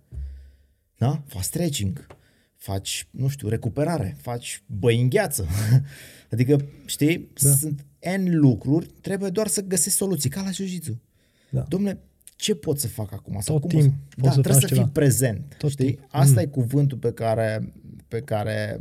Da? 0.97 1.23
Faci 1.25 1.43
stretching, 1.43 2.07
faci, 2.55 3.07
nu 3.11 3.27
știu, 3.27 3.47
recuperare, 3.47 4.17
faci 4.21 4.63
băi 4.65 5.01
în 5.01 5.09
gheață. 5.09 5.47
adică, 6.31 6.65
știi, 6.85 7.31
da. 7.41 7.55
sunt 7.55 7.85
N 8.17 8.27
lucruri, 8.29 8.85
trebuie 9.01 9.29
doar 9.29 9.47
să 9.47 9.61
găsești 9.61 9.97
soluții, 9.97 10.29
ca 10.29 10.41
la 10.41 10.51
jiu 10.51 11.01
Da. 11.49 11.61
Domnule, 11.61 11.99
ce 12.37 12.55
pot 12.55 12.79
să 12.79 12.87
fac 12.87 13.13
acum? 13.13 13.39
Sau 13.39 13.59
Tot 13.59 13.69
cum 13.71 13.79
timp 13.79 13.93
să... 14.09 14.21
Da, 14.21 14.31
să 14.31 14.39
trebuie 14.41 14.61
să 14.61 14.67
ceva. 14.67 14.81
fii 14.83 14.91
prezent. 14.91 15.55
Tot 15.57 15.69
știi? 15.69 15.85
timp. 15.85 16.07
Asta 16.09 16.39
Mm. 16.41 16.45
e 16.47 16.49
cuvântul 16.49 16.97
pe 16.97 17.11
care, 17.11 17.73
pe 18.07 18.21
care 18.21 18.79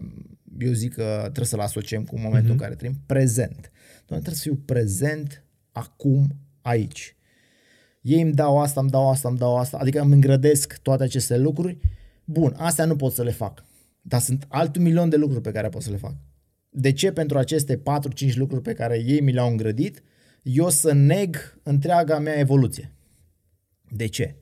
eu 0.59 0.73
zic 0.73 0.95
că 0.95 1.19
trebuie 1.23 1.45
să-l 1.47 1.61
asociem 1.61 2.05
cu 2.05 2.15
momentul 2.19 2.43
Mhm. 2.43 2.51
în 2.53 2.57
care 2.59 2.75
trăim. 2.75 2.95
Prezent. 3.07 3.71
Doamne, 4.07 4.25
trebuie 4.25 4.35
să 4.35 4.43
fiu 4.43 4.55
prezent 4.65 5.45
acum, 5.73 6.27
aici. 6.61 7.17
Ei 8.01 8.21
îmi 8.21 8.33
dau 8.33 8.59
asta, 8.61 8.81
îmi 8.81 8.91
dau 8.91 9.09
asta, 9.11 9.29
îmi 9.29 9.39
dau 9.39 9.57
asta, 9.57 9.77
adică 9.81 10.01
îmi 10.01 10.13
îngrădesc 10.15 10.79
toate 10.83 11.03
aceste 11.03 11.39
lucruri. 11.39 11.79
Bun, 12.25 12.55
astea 12.57 12.85
nu 12.85 12.97
pot 12.97 13.13
să 13.13 13.23
le 13.23 13.31
fac. 13.31 13.65
Dar 14.01 14.21
sunt 14.21 14.45
altul 14.49 14.83
milion 14.83 15.09
de 15.09 15.17
lucruri 15.17 15.43
pe 15.43 15.51
care 15.51 15.69
pot 15.69 15.83
să 15.83 15.91
le 15.91 15.97
fac. 15.97 16.15
De 16.71 16.93
ce 16.93 17.13
pentru 17.13 17.39
aceste 17.39 17.77
4-5 17.77 18.37
lucruri 18.37 18.63
pe 18.63 18.73
care 18.73 19.03
ei 19.07 19.21
mi 19.21 19.33
le-au 19.33 19.51
îngrădit, 19.51 20.03
eu 20.43 20.69
să 20.71 20.93
neg 20.93 21.59
întreaga 21.63 22.19
mea 22.19 22.39
evoluție? 22.39 22.91
De 23.91 24.07
ce? 24.07 24.37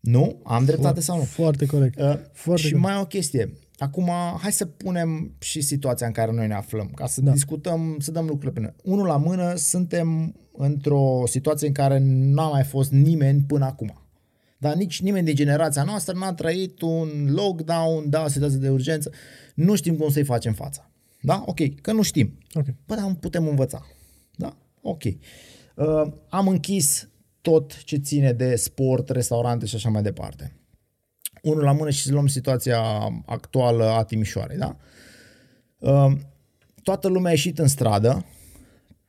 Nu? 0.00 0.40
Am 0.44 0.64
dreptate 0.64 1.00
sau 1.00 1.16
nu? 1.16 1.22
Foarte 1.24 1.66
corect. 1.66 2.00
Uh, 2.00 2.18
Foarte 2.32 2.62
și 2.62 2.72
corect. 2.72 2.88
mai 2.90 3.00
o 3.00 3.06
chestie. 3.06 3.52
Acum, 3.78 4.10
hai 4.40 4.52
să 4.52 4.66
punem 4.66 5.34
și 5.38 5.60
situația 5.60 6.06
în 6.06 6.12
care 6.12 6.32
noi 6.32 6.46
ne 6.46 6.54
aflăm, 6.54 6.90
ca 6.94 7.06
să 7.06 7.20
Da. 7.20 7.32
discutăm, 7.32 7.96
să 8.00 8.10
dăm 8.10 8.24
lucrurile 8.26 8.52
pe 8.52 8.60
noi. 8.60 8.74
Unul 8.94 9.06
la 9.06 9.16
mână, 9.16 9.54
suntem 9.54 10.34
într-o 10.56 11.22
situație 11.26 11.66
în 11.66 11.72
care 11.72 11.98
n-a 12.02 12.48
mai 12.48 12.64
fost 12.64 12.90
nimeni 12.90 13.42
până 13.42 13.64
acum. 13.64 13.98
Dar 14.58 14.74
nici 14.74 15.00
nimeni 15.00 15.24
din 15.24 15.34
generația 15.34 15.82
noastră 15.82 16.18
n-a 16.18 16.32
trăit 16.34 16.80
un 16.80 17.08
lockdown, 17.28 18.10
da, 18.10 18.22
o 18.24 18.28
situație 18.28 18.58
de 18.58 18.70
urgență. 18.70 19.10
Nu 19.54 19.74
știm 19.74 19.96
cum 19.96 20.10
să-i 20.10 20.24
facem 20.24 20.52
fața. 20.52 20.90
Da? 21.20 21.42
Ok, 21.46 21.80
că 21.80 21.92
nu 21.92 22.02
știm. 22.02 22.38
Ok. 22.52 22.64
Păi, 22.86 22.96
dar 22.96 23.16
putem 23.20 23.48
învăța. 23.48 23.86
Da? 24.36 24.56
Ok. 24.80 25.02
Uh, 25.04 26.12
am 26.28 26.48
închis 26.48 27.08
tot 27.44 27.84
ce 27.84 27.96
ține 27.96 28.32
de 28.32 28.56
sport, 28.56 29.08
restaurante 29.08 29.66
și 29.66 29.74
așa 29.74 29.88
mai 29.88 30.02
departe. 30.02 30.56
Unul 31.42 31.62
la 31.62 31.72
mână 31.72 31.90
și 31.90 32.02
să 32.02 32.12
luăm 32.12 32.26
situația 32.26 32.80
actuală 33.26 33.84
a 33.84 34.04
Timișoarei, 34.04 34.56
da? 34.56 34.76
Uh, 35.78 36.12
toată 36.82 37.08
lumea 37.08 37.28
a 37.28 37.30
ieșit 37.30 37.58
în 37.58 37.66
stradă, 37.66 38.24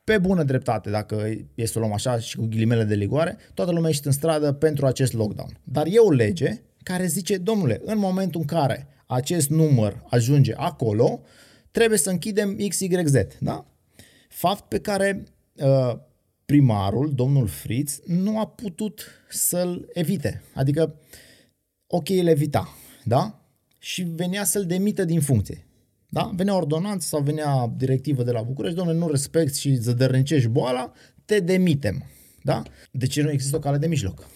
pe 0.04 0.18
bună 0.18 0.42
dreptate, 0.42 0.90
dacă 0.90 1.36
e 1.54 1.66
să 1.66 1.72
o 1.76 1.80
luăm 1.80 1.92
așa 1.92 2.18
și 2.18 2.36
cu 2.36 2.46
ghilimele 2.46 2.84
de 2.84 2.94
ligoare, 2.94 3.36
toată 3.54 3.70
lumea 3.70 3.84
a 3.84 3.88
ieșit 3.88 4.04
în 4.04 4.12
stradă 4.12 4.52
pentru 4.52 4.86
acest 4.86 5.12
lockdown. 5.12 5.60
Dar 5.64 5.86
e 5.86 5.98
o 5.98 6.10
lege 6.10 6.62
care 6.82 7.06
zice, 7.06 7.36
domnule, 7.36 7.80
în 7.84 7.98
momentul 7.98 8.40
în 8.40 8.46
care 8.46 8.88
acest 9.06 9.48
număr 9.48 10.02
ajunge 10.10 10.54
acolo, 10.56 11.20
trebuie 11.70 11.98
să 11.98 12.10
închidem 12.10 12.56
XYZ, 12.68 13.14
da? 13.40 13.66
Fapt 14.28 14.68
pe 14.68 14.78
care 14.78 15.24
uh, 15.54 15.98
primarul, 16.46 17.14
domnul 17.14 17.46
Fritz, 17.46 18.00
nu 18.04 18.38
a 18.38 18.46
putut 18.46 19.06
să-l 19.28 19.88
evite. 19.92 20.42
Adică, 20.54 20.94
ok, 21.86 22.08
îl 22.08 22.26
evita, 22.26 22.68
da? 23.04 23.40
Și 23.78 24.02
venea 24.02 24.44
să-l 24.44 24.66
demită 24.66 25.04
din 25.04 25.20
funcție. 25.20 25.66
Da? 26.08 26.32
Venea 26.36 26.56
ordonanță 26.56 27.06
sau 27.06 27.20
venea 27.20 27.72
directivă 27.76 28.22
de 28.22 28.30
la 28.30 28.42
București, 28.42 28.76
domnule, 28.76 28.98
nu 28.98 29.08
respecti 29.08 29.60
și 29.60 29.74
zădărnicești 29.74 30.48
boala, 30.48 30.92
te 31.24 31.40
demitem. 31.40 32.04
Da? 32.42 32.62
De 32.90 33.06
ce 33.06 33.22
nu 33.22 33.30
există 33.30 33.56
o 33.56 33.58
cale 33.58 33.78
de 33.78 33.86
mijloc? 33.86 34.26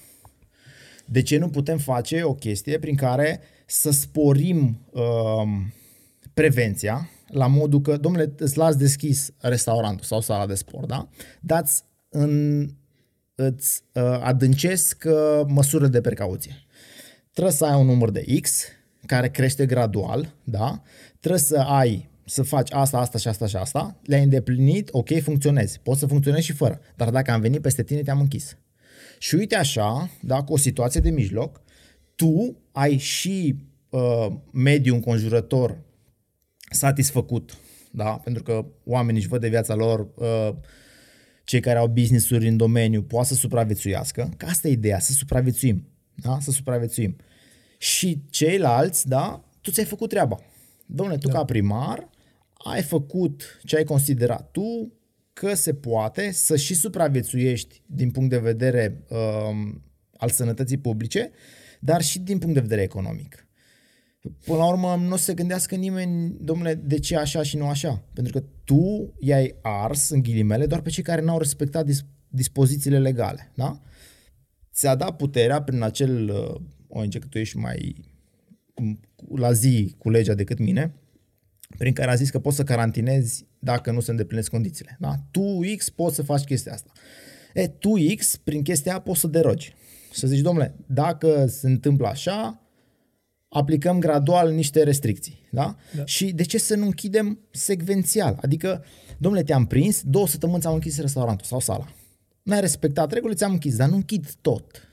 De 1.07 1.23
ce 1.23 1.39
nu 1.39 1.49
putem 1.49 1.79
face 1.79 2.23
o 2.23 2.35
chestie 2.35 2.79
prin 2.79 2.97
care 2.97 3.41
să 3.67 3.91
sporim 3.91 4.87
uh, 4.91 5.03
prevenția 6.35 7.09
la 7.27 7.47
modul 7.47 7.81
că, 7.81 7.97
domnule, 7.97 8.33
îți 8.37 8.57
las 8.57 8.77
deschis 8.77 9.31
restaurantul 9.39 10.05
sau 10.05 10.21
sala 10.21 10.47
de 10.47 10.55
sport, 10.55 10.89
da? 10.89 11.09
Dați 11.41 11.85
în, 12.11 12.67
îți 13.35 13.83
uh, 13.93 14.03
adâncesc 14.03 15.05
uh, 15.07 15.41
măsurile 15.47 15.89
de 15.89 16.01
precauție. 16.01 16.55
Trebuie 17.33 17.55
să 17.55 17.65
ai 17.65 17.81
un 17.81 17.87
număr 17.87 18.11
de 18.11 18.25
X 18.41 18.65
care 19.07 19.29
crește 19.29 19.67
gradual, 19.67 20.35
da? 20.45 20.83
Trebuie 21.21 21.41
să 21.41 21.59
ai 21.59 22.11
să 22.31 22.43
faci 22.43 22.73
asta, 22.73 22.99
asta 22.99 23.19
și 23.19 23.29
asta 23.29 23.47
și 23.47 23.57
asta, 23.57 24.01
le-ai 24.03 24.23
îndeplinit, 24.23 24.89
ok, 24.93 25.23
funcționezi. 25.23 25.81
Poți 25.83 25.99
să 25.99 26.07
funcționezi 26.07 26.45
și 26.45 26.53
fără. 26.53 26.81
Dar 26.97 27.11
dacă 27.11 27.31
am 27.31 27.41
venit 27.41 27.61
peste 27.61 27.83
tine, 27.83 28.03
te-am 28.03 28.21
închis. 28.21 28.57
Și 29.19 29.35
uite 29.35 29.57
așa, 29.57 30.11
da, 30.23 30.43
cu 30.43 30.53
o 30.53 30.57
situație 30.57 31.01
de 31.01 31.11
mijloc, 31.11 31.61
tu 32.15 32.57
ai 32.73 32.97
și 32.97 33.57
uh, 33.89 34.27
mediul 34.53 34.95
înconjurător 34.95 35.79
satisfăcut, 36.71 37.57
da? 37.91 38.11
pentru 38.11 38.43
că 38.43 38.67
oamenii 38.85 39.21
își 39.21 39.29
văd 39.29 39.41
de 39.41 39.49
viața 39.49 39.75
lor, 39.75 40.09
uh, 40.15 40.55
cei 41.51 41.61
care 41.61 41.79
au 41.79 41.87
business-uri 41.87 42.49
în 42.49 42.57
domeniu 42.57 43.03
poate 43.03 43.29
să 43.29 43.35
supraviețuiască, 43.35 44.33
că 44.37 44.47
asta 44.47 44.69
e 44.69 44.71
ideea, 44.71 44.99
să 44.99 45.13
supraviețuim, 45.13 45.89
da? 46.15 46.39
să 46.41 46.51
supraviețuim. 46.51 47.17
Și 47.79 48.23
ceilalți, 48.31 49.09
da, 49.09 49.45
tu 49.61 49.71
ți-ai 49.71 49.87
făcut 49.87 50.09
treaba. 50.09 50.41
Domnule, 50.87 51.19
tu 51.19 51.27
da. 51.27 51.33
ca 51.33 51.45
primar 51.45 52.09
ai 52.53 52.83
făcut 52.83 53.61
ce 53.65 53.77
ai 53.77 53.85
considerat 53.85 54.51
tu 54.51 54.93
că 55.33 55.55
se 55.55 55.75
poate 55.75 56.31
să 56.31 56.57
și 56.57 56.75
supraviețuiești 56.75 57.83
din 57.87 58.11
punct 58.11 58.31
de 58.31 58.39
vedere 58.39 59.05
um, 59.09 59.83
al 60.17 60.29
sănătății 60.29 60.79
publice, 60.79 61.31
dar 61.81 62.03
și 62.03 62.19
din 62.19 62.39
punct 62.39 62.55
de 62.55 62.61
vedere 62.61 62.83
economic. 62.83 63.47
Până 64.45 64.59
la 64.59 64.69
urmă, 64.69 64.97
nu 64.97 65.13
o 65.13 65.17
să 65.17 65.25
se 65.25 65.35
gândească 65.35 65.75
nimeni, 65.75 66.37
domnule, 66.41 66.75
de 66.75 66.99
ce 66.99 67.17
așa 67.17 67.43
și 67.43 67.57
nu 67.57 67.69
așa. 67.69 68.05
Pentru 68.13 68.33
că 68.33 68.45
tu 68.65 69.15
i-ai 69.19 69.55
ars, 69.63 70.09
în 70.09 70.23
ghilimele, 70.23 70.67
doar 70.67 70.81
pe 70.81 70.91
cei 70.91 71.03
care 71.03 71.21
n-au 71.21 71.39
respectat 71.39 71.85
dis- 71.85 72.07
dispozițiile 72.29 72.99
legale. 72.99 73.53
Da? 73.55 73.81
Ți-a 74.73 74.95
dat 74.95 75.17
puterea 75.17 75.63
prin 75.63 75.83
acel 75.83 76.29
uh, 76.29 76.61
ONG, 76.89 77.19
că 77.19 77.27
tu 77.27 77.39
ești 77.39 77.57
mai 77.57 77.95
la 79.35 79.53
zi 79.53 79.95
cu 79.99 80.11
legea 80.11 80.35
decât 80.35 80.59
mine, 80.59 80.95
prin 81.79 81.93
care 81.93 82.11
a 82.11 82.15
zis 82.15 82.31
că 82.31 82.39
poți 82.39 82.57
să 82.57 82.65
carantinezi 82.65 83.47
dacă 83.59 83.91
nu 83.91 84.01
se 84.01 84.11
îndeplinesc 84.11 84.51
condițiile. 84.51 84.97
Da? 85.01 85.15
Tu, 85.31 85.61
X, 85.77 85.91
poți 85.91 86.15
să 86.15 86.23
faci 86.23 86.45
chestia 86.45 86.73
asta. 86.73 86.93
E, 87.55 87.67
tu, 87.69 87.93
X, 88.17 88.37
prin 88.37 88.63
chestia 88.63 88.93
aia 88.93 89.01
poți 89.01 89.21
să 89.21 89.27
derogi. 89.27 89.75
Să 90.13 90.27
zici, 90.27 90.41
domnule, 90.41 90.75
dacă 90.87 91.47
se 91.47 91.67
întâmplă 91.67 92.07
așa, 92.07 92.63
aplicăm 93.51 93.99
gradual 93.99 94.53
niște 94.53 94.83
restricții. 94.83 95.39
Da? 95.51 95.77
da? 95.97 96.05
Și 96.05 96.33
de 96.33 96.43
ce 96.43 96.59
să 96.59 96.77
nu 96.77 96.85
închidem 96.85 97.39
secvențial? 97.51 98.39
Adică, 98.43 98.85
domnule, 99.19 99.45
te-am 99.45 99.67
prins, 99.67 100.03
două 100.05 100.27
săptămâni 100.27 100.63
am 100.63 100.75
închis 100.75 101.01
restaurantul 101.01 101.47
sau 101.47 101.61
sala. 101.61 101.89
N-ai 102.43 102.61
respectat 102.61 103.13
regulile, 103.13 103.39
ți-am 103.39 103.53
închis, 103.53 103.77
dar 103.77 103.89
nu 103.89 103.95
închid 103.95 104.33
tot. 104.41 104.89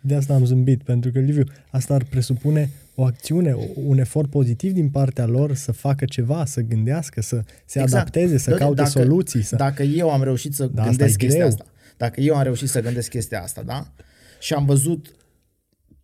De 0.00 0.14
asta 0.14 0.34
am 0.34 0.44
zâmbit, 0.44 0.82
pentru 0.82 1.10
că, 1.10 1.18
Liviu, 1.18 1.44
asta 1.70 1.94
ar 1.94 2.04
presupune 2.04 2.70
o 2.94 3.04
acțiune, 3.04 3.56
un 3.74 3.98
efort 3.98 4.30
pozitiv 4.30 4.72
din 4.72 4.90
partea 4.90 5.26
lor 5.26 5.54
să 5.54 5.72
facă 5.72 6.04
ceva, 6.04 6.44
să 6.44 6.60
gândească, 6.60 7.20
să 7.20 7.42
se 7.64 7.80
exact. 7.80 7.92
adapteze, 7.92 8.38
să 8.38 8.50
caute 8.50 8.74
dacă, 8.74 8.88
soluții. 8.88 9.42
Să... 9.42 9.56
Dacă 9.56 9.82
eu 9.82 10.10
am 10.10 10.22
reușit 10.22 10.54
să 10.54 10.66
da, 10.66 10.84
gândesc 10.84 11.16
chestia 11.16 11.38
greu. 11.38 11.48
asta, 11.48 11.64
dacă 11.96 12.20
eu 12.20 12.34
am 12.34 12.42
reușit 12.42 12.68
să 12.68 12.80
gândesc 12.80 13.10
chestia 13.10 13.42
asta, 13.42 13.62
da? 13.62 13.92
Și 14.40 14.54
am 14.54 14.64
văzut 14.64 15.14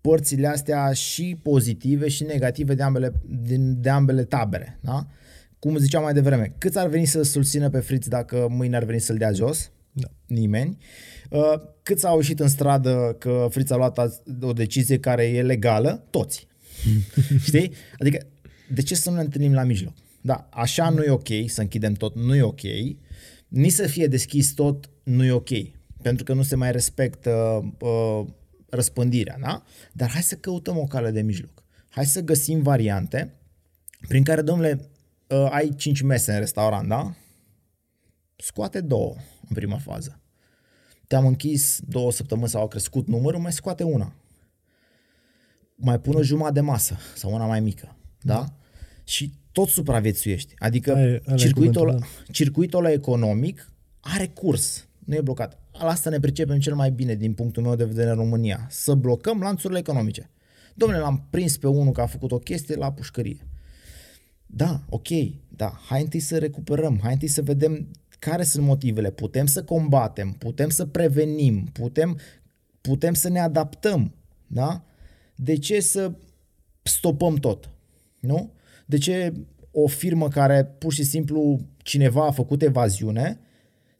părțile 0.01 0.47
astea 0.47 0.93
și 0.93 1.39
pozitive 1.43 2.09
și 2.09 2.23
negative 2.23 2.75
de 2.75 2.83
ambele, 2.83 3.13
din, 3.43 3.81
de 3.81 3.89
ambele 3.89 4.25
tabere, 4.25 4.79
da? 4.81 5.07
Cum 5.59 5.77
ziceam 5.77 6.03
mai 6.03 6.13
devreme, 6.13 6.55
câți 6.59 6.79
ar 6.79 6.89
veni 6.89 7.05
să 7.05 7.23
susțină 7.23 7.71
pe 7.71 7.79
Fritz 7.79 8.09
dacă 8.09 8.47
mâine 8.51 8.77
ar 8.77 8.85
veni 8.85 9.01
să-l 9.01 9.17
dea 9.17 9.33
jos? 9.33 9.71
Da. 9.93 10.09
Nimeni. 10.27 10.79
Uh, 11.31 11.55
câți 11.83 12.07
au 12.07 12.17
ieșit 12.17 12.41
în 12.41 12.49
stradă 12.49 13.17
că 13.19 13.47
Fritz 13.51 13.71
a 13.71 13.77
luat 13.77 13.99
o 14.41 14.53
decizie 14.53 14.99
care 14.99 15.25
e 15.25 15.43
legală? 15.43 16.07
Toți. 16.11 16.47
Știi? 17.47 17.73
Adică, 17.99 18.27
de 18.75 18.83
ce 18.83 18.95
să 18.95 19.11
nu 19.11 19.17
ne 19.17 19.23
întâlnim 19.23 19.53
la 19.53 19.63
mijloc? 19.63 19.93
Da, 20.21 20.49
așa 20.53 20.89
nu 20.89 21.03
e 21.03 21.11
ok, 21.11 21.29
să 21.47 21.61
închidem 21.61 21.93
tot, 21.93 22.15
nu 22.17 22.35
e 22.35 22.43
ok. 22.43 22.61
Nici 23.49 23.73
să 23.73 23.87
fie 23.87 24.07
deschis 24.07 24.53
tot, 24.53 24.91
nu 25.03 25.25
e 25.25 25.31
ok. 25.31 25.51
Pentru 26.03 26.25
că 26.25 26.33
nu 26.33 26.43
se 26.43 26.57
mai 26.57 26.73
respectă 26.73 27.63
uh, 27.81 28.27
răspândirea, 28.71 29.37
da? 29.41 29.63
Dar 29.93 30.11
hai 30.11 30.23
să 30.23 30.35
căutăm 30.35 30.79
o 30.79 30.85
cale 30.85 31.11
de 31.11 31.23
mijloc. 31.23 31.65
Hai 31.89 32.07
să 32.07 32.21
găsim 32.21 32.63
variante 32.63 33.35
prin 34.09 34.23
care, 34.23 34.43
domnule, 34.43 34.89
uh, 35.29 35.49
ai 35.51 35.75
5 35.77 36.01
mese 36.01 36.33
în 36.33 36.39
restaurant, 36.39 36.89
da? 36.89 37.15
Scoate 38.37 38.81
două 38.81 39.15
în 39.49 39.55
prima 39.55 39.79
fază. 39.79 40.21
Te-am 41.07 41.27
închis 41.27 41.81
două 41.89 42.13
săptămâni 42.13 42.49
sau 42.49 42.63
a 42.63 42.69
crescut 42.69 43.07
numărul, 43.07 43.41
mai 43.41 43.53
scoate 43.53 43.83
una 43.83 44.15
mai 45.81 46.01
pun 46.01 46.15
o 46.15 46.23
jumătate 46.23 46.55
de 46.55 46.61
masă 46.61 46.97
sau 47.15 47.33
una 47.35 47.47
mai 47.47 47.61
mică, 47.61 47.97
da? 48.21 48.35
da? 48.35 48.55
Și 49.05 49.33
tot 49.53 49.69
supraviețuiești. 49.69 50.55
Adică 50.59 50.95
ai, 50.95 51.23
ai 51.27 51.37
circuitul, 51.37 51.89
ăla, 51.89 51.99
da. 51.99 52.07
circuitul 52.33 52.79
ăla 52.79 52.93
economic 52.93 53.73
are 54.01 54.27
curs, 54.27 54.89
nu 54.99 55.15
e 55.15 55.21
blocat. 55.21 55.59
La 55.81 55.91
asta 55.91 56.11
ne 56.11 56.21
pricepem 56.21 56.59
cel 56.59 56.75
mai 56.75 56.91
bine 56.91 57.15
din 57.15 57.33
punctul 57.33 57.63
meu 57.63 57.75
de 57.75 57.85
vedere 57.85 58.11
în 58.11 58.17
România. 58.17 58.67
Să 58.71 58.95
blocăm 58.95 59.41
lanțurile 59.41 59.79
economice. 59.79 60.31
Domnule, 60.75 61.01
l-am 61.01 61.27
prins 61.31 61.57
pe 61.57 61.67
unul 61.69 61.93
că 61.93 62.01
a 62.01 62.07
făcut 62.07 62.33
o 62.33 62.39
chestie 62.39 62.75
la 62.75 62.93
pușcărie. 62.93 63.47
Da, 64.47 64.81
ok, 64.89 65.09
da, 65.49 65.81
hai 65.87 66.03
întâi 66.03 66.21
să 66.21 66.39
recuperăm, 66.39 66.99
hai 67.03 67.13
întâi 67.13 67.29
să 67.29 67.43
vedem 67.43 67.89
care 68.19 68.43
sunt 68.43 68.65
motivele, 68.65 69.11
putem 69.11 69.47
să 69.47 69.65
combatem, 69.65 70.31
putem 70.31 70.69
să 70.69 70.87
prevenim, 70.87 71.65
putem, 71.73 72.19
putem 72.81 73.15
să 73.15 73.29
ne 73.29 73.41
adaptăm, 73.41 74.15
da? 74.47 74.85
de 75.35 75.57
ce 75.57 75.81
să 75.81 76.13
stopăm 76.83 77.35
tot? 77.35 77.71
Nu? 78.21 78.53
De 78.87 78.99
ce 78.99 79.33
o 79.71 79.87
firmă 79.87 80.29
care 80.29 80.65
pur 80.65 80.93
și 80.93 81.03
simplu 81.05 81.61
cineva 81.83 82.27
a 82.27 82.31
făcut 82.31 82.63
evaziune 82.63 83.41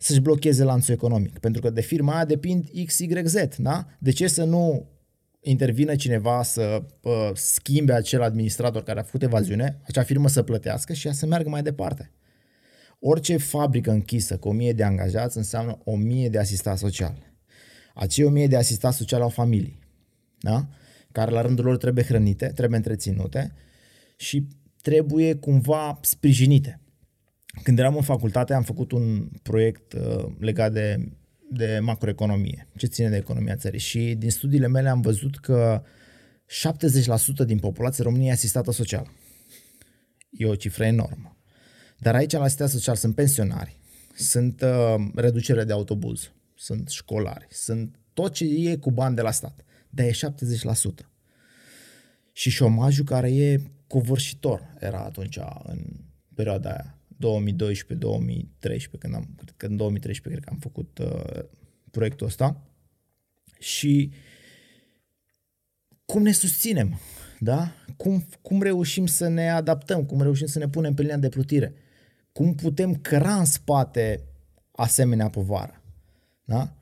să-și 0.03 0.21
blocheze 0.21 0.65
lanțul 0.65 0.95
economic? 0.95 1.39
Pentru 1.39 1.61
că 1.61 1.71
de 1.71 1.81
firma 1.81 2.15
aia 2.15 2.25
depind 2.25 2.71
XYZ, 2.87 3.35
da? 3.57 3.87
De 3.99 4.11
ce 4.11 4.27
să 4.27 4.45
nu 4.45 4.89
intervină 5.41 5.97
cineva 5.97 6.43
să 6.43 6.83
uh, 7.03 7.31
schimbe 7.35 7.93
acel 7.93 8.23
administrator 8.23 8.83
care 8.83 9.01
a 9.01 9.03
făcut 9.03 9.23
evaziune, 9.23 9.81
acea 9.87 10.03
firmă 10.03 10.29
să 10.29 10.43
plătească 10.43 10.93
și 10.93 11.07
ea 11.07 11.13
să 11.13 11.27
meargă 11.27 11.49
mai 11.49 11.63
departe? 11.63 12.11
Orice 12.99 13.37
fabrică 13.37 13.91
închisă 13.91 14.37
cu 14.37 14.49
1000 14.49 14.73
de 14.73 14.83
angajați 14.83 15.37
înseamnă 15.37 15.81
1000 15.85 16.29
de 16.29 16.39
asistați 16.39 16.81
sociali. 16.81 17.33
Acei 17.95 18.25
1000 18.25 18.47
de 18.47 18.57
asistați 18.57 18.97
sociali 18.97 19.23
au 19.23 19.29
familii. 19.29 19.79
Da? 20.39 20.69
care 21.13 21.31
la 21.31 21.41
rândul 21.41 21.65
lor 21.65 21.77
trebuie 21.77 22.05
hrănite, 22.05 22.47
trebuie 22.47 22.79
întreținute 22.79 23.53
și 24.17 24.47
trebuie 24.83 25.35
cumva 25.35 25.99
sprijinite. 26.03 26.81
Când 27.63 27.79
eram 27.79 27.97
în 27.97 28.03
facultate 28.03 28.55
am 28.55 28.63
făcut 28.63 28.93
un 28.93 29.29
proiect 29.43 29.93
uh, 29.93 30.25
legat 30.39 30.73
de, 30.73 31.13
de 31.51 31.79
macroeconomie, 31.83 32.69
ce 32.77 32.87
ține 32.87 33.09
de 33.09 33.17
economia 33.17 33.57
țării 33.57 33.79
și 33.79 34.15
din 34.19 34.31
studiile 34.31 34.69
mele 34.69 34.89
am 34.89 35.01
văzut 35.01 35.39
că 35.39 35.83
70% 37.43 37.47
din 37.47 37.59
populația 37.59 38.05
României 38.05 38.29
e 38.29 38.33
asistată 38.33 38.71
social. 38.71 39.11
E 40.31 40.47
o 40.47 40.55
cifră 40.55 40.85
enormă. 40.85 41.37
Dar 41.99 42.15
aici 42.15 42.33
la 42.33 42.43
asistată 42.43 42.71
social 42.71 42.97
sunt 42.97 43.15
pensionari, 43.15 43.81
sunt 44.15 44.61
uh, 44.63 44.95
reducere 45.15 45.65
de 45.65 45.73
autobuz, 45.73 46.33
sunt 46.55 46.89
școlari, 46.89 47.47
sunt 47.51 47.99
tot 48.15 48.33
ce 48.33 48.45
e 48.45 48.77
cu 48.77 48.91
bani 48.91 49.15
de 49.15 49.23
la 49.23 49.31
stat 49.31 49.65
dar 49.91 50.07
e 50.07 50.11
70%. 50.11 50.15
Și 52.33 52.51
șomajul 52.51 53.05
care 53.05 53.35
e 53.35 53.61
covârșitor 53.87 54.75
era 54.79 54.99
atunci 54.99 55.39
în 55.63 55.85
perioada 56.35 56.71
aia, 56.71 56.99
2012-2013, 57.21 58.99
când 58.99 59.15
am, 59.15 59.29
cred 59.37 59.55
că 59.57 59.67
în 59.67 59.77
2013 59.77 60.21
cred 60.21 60.45
că 60.45 60.51
am 60.51 60.59
făcut 60.59 60.99
uh, 60.99 61.43
proiectul 61.91 62.27
ăsta. 62.27 62.63
Și 63.59 64.13
cum 66.05 66.23
ne 66.23 66.33
susținem, 66.33 66.99
da? 67.39 67.73
Cum, 67.97 68.25
cum 68.43 68.63
reușim 68.63 69.07
să 69.07 69.29
ne 69.29 69.51
adaptăm, 69.51 70.05
cum 70.05 70.23
reușim 70.23 70.47
să 70.47 70.59
ne 70.59 70.69
punem 70.69 70.95
pe 70.95 71.03
linia 71.03 71.17
de 71.17 71.29
plutire, 71.29 71.75
cum 72.33 72.55
putem 72.55 72.95
căra 72.95 73.35
în 73.39 73.45
spate 73.45 74.25
asemenea 74.71 75.29
povară, 75.29 75.83
da? 76.45 76.75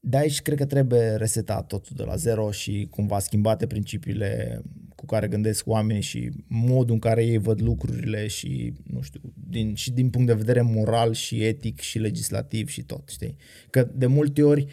De 0.00 0.16
aici 0.16 0.42
cred 0.42 0.58
că 0.58 0.66
trebuie 0.66 1.14
resetat 1.14 1.66
totul 1.66 1.96
de 1.96 2.02
la 2.02 2.16
zero 2.16 2.50
și 2.50 2.88
cumva 2.90 3.18
schimbate 3.18 3.66
principiile 3.66 4.62
cu 5.06 5.14
care 5.14 5.28
gândesc 5.28 5.66
oamenii 5.66 6.02
și 6.02 6.30
modul 6.46 6.94
în 6.94 7.00
care 7.00 7.24
ei 7.24 7.38
văd 7.38 7.60
lucrurile 7.60 8.26
și, 8.26 8.72
nu 8.82 9.00
știu, 9.00 9.20
din, 9.48 9.74
și 9.74 9.92
din 9.92 10.10
punct 10.10 10.26
de 10.26 10.34
vedere 10.34 10.60
moral 10.60 11.12
și 11.12 11.44
etic 11.44 11.80
și 11.80 11.98
legislativ 11.98 12.68
și 12.68 12.82
tot, 12.82 13.08
știi? 13.08 13.36
Că 13.70 13.90
de 13.94 14.06
multe 14.06 14.42
ori 14.42 14.66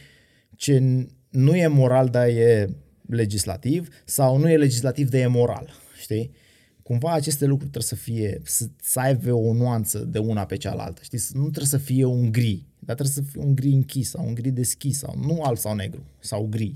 ce 0.55 1.05
nu 1.30 1.55
e 1.55 1.68
moral, 1.68 2.07
dar 2.07 2.27
e 2.27 2.69
legislativ 3.10 3.88
sau 4.05 4.38
nu 4.38 4.49
e 4.49 4.57
legislativ, 4.57 5.10
dar 5.10 5.22
e 5.22 5.27
moral, 5.27 5.69
știi? 6.01 6.31
Cumva 6.84 7.11
aceste 7.11 7.45
lucruri 7.45 7.69
trebuie 7.72 7.89
să 7.89 7.95
fie, 7.95 8.41
să, 8.43 8.65
să 8.81 8.99
aibă 8.99 9.34
o 9.34 9.53
nuanță 9.53 9.99
de 9.99 10.19
una 10.19 10.45
pe 10.45 10.57
cealaltă, 10.57 11.01
știi? 11.03 11.19
Nu 11.34 11.41
trebuie 11.41 11.65
să 11.65 11.77
fie 11.77 12.05
un 12.05 12.31
gri, 12.31 12.65
dar 12.80 12.95
trebuie 12.95 13.15
să 13.15 13.31
fie 13.31 13.41
un 13.41 13.55
gri 13.55 13.69
închis 13.69 14.10
sau 14.10 14.26
un 14.26 14.34
gri 14.34 14.51
deschis 14.51 14.97
sau 14.97 15.19
nu 15.26 15.41
alb 15.41 15.57
sau 15.57 15.76
negru 15.76 16.03
sau 16.19 16.47
gri. 16.49 16.72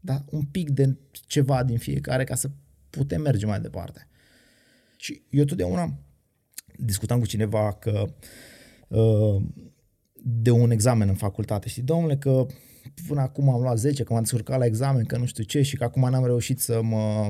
Dar 0.00 0.24
un 0.30 0.42
pic 0.42 0.70
de 0.70 0.96
ceva 1.26 1.64
din 1.64 1.78
fiecare 1.78 2.24
ca 2.24 2.34
să 2.34 2.50
putem 2.96 3.20
merge 3.20 3.46
mai 3.46 3.60
departe. 3.60 4.08
Și 4.96 5.22
eu 5.30 5.44
totdeauna 5.44 5.98
discutam 6.78 7.18
cu 7.18 7.26
cineva 7.26 7.72
că 7.72 8.04
uh, 8.88 9.42
de 10.12 10.50
un 10.50 10.70
examen 10.70 11.08
în 11.08 11.14
facultate. 11.14 11.68
și 11.68 11.80
domnule, 11.80 12.16
că 12.16 12.46
până 13.08 13.20
acum 13.20 13.48
am 13.48 13.60
luat 13.60 13.78
10, 13.78 14.02
că 14.02 14.12
m-am 14.12 14.22
descurcat 14.22 14.58
la 14.58 14.64
examen, 14.64 15.04
că 15.04 15.16
nu 15.16 15.26
știu 15.26 15.44
ce 15.44 15.62
și 15.62 15.76
că 15.76 15.84
acum 15.84 16.10
n-am 16.10 16.24
reușit 16.24 16.60
să 16.60 16.82
mă, 16.82 17.28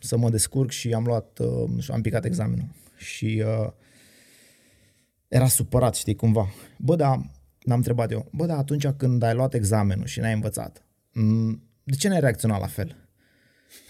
să 0.00 0.16
mă 0.16 0.30
descurc 0.30 0.70
și 0.70 0.92
am 0.92 1.04
luat, 1.04 1.38
uh, 1.38 1.68
nu 1.68 1.80
știu, 1.80 1.94
am 1.94 2.00
picat 2.00 2.24
examenul. 2.24 2.68
Și 2.96 3.42
uh, 3.46 3.72
era 5.28 5.46
supărat, 5.46 5.94
știi, 5.94 6.14
cumva. 6.14 6.48
Bă, 6.78 6.96
da, 6.96 7.10
l-am 7.58 7.76
întrebat 7.76 8.10
eu, 8.10 8.28
bă, 8.32 8.46
da, 8.46 8.56
atunci 8.56 8.86
când 8.86 9.22
ai 9.22 9.34
luat 9.34 9.54
examenul 9.54 10.06
și 10.06 10.20
n-ai 10.20 10.32
învățat, 10.32 10.84
de 11.84 11.94
ce 11.96 12.08
n-ai 12.08 12.20
reacționat 12.20 12.60
la 12.60 12.66
fel? 12.66 13.07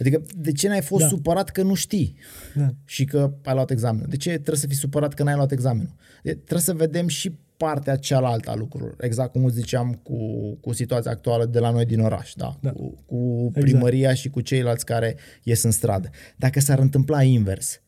Adică, 0.01 0.23
de 0.37 0.53
ce 0.53 0.69
n-ai 0.69 0.83
fost 0.83 1.03
da. 1.03 1.09
supărat 1.09 1.51
că 1.51 1.63
nu 1.63 1.75
știi 1.75 2.17
da. 2.55 2.69
și 2.85 3.05
că 3.05 3.33
ai 3.45 3.55
luat 3.55 3.71
examenul? 3.71 4.09
De 4.09 4.17
ce 4.17 4.31
trebuie 4.31 4.57
să 4.57 4.67
fii 4.67 4.77
supărat 4.77 5.15
că 5.15 5.23
n-ai 5.23 5.35
luat 5.35 5.53
examenul? 5.53 5.95
De, 6.23 6.33
trebuie 6.33 6.61
să 6.61 6.75
vedem 6.75 7.09
și 7.09 7.39
partea 7.57 7.97
cealaltă 7.97 8.51
a 8.51 8.55
lucrurilor. 8.55 8.97
Exact 9.01 9.33
cum 9.33 9.49
ziceam 9.49 9.95
cu, 9.95 10.17
cu 10.61 10.73
situația 10.73 11.11
actuală 11.11 11.47
de 11.47 11.59
la 11.59 11.71
noi 11.71 11.85
din 11.85 12.01
oraș, 12.01 12.33
da? 12.35 12.59
da. 12.61 12.71
Cu, 12.71 13.03
cu 13.07 13.45
exact. 13.47 13.67
primăria 13.67 13.99
exact. 13.99 14.19
și 14.19 14.31
cu 14.31 14.41
ceilalți 14.41 14.85
care 14.85 15.17
ies 15.43 15.63
în 15.63 15.71
stradă. 15.71 16.11
Dacă 16.37 16.61
s-ar 16.61 16.79
întâmpla 16.79 17.23
invers, 17.23 17.81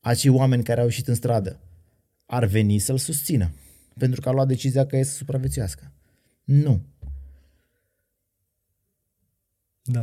acei 0.00 0.30
oameni 0.30 0.62
care 0.62 0.80
au 0.80 0.86
ieșit 0.86 1.08
în 1.08 1.14
stradă 1.14 1.60
ar 2.26 2.44
veni 2.44 2.78
să-l 2.78 2.98
susțină. 2.98 3.50
Pentru 3.98 4.20
că 4.20 4.28
a 4.28 4.32
luat 4.32 4.46
decizia 4.46 4.86
că 4.86 4.96
e 4.96 5.02
să 5.02 5.14
supraviețuiască. 5.14 5.92
Nu. 6.44 6.82
Da. 9.82 10.02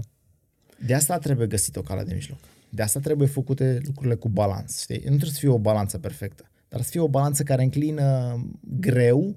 De 0.86 0.94
asta 0.94 1.18
trebuie 1.18 1.48
găsit 1.48 1.76
o 1.76 1.82
cale 1.82 2.04
de 2.04 2.14
mijloc. 2.14 2.40
De 2.70 2.82
asta 2.82 3.00
trebuie 3.00 3.28
făcute 3.28 3.80
lucrurile 3.86 4.16
cu 4.16 4.30
balans, 4.30 4.82
știi? 4.82 4.96
Nu 4.96 5.02
trebuie 5.04 5.30
să 5.32 5.40
fie 5.40 5.50
o 5.50 5.58
balanță 5.58 5.98
perfectă, 5.98 6.44
dar 6.70 6.82
să 6.82 6.90
fie 6.90 7.00
o 7.00 7.08
balanță 7.08 7.44
care 7.44 7.64
înclină 7.64 8.36
greu 8.80 9.36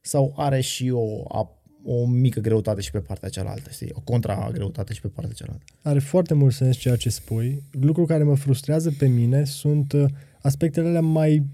sau 0.00 0.34
are 0.36 0.60
și 0.60 0.90
o, 0.90 1.22
a, 1.28 1.50
o 1.84 2.06
mică 2.06 2.40
greutate 2.40 2.80
și 2.80 2.90
pe 2.90 2.98
partea 2.98 3.28
cealaltă, 3.28 3.70
știi? 3.70 3.90
O 3.92 4.00
contra-greutate 4.00 4.92
și 4.92 5.00
pe 5.00 5.08
partea 5.08 5.32
cealaltă. 5.34 5.62
Are 5.82 5.98
foarte 5.98 6.34
mult 6.34 6.54
sens 6.54 6.76
ceea 6.76 6.96
ce 6.96 7.08
spui. 7.10 7.62
Lucru 7.70 8.04
care 8.04 8.22
mă 8.22 8.34
frustrează 8.36 8.90
pe 8.98 9.06
mine 9.06 9.44
sunt 9.44 9.92
uh, 9.92 10.04
aspectele 10.40 10.88
alea 10.88 11.00
mai 11.00 11.46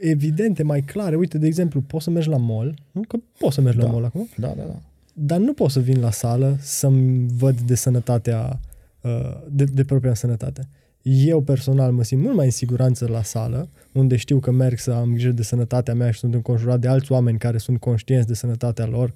evidente, 0.00 0.62
mai 0.62 0.80
clare. 0.80 1.16
Uite, 1.16 1.38
de 1.38 1.46
exemplu, 1.46 1.80
poți 1.80 2.04
să 2.04 2.10
mergi 2.10 2.28
la 2.28 2.36
mall, 2.36 2.74
nu? 2.92 3.00
Că 3.08 3.16
poți 3.38 3.54
să 3.54 3.60
mergi 3.60 3.78
Da. 3.78 3.84
la 3.84 3.90
mall 3.90 4.04
acum, 4.04 4.28
Da, 4.36 4.48
da, 4.56 4.62
da. 4.62 4.80
Dar 5.12 5.38
nu 5.38 5.52
pot 5.52 5.70
să 5.70 5.80
vin 5.80 6.00
la 6.00 6.10
sală 6.10 6.56
să-mi 6.60 7.28
văd 7.28 7.60
de 7.60 7.74
sănătatea, 7.74 8.60
uh, 9.00 9.40
de, 9.50 9.64
de 9.64 9.84
propria 9.84 10.14
sănătate. 10.14 10.68
Eu 11.02 11.40
personal 11.42 11.92
mă 11.92 12.02
simt 12.02 12.22
mult 12.22 12.36
mai 12.36 12.44
în 12.44 12.50
siguranță 12.50 13.08
la 13.08 13.22
sală, 13.22 13.68
unde 13.92 14.16
știu 14.16 14.38
că 14.38 14.50
merg 14.50 14.78
să 14.78 14.92
am 14.92 15.12
grijă 15.12 15.30
de 15.30 15.42
sănătatea 15.42 15.94
mea 15.94 16.10
și 16.10 16.18
sunt 16.18 16.34
înconjurat 16.34 16.80
de 16.80 16.88
alți 16.88 17.12
oameni 17.12 17.38
care 17.38 17.58
sunt 17.58 17.80
conștienți 17.80 18.26
de 18.26 18.34
sănătatea 18.34 18.86
lor, 18.86 19.14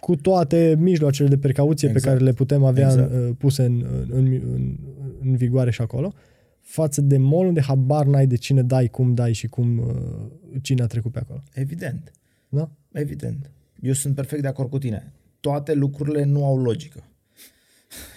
cu 0.00 0.16
toate 0.16 0.76
mijloacele 0.78 1.28
de 1.28 1.38
precauție 1.38 1.88
Exact. 1.88 2.04
pe 2.04 2.10
care 2.10 2.24
le 2.24 2.32
putem 2.32 2.64
avea 2.64 2.86
Exact. 2.86 3.12
în, 3.12 3.28
uh, 3.28 3.34
puse 3.38 3.64
în, 3.64 3.84
în, 4.08 4.26
în, 4.54 4.76
în 5.22 5.36
vigoare 5.36 5.70
și 5.70 5.80
acolo, 5.80 6.12
față 6.60 7.00
de 7.00 7.16
mall 7.16 7.46
unde 7.46 7.60
habar 7.60 8.06
n-ai 8.06 8.26
de 8.26 8.36
cine 8.36 8.62
dai, 8.62 8.88
cum 8.88 9.14
dai 9.14 9.32
și 9.32 9.46
cum 9.46 9.78
uh, 9.78 10.60
cine 10.62 10.82
a 10.82 10.86
trecut 10.86 11.12
pe 11.12 11.18
acolo. 11.18 11.42
Evident. 11.52 12.12
Da? 12.48 12.70
Evident. 12.92 13.50
Eu 13.80 13.92
sunt 13.92 14.14
perfect 14.14 14.42
de 14.42 14.48
acord 14.48 14.70
cu 14.70 14.78
tine. 14.78 15.12
Toate 15.40 15.74
lucrurile 15.74 16.24
nu 16.24 16.44
au 16.44 16.58
logică. 16.58 17.04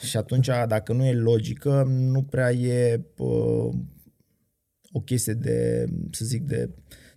Și 0.02 0.18
atunci, 0.18 0.48
dacă 0.48 0.94
nu 0.94 1.06
e 1.06 1.14
logică, 1.14 1.84
nu 1.88 2.24
prea 2.24 2.52
e 2.52 2.98
pă, 2.98 3.24
o 4.92 5.02
chestie 5.06 5.34
de, 5.34 5.86
să 6.12 6.26
zic, 6.26 6.44
de, 6.44 6.70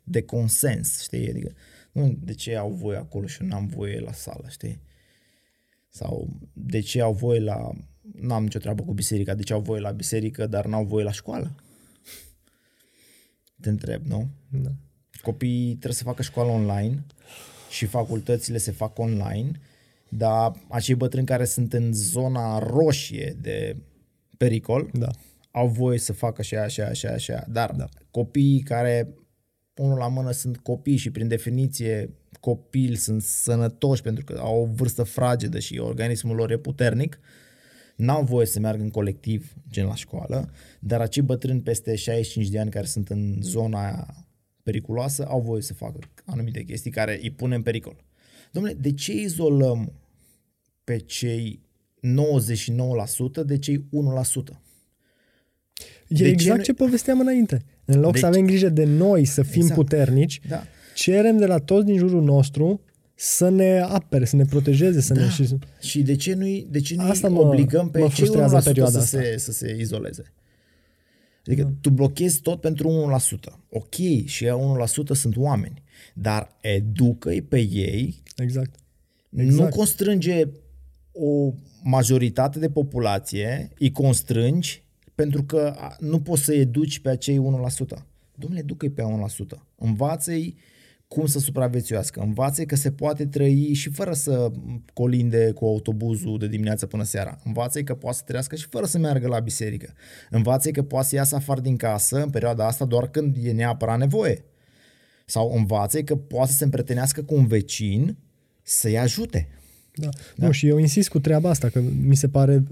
de 0.05 0.23
consens, 0.23 1.02
știi? 1.02 1.28
Adică, 1.28 1.52
nu, 1.93 2.18
de 2.20 2.35
ce 2.35 2.56
au 2.56 2.70
voie 2.70 2.97
acolo 2.97 3.27
și 3.27 3.43
eu 3.43 3.48
n-am 3.48 3.66
voie 3.66 4.01
la 4.01 4.12
sală, 4.12 4.44
știi? 4.48 4.81
Sau 5.89 6.40
de 6.52 6.81
ce 6.81 7.01
au 7.01 7.12
voie 7.12 7.40
la... 7.40 7.70
N-am 8.20 8.43
nicio 8.43 8.59
treabă 8.59 8.82
cu 8.82 8.93
biserica, 8.93 9.35
de 9.35 9.43
ce 9.43 9.52
au 9.52 9.60
voie 9.60 9.81
la 9.81 9.90
biserică, 9.90 10.47
dar 10.47 10.66
n-au 10.66 10.85
voie 10.85 11.05
la 11.05 11.12
școală? 11.12 11.55
Te 13.60 13.68
întreb, 13.68 14.05
nu? 14.05 14.28
Da. 14.48 14.70
Copiii 15.23 15.68
trebuie 15.68 15.94
să 15.94 16.02
facă 16.02 16.23
școală 16.23 16.51
online 16.51 17.05
și 17.77 17.86
facultățile 17.86 18.59
se 18.59 18.70
fac 18.70 18.98
online, 18.98 19.51
dar 20.09 20.53
acei 20.69 20.94
bătrâni 20.94 21.27
care 21.27 21.44
sunt 21.44 21.73
în 21.73 21.93
zona 21.93 22.59
roșie 22.59 23.36
de 23.40 23.77
pericol 24.36 24.90
Da. 24.93 25.11
au 25.51 25.69
voie 25.69 25.98
să 25.98 26.12
facă 26.12 26.40
așa, 26.40 26.62
așa, 26.62 26.86
așa, 26.86 27.09
așa. 27.09 27.44
Dar 27.48 27.70
da. 27.70 27.89
copiii 28.11 28.61
care, 28.61 29.15
unul 29.77 29.98
la 29.98 30.09
mână, 30.09 30.31
sunt 30.31 30.57
copii 30.57 30.97
și 30.97 31.11
prin 31.11 31.28
definiție 31.28 32.11
copii 32.40 32.97
sunt 32.97 33.23
sănătoși 33.23 34.03
pentru 34.03 34.24
că 34.24 34.39
au 34.43 34.61
o 34.62 34.65
vârstă 34.65 35.03
fragedă 35.03 35.59
și 35.59 35.78
organismul 35.78 36.36
lor 36.36 36.51
e 36.51 36.59
puternic, 36.59 37.19
n-au 37.97 38.23
voie 38.23 38.47
să 38.47 38.61
meargă 38.61 38.82
în 38.82 38.90
colectiv, 38.90 39.55
gen 39.70 39.86
la 39.86 39.94
școală, 39.94 40.51
dar 40.81 41.01
acei 41.01 41.23
bătrâni 41.23 41.61
peste 41.61 41.94
65 41.94 42.48
de 42.48 42.59
ani 42.59 42.70
care 42.70 42.86
sunt 42.86 43.09
în 43.09 43.36
zona 43.40 43.81
aia 43.82 44.27
periculoasă 44.62 45.27
au 45.27 45.40
voie 45.40 45.62
să 45.62 45.74
facă 45.74 45.98
anumite 46.27 46.62
chestii 46.62 46.90
care 46.90 47.19
îi 47.23 47.31
pun 47.31 47.53
în 47.53 47.62
pericol. 47.62 48.05
Domnule, 48.53 48.74
de 48.81 48.93
ce 48.93 49.12
izolăm 49.12 49.93
pe 50.85 50.97
cei 50.98 51.61
99% 53.40 53.43
de 53.47 53.59
cei 53.59 53.85
1%? 53.90 54.61
E 56.09 56.15
De 56.15 56.16
ce 56.16 56.24
exact 56.27 56.57
nu- 56.59 56.65
ce 56.65 56.73
povesteam 56.73 57.20
înainte. 57.20 57.65
În 57.85 58.01
loc 58.01 58.12
Deci- 58.12 58.20
să 58.20 58.27
avem 58.27 58.47
grijă 58.47 58.69
de 58.69 58.85
noi, 58.85 59.24
să 59.24 59.43
fim 59.43 59.61
Exact. 59.61 59.81
puternici, 59.81 60.40
Da. 60.48 60.62
cerem 60.94 61.36
de 61.39 61.47
la 61.47 61.59
toți 61.59 61.85
din 61.86 61.97
jurul 61.97 62.23
nostru 62.23 62.81
să 63.15 63.48
ne 63.48 63.81
apere, 63.81 64.24
să 64.24 64.36
ne 64.36 64.44
protejeze, 64.44 65.01
să 65.01 65.15
Da. 65.15 65.20
ne... 65.20 65.28
Și... 65.31 65.57
Și 65.81 66.03
de 66.03 66.16
ce 66.16 66.35
nu 66.35 66.66
de 66.70 66.81
ce 66.81 66.94
nu 66.94 67.03
Asta 67.03 67.28
mă- 67.28 67.40
obligăm 67.40 67.90
pe 67.90 67.98
mă 67.98 68.09
cei 68.09 68.15
1% 68.15 68.16
frustrează 68.16 68.55
în 68.57 68.61
să 68.62 68.69
perioada 68.69 69.01
se, 69.01 69.36
să 69.36 69.53
se 69.53 69.77
izoleze? 69.81 70.32
Adică 71.47 71.62
da. 71.62 71.70
tu 71.81 71.90
blochezi 71.90 72.40
tot 72.40 72.61
pentru 72.61 72.89
1%. 72.89 73.59
Ok, 73.70 73.94
și 74.24 74.44
ea 74.44 74.55
1% 74.57 75.15
sunt 75.15 75.36
oameni, 75.36 75.82
dar 76.14 76.56
educă-i 76.60 77.43
pe 77.43 77.59
ei, 77.59 78.23
Exact. 78.36 78.74
exact. 79.36 79.60
nu 79.60 79.68
constrânge 79.68 80.44
o 81.12 81.52
majoritate 81.82 82.59
de 82.59 82.70
populație, 82.70 83.70
îi 83.78 83.90
constrângi 83.93 84.85
pentru 85.14 85.43
că 85.44 85.74
a, 85.77 85.97
nu 86.01 86.20
poți 86.20 86.43
să 86.43 86.55
educi 86.55 86.98
pe 86.98 87.09
acei 87.09 87.39
1%. 87.39 88.06
Domnule, 88.35 88.60
educă-i 88.60 88.90
pe 88.90 89.02
1%. 89.02 89.62
Învață-i 89.77 90.56
cum 91.09 91.27
să 91.27 91.39
supraviețuiască. 91.39 92.20
învață 92.20 92.64
că 92.64 92.77
se 92.77 92.90
poate 92.90 93.27
trăi 93.27 93.73
și 93.73 93.90
fără 93.90 94.12
să 94.12 94.51
colinde 94.93 95.51
cu 95.51 95.64
autobuzul 95.64 96.39
de 96.39 96.48
dimineață 96.48 96.86
până 96.86 97.02
seara. 97.02 97.39
învață 97.44 97.82
că 97.82 97.94
poate 97.94 98.16
să 98.16 98.23
trăiască 98.27 98.56
și 98.56 98.66
fără 98.70 98.86
să 98.86 98.98
meargă 98.98 99.27
la 99.28 99.40
biserică. 99.40 99.93
învață 100.31 100.70
că 100.70 100.82
poate 100.82 101.06
să 101.06 101.14
iasă 101.14 101.35
afară 101.35 101.60
din 101.60 101.77
casă 101.77 102.23
în 102.23 102.31
perioada 102.31 102.66
asta 102.66 102.85
doar 102.85 103.09
când 103.10 103.36
e 103.43 103.52
neapărat 103.52 103.98
nevoie. 103.98 104.44
Sau 105.28 105.53
învață 105.57 106.03
că 106.03 106.16
poate 106.16 106.51
să 106.51 106.57
se 106.57 106.65
împrietenească 106.65 107.23
cu 107.23 107.35
un 107.35 107.47
vecin 107.47 108.16
să-i 108.62 108.98
ajute. 108.98 109.48
Da. 109.94 110.09
da. 110.36 110.47
Nu, 110.47 110.53
și 110.53 110.66
eu 110.66 110.78
insist 110.78 111.09
cu 111.09 111.19
treaba 111.19 111.51
asta, 111.51 111.69
că 111.69 111.81
mi 112.01 112.16
se 112.16 112.28
pare 112.28 112.62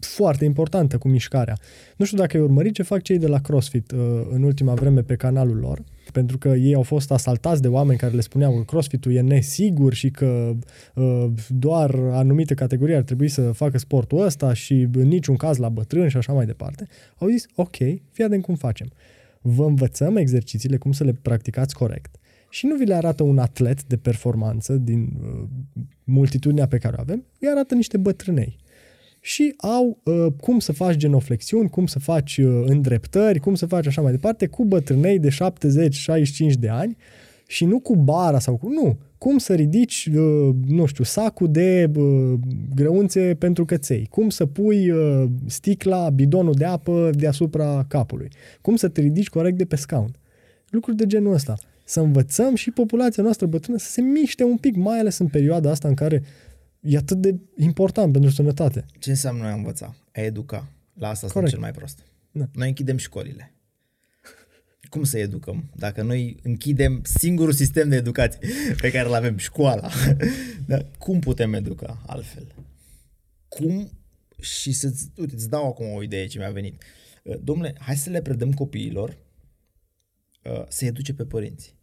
foarte 0.00 0.44
importantă 0.44 0.98
cu 0.98 1.08
mișcarea. 1.08 1.58
Nu 1.96 2.04
știu 2.04 2.18
dacă 2.18 2.36
ai 2.36 2.42
urmărit 2.42 2.74
ce 2.74 2.82
fac 2.82 3.02
cei 3.02 3.18
de 3.18 3.26
la 3.26 3.40
CrossFit 3.40 3.90
uh, 3.90 3.98
în 4.30 4.42
ultima 4.42 4.74
vreme 4.74 5.02
pe 5.02 5.16
canalul 5.16 5.56
lor, 5.56 5.84
pentru 6.12 6.38
că 6.38 6.48
ei 6.48 6.74
au 6.74 6.82
fost 6.82 7.10
asaltați 7.10 7.62
de 7.62 7.68
oameni 7.68 7.98
care 7.98 8.14
le 8.14 8.20
spuneau 8.20 8.56
că 8.56 8.62
CrossFit-ul 8.62 9.14
e 9.14 9.20
nesigur 9.20 9.94
și 9.94 10.10
că 10.10 10.56
uh, 10.94 11.26
doar 11.48 11.94
anumite 11.94 12.54
categorii 12.54 12.94
ar 12.94 13.02
trebui 13.02 13.28
să 13.28 13.52
facă 13.52 13.78
sportul 13.78 14.24
ăsta 14.24 14.52
și 14.52 14.88
în 14.92 15.08
niciun 15.08 15.36
caz 15.36 15.56
la 15.56 15.68
bătrâni 15.68 16.10
și 16.10 16.16
așa 16.16 16.32
mai 16.32 16.46
departe. 16.46 16.86
Au 17.18 17.28
zis, 17.28 17.46
ok, 17.54 17.76
fii 18.10 18.24
atent 18.24 18.42
cum 18.42 18.54
facem. 18.54 18.92
Vă 19.42 19.64
învățăm 19.64 20.16
exercițiile, 20.16 20.76
cum 20.76 20.92
să 20.92 21.04
le 21.04 21.12
practicați 21.12 21.74
corect 21.74 22.20
și 22.50 22.66
nu 22.66 22.76
vi 22.76 22.84
le 22.84 22.94
arată 22.94 23.22
un 23.22 23.38
atlet 23.38 23.84
de 23.84 23.96
performanță 23.96 24.72
din 24.72 25.12
uh, 25.22 25.48
multitudinea 26.04 26.66
pe 26.66 26.78
care 26.78 26.96
o 26.98 27.00
avem, 27.00 27.24
îi 27.40 27.48
arată 27.48 27.74
niște 27.74 27.96
bătrânei. 27.96 28.56
Și 29.20 29.54
au 29.56 30.00
uh, 30.04 30.26
cum 30.40 30.58
să 30.58 30.72
faci 30.72 30.96
genoflexiuni, 30.96 31.68
cum 31.68 31.86
să 31.86 31.98
faci 31.98 32.36
uh, 32.38 32.62
îndreptări, 32.66 33.38
cum 33.38 33.54
să 33.54 33.66
faci 33.66 33.86
așa 33.86 34.02
mai 34.02 34.10
departe, 34.10 34.46
cu 34.46 34.64
bătrânei 34.64 35.18
de 35.18 35.28
70-65 35.28 36.52
de 36.58 36.68
ani 36.68 36.96
și 37.46 37.64
nu 37.64 37.80
cu 37.80 37.96
bara 37.96 38.38
sau 38.38 38.56
cu... 38.56 38.68
Nu, 38.68 38.98
cum 39.20 39.38
să 39.38 39.54
ridici, 39.54 40.08
uh, 40.14 40.54
nu 40.66 40.86
știu, 40.86 41.04
sacul 41.04 41.50
de 41.50 41.90
uh, 41.96 42.38
grăunțe 42.74 43.34
pentru 43.34 43.64
căței, 43.64 44.06
cum 44.10 44.28
să 44.28 44.46
pui 44.46 44.90
uh, 44.90 45.24
sticla, 45.46 46.10
bidonul 46.10 46.52
de 46.52 46.64
apă 46.64 47.10
deasupra 47.14 47.84
capului, 47.88 48.28
cum 48.60 48.76
să 48.76 48.88
te 48.88 49.00
ridici 49.00 49.28
corect 49.28 49.56
de 49.56 49.64
pe 49.64 49.76
scaun. 49.76 50.16
Lucruri 50.68 50.96
de 50.96 51.06
genul 51.06 51.32
ăsta 51.32 51.54
să 51.84 52.00
învățăm 52.00 52.54
și 52.54 52.70
populația 52.70 53.22
noastră 53.22 53.46
bătrână 53.46 53.78
să 53.78 53.90
se 53.90 54.00
miște 54.00 54.44
un 54.44 54.56
pic, 54.56 54.76
mai 54.76 54.98
ales 54.98 55.18
în 55.18 55.26
perioada 55.26 55.70
asta 55.70 55.88
în 55.88 55.94
care 55.94 56.22
e 56.80 56.96
atât 56.96 57.16
de 57.16 57.36
important 57.56 58.12
pentru 58.12 58.30
sănătate. 58.30 58.84
Ce 58.98 59.10
înseamnă 59.10 59.44
a 59.44 59.52
învăța? 59.52 59.94
A 60.14 60.20
educa. 60.20 60.68
La 60.94 61.08
asta 61.08 61.18
sunt 61.18 61.32
Corect. 61.32 61.50
cel 61.52 61.60
mai 61.60 61.70
prost. 61.70 61.98
Da. 62.32 62.44
Noi 62.52 62.68
închidem 62.68 62.96
școlile. 62.96 63.54
Cum 64.90 65.04
să 65.04 65.18
educăm? 65.18 65.70
Dacă 65.76 66.02
noi 66.02 66.36
închidem 66.42 67.00
singurul 67.04 67.52
sistem 67.52 67.88
de 67.88 67.96
educație 67.96 68.38
pe 68.80 68.90
care 68.90 69.08
îl 69.08 69.14
avem, 69.14 69.36
școala, 69.36 69.90
da? 70.66 70.84
cum 70.98 71.18
putem 71.18 71.52
educa 71.52 72.02
altfel? 72.06 72.54
Cum 73.48 73.90
și 74.40 74.72
să 74.72 74.92
uite, 75.16 75.34
îți 75.34 75.48
dau 75.48 75.66
acum 75.66 75.86
o 75.94 76.02
idee 76.02 76.26
ce 76.26 76.38
mi-a 76.38 76.50
venit. 76.50 76.82
Uh, 77.22 77.36
Domnule, 77.42 77.74
hai 77.78 77.96
să 77.96 78.10
le 78.10 78.22
predăm 78.22 78.52
copiilor 78.52 79.16
uh, 80.42 80.64
să 80.68 80.84
educe 80.84 81.14
pe 81.14 81.24
părinți. 81.24 81.76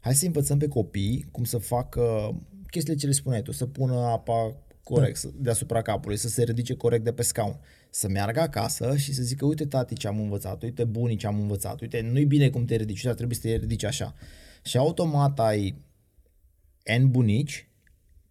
Hai 0.00 0.14
să 0.14 0.26
învățăm 0.26 0.58
pe 0.58 0.68
copii 0.68 1.28
cum 1.30 1.44
să 1.44 1.58
facă 1.58 2.34
chestiile 2.70 2.98
ce 2.98 3.06
le 3.06 3.12
spuneai 3.12 3.42
tu, 3.42 3.52
să 3.52 3.66
pună 3.66 3.94
apa 3.94 4.64
corect 4.82 5.22
da. 5.22 5.30
deasupra 5.36 5.82
capului, 5.82 6.16
să 6.16 6.28
se 6.28 6.42
ridice 6.42 6.74
corect 6.74 7.04
de 7.04 7.12
pe 7.12 7.22
scaun, 7.22 7.60
să 7.90 8.08
meargă 8.08 8.40
acasă 8.40 8.96
și 8.96 9.14
să 9.14 9.22
zică, 9.22 9.44
uite 9.44 9.66
tati 9.66 9.94
ce 9.94 10.08
am 10.08 10.20
învățat, 10.20 10.62
uite 10.62 10.84
bunii 10.84 11.16
ce 11.16 11.26
am 11.26 11.40
învățat, 11.40 11.80
uite 11.80 12.00
nu-i 12.00 12.24
bine 12.24 12.50
cum 12.50 12.64
te 12.64 12.76
ridici, 12.76 13.02
dar 13.02 13.14
trebuie 13.14 13.36
să 13.36 13.42
te 13.42 13.54
ridici 13.54 13.84
așa. 13.84 14.14
Și 14.64 14.76
automat 14.76 15.40
ai 15.40 15.74
N 16.98 17.10
bunici 17.10 17.68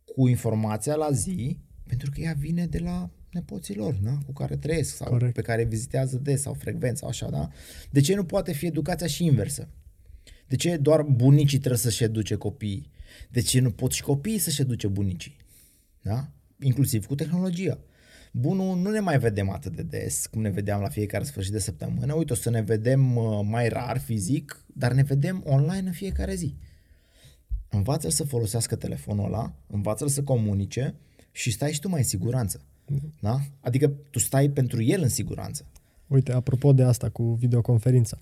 cu 0.06 0.28
informația 0.28 0.96
la 0.96 1.12
zi, 1.12 1.58
pentru 1.88 2.12
că 2.12 2.22
ea 2.22 2.36
vine 2.38 2.66
de 2.66 2.80
la 2.80 3.10
nepoții 3.32 3.76
lor, 3.76 3.94
da? 3.94 4.18
cu 4.26 4.34
care 4.34 4.56
trăiesc 4.58 4.96
sau 4.96 5.10
Corect. 5.10 5.34
pe 5.34 5.42
care 5.42 5.64
vizitează 5.64 6.18
des 6.18 6.42
sau 6.42 6.54
frecvent 6.54 6.98
sau 6.98 7.08
așa, 7.08 7.30
da? 7.30 7.50
De 7.90 8.02
ce 8.02 8.16
nu 8.16 8.26
poate 8.26 8.52
fi 8.54 8.66
educația 8.66 9.08
și 9.08 9.26
inversă? 9.26 9.68
De 10.48 10.56
ce 10.56 10.78
doar 10.78 11.02
bunicii 11.02 11.58
trebuie 11.58 11.80
să-și 11.80 12.04
educe 12.04 12.36
copiii? 12.36 12.92
De 13.30 13.42
ce 13.42 13.60
nu 13.60 13.72
pot 13.72 13.92
și 13.92 14.02
copiii 14.02 14.38
să-și 14.38 14.62
educe 14.62 14.88
bunicii? 14.88 15.38
Da? 16.02 16.30
Inclusiv 16.60 17.06
cu 17.06 17.16
tehnologia. 17.16 17.80
Bunul, 18.32 18.78
nu 18.78 18.90
ne 18.90 19.00
mai 19.00 19.20
vedem 19.20 19.50
atât 19.50 19.76
de 19.76 19.82
des 19.82 20.28
cum 20.28 20.42
ne 20.42 20.50
vedeam 20.50 20.82
la 20.82 20.90
fiecare 20.90 21.24
sfârșit 21.24 21.52
de 21.52 21.60
săptămână. 21.60 22.14
Uite, 22.14 22.34
o 22.34 22.36
să 22.36 22.50
ne 22.50 22.62
vedem 22.62 23.16
uh, 23.16 23.40
mai 23.44 23.70
rar 23.70 24.00
fizic, 24.00 24.64
dar 24.74 24.92
ne 24.92 25.04
vedem 25.04 25.44
online 25.46 25.88
în 25.88 25.92
fiecare 25.92 26.36
zi. 26.36 26.56
Învață-l 27.70 28.10
să 28.10 28.24
folosească 28.24 28.76
telefonul 28.76 29.26
ăla, 29.26 29.54
învață-l 29.68 30.08
să 30.08 30.24
comunice 30.24 30.96
și 31.32 31.52
stai 31.52 31.72
și 31.72 31.80
tu 31.80 31.90
mai 31.90 32.00
în 32.00 32.06
siguranță. 32.06 32.62
Da? 33.20 33.40
Adică 33.60 33.92
tu 34.10 34.20
stai 34.20 34.50
pentru 34.50 34.82
el 34.82 35.02
în 35.02 35.10
siguranță. 35.10 35.66
Uite, 36.08 36.32
apropo 36.32 36.74
de 36.74 36.84
asta 36.84 37.10
cu 37.10 37.24
videoconferința, 37.24 38.20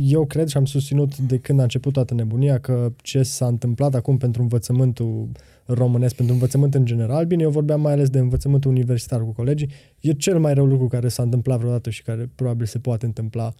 eu 0.00 0.26
cred 0.26 0.48
și 0.48 0.56
am 0.56 0.64
susținut 0.64 1.18
de 1.18 1.38
când 1.38 1.60
a 1.60 1.62
început 1.62 1.92
toată 1.92 2.14
nebunia 2.14 2.58
că 2.58 2.92
ce 2.96 3.22
s-a 3.22 3.46
întâmplat 3.46 3.94
acum 3.94 4.16
pentru 4.16 4.42
învățământul 4.42 5.28
românesc, 5.66 6.14
pentru 6.14 6.34
învățământ 6.34 6.74
în 6.74 6.84
general, 6.84 7.26
bine, 7.26 7.42
eu 7.42 7.50
vorbeam 7.50 7.80
mai 7.80 7.92
ales 7.92 8.10
de 8.10 8.18
învățământul 8.18 8.70
universitar 8.70 9.20
cu 9.20 9.32
colegii, 9.32 9.70
e 10.00 10.12
cel 10.12 10.38
mai 10.38 10.54
rău 10.54 10.66
lucru 10.66 10.86
care 10.86 11.08
s-a 11.08 11.22
întâmplat 11.22 11.58
vreodată 11.58 11.90
și 11.90 12.02
care 12.02 12.30
probabil 12.34 12.66
se 12.66 12.78
poate 12.78 13.06
întâmpla 13.06 13.54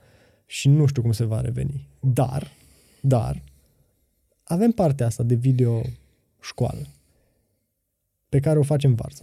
și 0.47 0.69
nu 0.69 0.87
știu 0.87 1.03
cum 1.03 1.13
se 1.13 1.25
va 1.25 1.41
reveni. 1.41 1.89
Dar, 2.01 2.51
dar, 3.01 3.43
avem 4.45 4.71
partea 4.71 5.07
asta 5.07 5.23
de 5.23 5.35
video 5.35 5.83
școală 6.41 6.87
pe 8.29 8.41
care 8.41 8.59
o 8.59 8.63
facem 8.63 8.95
varză 8.95 9.23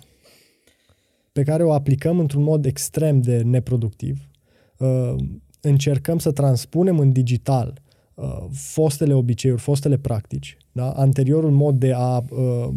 pe 1.32 1.44
care 1.44 1.64
o 1.64 1.74
aplicăm 1.74 2.20
într-un 2.20 2.44
mod 2.44 2.66
extrem 2.66 3.22
de 3.22 3.42
neproductiv. 3.42 4.30
Uh, 4.78 5.16
încercăm 5.62 6.20
să 6.20 6.32
transpunem 6.32 7.00
în 7.00 7.12
digital 7.12 7.68
uh, 7.68 7.91
fostele 8.52 9.14
obiceiuri, 9.14 9.62
fostele 9.62 9.98
practici, 9.98 10.58
da? 10.72 10.92
anteriorul 10.92 11.52
mod 11.52 11.76
de 11.76 11.94
a, 11.96 12.18
uh, 12.18 12.70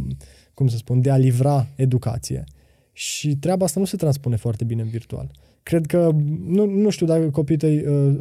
cum 0.55 0.69
să 0.69 0.77
spun, 0.77 1.01
de 1.01 1.11
a 1.11 1.17
livra 1.17 1.67
educație. 1.77 2.45
Și 2.93 3.37
treaba 3.37 3.65
asta 3.65 3.81
nu 3.81 3.87
se 3.87 3.97
transpune 3.97 4.37
foarte 4.37 4.65
bine 4.65 4.83
în 4.83 4.89
virtual. 4.89 5.31
Cred 5.65 5.87
că, 5.87 6.11
nu, 6.47 6.65
nu 6.65 6.91
știu 6.91 7.07
dacă 7.07 7.31
copiii 7.31 7.59
tăi 7.59 7.87
uh, 7.87 8.15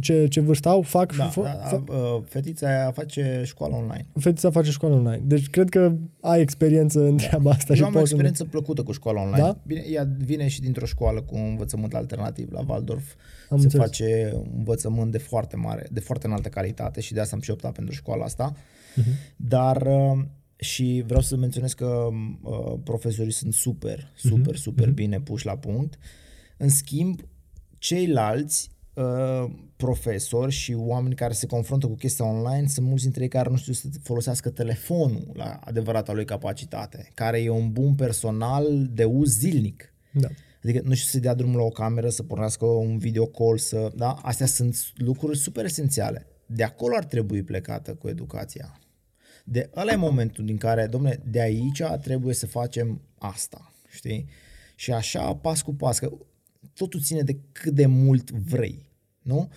ce, 0.00 0.26
ce 0.26 0.40
vârstă 0.40 0.68
au, 0.68 0.82
fac... 0.82 1.16
Da, 1.16 1.30
fa- 1.30 1.34
da, 1.34 1.68
fa- 1.68 1.84
uh, 1.88 2.22
fetița 2.24 2.66
aia 2.66 2.90
face 2.90 3.42
școală 3.44 3.74
online. 3.74 4.06
Fetița 4.18 4.50
face 4.50 4.70
școală 4.70 4.94
online. 4.94 5.22
Deci 5.26 5.50
cred 5.50 5.68
că 5.68 5.92
ai 6.20 6.40
experiență 6.40 7.00
în 7.00 7.16
da. 7.16 7.22
treaba 7.22 7.50
asta. 7.50 7.72
Eu 7.72 7.76
și 7.76 7.82
am 7.82 7.94
o 7.94 8.00
experiență 8.00 8.42
să... 8.42 8.48
plăcută 8.48 8.82
cu 8.82 8.92
școala 8.92 9.20
online. 9.20 9.42
Da? 9.42 9.58
Bine, 9.66 9.84
ea 9.90 10.08
vine 10.18 10.48
și 10.48 10.60
dintr-o 10.60 10.84
școală 10.84 11.20
cu 11.20 11.36
învățământ 11.36 11.94
alternativ 11.94 12.52
la 12.52 12.64
Waldorf. 12.68 13.14
Am 13.48 13.58
se 13.58 13.64
înțeles. 13.64 13.86
face 13.86 14.32
învățământ 14.56 15.12
de 15.12 15.18
foarte 15.18 15.56
mare, 15.56 15.86
de 15.90 16.00
foarte 16.00 16.26
înaltă 16.26 16.48
calitate 16.48 17.00
și 17.00 17.12
de 17.12 17.20
asta 17.20 17.34
am 17.36 17.42
și 17.42 17.50
optat 17.50 17.72
pentru 17.72 17.94
școala 17.94 18.24
asta. 18.24 18.52
Uh-huh. 18.52 19.36
Dar... 19.36 19.82
Uh, 19.86 20.24
și 20.56 21.02
vreau 21.06 21.20
să 21.20 21.36
menționez 21.36 21.72
că 21.72 22.08
uh, 22.42 22.72
profesorii 22.84 23.32
sunt 23.32 23.52
super, 23.52 24.12
super, 24.16 24.54
uh-huh. 24.54 24.58
super 24.58 24.88
uh-huh. 24.88 24.94
bine 24.94 25.20
puși 25.20 25.46
la 25.46 25.56
punct. 25.56 25.94
Uh, 25.94 26.00
în 26.56 26.68
schimb, 26.68 27.20
ceilalți 27.78 28.70
uh, 28.94 29.50
profesori 29.76 30.52
și 30.52 30.74
oameni 30.74 31.14
care 31.14 31.32
se 31.32 31.46
confruntă 31.46 31.86
cu 31.86 31.94
chestia 31.94 32.24
online 32.24 32.66
sunt 32.66 32.86
mulți 32.86 33.02
dintre 33.02 33.22
ei 33.22 33.28
care 33.28 33.50
nu 33.50 33.56
știu 33.56 33.72
să 33.72 33.86
folosească 34.02 34.50
telefonul 34.50 35.30
la 35.32 35.60
adevărata 35.64 36.12
lui 36.12 36.24
capacitate, 36.24 37.10
care 37.14 37.42
e 37.42 37.48
un 37.48 37.72
bun 37.72 37.94
personal 37.94 38.86
de 38.90 39.04
uz 39.04 39.38
zilnic. 39.38 39.94
Da. 40.12 40.28
Adică 40.62 40.80
nu 40.84 40.94
știu 40.94 41.08
să 41.08 41.18
dea 41.18 41.34
drumul 41.34 41.56
la 41.56 41.64
o 41.64 41.68
cameră, 41.68 42.08
să 42.08 42.22
pornească 42.22 42.64
un 42.64 42.98
video 42.98 43.26
call, 43.26 43.58
să, 43.58 43.92
da? 43.96 44.12
Astea 44.12 44.46
sunt 44.46 44.76
lucruri 44.94 45.38
super 45.38 45.64
esențiale. 45.64 46.26
De 46.46 46.62
acolo 46.62 46.96
ar 46.96 47.04
trebui 47.04 47.42
plecată 47.42 47.94
cu 47.94 48.08
educația. 48.08 48.78
De 49.44 49.70
ăla 49.76 49.92
e 49.92 49.96
momentul 49.96 50.44
din 50.44 50.56
care, 50.56 50.86
domne, 50.86 51.20
de 51.30 51.40
aici 51.40 51.82
trebuie 52.02 52.34
să 52.34 52.46
facem 52.46 53.00
asta, 53.18 53.72
știi? 53.88 54.28
Și 54.74 54.92
așa, 54.92 55.34
pas 55.34 55.62
cu 55.62 55.74
pas, 55.74 55.98
că 55.98 56.12
totul 56.74 57.00
ține 57.00 57.22
de 57.22 57.38
cât 57.52 57.74
de 57.74 57.86
mult 57.86 58.30
vrei, 58.30 58.90
nu? 59.22 59.50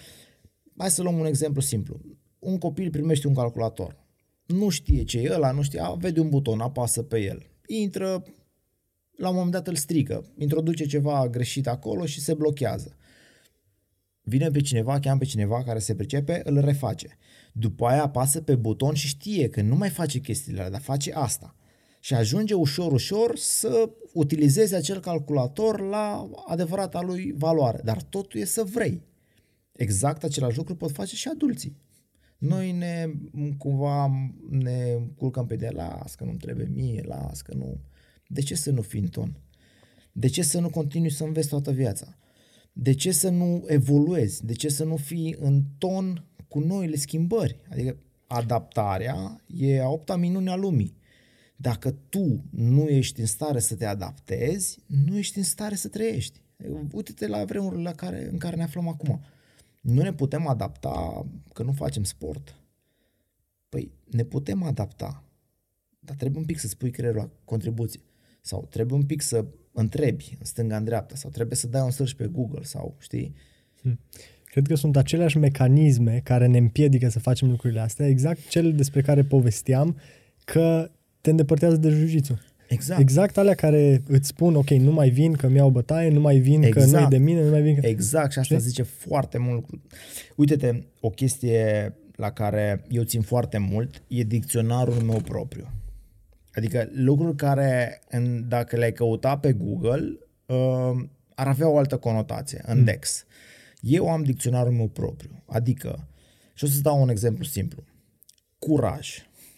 Hai 0.78 0.90
să 0.90 1.02
luăm 1.02 1.20
un 1.20 1.26
exemplu 1.26 1.62
simplu. 1.62 2.02
Un 2.40 2.58
copil 2.58 2.90
primește 2.90 3.28
un 3.28 3.34
calculator. 3.34 4.06
Nu 4.46 4.70
știe 4.70 5.04
ce 5.04 5.20
e 5.20 5.34
ăla, 5.34 5.52
nu 5.52 5.62
știe, 5.62 5.80
a, 5.80 5.94
vede 5.94 6.20
un 6.20 6.30
buton, 6.30 6.60
apasă 6.60 7.04
pe 7.04 7.20
el. 7.20 7.50
Intră, 7.68 8.24
la 9.12 9.30
un 9.30 9.36
moment 9.36 9.52
dat 9.52 9.68
îl 9.68 9.76
strică, 9.76 10.26
introduce 10.38 10.86
ceva 10.86 11.28
greșit 11.28 11.68
acolo 11.68 12.06
și 12.06 12.20
se 12.20 12.34
blochează. 12.34 12.98
Vine 14.22 14.50
pe 14.50 14.62
cineva, 14.62 15.00
cheamă 15.00 15.20
pe 15.20 15.26
cineva 15.26 15.64
care 15.64 15.80
se 15.80 15.96
pricepe, 15.96 16.42
îl 16.44 16.60
reface. 16.60 17.18
După 17.54 17.86
aia 17.86 18.04
apasă 18.04 18.42
pe 18.42 18.56
buton 18.56 18.94
și 18.94 19.08
știe 19.08 19.50
că 19.50 19.62
nu 19.62 19.76
mai 19.76 19.90
face 19.90 20.20
chestiile 20.20 20.58
alea, 20.58 20.72
dar 20.72 20.82
face 20.82 21.14
asta 21.14 21.56
și 22.08 22.14
ajunge 22.14 22.54
ușor, 22.54 22.92
ușor 22.92 23.38
să 23.38 23.90
utilizeze 24.14 24.76
acel 24.76 25.00
calculator 25.00 25.80
la 25.80 26.30
adevărata 26.46 27.02
lui 27.02 27.34
valoare. 27.38 27.82
Dar 27.84 28.02
totul 28.02 28.40
e 28.40 28.46
să 28.46 28.64
vrei. 28.64 29.02
Exact 29.72 30.24
același 30.24 30.58
lucru 30.58 30.76
pot 30.76 30.92
face 30.92 31.16
și 31.16 31.28
adulții. 31.28 31.78
Noi 32.38 32.72
ne 32.72 33.06
cumva 33.58 34.12
ne 34.50 34.98
culcăm 35.16 35.46
pe 35.46 35.56
de 35.56 35.70
las 35.70 36.16
că 36.16 36.24
nu 36.24 36.34
trebuie 36.34 36.70
mie, 36.74 37.04
las 37.06 37.42
că 37.42 37.54
nu. 37.54 37.80
De 38.28 38.42
ce 38.42 38.56
să 38.56 38.72
nu 38.72 38.82
fii 38.82 39.00
în 39.00 39.08
ton? 39.08 39.40
De 40.12 40.28
ce 40.28 40.42
să 40.42 40.60
nu 40.60 40.70
continui 40.70 41.12
să 41.12 41.24
înveți 41.24 41.50
toată 41.50 41.72
viața? 41.72 42.18
De 42.74 42.94
ce 42.94 43.12
să 43.12 43.30
nu 43.30 43.64
evoluezi? 43.66 44.46
De 44.46 44.54
ce 44.54 44.70
să 44.70 44.84
nu 44.84 44.96
fii 44.96 45.36
în 45.40 45.64
ton 45.78 46.26
cu 46.48 46.60
noile 46.60 46.96
schimbări? 46.96 47.60
Adică 47.72 47.98
adaptarea 48.28 49.42
e 49.48 49.82
a 49.82 49.90
opta 49.90 50.16
minune 50.16 50.50
a 50.50 50.56
lumii. 50.56 50.96
Dacă 51.60 51.92
tu 52.10 52.44
nu 52.50 52.88
ești 52.88 53.20
în 53.20 53.26
stare 53.26 53.60
să 53.60 53.76
te 53.76 53.86
adaptezi, 53.86 54.80
nu 54.86 55.18
ești 55.18 55.38
în 55.38 55.44
stare 55.44 55.76
să 55.76 55.88
trăiești. 55.88 56.42
Uite-te 56.92 57.28
la 57.28 57.46
vremurile 57.46 57.82
la 57.82 57.94
care, 57.94 58.30
în 58.32 58.38
care 58.38 58.56
ne 58.56 58.64
aflăm 58.64 58.88
acum. 58.88 59.22
Nu 59.82 60.02
ne 60.02 60.14
putem 60.14 60.48
adapta 60.48 61.26
că 61.54 61.64
nu 61.64 61.72
facem 61.72 62.04
sport. 62.04 62.56
Păi 63.70 63.92
ne 64.12 64.24
putem 64.24 64.64
adapta, 64.64 65.24
dar 66.00 66.16
trebuie 66.16 66.40
un 66.40 66.46
pic 66.46 66.60
să 66.60 66.68
spui 66.68 66.92
creierul 66.92 67.20
la 67.20 67.30
contribuție. 67.46 68.02
Sau 68.42 68.68
trebuie 68.70 68.98
un 68.98 69.06
pic 69.06 69.22
să 69.22 69.46
întrebi 69.72 70.36
în 70.40 70.46
stânga, 70.46 70.78
în 70.78 70.84
dreapta, 70.84 71.16
sau 71.16 71.30
trebuie 71.30 71.58
să 71.58 71.68
dai 71.68 71.82
un 71.82 71.92
search 71.92 72.14
pe 72.14 72.28
Google, 72.28 72.64
sau 72.64 72.96
știi? 73.00 73.36
Hmm. 73.82 74.00
Cred 74.44 74.68
că 74.68 74.76
sunt 74.76 74.98
aceleași 74.98 75.38
mecanisme 75.38 76.20
care 76.24 76.46
ne 76.46 76.58
împiedică 76.58 77.10
să 77.10 77.20
facem 77.20 77.50
lucrurile 77.50 77.80
astea, 77.80 78.08
exact 78.08 78.48
cele 78.48 78.72
despre 78.72 79.02
care 79.02 79.24
povesteam, 79.24 79.98
că 80.46 80.92
te 81.28 81.34
îndepărtează 81.34 81.76
de 81.76 81.90
jiu 81.90 82.20
Exact. 82.68 83.00
Exact 83.00 83.38
alea 83.38 83.54
care 83.54 84.04
îți 84.08 84.28
spun, 84.28 84.56
ok, 84.56 84.70
nu 84.70 84.92
mai 84.92 85.10
vin 85.10 85.34
că 85.34 85.48
mi-au 85.48 85.70
bătaie, 85.70 86.10
nu 86.10 86.20
mai 86.20 86.38
vin 86.38 86.64
exact. 86.64 86.92
că 86.92 86.98
nu 86.98 87.04
e 87.04 87.08
de 87.10 87.18
mine, 87.18 87.44
nu 87.44 87.50
mai 87.50 87.62
vin 87.62 87.80
că... 87.80 87.88
Exact, 87.88 88.32
și 88.32 88.40
asta 88.40 88.56
Știi? 88.56 88.68
zice 88.68 88.84
foarte 88.84 89.38
mult. 89.38 89.66
Uite-te, 90.36 90.84
o 91.00 91.10
chestie 91.10 91.94
la 92.16 92.32
care 92.32 92.84
eu 92.90 93.04
țin 93.04 93.22
foarte 93.22 93.58
mult 93.58 94.02
e 94.08 94.24
dicționarul 94.24 94.94
meu 94.94 95.22
propriu. 95.22 95.68
Adică 96.54 96.90
lucruri 96.94 97.36
care, 97.36 98.02
în, 98.10 98.48
dacă 98.48 98.76
le-ai 98.76 98.94
căuta 98.94 99.38
pe 99.38 99.54
Google, 99.54 100.20
uh, 100.46 101.06
ar 101.36 101.48
avea 101.48 101.70
o 101.70 101.78
altă 101.78 101.98
conotație, 101.98 102.62
în 102.66 102.78
mm. 102.78 102.84
Dex. 102.84 103.26
Eu 103.80 104.10
am 104.10 104.24
dicționarul 104.24 104.72
meu 104.72 104.88
propriu, 104.88 105.44
adică, 105.46 106.08
și 106.54 106.64
o 106.64 106.68
să 106.68 106.82
dau 106.82 107.02
un 107.02 107.10
exemplu 107.10 107.44
simplu. 107.44 107.84
Curaj, 108.60 109.10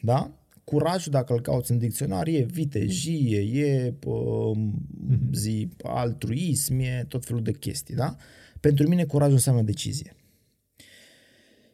da? 0.02 0.39
Curajul, 0.70 1.12
dacă 1.12 1.34
îl 1.34 1.42
cauți 1.42 1.72
în 1.72 1.78
dicționar, 1.78 2.28
e 2.28 2.42
vitejie, 2.42 3.40
e 3.40 3.92
pă, 3.92 4.52
mhm. 4.56 5.34
zi 5.34 5.70
altruism, 5.84 6.80
e 6.80 7.06
tot 7.08 7.26
felul 7.26 7.44
de 7.44 7.52
chestii, 7.52 7.96
da? 7.96 8.16
Pentru 8.60 8.88
mine 8.88 9.06
curajul 9.06 9.34
înseamnă 9.34 9.62
decizie. 9.62 10.16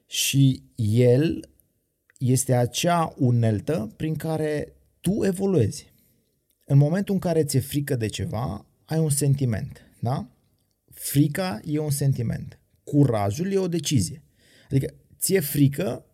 Și 0.05 0.63
el 0.75 1.49
este 2.17 2.53
acea 2.53 3.13
uneltă 3.17 3.93
prin 3.95 4.15
care 4.15 4.75
tu 5.01 5.23
evoluezi. 5.23 5.93
În 6.65 6.77
momentul 6.77 7.13
în 7.13 7.19
care 7.19 7.43
ți-e 7.43 7.59
frică 7.59 7.95
de 7.95 8.07
ceva, 8.07 8.65
ai 8.85 8.99
un 8.99 9.09
sentiment, 9.09 9.81
da? 9.99 10.27
Frica 10.91 11.59
e 11.65 11.79
un 11.79 11.91
sentiment. 11.91 12.59
Curajul 12.83 13.51
e 13.51 13.57
o 13.57 13.67
decizie. 13.67 14.23
Adică 14.69 14.93
ție 15.17 15.39
frică 15.39 16.05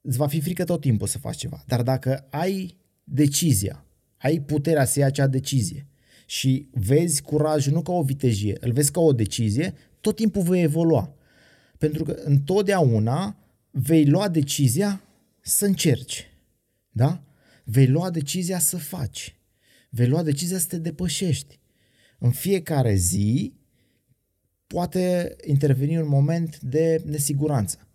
îți 0.00 0.16
va 0.16 0.26
fi 0.26 0.40
frică 0.40 0.64
tot 0.64 0.80
timpul 0.80 1.06
să 1.06 1.18
faci 1.18 1.36
ceva. 1.36 1.64
Dar 1.66 1.82
dacă 1.82 2.26
ai 2.30 2.76
decizia, 3.04 3.84
ai 4.16 4.40
puterea 4.40 4.84
să 4.84 4.98
iei 4.98 5.08
acea 5.08 5.26
decizie 5.26 5.86
și 6.26 6.68
vezi 6.72 7.22
curajul 7.22 7.72
nu 7.72 7.82
ca 7.82 7.92
o 7.92 8.02
vitejie, 8.02 8.56
îl 8.60 8.72
vezi 8.72 8.90
ca 8.90 9.00
o 9.00 9.12
decizie, 9.12 9.74
tot 10.00 10.16
timpul 10.16 10.42
vei 10.42 10.62
evolua. 10.62 11.14
Pentru 11.78 12.04
că 12.04 12.12
întotdeauna 12.12 13.36
vei 13.70 14.06
lua 14.06 14.28
decizia 14.28 15.02
să 15.40 15.66
încerci. 15.66 16.26
Da? 16.90 17.22
Vei 17.64 17.86
lua 17.86 18.10
decizia 18.10 18.58
să 18.58 18.76
faci. 18.76 19.36
Vei 19.90 20.08
lua 20.08 20.22
decizia 20.22 20.58
să 20.58 20.66
te 20.66 20.78
depășești. 20.78 21.58
În 22.18 22.30
fiecare 22.30 22.94
zi 22.94 23.54
poate 24.66 25.36
interveni 25.46 25.98
un 25.98 26.08
moment 26.08 26.60
de 26.60 27.02
nesiguranță 27.06 27.88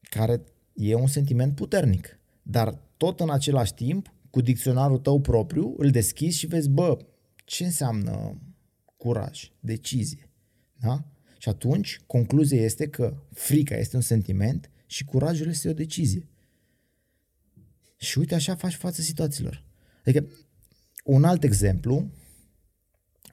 care 0.00 0.42
e 0.74 0.94
un 0.94 1.06
sentiment 1.06 1.54
puternic. 1.54 2.18
Dar 2.42 2.78
tot 2.96 3.20
în 3.20 3.30
același 3.30 3.74
timp, 3.74 4.12
cu 4.30 4.40
dicționarul 4.40 4.98
tău 4.98 5.20
propriu, 5.20 5.74
îl 5.76 5.90
deschizi 5.90 6.38
și 6.38 6.46
vezi, 6.46 6.68
bă, 6.68 6.96
ce 7.44 7.64
înseamnă 7.64 8.40
curaj, 8.96 9.50
decizie. 9.60 10.30
Da? 10.80 11.04
Și 11.38 11.48
atunci, 11.48 12.00
concluzia 12.06 12.60
este 12.60 12.88
că 12.88 13.16
frica 13.32 13.74
este 13.74 13.96
un 13.96 14.02
sentiment 14.02 14.70
și 14.86 15.04
curajul 15.04 15.48
este 15.48 15.68
o 15.68 15.72
decizie. 15.72 16.28
Și 17.96 18.18
uite, 18.18 18.34
așa 18.34 18.54
faci 18.54 18.74
față 18.74 19.00
situațiilor. 19.00 19.64
Adică, 20.04 20.26
un 21.04 21.24
alt 21.24 21.44
exemplu 21.44 22.10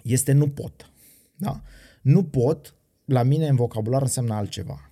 este 0.04 0.32
nu 0.32 0.50
pot. 0.50 0.92
Da? 1.36 1.64
Nu 2.02 2.24
pot, 2.24 2.76
la 3.06 3.24
mine 3.24 3.48
în 3.48 3.56
vocabular 3.56 4.02
înseamnă 4.02 4.34
altceva. 4.34 4.92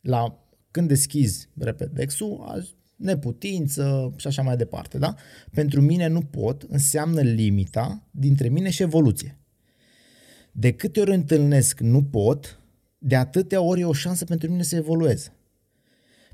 La, 0.00 0.41
când 0.72 0.88
deschizi, 0.88 1.48
repet, 1.58 1.90
Dexul, 1.90 2.64
neputință 2.96 4.14
și 4.16 4.26
așa 4.26 4.42
mai 4.42 4.56
departe. 4.56 4.98
Da? 4.98 5.14
Pentru 5.50 5.80
mine 5.80 6.06
nu 6.06 6.20
pot 6.20 6.62
înseamnă 6.62 7.20
limita 7.20 8.02
dintre 8.10 8.48
mine 8.48 8.70
și 8.70 8.82
evoluție. 8.82 9.36
De 10.52 10.72
câte 10.72 11.00
ori 11.00 11.14
întâlnesc 11.14 11.80
nu 11.80 12.02
pot, 12.02 12.60
de 12.98 13.16
atâtea 13.16 13.60
ori 13.60 13.80
e 13.80 13.84
o 13.84 13.92
șansă 13.92 14.24
pentru 14.24 14.50
mine 14.50 14.62
să 14.62 14.76
evoluez. 14.76 15.32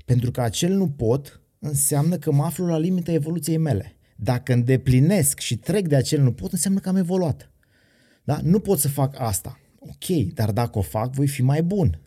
Pentru 0.05 0.31
că 0.31 0.41
acel 0.41 0.73
nu 0.73 0.89
pot 0.89 1.41
înseamnă 1.59 2.17
că 2.17 2.31
mă 2.31 2.43
aflu 2.43 2.65
la 2.65 2.77
limita 2.77 3.11
evoluției 3.11 3.57
mele. 3.57 3.95
Dacă 4.15 4.53
îndeplinesc 4.53 5.39
și 5.39 5.57
trec 5.57 5.87
de 5.87 5.95
acel 5.95 6.21
nu 6.21 6.31
pot, 6.31 6.51
înseamnă 6.51 6.79
că 6.79 6.89
am 6.89 6.95
evoluat. 6.95 7.51
Da? 8.23 8.39
Nu 8.43 8.59
pot 8.59 8.79
să 8.79 8.87
fac 8.87 9.19
asta. 9.19 9.59
Ok, 9.79 10.33
dar 10.33 10.51
dacă 10.51 10.77
o 10.77 10.81
fac, 10.81 11.13
voi 11.13 11.27
fi 11.27 11.41
mai 11.41 11.63
bun. 11.63 11.99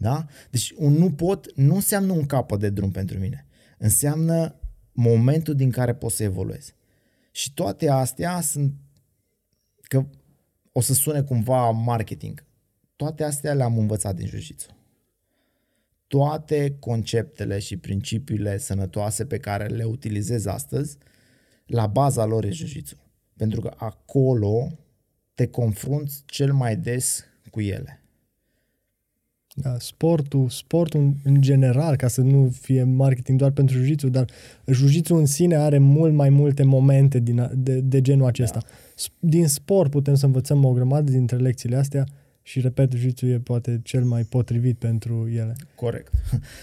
Da? 0.00 0.26
Deci 0.50 0.72
un 0.76 0.92
nu 0.92 1.12
pot 1.12 1.56
nu 1.56 1.74
înseamnă 1.74 2.12
un 2.12 2.26
capăt 2.26 2.60
de 2.60 2.70
drum 2.70 2.90
pentru 2.90 3.18
mine. 3.18 3.46
Înseamnă 3.78 4.54
momentul 4.92 5.54
din 5.54 5.70
care 5.70 5.94
pot 5.94 6.12
să 6.12 6.22
evoluez. 6.22 6.74
Și 7.30 7.54
toate 7.54 7.88
astea 7.88 8.40
sunt 8.40 8.74
că 9.80 10.06
o 10.72 10.80
să 10.80 10.94
sune 10.94 11.22
cumva 11.22 11.70
marketing. 11.70 12.44
Toate 12.96 13.24
astea 13.24 13.54
le-am 13.54 13.78
învățat 13.78 14.14
din 14.14 14.26
jiu 14.26 14.54
Toate 16.06 16.76
conceptele 16.78 17.58
și 17.58 17.76
principiile 17.76 18.58
sănătoase 18.58 19.26
pe 19.26 19.38
care 19.38 19.66
le 19.66 19.84
utilizez 19.84 20.46
astăzi, 20.46 20.96
la 21.66 21.86
baza 21.86 22.24
lor 22.24 22.44
e 22.44 22.50
jiu 22.50 22.82
Pentru 23.36 23.60
că 23.60 23.74
acolo 23.76 24.78
te 25.34 25.46
confrunți 25.46 26.22
cel 26.26 26.52
mai 26.52 26.76
des 26.76 27.24
cu 27.50 27.60
ele. 27.60 27.99
Da, 29.60 29.76
sportul, 29.78 30.48
sportul 30.48 31.14
în 31.24 31.40
general, 31.40 31.96
ca 31.96 32.08
să 32.08 32.20
nu 32.20 32.52
fie 32.60 32.82
marketing 32.82 33.38
doar 33.38 33.50
pentru 33.50 33.82
jiu 33.82 34.08
dar 34.08 34.30
jiu 34.66 35.16
în 35.16 35.26
sine 35.26 35.56
are 35.56 35.78
mult 35.78 36.12
mai 36.14 36.28
multe 36.28 36.62
momente 36.62 37.18
din, 37.18 37.50
de, 37.54 37.80
de 37.80 38.00
genul 38.00 38.26
acesta. 38.26 38.58
Da. 38.58 38.68
Din 39.18 39.48
sport 39.48 39.90
putem 39.90 40.14
să 40.14 40.26
învățăm 40.26 40.64
o 40.64 40.72
grămadă 40.72 41.10
dintre 41.10 41.36
lecțiile 41.36 41.76
astea 41.76 42.06
și, 42.42 42.60
repet, 42.60 42.92
jiu 42.92 43.28
e 43.28 43.38
poate 43.38 43.80
cel 43.84 44.04
mai 44.04 44.22
potrivit 44.22 44.78
pentru 44.78 45.28
ele. 45.28 45.56
Corect. 45.74 46.12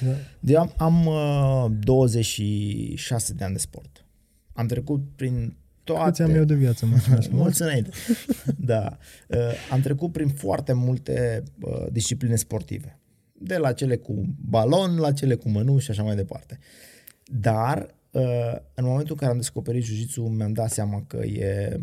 Da. 0.06 0.11
Eu 0.53 0.60
am, 0.60 0.72
am 0.78 1.06
uh, 1.06 1.78
26 1.80 3.34
de 3.34 3.44
ani 3.44 3.53
de 3.53 3.60
sport. 3.60 4.06
Am 4.53 4.68
trecut 4.68 5.02
prin 5.15 5.56
toate... 5.93 6.09
Câți 6.09 6.22
am 6.22 6.35
eu 6.35 6.43
de 6.43 6.53
viață, 6.53 6.85
mulțumesc. 6.85 7.30
Mulți 7.41 7.61
înainte. 7.61 7.89
da. 8.73 8.97
Uh, 9.27 9.38
am 9.72 9.81
trecut 9.81 10.11
prin 10.11 10.27
foarte 10.27 10.73
multe 10.73 11.43
uh, 11.61 11.85
discipline 11.91 12.35
sportive. 12.35 12.99
De 13.34 13.57
la 13.57 13.73
cele 13.73 13.95
cu 13.95 14.35
balon, 14.49 14.97
la 14.97 15.11
cele 15.11 15.35
cu 15.35 15.49
mănuși 15.49 15.85
și 15.85 15.91
așa 15.91 16.03
mai 16.03 16.15
departe. 16.15 16.59
Dar 17.26 17.95
uh, 18.11 18.55
în 18.73 18.85
momentul 18.85 19.11
în 19.11 19.18
care 19.18 19.31
am 19.31 19.38
descoperit 19.38 19.84
jiu 19.84 20.23
mi-am 20.23 20.53
dat 20.53 20.72
seama 20.72 21.03
că 21.07 21.18
e, 21.26 21.80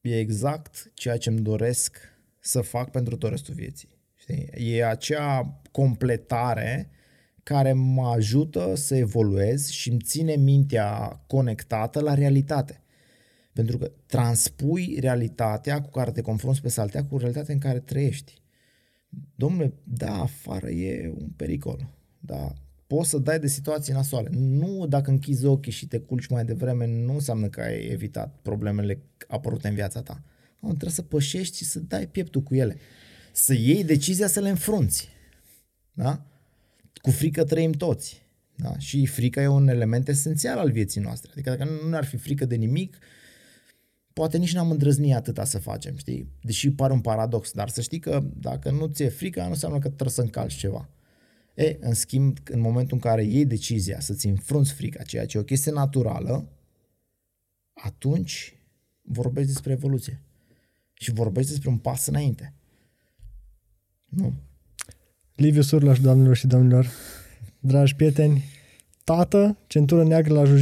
e 0.00 0.18
exact 0.18 0.90
ceea 0.94 1.16
ce 1.16 1.28
îmi 1.28 1.40
doresc 1.40 1.98
să 2.38 2.60
fac 2.60 2.90
pentru 2.90 3.16
tot 3.16 3.30
restul 3.30 3.54
vieții. 3.54 3.98
Știi? 4.14 4.48
E 4.74 4.86
acea 4.86 5.60
completare 5.70 6.90
care 7.42 7.72
mă 7.72 8.06
ajută 8.08 8.72
să 8.74 8.96
evoluez 8.96 9.68
și 9.68 9.90
îmi 9.90 10.00
ține 10.00 10.36
mintea 10.36 11.22
conectată 11.26 12.00
la 12.00 12.14
realitate. 12.14 12.82
Pentru 13.52 13.78
că 13.78 13.90
transpui 14.06 14.96
realitatea 15.00 15.80
cu 15.80 15.90
care 15.90 16.10
te 16.10 16.20
confrunți 16.20 16.60
pe 16.60 16.68
saltea 16.68 17.04
cu 17.04 17.18
realitatea 17.18 17.54
în 17.54 17.60
care 17.60 17.78
trăiești. 17.78 18.42
Domnule, 19.34 19.72
da, 19.84 20.20
afară 20.20 20.68
e 20.70 21.12
un 21.18 21.28
pericol. 21.36 21.90
Da, 22.18 22.52
poți 22.86 23.08
să 23.08 23.18
dai 23.18 23.38
de 23.38 23.46
situații 23.46 23.92
nasoale. 23.92 24.28
Nu 24.32 24.86
dacă 24.86 25.10
închizi 25.10 25.44
ochii 25.44 25.72
și 25.72 25.86
te 25.86 25.98
culci 25.98 26.26
mai 26.26 26.44
devreme, 26.44 26.86
nu 26.86 27.12
înseamnă 27.12 27.48
că 27.48 27.60
ai 27.60 27.86
evitat 27.86 28.38
problemele 28.42 29.02
apărute 29.28 29.68
în 29.68 29.74
viața 29.74 30.02
ta. 30.02 30.22
Nu, 30.58 30.68
trebuie 30.68 30.90
să 30.90 31.02
pășești 31.02 31.56
și 31.56 31.64
să 31.64 31.80
dai 31.80 32.06
pieptul 32.06 32.42
cu 32.42 32.54
ele. 32.54 32.76
Să 33.32 33.54
iei 33.54 33.84
decizia 33.84 34.26
să 34.26 34.40
le 34.40 34.48
înfrunți. 34.48 35.08
Da? 35.92 36.26
Cu 37.02 37.10
frică 37.10 37.44
trăim 37.44 37.72
toți. 37.72 38.22
Da? 38.56 38.78
Și 38.78 39.06
frica 39.06 39.42
e 39.42 39.46
un 39.46 39.68
element 39.68 40.08
esențial 40.08 40.58
al 40.58 40.70
vieții 40.70 41.00
noastre. 41.00 41.30
Adică 41.32 41.50
dacă 41.50 41.70
nu 41.88 41.96
ar 41.96 42.04
fi 42.04 42.16
frică 42.16 42.44
de 42.44 42.54
nimic, 42.54 42.98
poate 44.20 44.38
nici 44.38 44.54
n-am 44.54 44.70
îndrăznit 44.70 45.14
atâta 45.14 45.44
să 45.44 45.58
facem, 45.58 45.96
știi? 45.96 46.28
Deși 46.42 46.70
pare 46.70 46.92
un 46.92 47.00
paradox, 47.00 47.52
dar 47.52 47.68
să 47.68 47.80
știi 47.80 47.98
că 47.98 48.22
dacă 48.34 48.70
nu 48.70 48.86
ți-e 48.86 49.08
frică, 49.08 49.42
nu 49.42 49.48
înseamnă 49.48 49.78
că 49.78 49.86
trebuie 49.86 50.10
să 50.10 50.20
încalci 50.20 50.54
ceva. 50.54 50.88
E, 51.54 51.76
în 51.80 51.94
schimb, 51.94 52.38
în 52.44 52.60
momentul 52.60 52.94
în 52.94 53.00
care 53.00 53.24
iei 53.24 53.44
decizia 53.44 54.00
să-ți 54.00 54.26
înfrunți 54.26 54.72
frica, 54.72 55.02
ceea 55.02 55.26
ce 55.26 55.36
e 55.36 55.40
o 55.40 55.44
chestie 55.44 55.72
naturală, 55.72 56.48
atunci 57.72 58.56
vorbești 59.02 59.52
despre 59.52 59.72
evoluție. 59.72 60.22
Și 60.92 61.12
vorbești 61.12 61.50
despre 61.50 61.68
un 61.68 61.78
pas 61.78 62.06
înainte. 62.06 62.54
Nu. 64.04 64.32
Liviu 65.34 65.62
Surlaș, 65.62 66.00
doamnelor 66.00 66.36
și 66.36 66.46
domnilor, 66.46 66.90
dragi 67.60 67.94
prieteni, 67.94 68.44
tată, 69.04 69.56
centură 69.66 70.04
neagră 70.04 70.32
la 70.32 70.44
jiu 70.44 70.56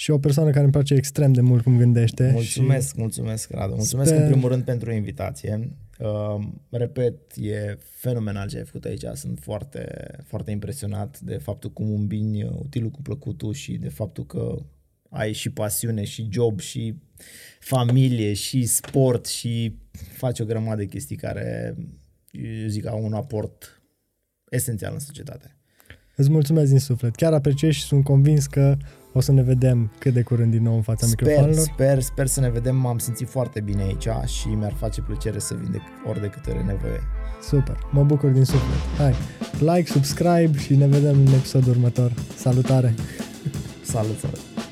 și 0.00 0.10
o 0.10 0.18
persoană 0.18 0.50
care 0.50 0.62
îmi 0.62 0.72
place 0.72 0.94
extrem 0.94 1.32
de 1.32 1.40
mult 1.40 1.62
cum 1.62 1.76
gândește. 1.76 2.30
Mulțumesc, 2.32 2.88
și 2.88 3.00
mulțumesc, 3.00 3.50
Radu. 3.50 3.74
Mulțumesc 3.74 4.10
sper... 4.10 4.22
în 4.22 4.30
primul 4.30 4.48
rând 4.48 4.64
pentru 4.64 4.92
invitație. 4.92 5.76
Uh, 5.98 6.48
repet, 6.70 7.14
e 7.36 7.78
fenomenal 7.80 8.48
ce 8.48 8.56
ai 8.56 8.64
făcut 8.64 8.84
aici. 8.84 9.04
Sunt 9.14 9.38
foarte, 9.38 10.14
foarte 10.24 10.50
impresionat 10.50 11.20
de 11.20 11.36
faptul 11.36 11.70
cum 11.70 11.94
îmbini 11.94 12.44
utilul 12.44 12.90
cu 12.90 13.02
plăcutul 13.02 13.52
și 13.52 13.76
de 13.76 13.88
faptul 13.88 14.26
că 14.26 14.56
ai 15.10 15.32
și 15.32 15.50
pasiune 15.50 16.04
și 16.04 16.28
job 16.30 16.60
și 16.60 16.94
familie 17.58 18.32
și 18.32 18.66
sport 18.66 19.26
și 19.26 19.76
faci 20.16 20.40
o 20.40 20.44
grămadă 20.44 20.76
de 20.76 20.86
chestii 20.86 21.16
care, 21.16 21.76
eu 22.30 22.68
zic, 22.68 22.86
au 22.86 23.04
un 23.04 23.12
aport 23.12 23.82
esențial 24.50 24.92
în 24.92 24.98
societate. 24.98 25.56
Îți 26.16 26.30
mulțumesc 26.30 26.70
din 26.70 26.78
suflet. 26.78 27.14
Chiar 27.14 27.32
apreciez 27.32 27.72
și 27.72 27.82
sunt 27.82 28.04
convins 28.04 28.46
că 28.46 28.76
o 29.12 29.20
să 29.20 29.32
ne 29.32 29.42
vedem 29.42 29.90
cât 29.98 30.14
de 30.14 30.22
curând 30.22 30.50
din 30.50 30.62
nou 30.62 30.74
în 30.74 30.82
fața 30.82 31.06
sper, 31.06 31.26
microfonelor. 31.26 31.64
Sper, 31.64 32.00
sper 32.00 32.26
să 32.26 32.40
ne 32.40 32.50
vedem. 32.50 32.76
M-am 32.76 32.98
simțit 32.98 33.28
foarte 33.28 33.60
bine 33.60 33.82
aici 33.82 34.08
și 34.26 34.48
mi-ar 34.48 34.72
face 34.72 35.00
plăcere 35.00 35.38
să 35.38 35.54
vin 35.54 35.70
de 35.70 35.78
ori 36.08 36.20
de 36.20 36.26
câte 36.26 36.50
ori 36.50 36.66
nevoie. 36.66 37.00
Super, 37.42 37.78
mă 37.90 38.02
bucur 38.02 38.30
din 38.30 38.44
suflet. 38.44 38.78
Hai, 38.96 39.14
like, 39.60 39.90
subscribe 39.90 40.58
și 40.58 40.76
ne 40.76 40.86
vedem 40.86 41.18
în 41.26 41.32
episodul 41.32 41.70
următor. 41.70 42.12
Salutare! 42.36 42.94
Salut, 43.82 44.18
salut! 44.18 44.69